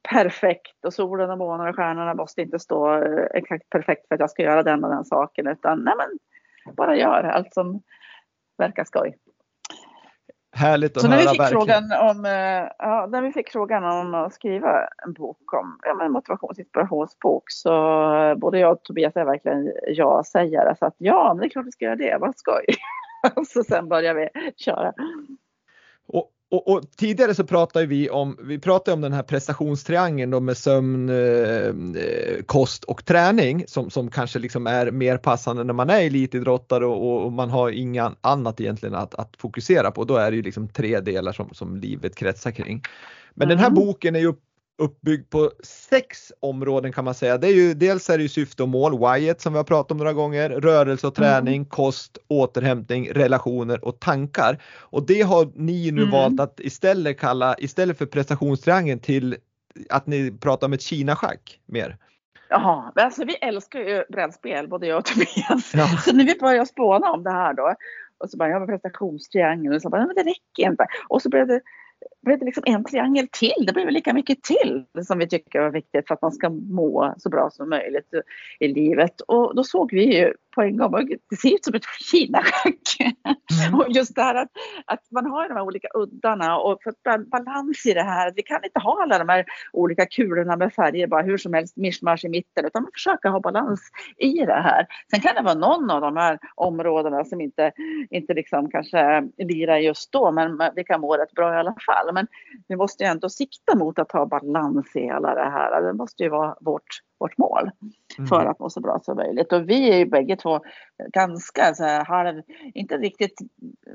perfekt 0.09 0.85
och 0.85 0.93
solen 0.93 1.29
och 1.29 1.37
månen 1.37 1.67
och 1.67 1.75
stjärnorna 1.75 2.13
måste 2.13 2.41
inte 2.41 2.59
stå 2.59 2.93
eh, 2.93 3.25
exakt 3.33 3.69
perfekt 3.69 4.07
för 4.07 4.15
att 4.15 4.21
jag 4.21 4.29
ska 4.29 4.43
göra 4.43 4.63
den 4.63 4.83
och 4.83 4.89
den 4.89 5.05
saken 5.05 5.47
utan 5.47 5.83
nej 5.83 5.93
men 5.97 6.19
bara 6.75 6.95
gör 6.95 7.23
allt 7.23 7.53
som 7.53 7.81
verkar 8.57 8.83
skoj. 8.83 9.17
Härligt 10.51 10.97
att 10.97 11.01
så 11.01 11.07
höra 11.07 11.17
när 11.17 11.23
vi 11.23 11.29
fick 11.29 11.39
verkligen. 11.39 11.61
frågan 11.61 12.09
om, 12.09 12.25
eh, 12.25 12.71
ja, 12.77 13.07
när 13.09 13.21
vi 13.21 13.31
fick 13.31 13.49
frågan 13.49 13.83
om 13.83 14.13
att 14.13 14.33
skriva 14.33 14.87
en 15.05 15.13
bok 15.13 15.53
om 15.53 15.79
ja, 15.83 15.93
men 15.93 16.11
motivations 16.11 16.59
inspirationsbok 16.59 17.43
så 17.47 17.69
både 18.37 18.59
jag 18.59 18.71
och 18.71 18.83
Tobias 18.83 19.15
är 19.15 19.25
verkligen 19.25 19.71
ja-sägare 19.87 20.75
så 20.79 20.85
att 20.85 20.95
ja, 20.97 21.33
men 21.33 21.41
det 21.41 21.47
är 21.47 21.49
klart 21.49 21.65
vi 21.65 21.71
ska 21.71 21.85
göra 21.85 21.95
det, 21.95 22.17
vad 22.19 22.37
skoj. 22.37 22.65
så 23.47 23.63
sen 23.63 23.89
börjar 23.89 24.13
vi 24.13 24.29
köra. 24.55 24.93
Och, 26.07 26.31
och, 26.51 26.67
och, 26.67 26.91
tidigare 26.97 27.35
så 27.35 27.43
pratade 27.43 27.85
vi 27.85 28.09
om, 28.09 28.37
vi 28.41 28.59
pratade 28.59 28.95
om 28.95 29.01
den 29.01 29.13
här 29.13 29.23
prestationstriangeln 29.23 30.31
då 30.31 30.39
med 30.39 30.57
sömn, 30.57 31.09
eh, 31.09 31.15
eh, 31.15 32.43
kost 32.45 32.83
och 32.83 33.05
träning 33.05 33.63
som, 33.67 33.89
som 33.89 34.11
kanske 34.11 34.39
liksom 34.39 34.67
är 34.67 34.91
mer 34.91 35.17
passande 35.17 35.63
när 35.63 35.73
man 35.73 35.89
är 35.89 36.01
elitidrottare 36.01 36.85
och, 36.85 37.25
och 37.25 37.31
man 37.31 37.49
har 37.49 37.69
inget 37.69 38.11
annat 38.21 38.61
egentligen 38.61 38.95
att, 38.95 39.15
att 39.15 39.35
fokusera 39.37 39.91
på. 39.91 40.03
Då 40.03 40.15
är 40.15 40.31
det 40.31 40.37
ju 40.37 40.43
liksom 40.43 40.67
tre 40.67 40.99
delar 40.99 41.31
som, 41.33 41.49
som 41.53 41.77
livet 41.77 42.15
kretsar 42.15 42.51
kring. 42.51 42.81
Men 43.33 43.47
mm. 43.47 43.49
den 43.49 43.59
här 43.59 43.71
mm. 43.71 43.85
boken 43.85 44.15
är 44.15 44.19
ju 44.19 44.33
uppbyggd 44.79 45.29
på 45.29 45.51
sex 45.63 46.31
områden 46.39 46.91
kan 46.91 47.05
man 47.05 47.13
säga. 47.13 47.37
Det 47.37 47.47
är 47.47 47.53
ju, 47.53 47.73
dels 47.73 48.09
är 48.09 48.17
det 48.17 48.23
ju 48.23 48.29
syfte 48.29 48.63
och 48.63 48.69
mål, 48.69 48.99
whyet 48.99 49.41
som 49.41 49.53
vi 49.53 49.57
har 49.57 49.63
pratat 49.63 49.91
om 49.91 49.97
några 49.97 50.13
gånger, 50.13 50.49
rörelse 50.49 51.07
och 51.07 51.15
träning, 51.15 51.55
mm. 51.55 51.65
kost, 51.65 52.17
återhämtning, 52.27 53.11
relationer 53.11 53.85
och 53.85 53.99
tankar. 53.99 54.63
Och 54.79 55.05
det 55.05 55.21
har 55.21 55.51
ni 55.55 55.91
nu 55.91 56.01
mm. 56.01 56.11
valt 56.11 56.39
att 56.39 56.59
istället 56.59 57.19
kalla, 57.19 57.55
istället 57.57 57.97
för 57.97 58.05
prestationstriangeln 58.05 58.99
till 58.99 59.35
att 59.89 60.07
ni 60.07 60.31
pratar 60.31 60.67
om 60.67 60.73
ett 60.73 60.81
Kina-schack 60.81 61.59
mer. 61.65 61.97
Jaha, 62.49 62.91
alltså 62.95 63.25
vi 63.25 63.35
älskar 63.35 63.79
ju 63.79 64.03
brädspel 64.09 64.67
både 64.67 64.87
jag 64.87 64.97
och 64.97 65.05
Tobias. 65.05 65.73
Ja. 65.73 65.87
Så 65.87 66.15
när 66.15 66.25
vi 66.25 66.39
började 66.39 66.65
spåna 66.65 67.11
om 67.11 67.23
det 67.23 67.31
här 67.31 67.53
då 67.53 67.75
och 68.17 68.29
så 68.29 68.37
bara, 68.37 68.49
ja 68.49 68.59
men 68.59 68.67
prestationstriangeln 68.67 69.75
och 69.75 69.81
så 69.81 69.89
bara, 69.89 70.05
men 70.05 70.15
det 70.15 70.23
räcker 70.23 70.71
inte. 70.71 70.85
Och 71.07 71.21
så 71.21 71.29
blev 71.29 71.47
blev 72.21 72.39
det 72.39 72.45
liksom 72.45 72.63
en 72.65 72.83
triangel 72.83 73.27
till. 73.31 73.65
Det 73.67 73.73
blev 73.73 73.89
lika 73.89 74.13
mycket 74.13 74.43
till 74.43 74.85
som 75.07 75.19
vi 75.19 75.27
tycker 75.27 75.59
var 75.61 75.69
viktigt 75.69 76.07
för 76.07 76.13
att 76.13 76.21
man 76.21 76.31
ska 76.31 76.49
må 76.49 77.13
så 77.17 77.29
bra 77.29 77.49
som 77.49 77.69
möjligt 77.69 78.13
i 78.59 78.67
livet. 78.67 79.21
Och 79.21 79.55
då 79.55 79.63
såg 79.63 79.93
vi 79.93 80.17
ju 80.17 80.33
på 80.55 80.61
en 80.61 80.77
gång, 80.77 81.07
det 81.29 81.35
ser 81.35 81.55
ut 81.55 81.65
som 81.65 81.75
ett 81.75 81.83
Kinaschack. 82.11 82.97
Mm. 83.65 83.79
och 83.79 83.85
just 83.89 84.15
det 84.15 84.21
här 84.21 84.35
att, 84.35 84.49
att 84.85 85.11
man 85.11 85.25
har 85.25 85.47
de 85.47 85.53
här 85.53 85.63
olika 85.63 85.87
uddarna 85.93 86.57
och 86.57 86.83
för 86.83 87.17
balans 87.29 87.85
i 87.85 87.93
det 87.93 88.03
här. 88.03 88.33
Vi 88.35 88.43
kan 88.43 88.63
inte 88.63 88.79
ha 88.79 89.03
alla 89.03 89.17
de 89.17 89.29
här 89.29 89.45
olika 89.73 90.05
kulorna 90.05 90.55
med 90.55 90.73
färger 90.73 91.07
bara 91.07 91.21
hur 91.21 91.37
som 91.37 91.53
helst 91.53 91.77
mischmasch 91.77 92.25
i 92.25 92.29
mitten 92.29 92.65
utan 92.65 92.83
man 92.83 92.91
försöker 92.93 93.29
ha 93.29 93.39
balans 93.39 93.81
i 94.17 94.33
det 94.33 94.61
här. 94.61 94.87
Sen 95.11 95.19
kan 95.19 95.35
det 95.35 95.41
vara 95.41 95.53
någon 95.53 95.91
av 95.91 96.01
de 96.01 96.17
här 96.17 96.39
områdena 96.55 97.25
som 97.25 97.41
inte, 97.41 97.71
inte 98.09 98.33
liksom 98.33 98.71
kanske 98.71 99.29
lirar 99.37 99.77
just 99.77 100.11
då 100.11 100.31
men 100.31 100.61
vi 100.75 100.83
kan 100.83 101.01
må 101.01 101.17
rätt 101.17 101.31
bra 101.31 101.53
i 101.53 101.57
alla 101.57 101.75
fall. 101.85 102.13
Men 102.13 102.27
vi 102.67 102.75
måste 102.75 103.03
ju 103.03 103.09
ändå 103.09 103.29
sikta 103.29 103.75
mot 103.77 103.99
att 103.99 104.11
ha 104.11 104.25
balans 104.25 104.95
i 104.95 104.99
hela 104.99 105.35
det 105.35 105.49
här. 105.49 105.81
Det 105.81 105.93
måste 105.93 106.23
ju 106.23 106.29
vara 106.29 106.55
vårt 106.61 107.08
vårt 107.19 107.37
mål 107.37 107.71
mm. 108.17 108.27
för 108.27 108.45
att 108.45 108.59
må 108.59 108.69
så 108.69 108.81
bra 108.81 108.99
som 109.03 109.15
möjligt. 109.15 109.53
Och 109.53 109.69
vi 109.69 109.91
är 109.91 109.97
ju 109.97 110.05
bägge 110.05 110.35
två 110.35 110.59
ganska 111.13 111.73
så 111.73 111.83
här, 111.83 112.05
halv, 112.05 112.41
inte 112.73 112.97
riktigt 112.97 113.39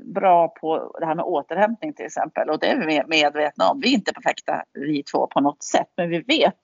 bra 0.03 0.47
på 0.47 0.95
det 0.99 1.05
här 1.05 1.15
med 1.15 1.25
återhämtning 1.25 1.93
till 1.93 2.05
exempel. 2.05 2.49
Och 2.49 2.59
det 2.59 2.67
är 2.67 2.87
vi 2.87 3.01
medvetna 3.07 3.69
om. 3.69 3.79
Vi 3.79 3.89
är 3.89 3.93
inte 3.93 4.13
perfekta 4.13 4.63
vi 4.73 5.03
två 5.03 5.27
på 5.27 5.41
något 5.41 5.63
sätt, 5.63 5.87
men 5.97 6.09
vi 6.09 6.19
vet 6.19 6.59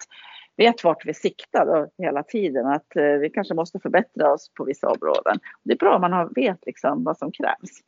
vet 0.58 0.84
vart 0.84 1.06
vi 1.06 1.14
siktar 1.14 1.90
hela 1.98 2.24
tiden. 2.24 2.66
Att 2.66 2.96
eh, 2.96 3.04
vi 3.04 3.30
kanske 3.30 3.54
måste 3.54 3.80
förbättra 3.80 4.34
oss 4.34 4.52
på 4.58 4.64
vissa 4.64 4.88
områden. 4.88 5.40
Det 5.64 5.74
är 5.74 5.78
bra 5.78 5.96
om 5.96 6.02
man 6.02 6.34
vet 6.36 6.66
liksom 6.66 7.04
vad 7.04 7.18
som 7.18 7.32
krävs. 7.32 7.82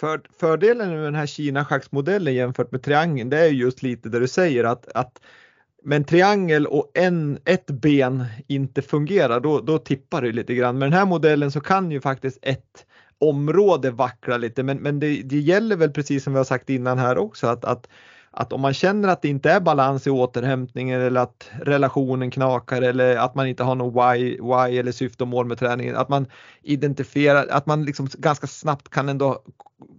För, 0.00 0.20
fördelen 0.40 0.90
med 0.90 1.04
den 1.04 1.14
här 1.14 1.26
Kina-schacksmodellen 1.26 2.34
jämfört 2.34 2.72
med 2.72 2.82
triangeln 2.82 3.30
det 3.30 3.38
är 3.38 3.48
just 3.48 3.82
lite 3.82 4.08
det 4.08 4.20
du 4.20 4.28
säger 4.28 4.64
att, 4.64 4.88
att 4.94 5.20
med 5.82 5.96
en 5.96 6.04
triangel 6.04 6.66
och 6.66 6.90
en, 6.94 7.38
ett 7.44 7.66
ben 7.66 8.24
inte 8.46 8.82
fungerar, 8.82 9.40
då, 9.40 9.60
då 9.60 9.78
tippar 9.78 10.22
det 10.22 10.32
lite 10.32 10.54
grann. 10.54 10.78
Med 10.78 10.86
den 10.86 10.98
här 10.98 11.06
modellen 11.06 11.50
så 11.50 11.60
kan 11.60 11.90
ju 11.90 12.00
faktiskt 12.00 12.38
ett 12.42 12.86
område 13.20 13.90
vackla 13.90 14.36
lite, 14.36 14.62
men, 14.62 14.76
men 14.76 15.00
det, 15.00 15.22
det 15.22 15.38
gäller 15.38 15.76
väl 15.76 15.90
precis 15.90 16.24
som 16.24 16.32
vi 16.32 16.36
har 16.36 16.44
sagt 16.44 16.70
innan 16.70 16.98
här 16.98 17.18
också 17.18 17.46
att, 17.46 17.64
att, 17.64 17.88
att 18.30 18.52
om 18.52 18.60
man 18.60 18.74
känner 18.74 19.08
att 19.08 19.22
det 19.22 19.28
inte 19.28 19.50
är 19.50 19.60
balans 19.60 20.06
i 20.06 20.10
återhämtningen 20.10 21.00
eller 21.00 21.20
att 21.20 21.50
relationen 21.62 22.30
knakar 22.30 22.82
eller 22.82 23.16
att 23.16 23.34
man 23.34 23.46
inte 23.46 23.64
har 23.64 23.74
någon 23.74 23.94
why, 23.94 24.30
why 24.30 24.78
eller 24.78 24.92
syfte 24.92 25.24
och 25.24 25.28
mål 25.28 25.46
med 25.46 25.58
träningen, 25.58 25.96
att 25.96 26.08
man 26.08 26.26
identifierar, 26.62 27.46
att 27.50 27.66
man 27.66 27.84
liksom 27.84 28.08
ganska 28.18 28.46
snabbt 28.46 28.88
kan 28.88 29.08
ändå 29.08 29.42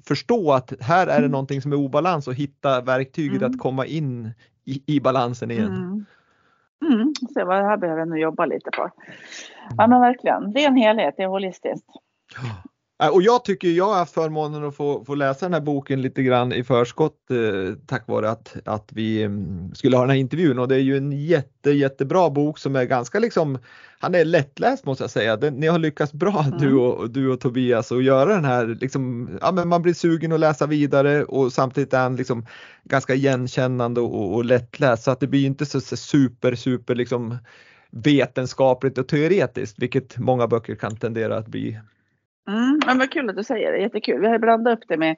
förstå 0.05 0.51
att 0.51 0.73
här 0.79 1.07
är 1.07 1.11
det 1.11 1.17
mm. 1.17 1.31
någonting 1.31 1.61
som 1.61 1.71
är 1.71 1.77
obalans 1.77 2.27
och 2.27 2.33
hitta 2.33 2.81
verktyget 2.81 3.41
mm. 3.41 3.51
att 3.51 3.59
komma 3.59 3.85
in 3.85 4.31
i, 4.65 4.83
i 4.85 4.99
balansen 4.99 5.51
igen. 5.51 5.67
Mm. 5.67 6.05
Mm, 6.85 7.13
se 7.33 7.43
vad 7.43 7.57
det 7.57 7.65
här 7.65 7.77
behöver 7.77 7.99
jag 7.99 8.09
nu 8.09 8.17
jobba 8.19 8.45
lite 8.45 8.71
på. 8.71 8.91
Ja 9.77 9.87
men 9.87 10.01
verkligen, 10.01 10.51
det 10.53 10.63
är 10.63 10.67
en 10.67 10.75
helhet, 10.75 11.13
det 11.17 11.23
är 11.23 11.27
holistiskt. 11.27 11.87
Och 13.07 13.21
jag 13.21 13.45
tycker 13.45 13.67
jag 13.67 13.85
har 13.85 13.95
haft 13.95 14.13
förmånen 14.13 14.63
att 14.63 14.75
få, 14.75 15.05
få 15.05 15.15
läsa 15.15 15.45
den 15.45 15.53
här 15.53 15.61
boken 15.61 16.01
lite 16.01 16.23
grann 16.23 16.53
i 16.53 16.63
förskott 16.63 17.31
eh, 17.31 17.75
tack 17.85 18.07
vare 18.07 18.29
att, 18.29 18.55
att 18.65 18.89
vi 18.93 19.23
mm, 19.23 19.75
skulle 19.75 19.97
ha 19.97 20.03
den 20.03 20.09
här 20.09 20.17
intervjun 20.17 20.59
och 20.59 20.67
det 20.67 20.75
är 20.75 20.79
ju 20.79 20.97
en 20.97 21.11
jätte 21.11 21.71
jättebra 21.71 22.29
bok 22.29 22.59
som 22.59 22.75
är 22.75 22.85
ganska 22.85 23.19
liksom, 23.19 23.57
han 23.99 24.15
är 24.15 24.25
lättläst 24.25 24.85
måste 24.85 25.03
jag 25.03 25.11
säga. 25.11 25.37
Den, 25.37 25.53
ni 25.53 25.67
har 25.67 25.79
lyckats 25.79 26.13
bra 26.13 26.43
mm. 26.47 26.59
du, 26.59 26.73
och, 26.73 27.09
du 27.09 27.29
och 27.29 27.39
Tobias 27.39 27.91
att 27.91 28.03
göra 28.03 28.35
den 28.35 28.45
här, 28.45 28.77
liksom, 28.81 29.29
ja 29.41 29.51
men 29.51 29.67
man 29.67 29.81
blir 29.81 29.93
sugen 29.93 30.31
att 30.31 30.39
läsa 30.39 30.67
vidare 30.67 31.23
och 31.23 31.53
samtidigt 31.53 31.93
är 31.93 31.99
han 32.01 32.15
liksom 32.15 32.45
ganska 32.83 33.15
igenkännande 33.15 34.01
och, 34.01 34.33
och 34.33 34.45
lättläst 34.45 35.03
så 35.03 35.11
att 35.11 35.19
det 35.19 35.27
blir 35.27 35.45
inte 35.45 35.65
så, 35.65 35.81
så 35.81 35.97
super 35.97 36.55
super 36.55 36.95
liksom 36.95 37.37
vetenskapligt 37.91 38.97
och 38.97 39.07
teoretiskt 39.07 39.79
vilket 39.79 40.17
många 40.17 40.47
böcker 40.47 40.75
kan 40.75 40.95
tendera 40.97 41.37
att 41.37 41.47
bli. 41.47 41.79
Mm, 42.49 42.79
men 42.85 42.97
vad 42.97 43.11
kul 43.11 43.29
att 43.29 43.35
du 43.35 43.43
säger 43.43 43.71
det, 43.71 43.77
jättekul. 43.77 44.21
Vi 44.21 44.27
har 44.27 44.39
blandat 44.39 44.77
upp 44.77 44.83
det 44.87 44.97
med, 44.97 45.15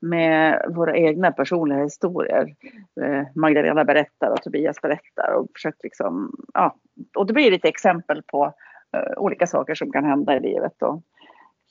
med 0.00 0.64
våra 0.68 0.96
egna 0.96 1.32
personliga 1.32 1.82
historier. 1.82 2.54
Eh, 3.00 3.22
Magdalena 3.34 3.84
berättar 3.84 4.30
och 4.30 4.42
Tobias 4.42 4.80
berättar 4.80 5.32
och 5.32 5.46
försökt 5.54 5.82
liksom, 5.82 6.34
ja, 6.54 6.76
och 7.16 7.26
det 7.26 7.32
blir 7.32 7.50
lite 7.50 7.68
exempel 7.68 8.22
på 8.22 8.46
uh, 8.96 9.22
olika 9.22 9.46
saker 9.46 9.74
som 9.74 9.92
kan 9.92 10.04
hända 10.04 10.36
i 10.36 10.40
livet 10.40 10.82
och 10.82 11.02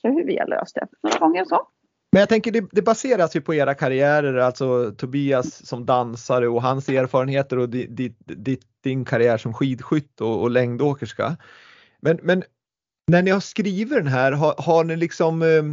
hur 0.03 0.25
vi 0.25 0.37
har 0.37 0.47
löst 0.47 0.75
det 0.75 0.87
några 1.03 1.19
gånger 1.19 1.45
så. 1.45 1.67
Men 2.11 2.19
jag 2.19 2.29
tänker 2.29 2.51
det, 2.51 2.67
det, 2.71 2.81
baseras 2.81 3.35
ju 3.35 3.41
på 3.41 3.53
era 3.53 3.73
karriärer, 3.73 4.37
alltså 4.37 4.91
Tobias 4.91 5.65
som 5.65 5.85
dansare 5.85 6.47
och 6.47 6.61
hans 6.61 6.89
erfarenheter 6.89 7.59
och 7.59 7.69
di, 7.69 7.87
di, 7.87 8.15
di, 8.25 8.57
din 8.83 9.05
karriär 9.05 9.37
som 9.37 9.53
skidskytt 9.53 10.21
och, 10.21 10.41
och 10.41 10.51
längdåkerska. 10.51 11.37
Men, 12.01 12.19
men 12.21 12.43
när 13.09 13.21
ni 13.21 13.31
har 13.31 13.39
skrivit 13.39 13.89
den 13.89 14.07
här, 14.07 14.31
har, 14.31 14.55
har 14.57 14.83
ni 14.83 14.95
liksom 14.95 15.41
eh, 15.41 15.63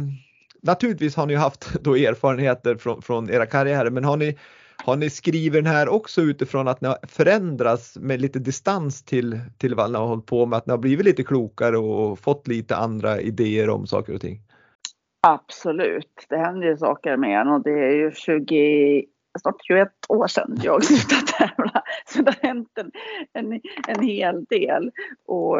Naturligtvis 0.61 1.15
har 1.15 1.25
ni 1.25 1.35
haft 1.35 1.83
då 1.83 1.95
erfarenheter 1.95 2.75
från, 2.75 3.01
från 3.01 3.29
era 3.29 3.45
karriärer, 3.45 3.89
men 3.89 4.03
har 4.03 4.17
ni, 4.17 4.37
har 4.85 4.95
ni 4.95 5.09
skrivit 5.09 5.63
den 5.63 5.65
här 5.65 5.89
också 5.89 6.21
utifrån 6.21 6.67
att 6.67 6.81
ni 6.81 6.87
har 6.87 6.97
förändrats 7.07 7.97
med 7.97 8.21
lite 8.21 8.39
distans 8.39 9.03
till, 9.03 9.39
till 9.57 9.75
vad 9.75 9.91
ni 9.91 9.97
har 9.97 10.07
hållit 10.07 10.25
på 10.25 10.45
med, 10.45 10.57
att 10.57 10.65
ni 10.65 10.71
har 10.71 10.77
blivit 10.77 11.05
lite 11.05 11.23
klokare 11.23 11.77
och 11.77 12.19
fått 12.19 12.47
lite 12.47 12.75
andra 12.75 13.21
idéer 13.21 13.69
om 13.69 13.87
saker 13.87 14.15
och 14.15 14.21
ting? 14.21 14.41
Absolut, 15.27 16.25
det 16.29 16.37
händer 16.37 16.67
ju 16.67 16.77
saker 16.77 17.17
med 17.17 17.41
en 17.41 17.47
och 17.47 17.63
det 17.63 17.71
är 17.71 17.95
ju 17.95 18.11
20, 18.11 19.05
snart 19.37 19.55
21 19.63 19.89
år 20.09 20.27
sedan 20.27 20.57
jag 20.63 20.83
slutade 20.83 21.21
tävla. 21.21 21.83
Så 22.05 22.21
det 22.21 22.31
har 22.41 22.47
hänt 22.47 22.77
en, 22.77 22.91
en, 23.33 23.61
en 23.87 24.03
hel 24.03 24.45
del. 24.45 24.91
Och 25.25 25.57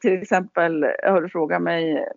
till 0.00 0.22
exempel, 0.22 0.86
har 1.04 1.22
du 1.22 1.28
frågat 1.28 1.62
mig 1.62 2.08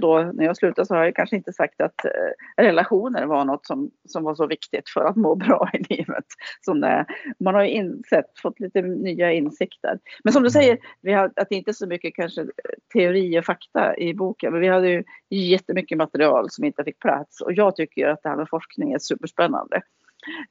då 0.00 0.30
när 0.34 0.44
jag 0.44 0.56
slutade 0.56 0.86
så 0.86 0.94
har 0.94 1.04
jag 1.04 1.16
kanske 1.16 1.36
inte 1.36 1.52
sagt 1.52 1.80
att 1.80 2.04
eh, 2.04 2.62
relationer 2.62 3.26
var 3.26 3.44
något 3.44 3.66
som, 3.66 3.90
som 4.08 4.24
var 4.24 4.34
så 4.34 4.46
viktigt 4.46 4.88
för 4.88 5.04
att 5.04 5.16
må 5.16 5.34
bra 5.34 5.70
i 5.72 5.94
livet. 5.94 6.24
Som 6.60 6.80
det, 6.80 7.06
man 7.40 7.54
har 7.54 7.64
ju 7.64 7.70
insett, 7.70 8.38
fått 8.42 8.60
lite 8.60 8.82
nya 8.82 9.32
insikter. 9.32 9.98
Men 10.24 10.32
som 10.32 10.42
du 10.42 10.50
säger, 10.50 10.78
vi 11.00 11.12
har, 11.12 11.24
att 11.36 11.48
det 11.48 11.54
inte 11.54 11.70
är 11.70 11.72
så 11.72 11.86
mycket 11.86 12.14
kanske 12.14 12.46
teori 12.92 13.40
och 13.40 13.44
fakta 13.44 13.96
i 13.96 14.14
boken. 14.14 14.52
Men 14.52 14.60
vi 14.60 14.68
hade 14.68 14.88
ju 14.88 15.04
jättemycket 15.30 15.98
material 15.98 16.50
som 16.50 16.64
inte 16.64 16.84
fick 16.84 16.98
plats. 16.98 17.40
Och 17.40 17.52
jag 17.52 17.76
tycker 17.76 18.08
att 18.08 18.22
det 18.22 18.28
här 18.28 18.36
med 18.36 18.48
forskning 18.48 18.92
är 18.92 18.98
superspännande. 18.98 19.82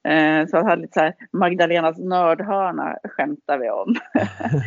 Eh, 0.03 0.47
så 0.47 0.57
jag 0.57 0.63
hade 0.63 0.81
lite 0.81 0.93
så 0.93 0.99
här, 0.99 1.15
Magdalenas 1.31 1.97
nördhörna 1.97 2.97
skämtar 3.03 3.57
vi 3.57 3.69
om. 3.69 3.95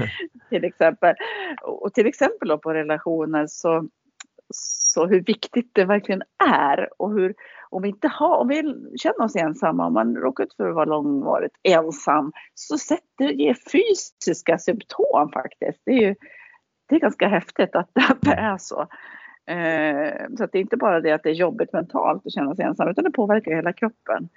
till 0.48 0.64
exempel. 0.64 1.14
Och 1.62 1.94
till 1.94 2.06
exempel 2.06 2.48
då 2.48 2.58
på 2.58 2.74
relationer 2.74 3.46
så 3.46 3.88
så 4.52 5.06
hur 5.06 5.20
viktigt 5.20 5.70
det 5.72 5.84
verkligen 5.84 6.22
är 6.44 6.88
och 7.02 7.12
hur 7.12 7.34
om 7.70 7.82
vi 7.82 7.88
inte 7.88 8.08
har, 8.08 8.36
om 8.36 8.48
vi 8.48 8.62
känner 8.96 9.22
oss 9.24 9.36
ensamma, 9.36 9.86
om 9.86 9.92
man 9.92 10.16
råkar 10.16 10.44
ut 10.44 10.54
för 10.56 10.68
att 10.68 10.74
vara 10.74 10.84
långvarigt 10.84 11.56
ensam, 11.62 12.32
så 12.54 12.78
sätter 12.78 13.28
det 13.28 13.32
ger 13.32 13.54
fysiska 13.54 14.58
symptom 14.58 15.30
faktiskt. 15.32 15.82
Det 15.84 15.92
är 15.92 16.00
ju 16.00 16.14
det 16.88 16.96
är 16.96 17.00
ganska 17.00 17.28
häftigt 17.28 17.76
att, 17.76 17.90
det 18.20 18.32
är 18.32 18.58
så. 18.58 18.80
Eh, 19.46 20.36
så 20.36 20.44
att 20.44 20.52
det 20.52 20.58
är 20.58 20.62
inte 20.62 20.76
bara 20.76 21.00
det 21.00 21.12
att 21.12 21.22
det 21.22 21.30
är 21.30 21.34
jobbigt 21.34 21.72
mentalt 21.72 22.26
att 22.26 22.32
känna 22.32 22.54
sig 22.54 22.64
ensam, 22.64 22.88
utan 22.88 23.04
det 23.04 23.10
påverkar 23.10 23.54
hela 23.54 23.72
kroppen. 23.72 24.28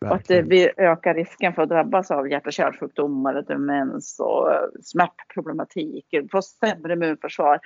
Och 0.00 0.14
att 0.14 0.30
vi 0.30 0.70
ökar 0.76 1.14
risken 1.14 1.52
för 1.54 1.62
att 1.62 1.68
drabbas 1.68 2.10
av 2.10 2.30
hjärt 2.30 2.46
och 2.46 2.52
kärlsjukdomar, 2.52 3.44
demens 3.48 4.20
och 4.20 4.50
smärtproblematik, 4.82 6.06
få 6.32 6.42
sämre 6.42 6.92
immunförsvar 6.92 7.60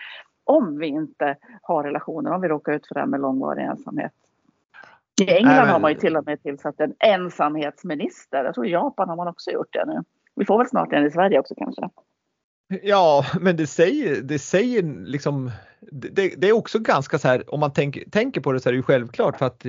om 0.49 0.78
vi 0.78 0.86
inte 0.86 1.36
har 1.62 1.84
relationer, 1.84 2.32
om 2.32 2.40
vi 2.40 2.49
råkar 2.49 2.72
ut 2.72 2.86
för 2.86 2.94
det 2.94 3.01
här 3.01 3.07
med 3.07 3.20
långvarig 3.20 3.64
ensamhet. 3.64 4.12
I 5.20 5.30
England 5.30 5.55
Nej, 5.55 5.61
men... 5.61 5.68
har 5.68 5.80
man 5.80 5.90
ju 5.90 5.99
till 5.99 6.16
och 6.16 6.26
med 6.26 6.42
tillsatt 6.42 6.80
en 6.80 6.94
ensamhetsminister. 6.99 8.44
Jag 8.44 8.55
tror 8.55 8.66
i 8.66 8.70
Japan 8.70 9.09
har 9.09 9.16
man 9.16 9.28
också 9.28 9.51
gjort 9.51 9.72
det 9.72 9.84
nu. 9.86 10.03
Vi 10.34 10.44
får 10.44 10.59
väl 10.59 10.66
snart 10.66 10.92
en 10.92 11.07
i 11.07 11.11
Sverige 11.11 11.38
också 11.38 11.55
kanske. 11.55 11.88
Ja, 12.83 13.27
men 13.41 13.57
det 13.57 13.66
säger, 13.66 14.23
det 14.23 14.39
säger 14.39 14.83
liksom, 15.07 15.51
det, 15.93 16.35
det 16.37 16.49
är 16.49 16.53
också 16.53 16.79
ganska 16.79 17.19
så 17.19 17.29
här, 17.29 17.55
om 17.55 17.61
man 17.61 17.73
tänk, 17.73 18.11
tänker 18.11 18.41
på 18.41 18.53
det 18.53 18.61
så 18.61 18.69
är 18.69 18.73
det 18.73 18.77
ju 18.77 18.83
självklart 18.83 19.39
för 19.39 19.47
att 19.47 19.66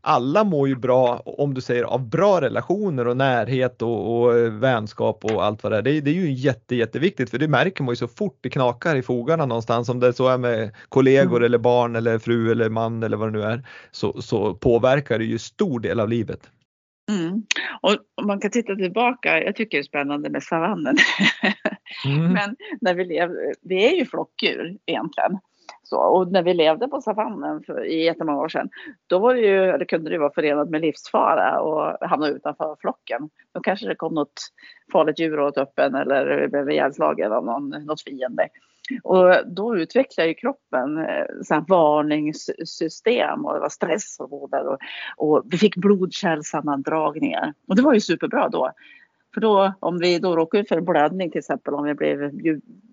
alla 0.00 0.44
mår 0.44 0.68
ju 0.68 0.76
bra, 0.76 1.22
om 1.24 1.54
du 1.54 1.60
säger 1.60 1.84
av 1.84 2.08
bra 2.08 2.40
relationer 2.40 3.06
och 3.06 3.16
närhet 3.16 3.82
och, 3.82 4.22
och 4.22 4.36
vänskap 4.62 5.24
och 5.24 5.44
allt 5.44 5.62
vad 5.62 5.72
det 5.72 5.78
är. 5.78 5.82
Det, 5.82 6.00
det 6.00 6.10
är 6.10 6.14
ju 6.14 6.32
jätte, 6.32 6.76
jätteviktigt 6.76 7.30
för 7.30 7.38
det 7.38 7.48
märker 7.48 7.84
man 7.84 7.92
ju 7.92 7.96
så 7.96 8.08
fort 8.08 8.38
det 8.40 8.50
knakar 8.50 8.96
i 8.96 9.02
fogarna 9.02 9.46
någonstans 9.46 9.88
om 9.88 10.00
det 10.00 10.12
så 10.12 10.28
är 10.28 10.38
med 10.38 10.70
kollegor 10.88 11.36
mm. 11.36 11.44
eller 11.44 11.58
barn 11.58 11.96
eller 11.96 12.18
fru 12.18 12.50
eller 12.50 12.68
man 12.68 13.02
eller 13.02 13.16
vad 13.16 13.28
det 13.28 13.38
nu 13.38 13.42
är 13.42 13.66
så, 13.90 14.22
så 14.22 14.54
påverkar 14.54 15.18
det 15.18 15.24
ju 15.24 15.38
stor 15.38 15.80
del 15.80 16.00
av 16.00 16.08
livet. 16.08 16.50
Mm. 17.10 17.42
Och 17.80 17.96
om 18.14 18.26
man 18.26 18.40
kan 18.40 18.50
titta 18.50 18.74
tillbaka, 18.74 19.42
jag 19.42 19.56
tycker 19.56 19.78
det 19.78 19.82
är 19.82 19.82
spännande 19.82 20.30
med 20.30 20.42
savannen. 20.42 20.96
Mm. 22.04 22.32
Men 22.32 22.56
när 22.80 22.94
vi 22.94 23.04
lever, 23.04 23.54
vi 23.62 23.86
är 23.86 23.96
ju 23.96 24.04
flockdjur 24.04 24.78
egentligen. 24.86 25.38
Så, 25.82 25.98
och 25.98 26.32
när 26.32 26.42
vi 26.42 26.54
levde 26.54 26.88
på 26.88 27.00
savannen 27.00 27.62
för 27.62 27.84
i 27.84 28.04
jättemånga 28.04 28.38
år 28.38 28.48
sedan, 28.48 28.68
då 29.06 29.18
var 29.18 29.34
det 29.34 29.40
ju, 29.40 29.78
det 29.78 29.84
kunde 29.84 30.10
det 30.10 30.18
vara 30.18 30.32
förenat 30.34 30.70
med 30.70 30.80
livsfara 30.80 31.60
och 31.60 32.08
hamna 32.08 32.28
utanför 32.28 32.76
flocken. 32.80 33.30
Då 33.52 33.60
kanske 33.60 33.86
det 33.86 33.94
kom 33.94 34.14
något 34.14 34.40
farligt 34.92 35.18
djur 35.18 35.40
åt 35.40 35.56
upp 35.56 35.78
en 35.78 35.94
eller 35.94 36.48
blev 36.48 36.70
ihjälslagen 36.70 37.32
av 37.32 37.44
någon, 37.44 37.68
något 37.68 38.02
fiende. 38.02 38.48
Och 39.02 39.34
då 39.46 39.76
utvecklar 39.76 40.24
ju 40.24 40.34
kroppen 40.34 40.98
eh, 40.98 41.24
så 41.44 41.64
varningssystem 41.68 43.44
och 43.44 43.54
det 43.54 43.60
var 43.60 43.68
stresshormoner 43.68 44.66
och, 44.66 44.78
och 45.16 45.42
vi 45.46 45.58
fick 45.58 45.76
blodkärlsammandragningar. 45.76 47.54
Och 47.68 47.76
det 47.76 47.82
var 47.82 47.94
ju 47.94 48.00
superbra 48.00 48.48
då. 48.48 48.72
För 49.34 49.40
då, 49.40 49.72
om 49.80 49.98
vi 49.98 50.18
då 50.18 50.36
råkade 50.36 50.62
ut 50.62 50.68
för 50.68 50.80
blödning 50.80 51.30
till 51.30 51.38
exempel, 51.38 51.74
om 51.74 51.84
vi 51.84 51.94
blev 51.94 52.30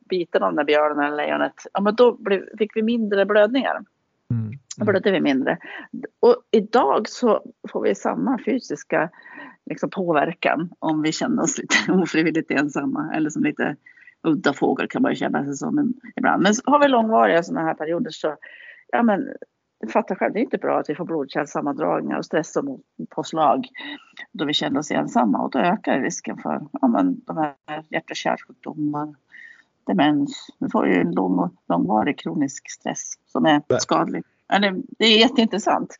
biten 0.09 0.43
av 0.43 0.49
den 0.49 0.55
där 0.55 0.63
björnen 0.63 1.05
eller 1.05 1.17
lejonet, 1.17 1.53
ja 1.73 1.81
men 1.81 1.95
då 1.95 2.11
blev, 2.11 2.57
fick 2.57 2.75
vi 2.75 2.83
mindre 2.83 3.25
blödningar. 3.25 3.83
Mm. 4.31 4.51
Då 4.77 4.85
blödde 4.85 5.11
vi 5.11 5.21
mindre. 5.21 5.57
Och 6.19 6.35
idag 6.51 7.09
så 7.09 7.43
får 7.71 7.81
vi 7.81 7.95
samma 7.95 8.39
fysiska 8.45 9.09
liksom, 9.65 9.89
påverkan 9.89 10.69
om 10.79 11.01
vi 11.01 11.11
känner 11.11 11.43
oss 11.43 11.57
lite 11.57 11.75
ofrivilligt 11.91 12.51
ensamma 12.51 13.13
eller 13.15 13.29
som 13.29 13.43
lite 13.43 13.75
udda 14.24 14.53
fågel 14.53 14.88
kan 14.88 15.01
man 15.01 15.11
ju 15.11 15.15
känna 15.15 15.45
sig 15.45 15.55
som 15.55 15.93
ibland. 16.15 16.43
Men 16.43 16.53
har 16.65 16.80
vi 16.80 16.88
långvariga 16.88 17.43
sådana 17.43 17.67
här 17.67 17.74
perioder 17.74 18.11
så, 18.11 18.36
ja 18.91 19.03
men 19.03 19.30
fatta 19.93 20.15
själv, 20.15 20.34
det 20.34 20.39
är 20.39 20.43
inte 20.43 20.57
bra 20.57 20.80
att 20.80 20.89
vi 20.89 20.95
får 20.95 21.05
blodkärlsammandragningar 21.05 22.17
och 22.17 22.26
stress 22.26 22.55
och 22.55 22.80
påslag 23.09 23.67
då 24.32 24.45
vi 24.45 24.53
känner 24.53 24.80
oss 24.80 24.91
ensamma 24.91 25.41
och 25.41 25.51
då 25.51 25.59
ökar 25.59 26.01
risken 26.01 26.38
för 26.38 26.67
ja, 26.82 26.88
men, 26.88 27.21
de 27.26 27.38
här 27.38 27.55
hjärt 27.89 28.09
och 28.09 28.15
kärlsjukdomar, 28.15 29.15
demens. 29.88 30.47
Vi 30.59 30.69
får 30.69 30.88
ju 30.88 30.93
en 30.93 31.11
lång, 31.11 31.57
långvarig 31.67 32.19
kronisk 32.19 32.71
stress 32.71 33.13
som 33.26 33.45
är 33.45 33.61
skadlig. 33.80 34.24
Det 34.97 35.05
är 35.05 35.19
jätteintressant. 35.19 35.97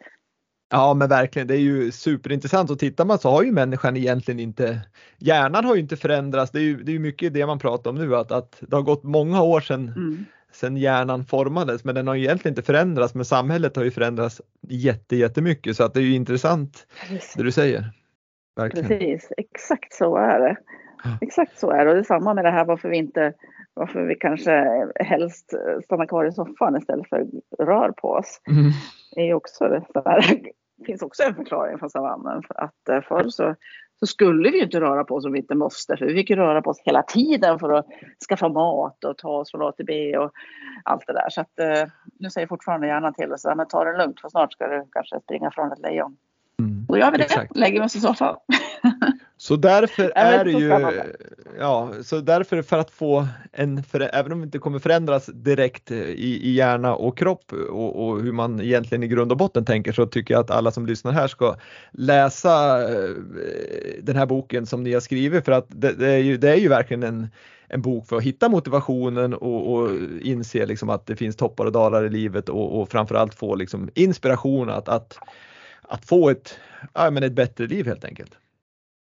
Ja 0.70 0.94
men 0.94 1.10
verkligen, 1.10 1.48
det 1.48 1.56
är 1.56 1.60
ju 1.60 1.92
superintressant 1.92 2.70
och 2.70 2.80
tittar 2.80 3.06
man 3.06 3.20
så 3.20 3.30
har 3.30 3.44
ju 3.44 3.52
människan 3.52 3.98
egentligen 3.98 4.40
inte, 4.40 4.82
hjärnan 5.18 5.66
har 5.66 5.76
ju 5.76 5.82
inte 5.82 5.98
förändrats. 5.98 6.52
Det 6.52 6.60
är 6.60 6.64
ju, 6.64 6.84
det 6.84 6.96
är 6.96 7.00
mycket 7.00 7.34
det 7.34 7.46
man 7.46 7.60
pratar 7.60 7.90
om 7.90 7.96
nu 7.96 8.16
att, 8.16 8.32
att 8.32 8.58
det 8.60 8.76
har 8.76 8.84
gått 8.84 9.04
många 9.04 9.42
år 9.42 9.62
sedan 9.62 9.94
mm 9.96 10.26
sen 10.56 10.78
hjärnan 10.78 11.26
formades 11.26 11.84
men 11.84 11.96
den 11.96 12.08
har 12.08 12.16
egentligen 12.16 12.52
inte 12.52 12.62
förändrats 12.62 13.16
men 13.16 13.26
samhället 13.26 13.76
har 13.76 13.84
ju 13.84 13.92
förändrats 13.92 14.42
jätte, 14.62 15.16
jättemycket 15.16 15.78
så 15.78 15.84
att 15.84 15.94
det 15.94 16.00
är 16.00 16.04
ju 16.04 16.16
intressant 16.16 16.88
Precis. 17.10 17.34
det 17.34 17.44
du 17.44 17.52
säger. 17.52 17.92
Verkligen. 18.56 18.88
Precis, 18.88 19.32
exakt 19.38 19.94
så 19.94 20.18
är 20.18 20.40
det. 20.40 20.58
Exakt 21.22 21.60
så 21.60 21.72
är 21.72 21.86
det 21.86 21.92
och 21.92 21.96
det 21.96 22.02
är 22.02 22.04
samma 22.04 22.34
med 22.34 22.46
det 22.46 22.52
här 22.52 22.66
varför 22.66 22.90
vi 22.90 22.98
inte 22.98 23.34
varför 23.74 24.06
vi 24.06 24.16
kanske 24.16 24.66
helst 24.96 25.54
stannar 25.84 26.06
kvar 26.06 26.26
i 26.26 26.32
soffan 26.32 26.78
istället 26.78 27.10
för 27.10 27.28
rör 27.60 27.92
på 27.92 28.08
oss. 28.08 28.42
Mm. 28.50 28.72
Är 29.16 29.34
också 29.34 29.68
det, 29.68 29.86
det 29.94 30.52
finns 30.86 31.02
också 31.02 31.24
en 31.24 31.36
förklaring 31.36 31.80
från 31.80 31.90
savannen. 31.90 32.44
För 32.44 32.64
att 32.64 32.90
eh, 32.90 33.02
förr 33.02 33.30
så 33.30 33.56
så 34.04 34.08
skulle 34.08 34.50
vi 34.50 34.64
inte 34.64 34.80
röra 34.80 35.04
på 35.04 35.16
oss 35.16 35.26
om 35.26 35.32
vi 35.32 35.40
inte 35.40 35.56
måste. 35.56 35.98
För 35.98 36.06
vi 36.06 36.14
fick 36.14 36.30
ju 36.30 36.36
röra 36.36 36.62
på 36.62 36.70
oss 36.70 36.82
hela 36.86 37.04
tiden 37.04 37.60
för 37.60 37.74
att 37.74 37.86
skaffa 38.30 38.50
mat 38.50 39.04
och 39.04 39.18
ta 39.18 39.30
oss 39.30 39.52
från 39.52 39.62
A 39.62 39.72
till 39.72 39.86
B 39.86 40.18
och 40.18 40.32
allt 40.84 41.08
det 41.08 41.14
där. 41.14 41.30
Så 41.30 41.42
att, 41.42 41.60
eh, 41.60 41.90
nu 42.20 42.30
säger 42.30 42.48
fortfarande 42.48 42.88
hjärnan 42.88 43.14
till 43.14 43.34
oss 43.34 43.46
att 43.46 43.70
ta 43.70 43.84
det 43.84 43.98
lugnt 43.98 44.22
för 44.22 44.30
snart 44.30 44.54
ska 44.54 44.68
du 44.68 44.88
kanske 44.92 45.20
springa 45.20 45.52
från 45.52 45.72
ett 45.72 45.80
lejon. 45.80 46.18
Mm, 46.60 46.86
då 46.88 46.98
gör 46.98 47.12
vi 47.12 47.18
det, 47.18 47.24
exakt. 47.24 47.58
lägger 47.58 47.80
vi 47.80 47.86
oss 47.86 47.96
i 47.96 48.00
soffan. 48.00 48.36
Så 49.44 49.56
därför 49.56 50.12
är 50.16 50.46
det 50.46 50.52
ju, 50.52 50.94
ja, 51.60 51.94
så 52.04 52.20
därför 52.20 52.62
för 52.62 52.78
att 52.78 52.92
få 52.92 53.28
en, 53.52 53.84
för, 53.84 54.10
även 54.14 54.32
om 54.32 54.40
det 54.40 54.46
inte 54.46 54.60
kommer 54.60 54.80
förändras 54.80 55.26
direkt 55.26 55.92
i, 55.92 56.50
i 56.50 56.54
hjärna 56.54 56.96
och 56.96 57.18
kropp 57.18 57.54
och, 57.54 58.08
och, 58.08 58.22
hur 58.22 58.32
man 58.32 58.62
egentligen 58.62 59.04
i 59.04 59.08
grund 59.08 59.32
och 59.32 59.38
botten 59.38 59.66
tänker 59.66 59.92
så 59.92 60.06
tycker 60.06 60.34
jag 60.34 60.42
att 60.42 60.52
alla 60.52 60.72
som 60.72 60.86
lyssnar 60.86 61.12
här 61.12 61.28
ska 61.28 61.56
läsa 61.92 62.82
eh, 62.92 63.10
den 64.02 64.16
här 64.16 64.26
boken 64.26 64.66
som 64.66 64.84
ni 64.84 64.94
har 64.94 65.02
skrivit 65.02 65.46
för 65.46 65.52
att 65.52 65.66
det, 65.70 65.94
det 65.94 66.12
är, 66.12 66.18
ju, 66.18 66.38
det 66.38 66.50
är 66.50 66.58
ju 66.58 66.68
verkligen 66.68 67.04
en, 67.04 67.28
en 67.68 67.82
bok 67.82 68.08
för 68.08 68.18
att 68.18 68.24
hitta 68.24 68.50
motivationen 68.50 69.34
och, 69.34 69.74
och 69.74 69.90
inse 70.22 70.66
liksom 70.66 70.90
att 70.90 71.06
det 71.06 71.16
finns 71.16 71.36
toppar 71.36 71.66
och 71.66 71.72
dalar 71.72 72.06
i 72.06 72.10
livet 72.10 72.50
och, 72.50 72.82
och 72.82 72.90
framförallt 72.90 73.34
få 73.34 73.56
liksom 73.56 73.90
inspiration 73.94 74.70
att, 74.70 74.90
att, 74.90 75.18
att 75.82 76.06
få 76.06 76.30
ett, 76.30 76.60
ja, 76.94 77.12
men 77.12 77.24
ett 77.24 77.34
bättre 77.34 77.68
liv 77.68 77.86
helt 77.86 78.06
enkelt. 78.06 78.32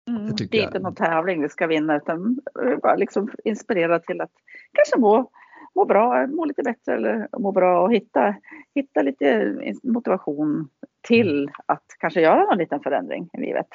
Mm, 0.09 0.37
det 0.37 0.59
är 0.59 0.65
inte 0.65 0.79
någon 0.79 0.95
tävling 0.95 1.43
vi 1.43 1.49
ska 1.49 1.67
vinna 1.67 1.97
utan 1.97 2.41
bara 2.83 2.97
liksom 2.97 3.31
inspirera 3.45 3.99
till 3.99 4.21
att 4.21 4.31
kanske 4.73 4.99
må, 4.99 5.31
må 5.75 5.85
bra, 5.85 6.27
må 6.27 6.45
lite 6.45 6.63
bättre 6.63 6.95
eller 6.95 7.29
må 7.39 7.53
bra 7.53 7.83
och 7.83 7.93
hitta, 7.93 8.35
hitta 8.75 9.03
lite 9.03 9.57
motivation 9.83 10.69
till 11.01 11.43
mm. 11.43 11.55
att 11.67 11.85
kanske 11.99 12.21
göra 12.21 12.45
någon 12.45 12.59
liten 12.59 12.81
förändring 12.81 13.31
i 13.33 13.41
livet. 13.41 13.69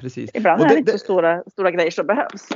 Precis. 0.00 0.30
Ibland 0.34 0.60
och 0.60 0.66
är 0.66 0.70
det 0.70 0.78
inte 0.78 0.92
så 0.92 0.98
stora, 0.98 1.42
stora 1.46 1.70
grejer 1.70 1.90
som 1.90 2.06
behövs. 2.06 2.48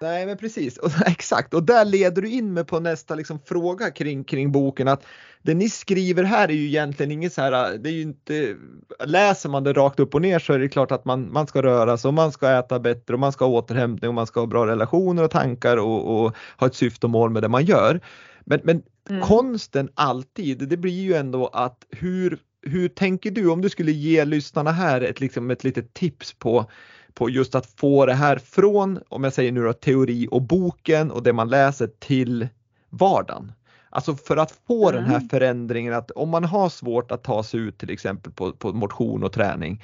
Nej 0.00 0.26
men 0.26 0.36
precis, 0.36 0.76
och, 0.76 0.90
exakt 1.06 1.54
och 1.54 1.62
där 1.62 1.84
leder 1.84 2.22
du 2.22 2.28
in 2.28 2.54
mig 2.54 2.64
på 2.64 2.80
nästa 2.80 3.14
liksom, 3.14 3.38
fråga 3.44 3.90
kring, 3.90 4.24
kring 4.24 4.52
boken 4.52 4.88
att 4.88 5.06
det 5.42 5.54
ni 5.54 5.68
skriver 5.68 6.24
här 6.24 6.48
är 6.48 6.52
ju 6.52 6.66
egentligen 6.66 7.12
inget 7.12 7.32
så 7.32 7.42
här, 7.42 7.78
det 7.78 7.88
är 7.88 7.92
ju 7.92 8.02
inte, 8.02 8.56
läser 9.04 9.48
man 9.48 9.64
det 9.64 9.72
rakt 9.72 10.00
upp 10.00 10.14
och 10.14 10.22
ner 10.22 10.38
så 10.38 10.52
är 10.52 10.58
det 10.58 10.68
klart 10.68 10.92
att 10.92 11.04
man, 11.04 11.32
man 11.32 11.46
ska 11.46 11.62
röra 11.62 11.98
sig 11.98 12.08
och 12.08 12.14
man 12.14 12.32
ska 12.32 12.50
äta 12.50 12.80
bättre 12.80 13.14
och 13.14 13.20
man 13.20 13.32
ska 13.32 13.44
ha 13.44 13.52
återhämtning 13.52 14.08
och 14.08 14.14
man 14.14 14.26
ska 14.26 14.40
ha 14.40 14.46
bra 14.46 14.66
relationer 14.66 15.24
och 15.24 15.30
tankar 15.30 15.76
och, 15.76 16.24
och 16.24 16.36
ha 16.56 16.66
ett 16.66 16.74
syfte 16.74 17.06
och 17.06 17.10
mål 17.10 17.30
med 17.30 17.42
det 17.42 17.48
man 17.48 17.64
gör. 17.64 18.00
Men, 18.44 18.60
men 18.64 18.82
mm. 19.10 19.22
konsten 19.22 19.88
alltid, 19.94 20.68
det 20.68 20.76
blir 20.76 21.02
ju 21.02 21.14
ändå 21.14 21.46
att 21.46 21.84
hur, 21.90 22.38
hur 22.62 22.88
tänker 22.88 23.30
du 23.30 23.50
om 23.50 23.62
du 23.62 23.68
skulle 23.68 23.92
ge 23.92 24.24
lyssnarna 24.24 24.72
här 24.72 25.00
ett, 25.00 25.20
liksom 25.20 25.50
ett 25.50 25.64
litet 25.64 25.94
tips 25.94 26.32
på 26.32 26.70
på 27.18 27.30
just 27.30 27.54
att 27.54 27.66
få 27.66 28.06
det 28.06 28.14
här 28.14 28.38
från, 28.38 29.00
om 29.08 29.24
jag 29.24 29.32
säger 29.32 29.52
nu 29.52 29.62
då 29.64 29.72
teori 29.72 30.28
och 30.30 30.42
boken 30.42 31.10
och 31.10 31.22
det 31.22 31.32
man 31.32 31.48
läser 31.48 31.86
till 31.86 32.48
vardagen. 32.90 33.52
Alltså 33.90 34.14
för 34.14 34.36
att 34.36 34.50
få 34.66 34.88
Mm. 34.88 35.02
den 35.02 35.10
här 35.12 35.20
förändringen 35.20 35.94
att 35.94 36.10
om 36.10 36.28
man 36.28 36.44
har 36.44 36.68
svårt 36.68 37.10
att 37.12 37.24
ta 37.24 37.42
sig 37.42 37.60
ut 37.60 37.78
till 37.78 37.90
exempel 37.90 38.32
på, 38.32 38.52
på 38.52 38.72
motion 38.72 39.24
och 39.24 39.32
träning. 39.32 39.82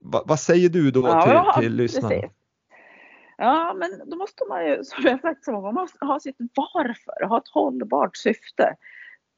Va, 0.00 0.22
vad 0.26 0.40
säger 0.40 0.68
du 0.68 0.90
då 0.90 1.00
Ja, 1.00 1.52
till, 1.54 1.62
till 1.62 1.74
lyssnarna? 1.74 2.14
Ja, 3.38 3.74
men 3.78 4.10
då 4.10 4.16
måste 4.16 4.44
man 4.48 4.66
ju, 4.66 4.84
som 4.84 5.04
jag 5.04 5.20
sagt 5.20 5.44
så 5.44 5.52
många 5.52 5.72
gånger, 5.72 6.06
ha 6.06 6.20
sitt 6.20 6.36
varför, 6.38 7.26
ha 7.26 7.38
ett 7.38 7.48
hållbart 7.48 8.16
syfte. 8.16 8.76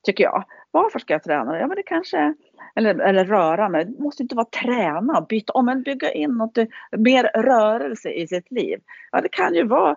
Tycker 0.03 0.25
jag. 0.25 0.45
Varför 0.71 0.99
ska 0.99 1.15
jag 1.15 1.23
träna? 1.23 1.59
Ja, 1.59 1.67
men 1.67 1.77
det 1.77 1.83
kanske, 1.83 2.35
eller, 2.75 3.01
eller 3.01 3.25
röra 3.25 3.69
mig. 3.69 3.85
Det 3.85 4.03
måste 4.03 4.23
inte 4.23 4.35
vara 4.35 4.47
träna, 4.63 5.27
byta 5.29 5.53
om, 5.53 5.67
men 5.67 5.83
bygga 5.83 6.13
in 6.13 6.31
något 6.31 6.59
mer 6.99 7.25
rörelse 7.25 8.11
i 8.11 8.27
sitt 8.27 8.51
liv. 8.51 8.81
Ja, 9.13 9.21
det 9.21 9.29
kan 9.29 9.55
ju 9.55 9.67
vara, 9.67 9.97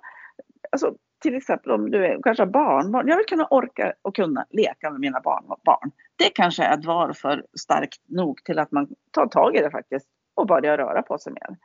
alltså, 0.72 0.96
till 1.22 1.36
exempel 1.36 1.72
om 1.72 1.92
du 1.92 2.06
är, 2.06 2.20
kanske 2.24 2.44
har 2.44 2.48
barnbarn. 2.48 3.08
Jag 3.08 3.18
vill 3.18 3.26
kunna 3.26 3.48
orka 3.50 3.94
och 4.02 4.16
kunna 4.16 4.46
leka 4.50 4.92
med 4.92 5.00
mina 5.00 5.20
barn. 5.22 5.44
barn. 5.66 5.92
Det 6.16 6.30
kanske 6.30 6.64
är 6.64 6.78
ett 6.78 6.86
varför 6.86 7.46
starkt 7.60 8.00
nog 8.08 8.44
till 8.44 8.60
att 8.60 8.72
man 8.72 8.88
tar 9.12 9.28
tag 9.28 9.56
i 9.56 9.60
det 9.60 9.72
faktiskt 9.72 10.08
och 10.36 10.48
börjar 10.48 10.78
röra 10.78 11.02
på 11.02 11.18
sig 11.18 11.34
mer. 11.34 11.58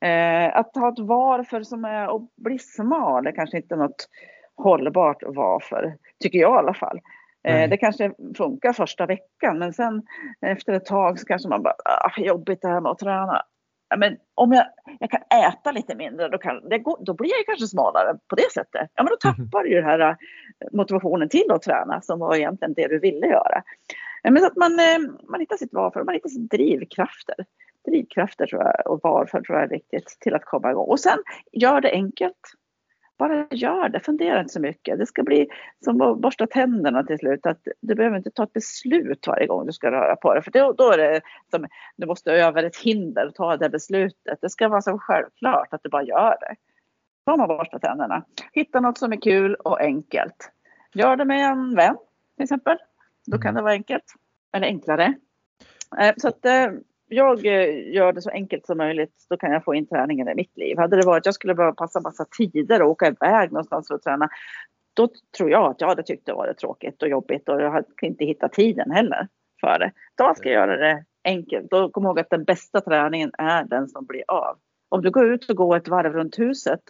Eh, 0.00 0.56
att 0.56 0.76
ha 0.76 0.88
ett 0.88 0.98
varför 0.98 1.62
som 1.62 1.84
är 1.84 2.16
att 2.16 2.36
bli 2.36 2.58
smal 2.58 3.26
är 3.26 3.32
kanske 3.32 3.56
inte 3.56 3.76
något 3.76 4.08
hållbart 4.56 5.22
varför, 5.26 5.96
tycker 6.22 6.38
jag 6.38 6.54
i 6.54 6.58
alla 6.58 6.74
fall. 6.74 7.00
Nej. 7.46 7.64
Eh, 7.64 7.70
det 7.70 7.76
kanske 7.76 8.12
funkar 8.36 8.72
första 8.72 9.06
veckan 9.06 9.58
men 9.58 9.72
sen 9.72 10.02
efter 10.40 10.72
ett 10.72 10.84
tag 10.84 11.18
så 11.18 11.26
kanske 11.26 11.48
man 11.48 11.62
bara, 11.62 11.74
ah, 11.84 12.20
jobbigt 12.20 12.62
det 12.62 12.68
här 12.68 12.80
med 12.80 12.92
att 12.92 12.98
träna. 12.98 13.42
Ja, 13.88 13.96
men 13.96 14.16
om 14.34 14.52
jag, 14.52 14.66
jag 15.00 15.10
kan 15.10 15.20
äta 15.44 15.72
lite 15.72 15.94
mindre 15.94 16.28
då, 16.28 16.38
kan, 16.38 16.68
det 16.68 16.78
går, 16.78 16.98
då 17.00 17.14
blir 17.14 17.30
jag 17.30 17.46
kanske 17.46 17.66
smalare 17.66 18.18
på 18.28 18.36
det 18.36 18.52
sättet. 18.54 18.90
Ja 18.94 19.02
men 19.02 19.06
då 19.10 19.16
tappar 19.16 19.62
du 19.62 19.70
ju 19.70 19.76
den 19.76 19.84
här 19.84 20.00
eh, 20.00 20.16
motivationen 20.72 21.28
till 21.28 21.50
att 21.50 21.62
träna 21.62 22.00
som 22.00 22.18
var 22.18 22.36
egentligen 22.36 22.74
det 22.74 22.88
du 22.88 22.98
ville 22.98 23.26
göra. 23.26 23.62
Men 24.22 24.38
så 24.38 24.46
att 24.46 24.56
man, 24.56 24.72
eh, 24.72 24.98
man 25.28 25.40
hittar 25.40 25.56
sitt 25.56 25.72
varför, 25.72 26.04
man 26.04 26.14
hittar 26.14 26.28
sina 26.28 26.46
drivkrafter 26.46 27.34
drivkrafter 27.86 28.46
tror 28.46 28.62
jag 28.62 28.92
och 28.92 29.00
varför 29.02 29.40
tror 29.40 29.58
jag 29.58 29.64
är 29.64 29.68
viktigt 29.68 30.16
till 30.20 30.34
att 30.34 30.44
komma 30.44 30.70
igång. 30.70 30.88
Och 30.88 31.00
sen 31.00 31.18
gör 31.52 31.80
det 31.80 31.90
enkelt. 31.90 32.36
Bara 33.18 33.46
gör 33.50 33.88
det, 33.88 34.00
fundera 34.00 34.40
inte 34.40 34.52
så 34.52 34.60
mycket. 34.60 34.98
Det 34.98 35.06
ska 35.06 35.22
bli 35.22 35.48
som 35.84 36.00
att 36.00 36.18
borsta 36.18 36.46
tänderna 36.46 37.02
till 37.02 37.18
slut. 37.18 37.46
Att 37.46 37.68
du 37.80 37.94
behöver 37.94 38.16
inte 38.16 38.30
ta 38.30 38.44
ett 38.44 38.52
beslut 38.52 39.26
varje 39.26 39.46
gång 39.46 39.66
du 39.66 39.72
ska 39.72 39.90
röra 39.90 40.16
på 40.16 40.34
dig. 40.34 40.42
För 40.42 40.50
då, 40.50 40.72
då 40.72 40.92
är 40.92 40.98
det 40.98 41.20
som 41.50 41.66
du 41.96 42.06
måste 42.06 42.32
över 42.32 42.62
ett 42.62 42.76
hinder 42.76 43.26
och 43.26 43.34
ta 43.34 43.56
det 43.56 43.70
beslutet. 43.70 44.38
Det 44.40 44.50
ska 44.50 44.68
vara 44.68 44.82
så 44.82 44.98
självklart 44.98 45.68
att 45.74 45.82
du 45.82 45.88
bara 45.88 46.02
gör 46.02 46.36
det. 46.40 46.56
Ta 47.24 47.32
och 47.32 47.48
borsta 47.48 47.78
tänderna. 47.78 48.24
Hitta 48.52 48.80
något 48.80 48.98
som 48.98 49.12
är 49.12 49.20
kul 49.20 49.54
och 49.54 49.80
enkelt. 49.80 50.52
Gör 50.94 51.16
det 51.16 51.24
med 51.24 51.50
en 51.50 51.74
vän 51.74 51.96
till 52.36 52.44
exempel. 52.44 52.78
Då 53.26 53.38
kan 53.38 53.54
det 53.54 53.62
vara 53.62 53.72
enkelt. 53.72 54.14
Eller 54.52 54.66
enklare. 54.66 55.14
Eh, 56.00 56.14
Så 56.16 56.28
att 56.28 56.44
eh, 56.44 56.66
jag 57.08 57.46
eh, 57.46 57.94
gör 57.94 58.12
det 58.12 58.22
så 58.22 58.30
enkelt 58.30 58.66
som 58.66 58.78
möjligt. 58.78 59.26
Då 59.30 59.36
kan 59.36 59.52
jag 59.52 59.64
få 59.64 59.74
in 59.74 59.86
träningen 59.86 60.28
i 60.28 60.34
mitt 60.34 60.56
liv. 60.56 60.78
Hade 60.78 60.96
det 60.96 61.06
varit 61.06 61.20
att 61.20 61.26
jag 61.26 61.34
skulle 61.34 61.54
behöva 61.54 61.74
passa 61.74 62.00
massa 62.00 62.24
tider 62.38 62.82
och 62.82 62.90
åka 62.90 63.06
iväg 63.06 63.52
någonstans 63.52 63.88
för 63.88 63.94
att 63.94 64.02
träna. 64.02 64.28
Då 64.94 65.08
tror 65.36 65.50
jag 65.50 65.70
att 65.70 65.80
jag 65.80 65.88
hade 65.88 66.02
tyckt 66.02 66.26
det 66.26 66.32
var 66.32 66.52
tråkigt 66.52 67.02
och 67.02 67.08
jobbigt 67.08 67.48
och 67.48 67.62
jag 67.62 67.70
hade 67.70 67.86
inte 68.02 68.24
hittat 68.24 68.52
tiden 68.52 68.90
heller 68.90 69.28
för 69.60 69.78
det. 69.78 69.92
Då 70.14 70.34
ska 70.34 70.48
jag 70.48 70.68
göra 70.68 70.76
det 70.76 71.04
enkelt. 71.24 71.70
Då 71.70 71.90
kom 71.90 72.04
ihåg 72.04 72.20
att 72.20 72.30
den 72.30 72.44
bästa 72.44 72.80
träningen 72.80 73.30
är 73.38 73.64
den 73.64 73.88
som 73.88 74.06
blir 74.06 74.24
av. 74.28 74.56
Om 74.88 75.02
du 75.02 75.10
går 75.10 75.32
ut 75.32 75.50
och 75.50 75.56
går 75.56 75.76
ett 75.76 75.88
varv 75.88 76.12
runt 76.12 76.38
huset 76.38 76.80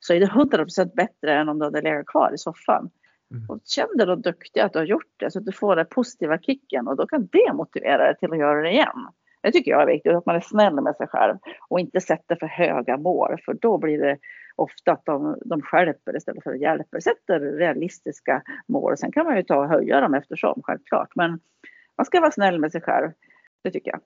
så 0.00 0.14
är 0.14 0.20
det 0.20 0.26
100% 0.26 0.94
bättre 0.94 1.34
än 1.34 1.48
om 1.48 1.58
du 1.58 1.64
hade 1.64 1.82
legat 1.82 2.06
kvar 2.06 2.30
i 2.34 2.38
soffan. 2.38 2.90
Mm. 3.30 3.50
Och 3.50 3.60
känn 3.64 3.96
dig 3.96 4.06
då 4.06 4.14
duktig 4.14 4.60
att 4.60 4.72
du 4.72 4.78
har 4.78 4.86
gjort 4.86 5.14
det 5.16 5.30
så 5.30 5.38
att 5.38 5.46
du 5.46 5.52
får 5.52 5.76
den 5.76 5.86
positiva 5.90 6.38
kicken 6.38 6.88
och 6.88 6.96
då 6.96 7.06
kan 7.06 7.28
det 7.32 7.52
motivera 7.52 8.04
dig 8.04 8.16
till 8.16 8.32
att 8.32 8.38
göra 8.38 8.62
det 8.62 8.70
igen. 8.70 9.08
Det 9.42 9.52
tycker 9.52 9.70
jag 9.70 9.82
är 9.82 9.86
viktigt, 9.86 10.12
att 10.12 10.26
man 10.26 10.36
är 10.36 10.40
snäll 10.40 10.80
med 10.80 10.96
sig 10.96 11.06
själv 11.06 11.38
och 11.68 11.80
inte 11.80 12.00
sätter 12.00 12.36
för 12.36 12.46
höga 12.46 12.96
mål 12.96 13.36
för 13.44 13.54
då 13.54 13.78
blir 13.78 13.98
det 13.98 14.18
ofta 14.56 14.92
att 14.92 15.04
de, 15.04 15.38
de 15.44 15.62
skärper 15.62 16.16
istället 16.16 16.44
för 16.44 16.50
att 16.50 16.60
hjälper. 16.60 17.00
Sätter 17.00 17.40
realistiska 17.40 18.42
mål. 18.68 18.96
Sen 18.96 19.12
kan 19.12 19.26
man 19.26 19.36
ju 19.36 19.42
ta 19.42 19.56
och 19.56 19.68
höja 19.68 20.00
dem 20.00 20.14
eftersom, 20.14 20.60
självklart. 20.64 21.08
Men 21.14 21.40
man 21.96 22.04
ska 22.04 22.20
vara 22.20 22.30
snäll 22.30 22.58
med 22.58 22.72
sig 22.72 22.80
själv. 22.80 23.10
Det 23.64 23.70
tycker 23.70 23.90
jag. 23.90 24.00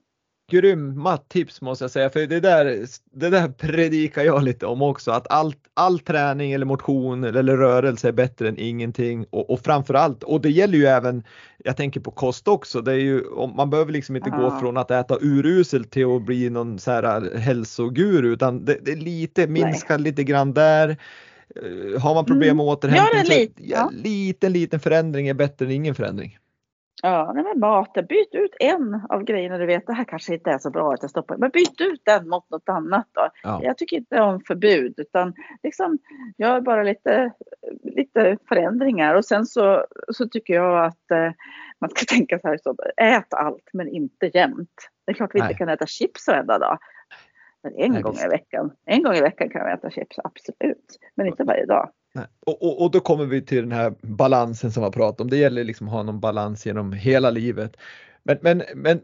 Grymma 0.51 1.17
tips 1.17 1.61
måste 1.61 1.83
jag 1.83 1.91
säga, 1.91 2.09
för 2.09 2.27
det 2.27 2.39
där, 2.39 2.85
det 3.11 3.29
där 3.29 3.47
predikar 3.49 4.23
jag 4.23 4.43
lite 4.43 4.65
om 4.65 4.81
också, 4.81 5.11
att 5.11 5.31
allt, 5.31 5.57
all 5.73 5.99
träning 5.99 6.51
eller 6.51 6.65
motion 6.65 7.23
eller 7.23 7.57
rörelse 7.57 8.07
är 8.07 8.11
bättre 8.11 8.47
än 8.47 8.57
ingenting 8.57 9.25
och, 9.29 9.49
och 9.49 9.59
framförallt, 9.59 10.23
och 10.23 10.41
det 10.41 10.49
gäller 10.49 10.77
ju 10.77 10.85
även, 10.85 11.23
jag 11.57 11.77
tänker 11.77 11.99
på 11.99 12.11
kost 12.11 12.47
också, 12.47 12.81
det 12.81 12.91
är 12.91 12.95
ju, 12.99 13.23
man 13.55 13.69
behöver 13.69 13.91
liksom 13.91 14.15
inte 14.15 14.29
gå 14.29 14.41
Ja. 14.41 14.59
från 14.59 14.77
att 14.77 14.91
äta 14.91 15.17
uruselt 15.21 15.91
till 15.91 16.15
att 16.15 16.25
bli 16.25 16.49
någon 16.49 16.79
så 16.79 16.91
här 16.91 17.37
hälsoguru, 17.37 18.33
utan 18.33 18.65
det, 18.65 18.77
det 18.81 18.91
är 18.91 18.95
lite, 18.95 19.47
minska 19.47 19.97
lite 19.97 20.23
grann 20.23 20.53
där. 20.53 20.89
Eh, 21.55 22.01
Har 22.01 22.13
man 22.13 22.25
problem 22.25 22.57
med 22.57 22.65
återhämtning, 22.65 23.21
det 23.21 23.27
så 23.27 23.39
lite, 23.39 23.53
ja, 23.57 23.77
ja. 23.77 23.91
liten, 24.03 24.53
liten 24.53 24.79
förändring 24.79 25.27
är 25.27 25.33
bättre 25.33 25.65
än 25.65 25.71
ingen 25.71 25.95
förändring. 25.95 26.37
Ja, 27.03 27.31
nej 27.35 27.43
men 27.43 27.59
maten. 27.59 28.05
Byt 28.05 28.35
ut 28.35 28.55
en 28.59 29.01
av 29.09 29.23
grejerna 29.23 29.57
du 29.57 29.65
vet, 29.65 29.87
det 29.87 29.93
här 29.93 30.03
kanske 30.03 30.33
inte 30.33 30.51
är 30.51 30.57
så 30.57 30.69
bra 30.69 30.93
att 30.93 31.01
jag 31.01 31.09
stoppar. 31.09 31.37
Men 31.37 31.49
byt 31.49 31.81
ut 31.81 32.01
den 32.05 32.29
mot 32.29 32.49
något 32.49 32.69
annat 32.69 33.07
då. 33.11 33.29
Ja. 33.43 33.59
Jag 33.63 33.77
tycker 33.77 33.97
inte 33.97 34.21
om 34.21 34.41
förbud 34.47 34.93
utan 34.97 35.33
liksom 35.63 35.97
gör 36.37 36.61
bara 36.61 36.83
lite, 36.83 37.31
lite 37.83 38.37
förändringar 38.49 39.15
och 39.15 39.25
sen 39.25 39.45
så, 39.45 39.85
så 40.13 40.27
tycker 40.27 40.53
jag 40.53 40.85
att 40.85 41.11
eh, 41.11 41.31
man 41.81 41.89
ska 41.89 42.05
tänka 42.15 42.39
så 42.39 42.47
här, 42.47 42.59
så, 42.63 42.75
ät 42.97 43.33
allt 43.33 43.69
men 43.73 43.87
inte 43.87 44.31
jämt. 44.33 44.89
Det 45.05 45.11
är 45.11 45.13
klart 45.13 45.31
vi 45.35 45.39
Nej. 45.39 45.47
inte 45.47 45.57
kan 45.57 45.69
äta 45.69 45.85
chips 45.85 46.27
varenda 46.27 46.59
dag. 46.59 46.77
Men 47.63 47.73
en 47.75 47.91
Nej, 47.91 48.01
gång 48.01 48.11
visst. 48.11 48.25
i 48.25 48.29
veckan, 48.29 48.71
en 48.85 49.03
gång 49.03 49.13
i 49.13 49.21
veckan 49.21 49.49
kan 49.49 49.65
vi 49.65 49.71
äta 49.71 49.89
chips, 49.89 50.19
absolut. 50.23 50.99
Men 51.15 51.27
inte 51.27 51.43
varje 51.43 51.65
dag. 51.65 51.89
Och, 52.45 52.63
och, 52.63 52.81
och 52.81 52.91
då 52.91 52.99
kommer 52.99 53.25
vi 53.25 53.41
till 53.41 53.61
den 53.61 53.71
här 53.71 53.93
balansen 54.01 54.71
som 54.71 54.83
jag 54.83 54.93
pratade 54.93 55.23
om. 55.23 55.29
Det 55.29 55.37
gäller 55.37 55.63
liksom 55.63 55.87
att 55.87 55.93
ha 55.93 56.03
någon 56.03 56.19
balans 56.19 56.65
genom 56.65 56.93
hela 56.93 57.29
livet. 57.29 57.77
Men, 58.23 58.37
men, 58.41 58.63
men, 58.75 59.01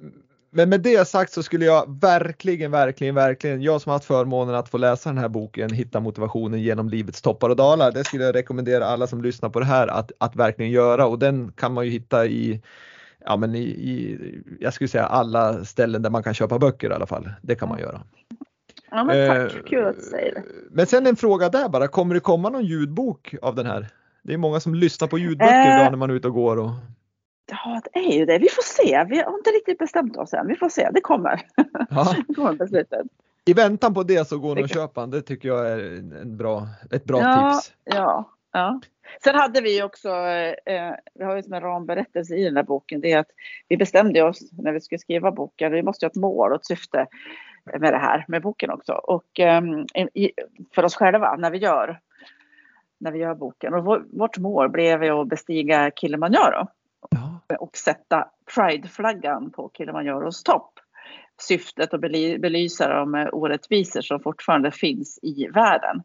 men 0.52 0.70
med 0.70 0.82
det 0.82 1.08
sagt 1.08 1.34
så 1.34 1.44
skulle 1.44 1.66
jag 1.66 2.02
verkligen, 2.02 2.72
verkligen, 2.72 3.16
verkligen, 3.16 3.62
jag 3.62 3.82
som 3.82 3.90
har 3.90 3.96
haft 3.96 4.06
förmånen 4.06 4.56
att 4.56 4.70
få 4.70 4.78
läsa 4.78 5.10
den 5.10 5.18
här 5.18 5.30
boken, 5.30 5.74
Hitta 5.74 6.00
motivationen 6.00 6.62
genom 6.62 6.90
livets 6.90 7.22
toppar 7.22 7.50
och 7.50 7.56
dalar, 7.56 7.92
det 7.92 8.04
skulle 8.04 8.24
jag 8.24 8.36
rekommendera 8.36 8.86
alla 8.86 9.08
som 9.08 9.22
lyssnar 9.22 9.50
på 9.50 9.60
det 9.60 9.66
här 9.66 9.88
att, 9.88 10.12
att 10.18 10.36
verkligen 10.36 10.72
göra 10.72 11.06
och 11.06 11.20
den 11.20 11.52
kan 11.52 11.74
man 11.74 11.86
ju 11.86 11.92
hitta 11.92 12.26
i 12.26 12.62
Ja 13.26 13.38
men 13.38 13.56
i, 13.56 13.64
i, 13.64 14.18
jag 14.60 14.74
skulle 14.74 14.88
säga 14.88 15.06
alla 15.06 15.66
ställen 15.66 16.02
där 16.02 16.10
man 16.10 16.24
kan 16.24 16.34
köpa 16.34 16.60
böcker 16.60 16.90
i 16.90 16.94
alla 16.94 17.08
fall. 17.08 17.30
Det 17.42 17.56
kan 17.56 17.70
man 17.70 17.80
göra. 17.80 18.02
Ja 18.92 19.04
men 19.04 19.20
Eh, 19.20 19.48
tack, 19.48 19.66
kul 19.66 19.86
att 19.86 19.96
du 19.96 20.02
säger 20.02 20.34
det. 20.34 20.44
Men 20.72 20.86
sen 20.88 21.08
en 21.08 21.16
fråga 21.16 21.50
där 21.50 21.70
bara, 21.70 21.88
kommer 21.88 22.14
det 22.16 22.20
komma 22.20 22.50
någon 22.50 22.66
ljudbok 22.66 23.36
av 23.42 23.56
den 23.56 23.66
här? 23.66 23.88
Det 24.24 24.34
är 24.34 24.38
många 24.38 24.60
som 24.60 24.76
lyssnar 24.76 25.08
på 25.08 25.18
ljudböcker 25.18 25.54
Eh. 25.70 25.76
idag 25.80 25.92
när 25.92 25.98
man 25.98 26.10
är 26.10 26.14
ute 26.14 26.28
och 26.28 26.34
går. 26.34 26.60
Och... 26.60 26.70
Ja, 27.52 27.82
det 27.94 28.00
är 28.00 28.14
ju 28.20 28.26
det. 28.26 28.38
Vi 28.38 28.50
får 28.50 28.64
se. 28.64 29.06
Vi 29.10 29.22
har 29.22 29.34
inte 29.38 29.50
riktigt 29.50 29.78
bestämt 29.78 30.18
oss 30.18 30.34
än. 30.34 30.48
Vi 30.48 30.56
får 30.56 30.70
se. 30.70 30.90
Det 30.94 31.02
kommer. 31.02 31.42
Ja. 31.90 32.16
Det 32.28 32.34
kommer 32.34 32.54
beslutet. 32.54 33.02
I 33.46 33.54
väntan 33.54 33.94
på 33.94 34.04
det 34.04 34.28
så 34.28 34.38
går 34.40 34.56
ni 34.56 34.64
och 34.64 35.10
Det- 35.10 35.22
tycker 35.22 35.48
jag 35.50 35.72
är 35.72 35.80
en 36.22 36.38
bra, 36.38 36.68
ett 36.92 37.04
bra 37.06 37.20
ja, 37.22 37.52
tips. 37.54 37.74
Ja, 37.84 38.30
ja. 38.54 38.82
Sen 39.24 39.36
hade 39.36 39.62
vi 39.62 39.84
också, 39.84 40.10
eh, 40.10 40.92
vi 41.14 41.24
har 41.24 41.36
ju 41.36 41.44
som 41.44 41.54
en 41.54 41.62
ramberättelse 41.62 42.36
i 42.36 42.44
den 42.44 42.56
här 42.56 42.64
boken, 42.64 43.02
det 43.02 43.12
är 43.12 43.20
att 43.20 43.30
vi 43.68 43.78
bestämde 43.78 44.24
oss 44.24 44.40
när 44.52 44.72
vi 44.72 44.82
skulle 44.82 45.00
skriva 45.00 45.32
boken, 45.32 45.72
vi 45.72 45.84
måste 45.84 46.06
ha 46.06 46.10
ett 46.10 46.16
mål 46.16 46.52
och 46.52 46.56
ett 46.60 46.66
syfte 46.66 47.08
med 47.66 47.94
det 47.94 47.98
här, 47.98 48.26
med 48.28 48.42
boken 48.42 48.72
också. 48.72 48.94
Och 48.94 49.40
ehm, 49.40 49.86
i, 50.14 50.32
för 50.76 50.86
oss 50.86 50.96
själva 50.96 51.36
när 51.36 51.52
vi 51.52 51.58
gör, 51.58 52.00
när 52.98 53.12
vi 53.12 53.20
gör 53.20 53.36
boken. 53.36 53.74
Och 53.74 53.86
vår, 53.86 54.06
vårt 54.12 54.38
mål 54.38 54.70
blev 54.70 55.04
ju 55.04 55.10
att 55.12 55.28
bestiga 55.28 55.92
Kilimanjaro 55.96 56.68
Ja. 57.10 57.56
och 57.60 57.78
sätta 57.78 58.30
Pride-flaggan 58.56 59.52
på 59.52 59.72
Kilimanjaros 59.78 60.44
topp. 60.44 60.80
Syftet 61.42 61.94
att 61.94 62.02
bely- 62.02 62.40
belysa 62.40 62.90
de 62.90 63.30
orättvisor 63.32 64.02
som 64.02 64.20
fortfarande 64.20 64.72
finns 64.72 65.20
i 65.22 65.48
världen. 65.48 66.04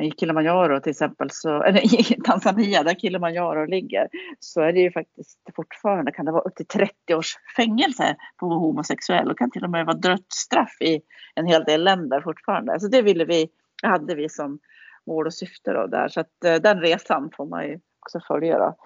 I 0.00 0.10
Kilimanjaro 0.10 0.80
till 0.80 0.90
exempel, 0.90 1.28
så, 1.30 1.62
eller 1.68 2.00
i 2.00 2.20
Tanzania 2.24 2.82
där 2.82 2.94
Kilimanjaro 2.94 3.66
ligger, 3.66 4.08
så 4.40 4.60
är 4.60 4.72
det 4.72 4.80
ju 4.80 4.92
faktiskt 4.92 5.38
fortfarande, 5.56 6.12
kan 6.12 6.24
det 6.24 6.32
vara 6.32 6.42
upp 6.42 6.54
till 6.54 6.66
30 6.66 7.14
års 7.14 7.34
fängelse 7.56 8.16
på 8.36 8.46
att 8.46 8.50
vara 8.50 8.58
homosexuell 8.58 9.30
och 9.30 9.38
kan 9.38 9.50
till 9.50 9.64
och 9.64 9.70
med 9.70 9.86
vara 9.86 9.96
dödsstraff 9.96 10.76
i 10.80 11.00
en 11.34 11.46
hel 11.46 11.64
del 11.64 11.84
länder 11.84 12.20
fortfarande. 12.20 12.80
Så 12.80 12.88
det 12.88 13.02
ville 13.02 13.24
vi, 13.24 13.48
hade 13.82 14.14
vi 14.14 14.28
som 14.28 14.58
mål 15.06 15.26
och 15.26 15.34
syfte 15.34 15.72
då 15.72 15.86
där. 15.86 16.08
Så 16.08 16.20
att 16.20 16.44
eh, 16.44 16.54
den 16.54 16.80
resan 16.80 17.30
får 17.36 17.46
man 17.46 17.64
ju 17.64 17.80
också 18.00 18.20
följa 18.28 18.58
då, 18.58 18.76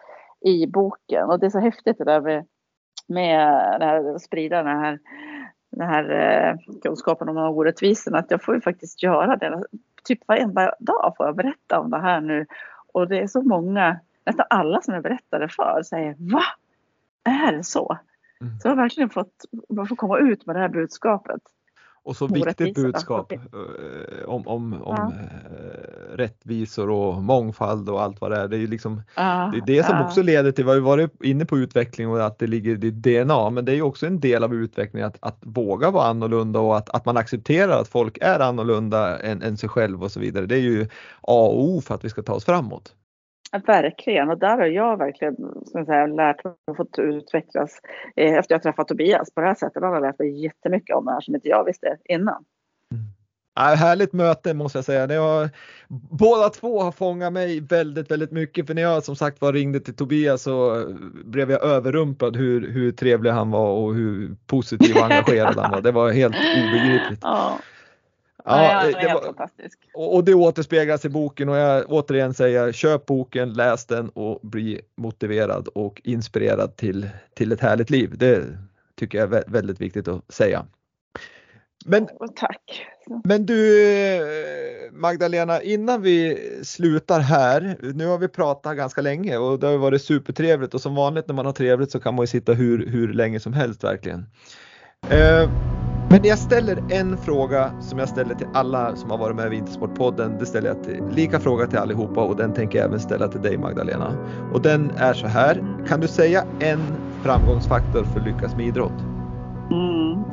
i 0.50 0.66
boken. 0.66 1.30
Och 1.30 1.40
det 1.40 1.46
är 1.46 1.50
så 1.50 1.60
häftigt 1.60 1.98
det 1.98 2.04
där 2.04 2.20
med, 2.20 2.46
med 3.08 3.76
det 3.80 3.86
här, 3.86 4.14
att 4.14 4.22
sprida 4.22 4.62
den 4.62 4.80
här, 4.80 4.98
den 5.70 5.88
här 5.88 6.10
eh, 6.10 6.56
kunskapen 6.82 7.28
om 7.28 7.36
orättvisorna. 7.36 8.18
Att 8.18 8.30
jag 8.30 8.42
får 8.42 8.54
ju 8.54 8.60
faktiskt 8.60 9.02
göra 9.02 9.36
det. 9.36 9.64
Typ 10.04 10.28
varenda 10.28 10.74
dag 10.78 11.14
får 11.16 11.26
jag 11.26 11.36
berätta 11.36 11.80
om 11.80 11.90
det 11.90 12.00
här 12.00 12.20
nu. 12.20 12.46
Och 12.92 13.08
det 13.08 13.18
är 13.18 13.26
så 13.26 13.42
många 13.42 14.00
nästan 14.26 14.46
alla 14.50 14.80
som 14.82 14.94
jag 14.94 15.02
berättade 15.02 15.48
för 15.48 15.82
säger 15.82 16.16
Va? 16.18 16.42
Är 17.24 17.52
det 17.52 17.64
så? 17.64 17.98
Mm. 18.40 18.60
Så 18.60 18.68
jag 18.68 18.72
har 18.72 18.82
verkligen 18.82 19.10
fått, 19.10 19.44
fått 19.88 19.98
komma 19.98 20.18
ut 20.18 20.46
med 20.46 20.56
det 20.56 20.60
här 20.60 20.68
budskapet. 20.68 21.42
Och 22.04 22.16
så 22.16 22.26
viktigt 22.26 22.74
budskap 22.74 23.32
eh, 23.32 23.38
om, 24.26 24.48
om, 24.48 24.82
om 24.82 24.96
ja. 24.96 25.12
Eh, 25.50 26.16
rättvisor 26.16 26.90
och 26.90 27.22
mångfald 27.22 27.88
och 27.88 28.02
allt 28.02 28.20
vad 28.20 28.30
det 28.30 28.36
är. 28.36 28.48
Det 28.48 28.56
är 28.56 28.60
ju 28.60 28.66
liksom, 28.66 29.02
ja, 29.16 29.52
det, 29.52 29.58
är 29.58 29.76
det 29.76 29.86
som 29.86 29.96
ja. 29.96 30.06
också 30.06 30.22
leder 30.22 30.52
till, 30.52 30.64
vi 30.64 30.70
har 30.70 30.78
varit 30.78 31.22
inne 31.22 31.44
på 31.44 31.58
utveckling 31.58 32.08
och 32.08 32.26
att 32.26 32.38
det 32.38 32.46
ligger 32.46 32.84
i 32.84 32.90
DNA, 32.90 33.50
men 33.50 33.64
det 33.64 33.72
är 33.72 33.76
ju 33.76 33.82
också 33.82 34.06
en 34.06 34.20
del 34.20 34.44
av 34.44 34.54
utvecklingen 34.54 35.08
att, 35.08 35.16
att 35.20 35.38
våga 35.40 35.90
vara 35.90 36.06
annorlunda 36.06 36.60
och 36.60 36.76
att, 36.76 36.90
att 36.90 37.04
man 37.04 37.16
accepterar 37.16 37.80
att 37.80 37.88
folk 37.88 38.18
är 38.20 38.40
annorlunda 38.40 39.18
än, 39.18 39.42
än 39.42 39.56
sig 39.56 39.68
själv 39.68 40.02
och 40.02 40.12
så 40.12 40.20
vidare. 40.20 40.46
Det 40.46 40.56
är 40.56 40.60
ju 40.60 40.82
A 41.20 41.46
och 41.46 41.62
O 41.62 41.80
för 41.80 41.94
att 41.94 42.04
vi 42.04 42.08
ska 42.08 42.22
ta 42.22 42.32
oss 42.32 42.44
framåt. 42.44 42.94
Verkligen, 43.66 44.30
och 44.30 44.38
där 44.38 44.58
har 44.58 44.66
jag 44.66 44.96
verkligen 44.96 45.36
ska 45.66 45.84
säga, 45.84 46.06
lärt 46.06 46.44
mig 46.44 46.54
och 46.66 46.76
fått 46.76 46.98
utvecklas 46.98 47.80
eh, 48.16 48.34
efter 48.34 48.54
jag 48.54 48.62
träffat 48.62 48.88
Tobias 48.88 49.34
på 49.34 49.40
det 49.40 49.46
här 49.46 49.54
sättet. 49.54 49.82
Han 49.82 49.92
har 49.92 50.00
lärt 50.00 50.18
mig 50.18 50.42
jättemycket 50.42 50.96
om 50.96 51.04
det 51.04 51.12
här 51.12 51.20
som 51.20 51.34
inte 51.34 51.48
jag 51.48 51.64
visste 51.64 51.96
innan. 52.04 52.44
Mm. 52.92 53.04
Ja, 53.54 53.62
härligt 53.62 54.12
möte 54.12 54.54
måste 54.54 54.78
jag 54.78 54.84
säga. 54.84 55.20
Var, 55.20 55.50
båda 56.10 56.48
två 56.48 56.80
har 56.80 56.92
fångat 56.92 57.32
mig 57.32 57.60
väldigt, 57.60 58.10
väldigt 58.10 58.32
mycket. 58.32 58.66
För 58.66 58.74
när 58.74 58.82
jag 58.82 59.04
som 59.04 59.16
sagt 59.16 59.40
var 59.40 59.52
ringde 59.52 59.80
till 59.80 59.96
Tobias 59.96 60.42
så 60.42 60.86
blev 61.24 61.50
jag 61.50 61.62
överrumplad 61.62 62.36
hur, 62.36 62.72
hur 62.72 62.92
trevlig 62.92 63.30
han 63.30 63.50
var 63.50 63.70
och 63.70 63.94
hur 63.94 64.36
positiv 64.46 64.96
och 64.96 65.04
engagerad 65.04 65.56
han 65.58 65.70
var. 65.70 65.80
Det 65.80 65.92
var 65.92 66.12
helt 66.12 66.36
obegripligt. 66.36 67.20
Ja. 67.22 67.58
Ja, 68.44 68.84
det, 68.84 69.06
det 69.06 69.14
var, 69.14 69.22
fantastisk. 69.22 69.78
Och 69.94 70.24
det 70.24 70.34
återspeglas 70.34 71.04
i 71.04 71.08
boken 71.08 71.48
och 71.48 71.56
jag 71.56 71.84
återigen 71.88 72.34
säger 72.34 72.72
köp 72.72 73.06
boken, 73.06 73.52
läs 73.52 73.86
den 73.86 74.08
och 74.08 74.40
bli 74.42 74.80
motiverad 74.96 75.68
och 75.68 76.00
inspirerad 76.04 76.76
till, 76.76 77.08
till 77.34 77.52
ett 77.52 77.60
härligt 77.60 77.90
liv. 77.90 78.18
Det 78.18 78.58
tycker 78.96 79.18
jag 79.18 79.34
är 79.34 79.44
väldigt 79.46 79.80
viktigt 79.80 80.08
att 80.08 80.32
säga. 80.32 80.66
Men, 81.84 82.08
tack. 82.36 82.86
Men 83.24 83.46
du 83.46 83.78
Magdalena, 84.92 85.62
innan 85.62 86.02
vi 86.02 86.38
slutar 86.64 87.20
här, 87.20 87.76
nu 87.94 88.06
har 88.06 88.18
vi 88.18 88.28
pratat 88.28 88.76
ganska 88.76 89.00
länge 89.00 89.36
och 89.36 89.58
det 89.58 89.66
har 89.66 89.78
varit 89.78 90.02
supertrevligt 90.02 90.74
och 90.74 90.80
som 90.80 90.94
vanligt 90.94 91.28
när 91.28 91.34
man 91.34 91.46
har 91.46 91.52
trevligt 91.52 91.90
så 91.90 92.00
kan 92.00 92.14
man 92.14 92.22
ju 92.22 92.26
sitta 92.26 92.52
hur, 92.52 92.86
hur 92.86 93.12
länge 93.12 93.40
som 93.40 93.52
helst 93.52 93.84
verkligen. 93.84 94.26
Eh, 95.10 95.50
men 96.12 96.20
jag 96.24 96.38
ställer 96.38 96.78
en 96.88 97.16
fråga 97.16 97.70
som 97.80 97.98
jag 97.98 98.08
ställer 98.08 98.34
till 98.34 98.46
alla 98.54 98.96
som 98.96 99.10
har 99.10 99.18
varit 99.18 99.36
med 99.36 99.46
i 99.46 99.48
Vintersportpodden. 99.48 100.38
Det 100.38 100.46
ställer 100.46 100.68
jag 100.68 100.84
till, 100.84 101.02
lika 101.10 101.40
fråga 101.40 101.66
till 101.66 101.78
allihopa 101.78 102.20
och 102.24 102.36
den 102.36 102.52
tänker 102.52 102.78
jag 102.78 102.86
även 102.86 103.00
ställa 103.00 103.28
till 103.28 103.42
dig 103.42 103.58
Magdalena. 103.58 104.12
Och 104.52 104.62
den 104.62 104.90
är 104.96 105.12
så 105.12 105.26
här. 105.26 105.64
Kan 105.88 106.00
du 106.00 106.08
säga 106.08 106.44
en 106.60 106.80
framgångsfaktor 107.22 108.04
för 108.04 108.20
att 108.20 108.26
lyckas 108.26 108.56
med 108.56 108.66
idrott? 108.66 109.00
Mm. 109.70 110.24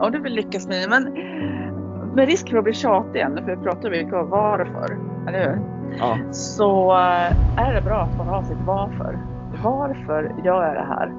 Om 0.00 0.12
du 0.12 0.20
vill 0.20 0.34
lyckas 0.34 0.68
med 0.68 0.90
men 0.90 1.02
med 2.14 2.28
risk 2.28 2.50
för 2.50 2.58
att 2.58 2.64
bli 2.64 2.72
tjatig 2.72 3.16
igen, 3.16 3.40
för 3.44 3.56
vi 3.56 3.62
pratar 3.62 3.90
mycket 3.90 4.14
om 4.14 4.30
varför, 4.30 4.98
eller 5.28 5.50
hur? 5.50 5.58
Ja. 5.98 6.18
Så 6.32 6.92
eh, 6.92 7.66
är 7.66 7.74
det 7.74 7.82
bra 7.84 8.00
att 8.00 8.18
man 8.18 8.28
har 8.28 8.42
sitt 8.42 8.60
varför. 8.66 9.18
Varför 9.64 10.34
gör 10.44 10.64
jag 10.64 10.74
det 10.74 10.86
här? 10.88 11.12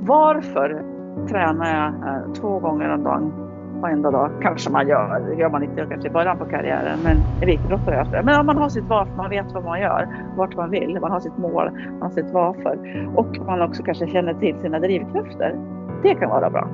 Varför 0.00 0.97
tränar 1.28 1.76
jag 1.76 2.14
eh, 2.14 2.32
två 2.32 2.58
gånger 2.58 2.90
om 2.94 3.04
dagen 3.04 3.32
varenda 3.80 4.10
dag. 4.10 4.30
Kanske 4.42 4.70
man 4.70 4.88
gör, 4.88 5.20
det 5.20 5.34
gör 5.34 5.50
man 5.50 5.62
inte 5.62 5.86
kanske 5.90 6.08
i 6.08 6.10
början 6.10 6.38
på 6.38 6.44
karriären, 6.44 7.00
men 7.02 7.22
elitidrottare 7.42 7.94
gör 7.94 8.04
det. 8.04 8.22
Men 8.22 8.40
om 8.40 8.46
man 8.46 8.56
har 8.56 8.68
sitt 8.68 8.84
varför, 8.84 9.16
man 9.16 9.30
vet 9.30 9.52
vad 9.52 9.64
man 9.64 9.80
gör, 9.80 10.08
vart 10.36 10.56
man 10.56 10.70
vill, 10.70 10.98
man 11.00 11.10
har 11.10 11.20
sitt 11.20 11.38
mål, 11.38 11.70
man 11.92 12.02
har 12.02 12.10
sitt 12.10 12.30
varför 12.32 12.78
och 13.14 13.46
man 13.46 13.62
också 13.62 13.82
kanske 13.82 14.06
känner 14.06 14.34
till 14.34 14.58
sina 14.58 14.78
drivkrafter. 14.78 15.56
Det 16.02 16.14
kan 16.14 16.30
vara 16.30 16.50
bra. 16.50 16.68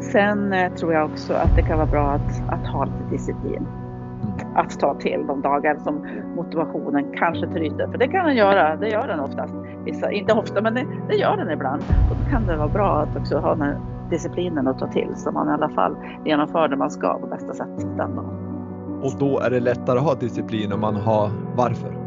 Sen 0.00 0.52
eh, 0.52 0.72
tror 0.72 0.92
jag 0.92 1.04
också 1.04 1.34
att 1.34 1.56
det 1.56 1.62
kan 1.62 1.76
vara 1.76 1.86
bra 1.86 2.10
att, 2.10 2.42
att 2.48 2.66
ha 2.66 2.84
lite 2.84 3.04
disciplin. 3.10 3.66
Att 4.54 4.80
ta 4.80 4.94
till 4.94 5.24
de 5.26 5.42
dagar 5.42 5.76
som 5.76 6.06
motivationen 6.36 7.04
kanske 7.16 7.46
tryter. 7.46 7.86
För 7.86 7.98
det 7.98 8.08
kan 8.08 8.26
den 8.26 8.36
göra, 8.36 8.76
det 8.76 8.88
gör 8.88 9.08
den 9.08 9.20
oftast. 9.20 9.54
Vissa, 9.84 10.10
inte 10.10 10.34
ofta, 10.34 10.62
men 10.62 10.74
det, 10.74 10.86
det 11.08 11.16
gör 11.16 11.36
den 11.36 11.50
ibland. 11.50 11.82
Och 12.10 12.16
då 12.24 12.30
kan 12.30 12.46
det 12.46 12.56
vara 12.56 12.68
bra 12.68 13.02
att 13.02 13.16
också 13.16 13.38
ha 13.38 13.54
den 13.54 13.74
disciplinen 14.10 14.68
att 14.68 14.78
ta 14.78 14.86
till 14.86 15.12
så 15.14 15.30
man 15.30 15.48
i 15.48 15.52
alla 15.52 15.68
fall 15.68 15.96
genomför 16.24 16.68
det 16.68 16.76
man 16.76 16.90
ska 16.90 17.18
på 17.18 17.26
bästa 17.26 17.54
sätt 17.54 17.78
den 17.96 18.16
dagen. 18.16 18.48
Och 19.02 19.12
då 19.18 19.40
är 19.40 19.50
det 19.50 19.60
lättare 19.60 19.98
att 19.98 20.04
ha 20.04 20.14
disciplin 20.14 20.72
om 20.72 20.80
man 20.80 20.96
har 20.96 21.30
varför? 21.56 21.98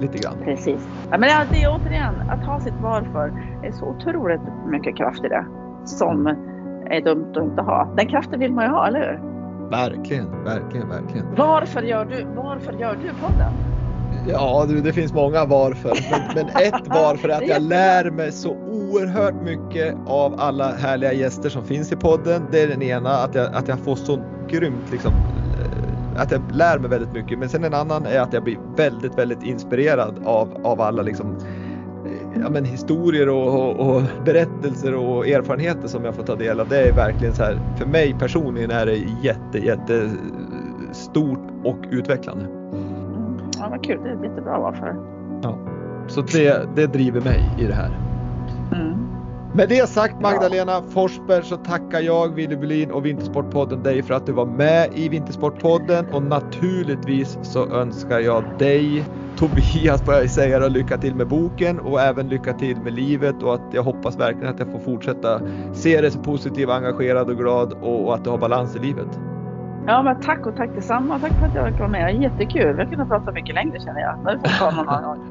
Lite 0.00 0.18
grann. 0.18 0.34
Precis. 0.44 0.88
Ja, 1.10 1.18
men 1.18 1.28
det 1.50 1.62
är 1.62 1.74
återigen, 1.74 2.14
att 2.30 2.44
ha 2.44 2.60
sitt 2.60 2.80
varför. 2.82 3.32
Är 3.62 3.72
så 3.72 3.86
otroligt 3.86 4.40
mycket 4.66 4.96
kraft 4.96 5.24
i 5.24 5.28
det 5.28 5.46
som 5.84 6.26
är 6.90 7.00
dumt 7.00 7.32
att 7.36 7.44
inte 7.44 7.62
ha. 7.62 7.88
Den 7.96 8.06
kraften 8.06 8.40
vill 8.40 8.52
man 8.52 8.64
ju 8.64 8.70
ha, 8.70 8.86
eller 8.86 9.00
hur? 9.00 9.35
Verkligen, 9.70 10.44
verkligen, 10.44 10.88
verkligen. 10.88 11.26
Varför 11.36 11.82
gör 11.82 12.04
du, 12.04 12.26
varför 12.36 12.72
gör 12.72 12.94
du 12.94 13.08
podden? 13.08 13.52
Ja, 14.28 14.66
det 14.84 14.92
finns 14.92 15.12
många 15.12 15.44
varför. 15.44 15.98
Men, 16.10 16.20
men 16.34 16.62
ett 16.62 16.82
varför 16.88 17.28
är 17.28 17.34
att 17.34 17.48
jag 17.48 17.62
lär 17.62 18.10
mig 18.10 18.32
så 18.32 18.50
oerhört 18.50 19.42
mycket 19.42 19.94
av 20.06 20.40
alla 20.40 20.72
härliga 20.72 21.12
gäster 21.12 21.48
som 21.48 21.64
finns 21.64 21.92
i 21.92 21.96
podden. 21.96 22.46
Det 22.50 22.62
är 22.62 22.68
den 22.68 22.82
ena, 22.82 23.10
att 23.10 23.34
jag, 23.34 23.54
att 23.54 23.68
jag 23.68 23.78
får 23.78 23.96
så 23.96 24.24
grymt 24.48 24.90
liksom, 24.92 25.12
eh, 25.12 26.22
att 26.22 26.30
jag 26.32 26.42
lär 26.52 26.78
mig 26.78 26.90
väldigt 26.90 27.12
mycket. 27.12 27.38
Men 27.38 27.48
sen 27.48 27.64
en 27.64 27.74
annan 27.74 28.06
är 28.06 28.20
att 28.20 28.32
jag 28.32 28.44
blir 28.44 28.58
väldigt, 28.76 29.18
väldigt 29.18 29.42
inspirerad 29.42 30.14
av, 30.24 30.60
av 30.64 30.80
alla 30.80 31.02
liksom, 31.02 31.36
ja, 32.42 32.50
men 32.50 32.64
historier 32.64 33.28
och, 33.28 33.46
och, 33.46 33.96
och, 33.96 34.02
berättelser 34.24 34.94
och 34.94 35.28
erfarenheter 35.28 35.88
som 35.88 36.04
jag 36.04 36.14
får 36.14 36.22
ta 36.22 36.34
del 36.34 36.60
av. 36.60 36.68
Det 36.68 36.88
är 36.88 36.92
verkligen 36.92 37.34
så 37.34 37.42
här, 37.42 37.60
för 37.78 37.86
mig 37.86 38.16
personligen 38.18 38.70
är 38.70 38.86
det 38.86 38.96
jätte, 39.22 39.58
jätte 39.58 40.10
stort 40.92 41.48
och 41.64 41.78
utvecklande. 41.90 42.46
Ja, 43.58 43.68
vad 43.70 43.84
kul. 43.84 44.00
Det 44.02 44.10
är 44.10 44.30
jättebra 44.30 44.58
varför. 44.58 44.96
Ja. 45.42 45.58
Så 46.08 46.20
det, 46.20 46.68
det 46.76 46.86
driver 46.86 47.20
mig 47.20 47.50
i 47.58 47.64
det 47.64 47.74
här. 47.74 47.90
Mm. 48.72 49.15
Med 49.56 49.68
det 49.68 49.88
sagt 49.88 50.20
Magdalena. 50.20 50.82
Forsberg 50.82 51.44
så 51.44 51.56
tackar 51.56 52.00
jag 52.00 52.34
Willy 52.34 52.56
Bulin 52.56 52.90
och 52.90 53.06
Vintersportpodden 53.06 53.82
dig 53.82 54.02
för 54.02 54.14
att 54.14 54.26
du 54.26 54.32
var 54.32 54.46
med 54.46 54.88
i 54.94 55.08
Vintersportpodden 55.08 56.06
och 56.12 56.22
naturligtvis 56.22 57.38
så 57.42 57.66
önskar 57.66 58.18
jag 58.18 58.44
dig 58.58 59.04
Tobias 59.36 60.02
får 60.02 60.14
jag 60.14 60.30
säga 60.30 60.64
och 60.64 60.70
lycka 60.70 60.98
till 60.98 61.14
med 61.14 61.28
boken 61.28 61.80
och 61.80 62.00
även 62.00 62.28
lycka 62.28 62.52
till 62.52 62.76
med 62.76 62.92
livet 62.92 63.42
och 63.42 63.54
att 63.54 63.74
jag 63.74 63.82
hoppas 63.82 64.18
verkligen 64.18 64.54
att 64.54 64.58
jag 64.58 64.72
får 64.72 64.78
fortsätta 64.78 65.40
se 65.74 66.00
dig 66.00 66.10
så 66.10 66.18
positiv, 66.18 66.70
engagerad 66.70 67.30
och 67.30 67.36
glad 67.36 67.72
och, 67.72 68.06
och 68.06 68.14
att 68.14 68.24
du 68.24 68.30
har 68.30 68.38
balans 68.38 68.76
i 68.76 68.78
livet. 68.78 69.20
Ja, 69.86 70.02
men 70.02 70.20
tack 70.20 70.46
och 70.46 70.56
tack 70.56 70.70
detsamma. 70.74 71.18
Tack 71.18 71.32
för 71.32 71.46
att 71.46 71.54
jag 71.54 71.68
fick 71.68 71.78
vara 71.78 71.88
med. 71.88 72.22
Jättekul. 72.22 72.76
Vi 72.76 72.82
har 72.82 72.90
kunnat 72.90 73.08
prata 73.08 73.32
mycket 73.32 73.54
längre 73.54 73.80
känner 73.80 74.00
jag. 74.00 74.38
Vi 74.42 74.48
får 74.48 74.58
ta 74.58 74.70
någon 74.70 74.88
annan 74.88 75.18
gång. 75.18 75.28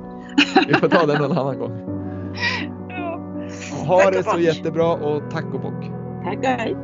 vi 0.68 0.73
får 0.73 0.88
ta 0.88 1.06
det 1.06 1.19
någon 1.19 1.38
annan 1.38 1.60
gång. 1.60 1.72
Ha 3.88 4.02
tack 4.02 4.14
det 4.14 4.24
så 4.24 4.40
jättebra 4.40 4.94
och 4.94 5.32
tack 5.32 5.45
och 5.53 5.62
bock. 5.62 5.84
Tack 6.24 6.38
och 6.38 6.45
hej. 6.45 6.76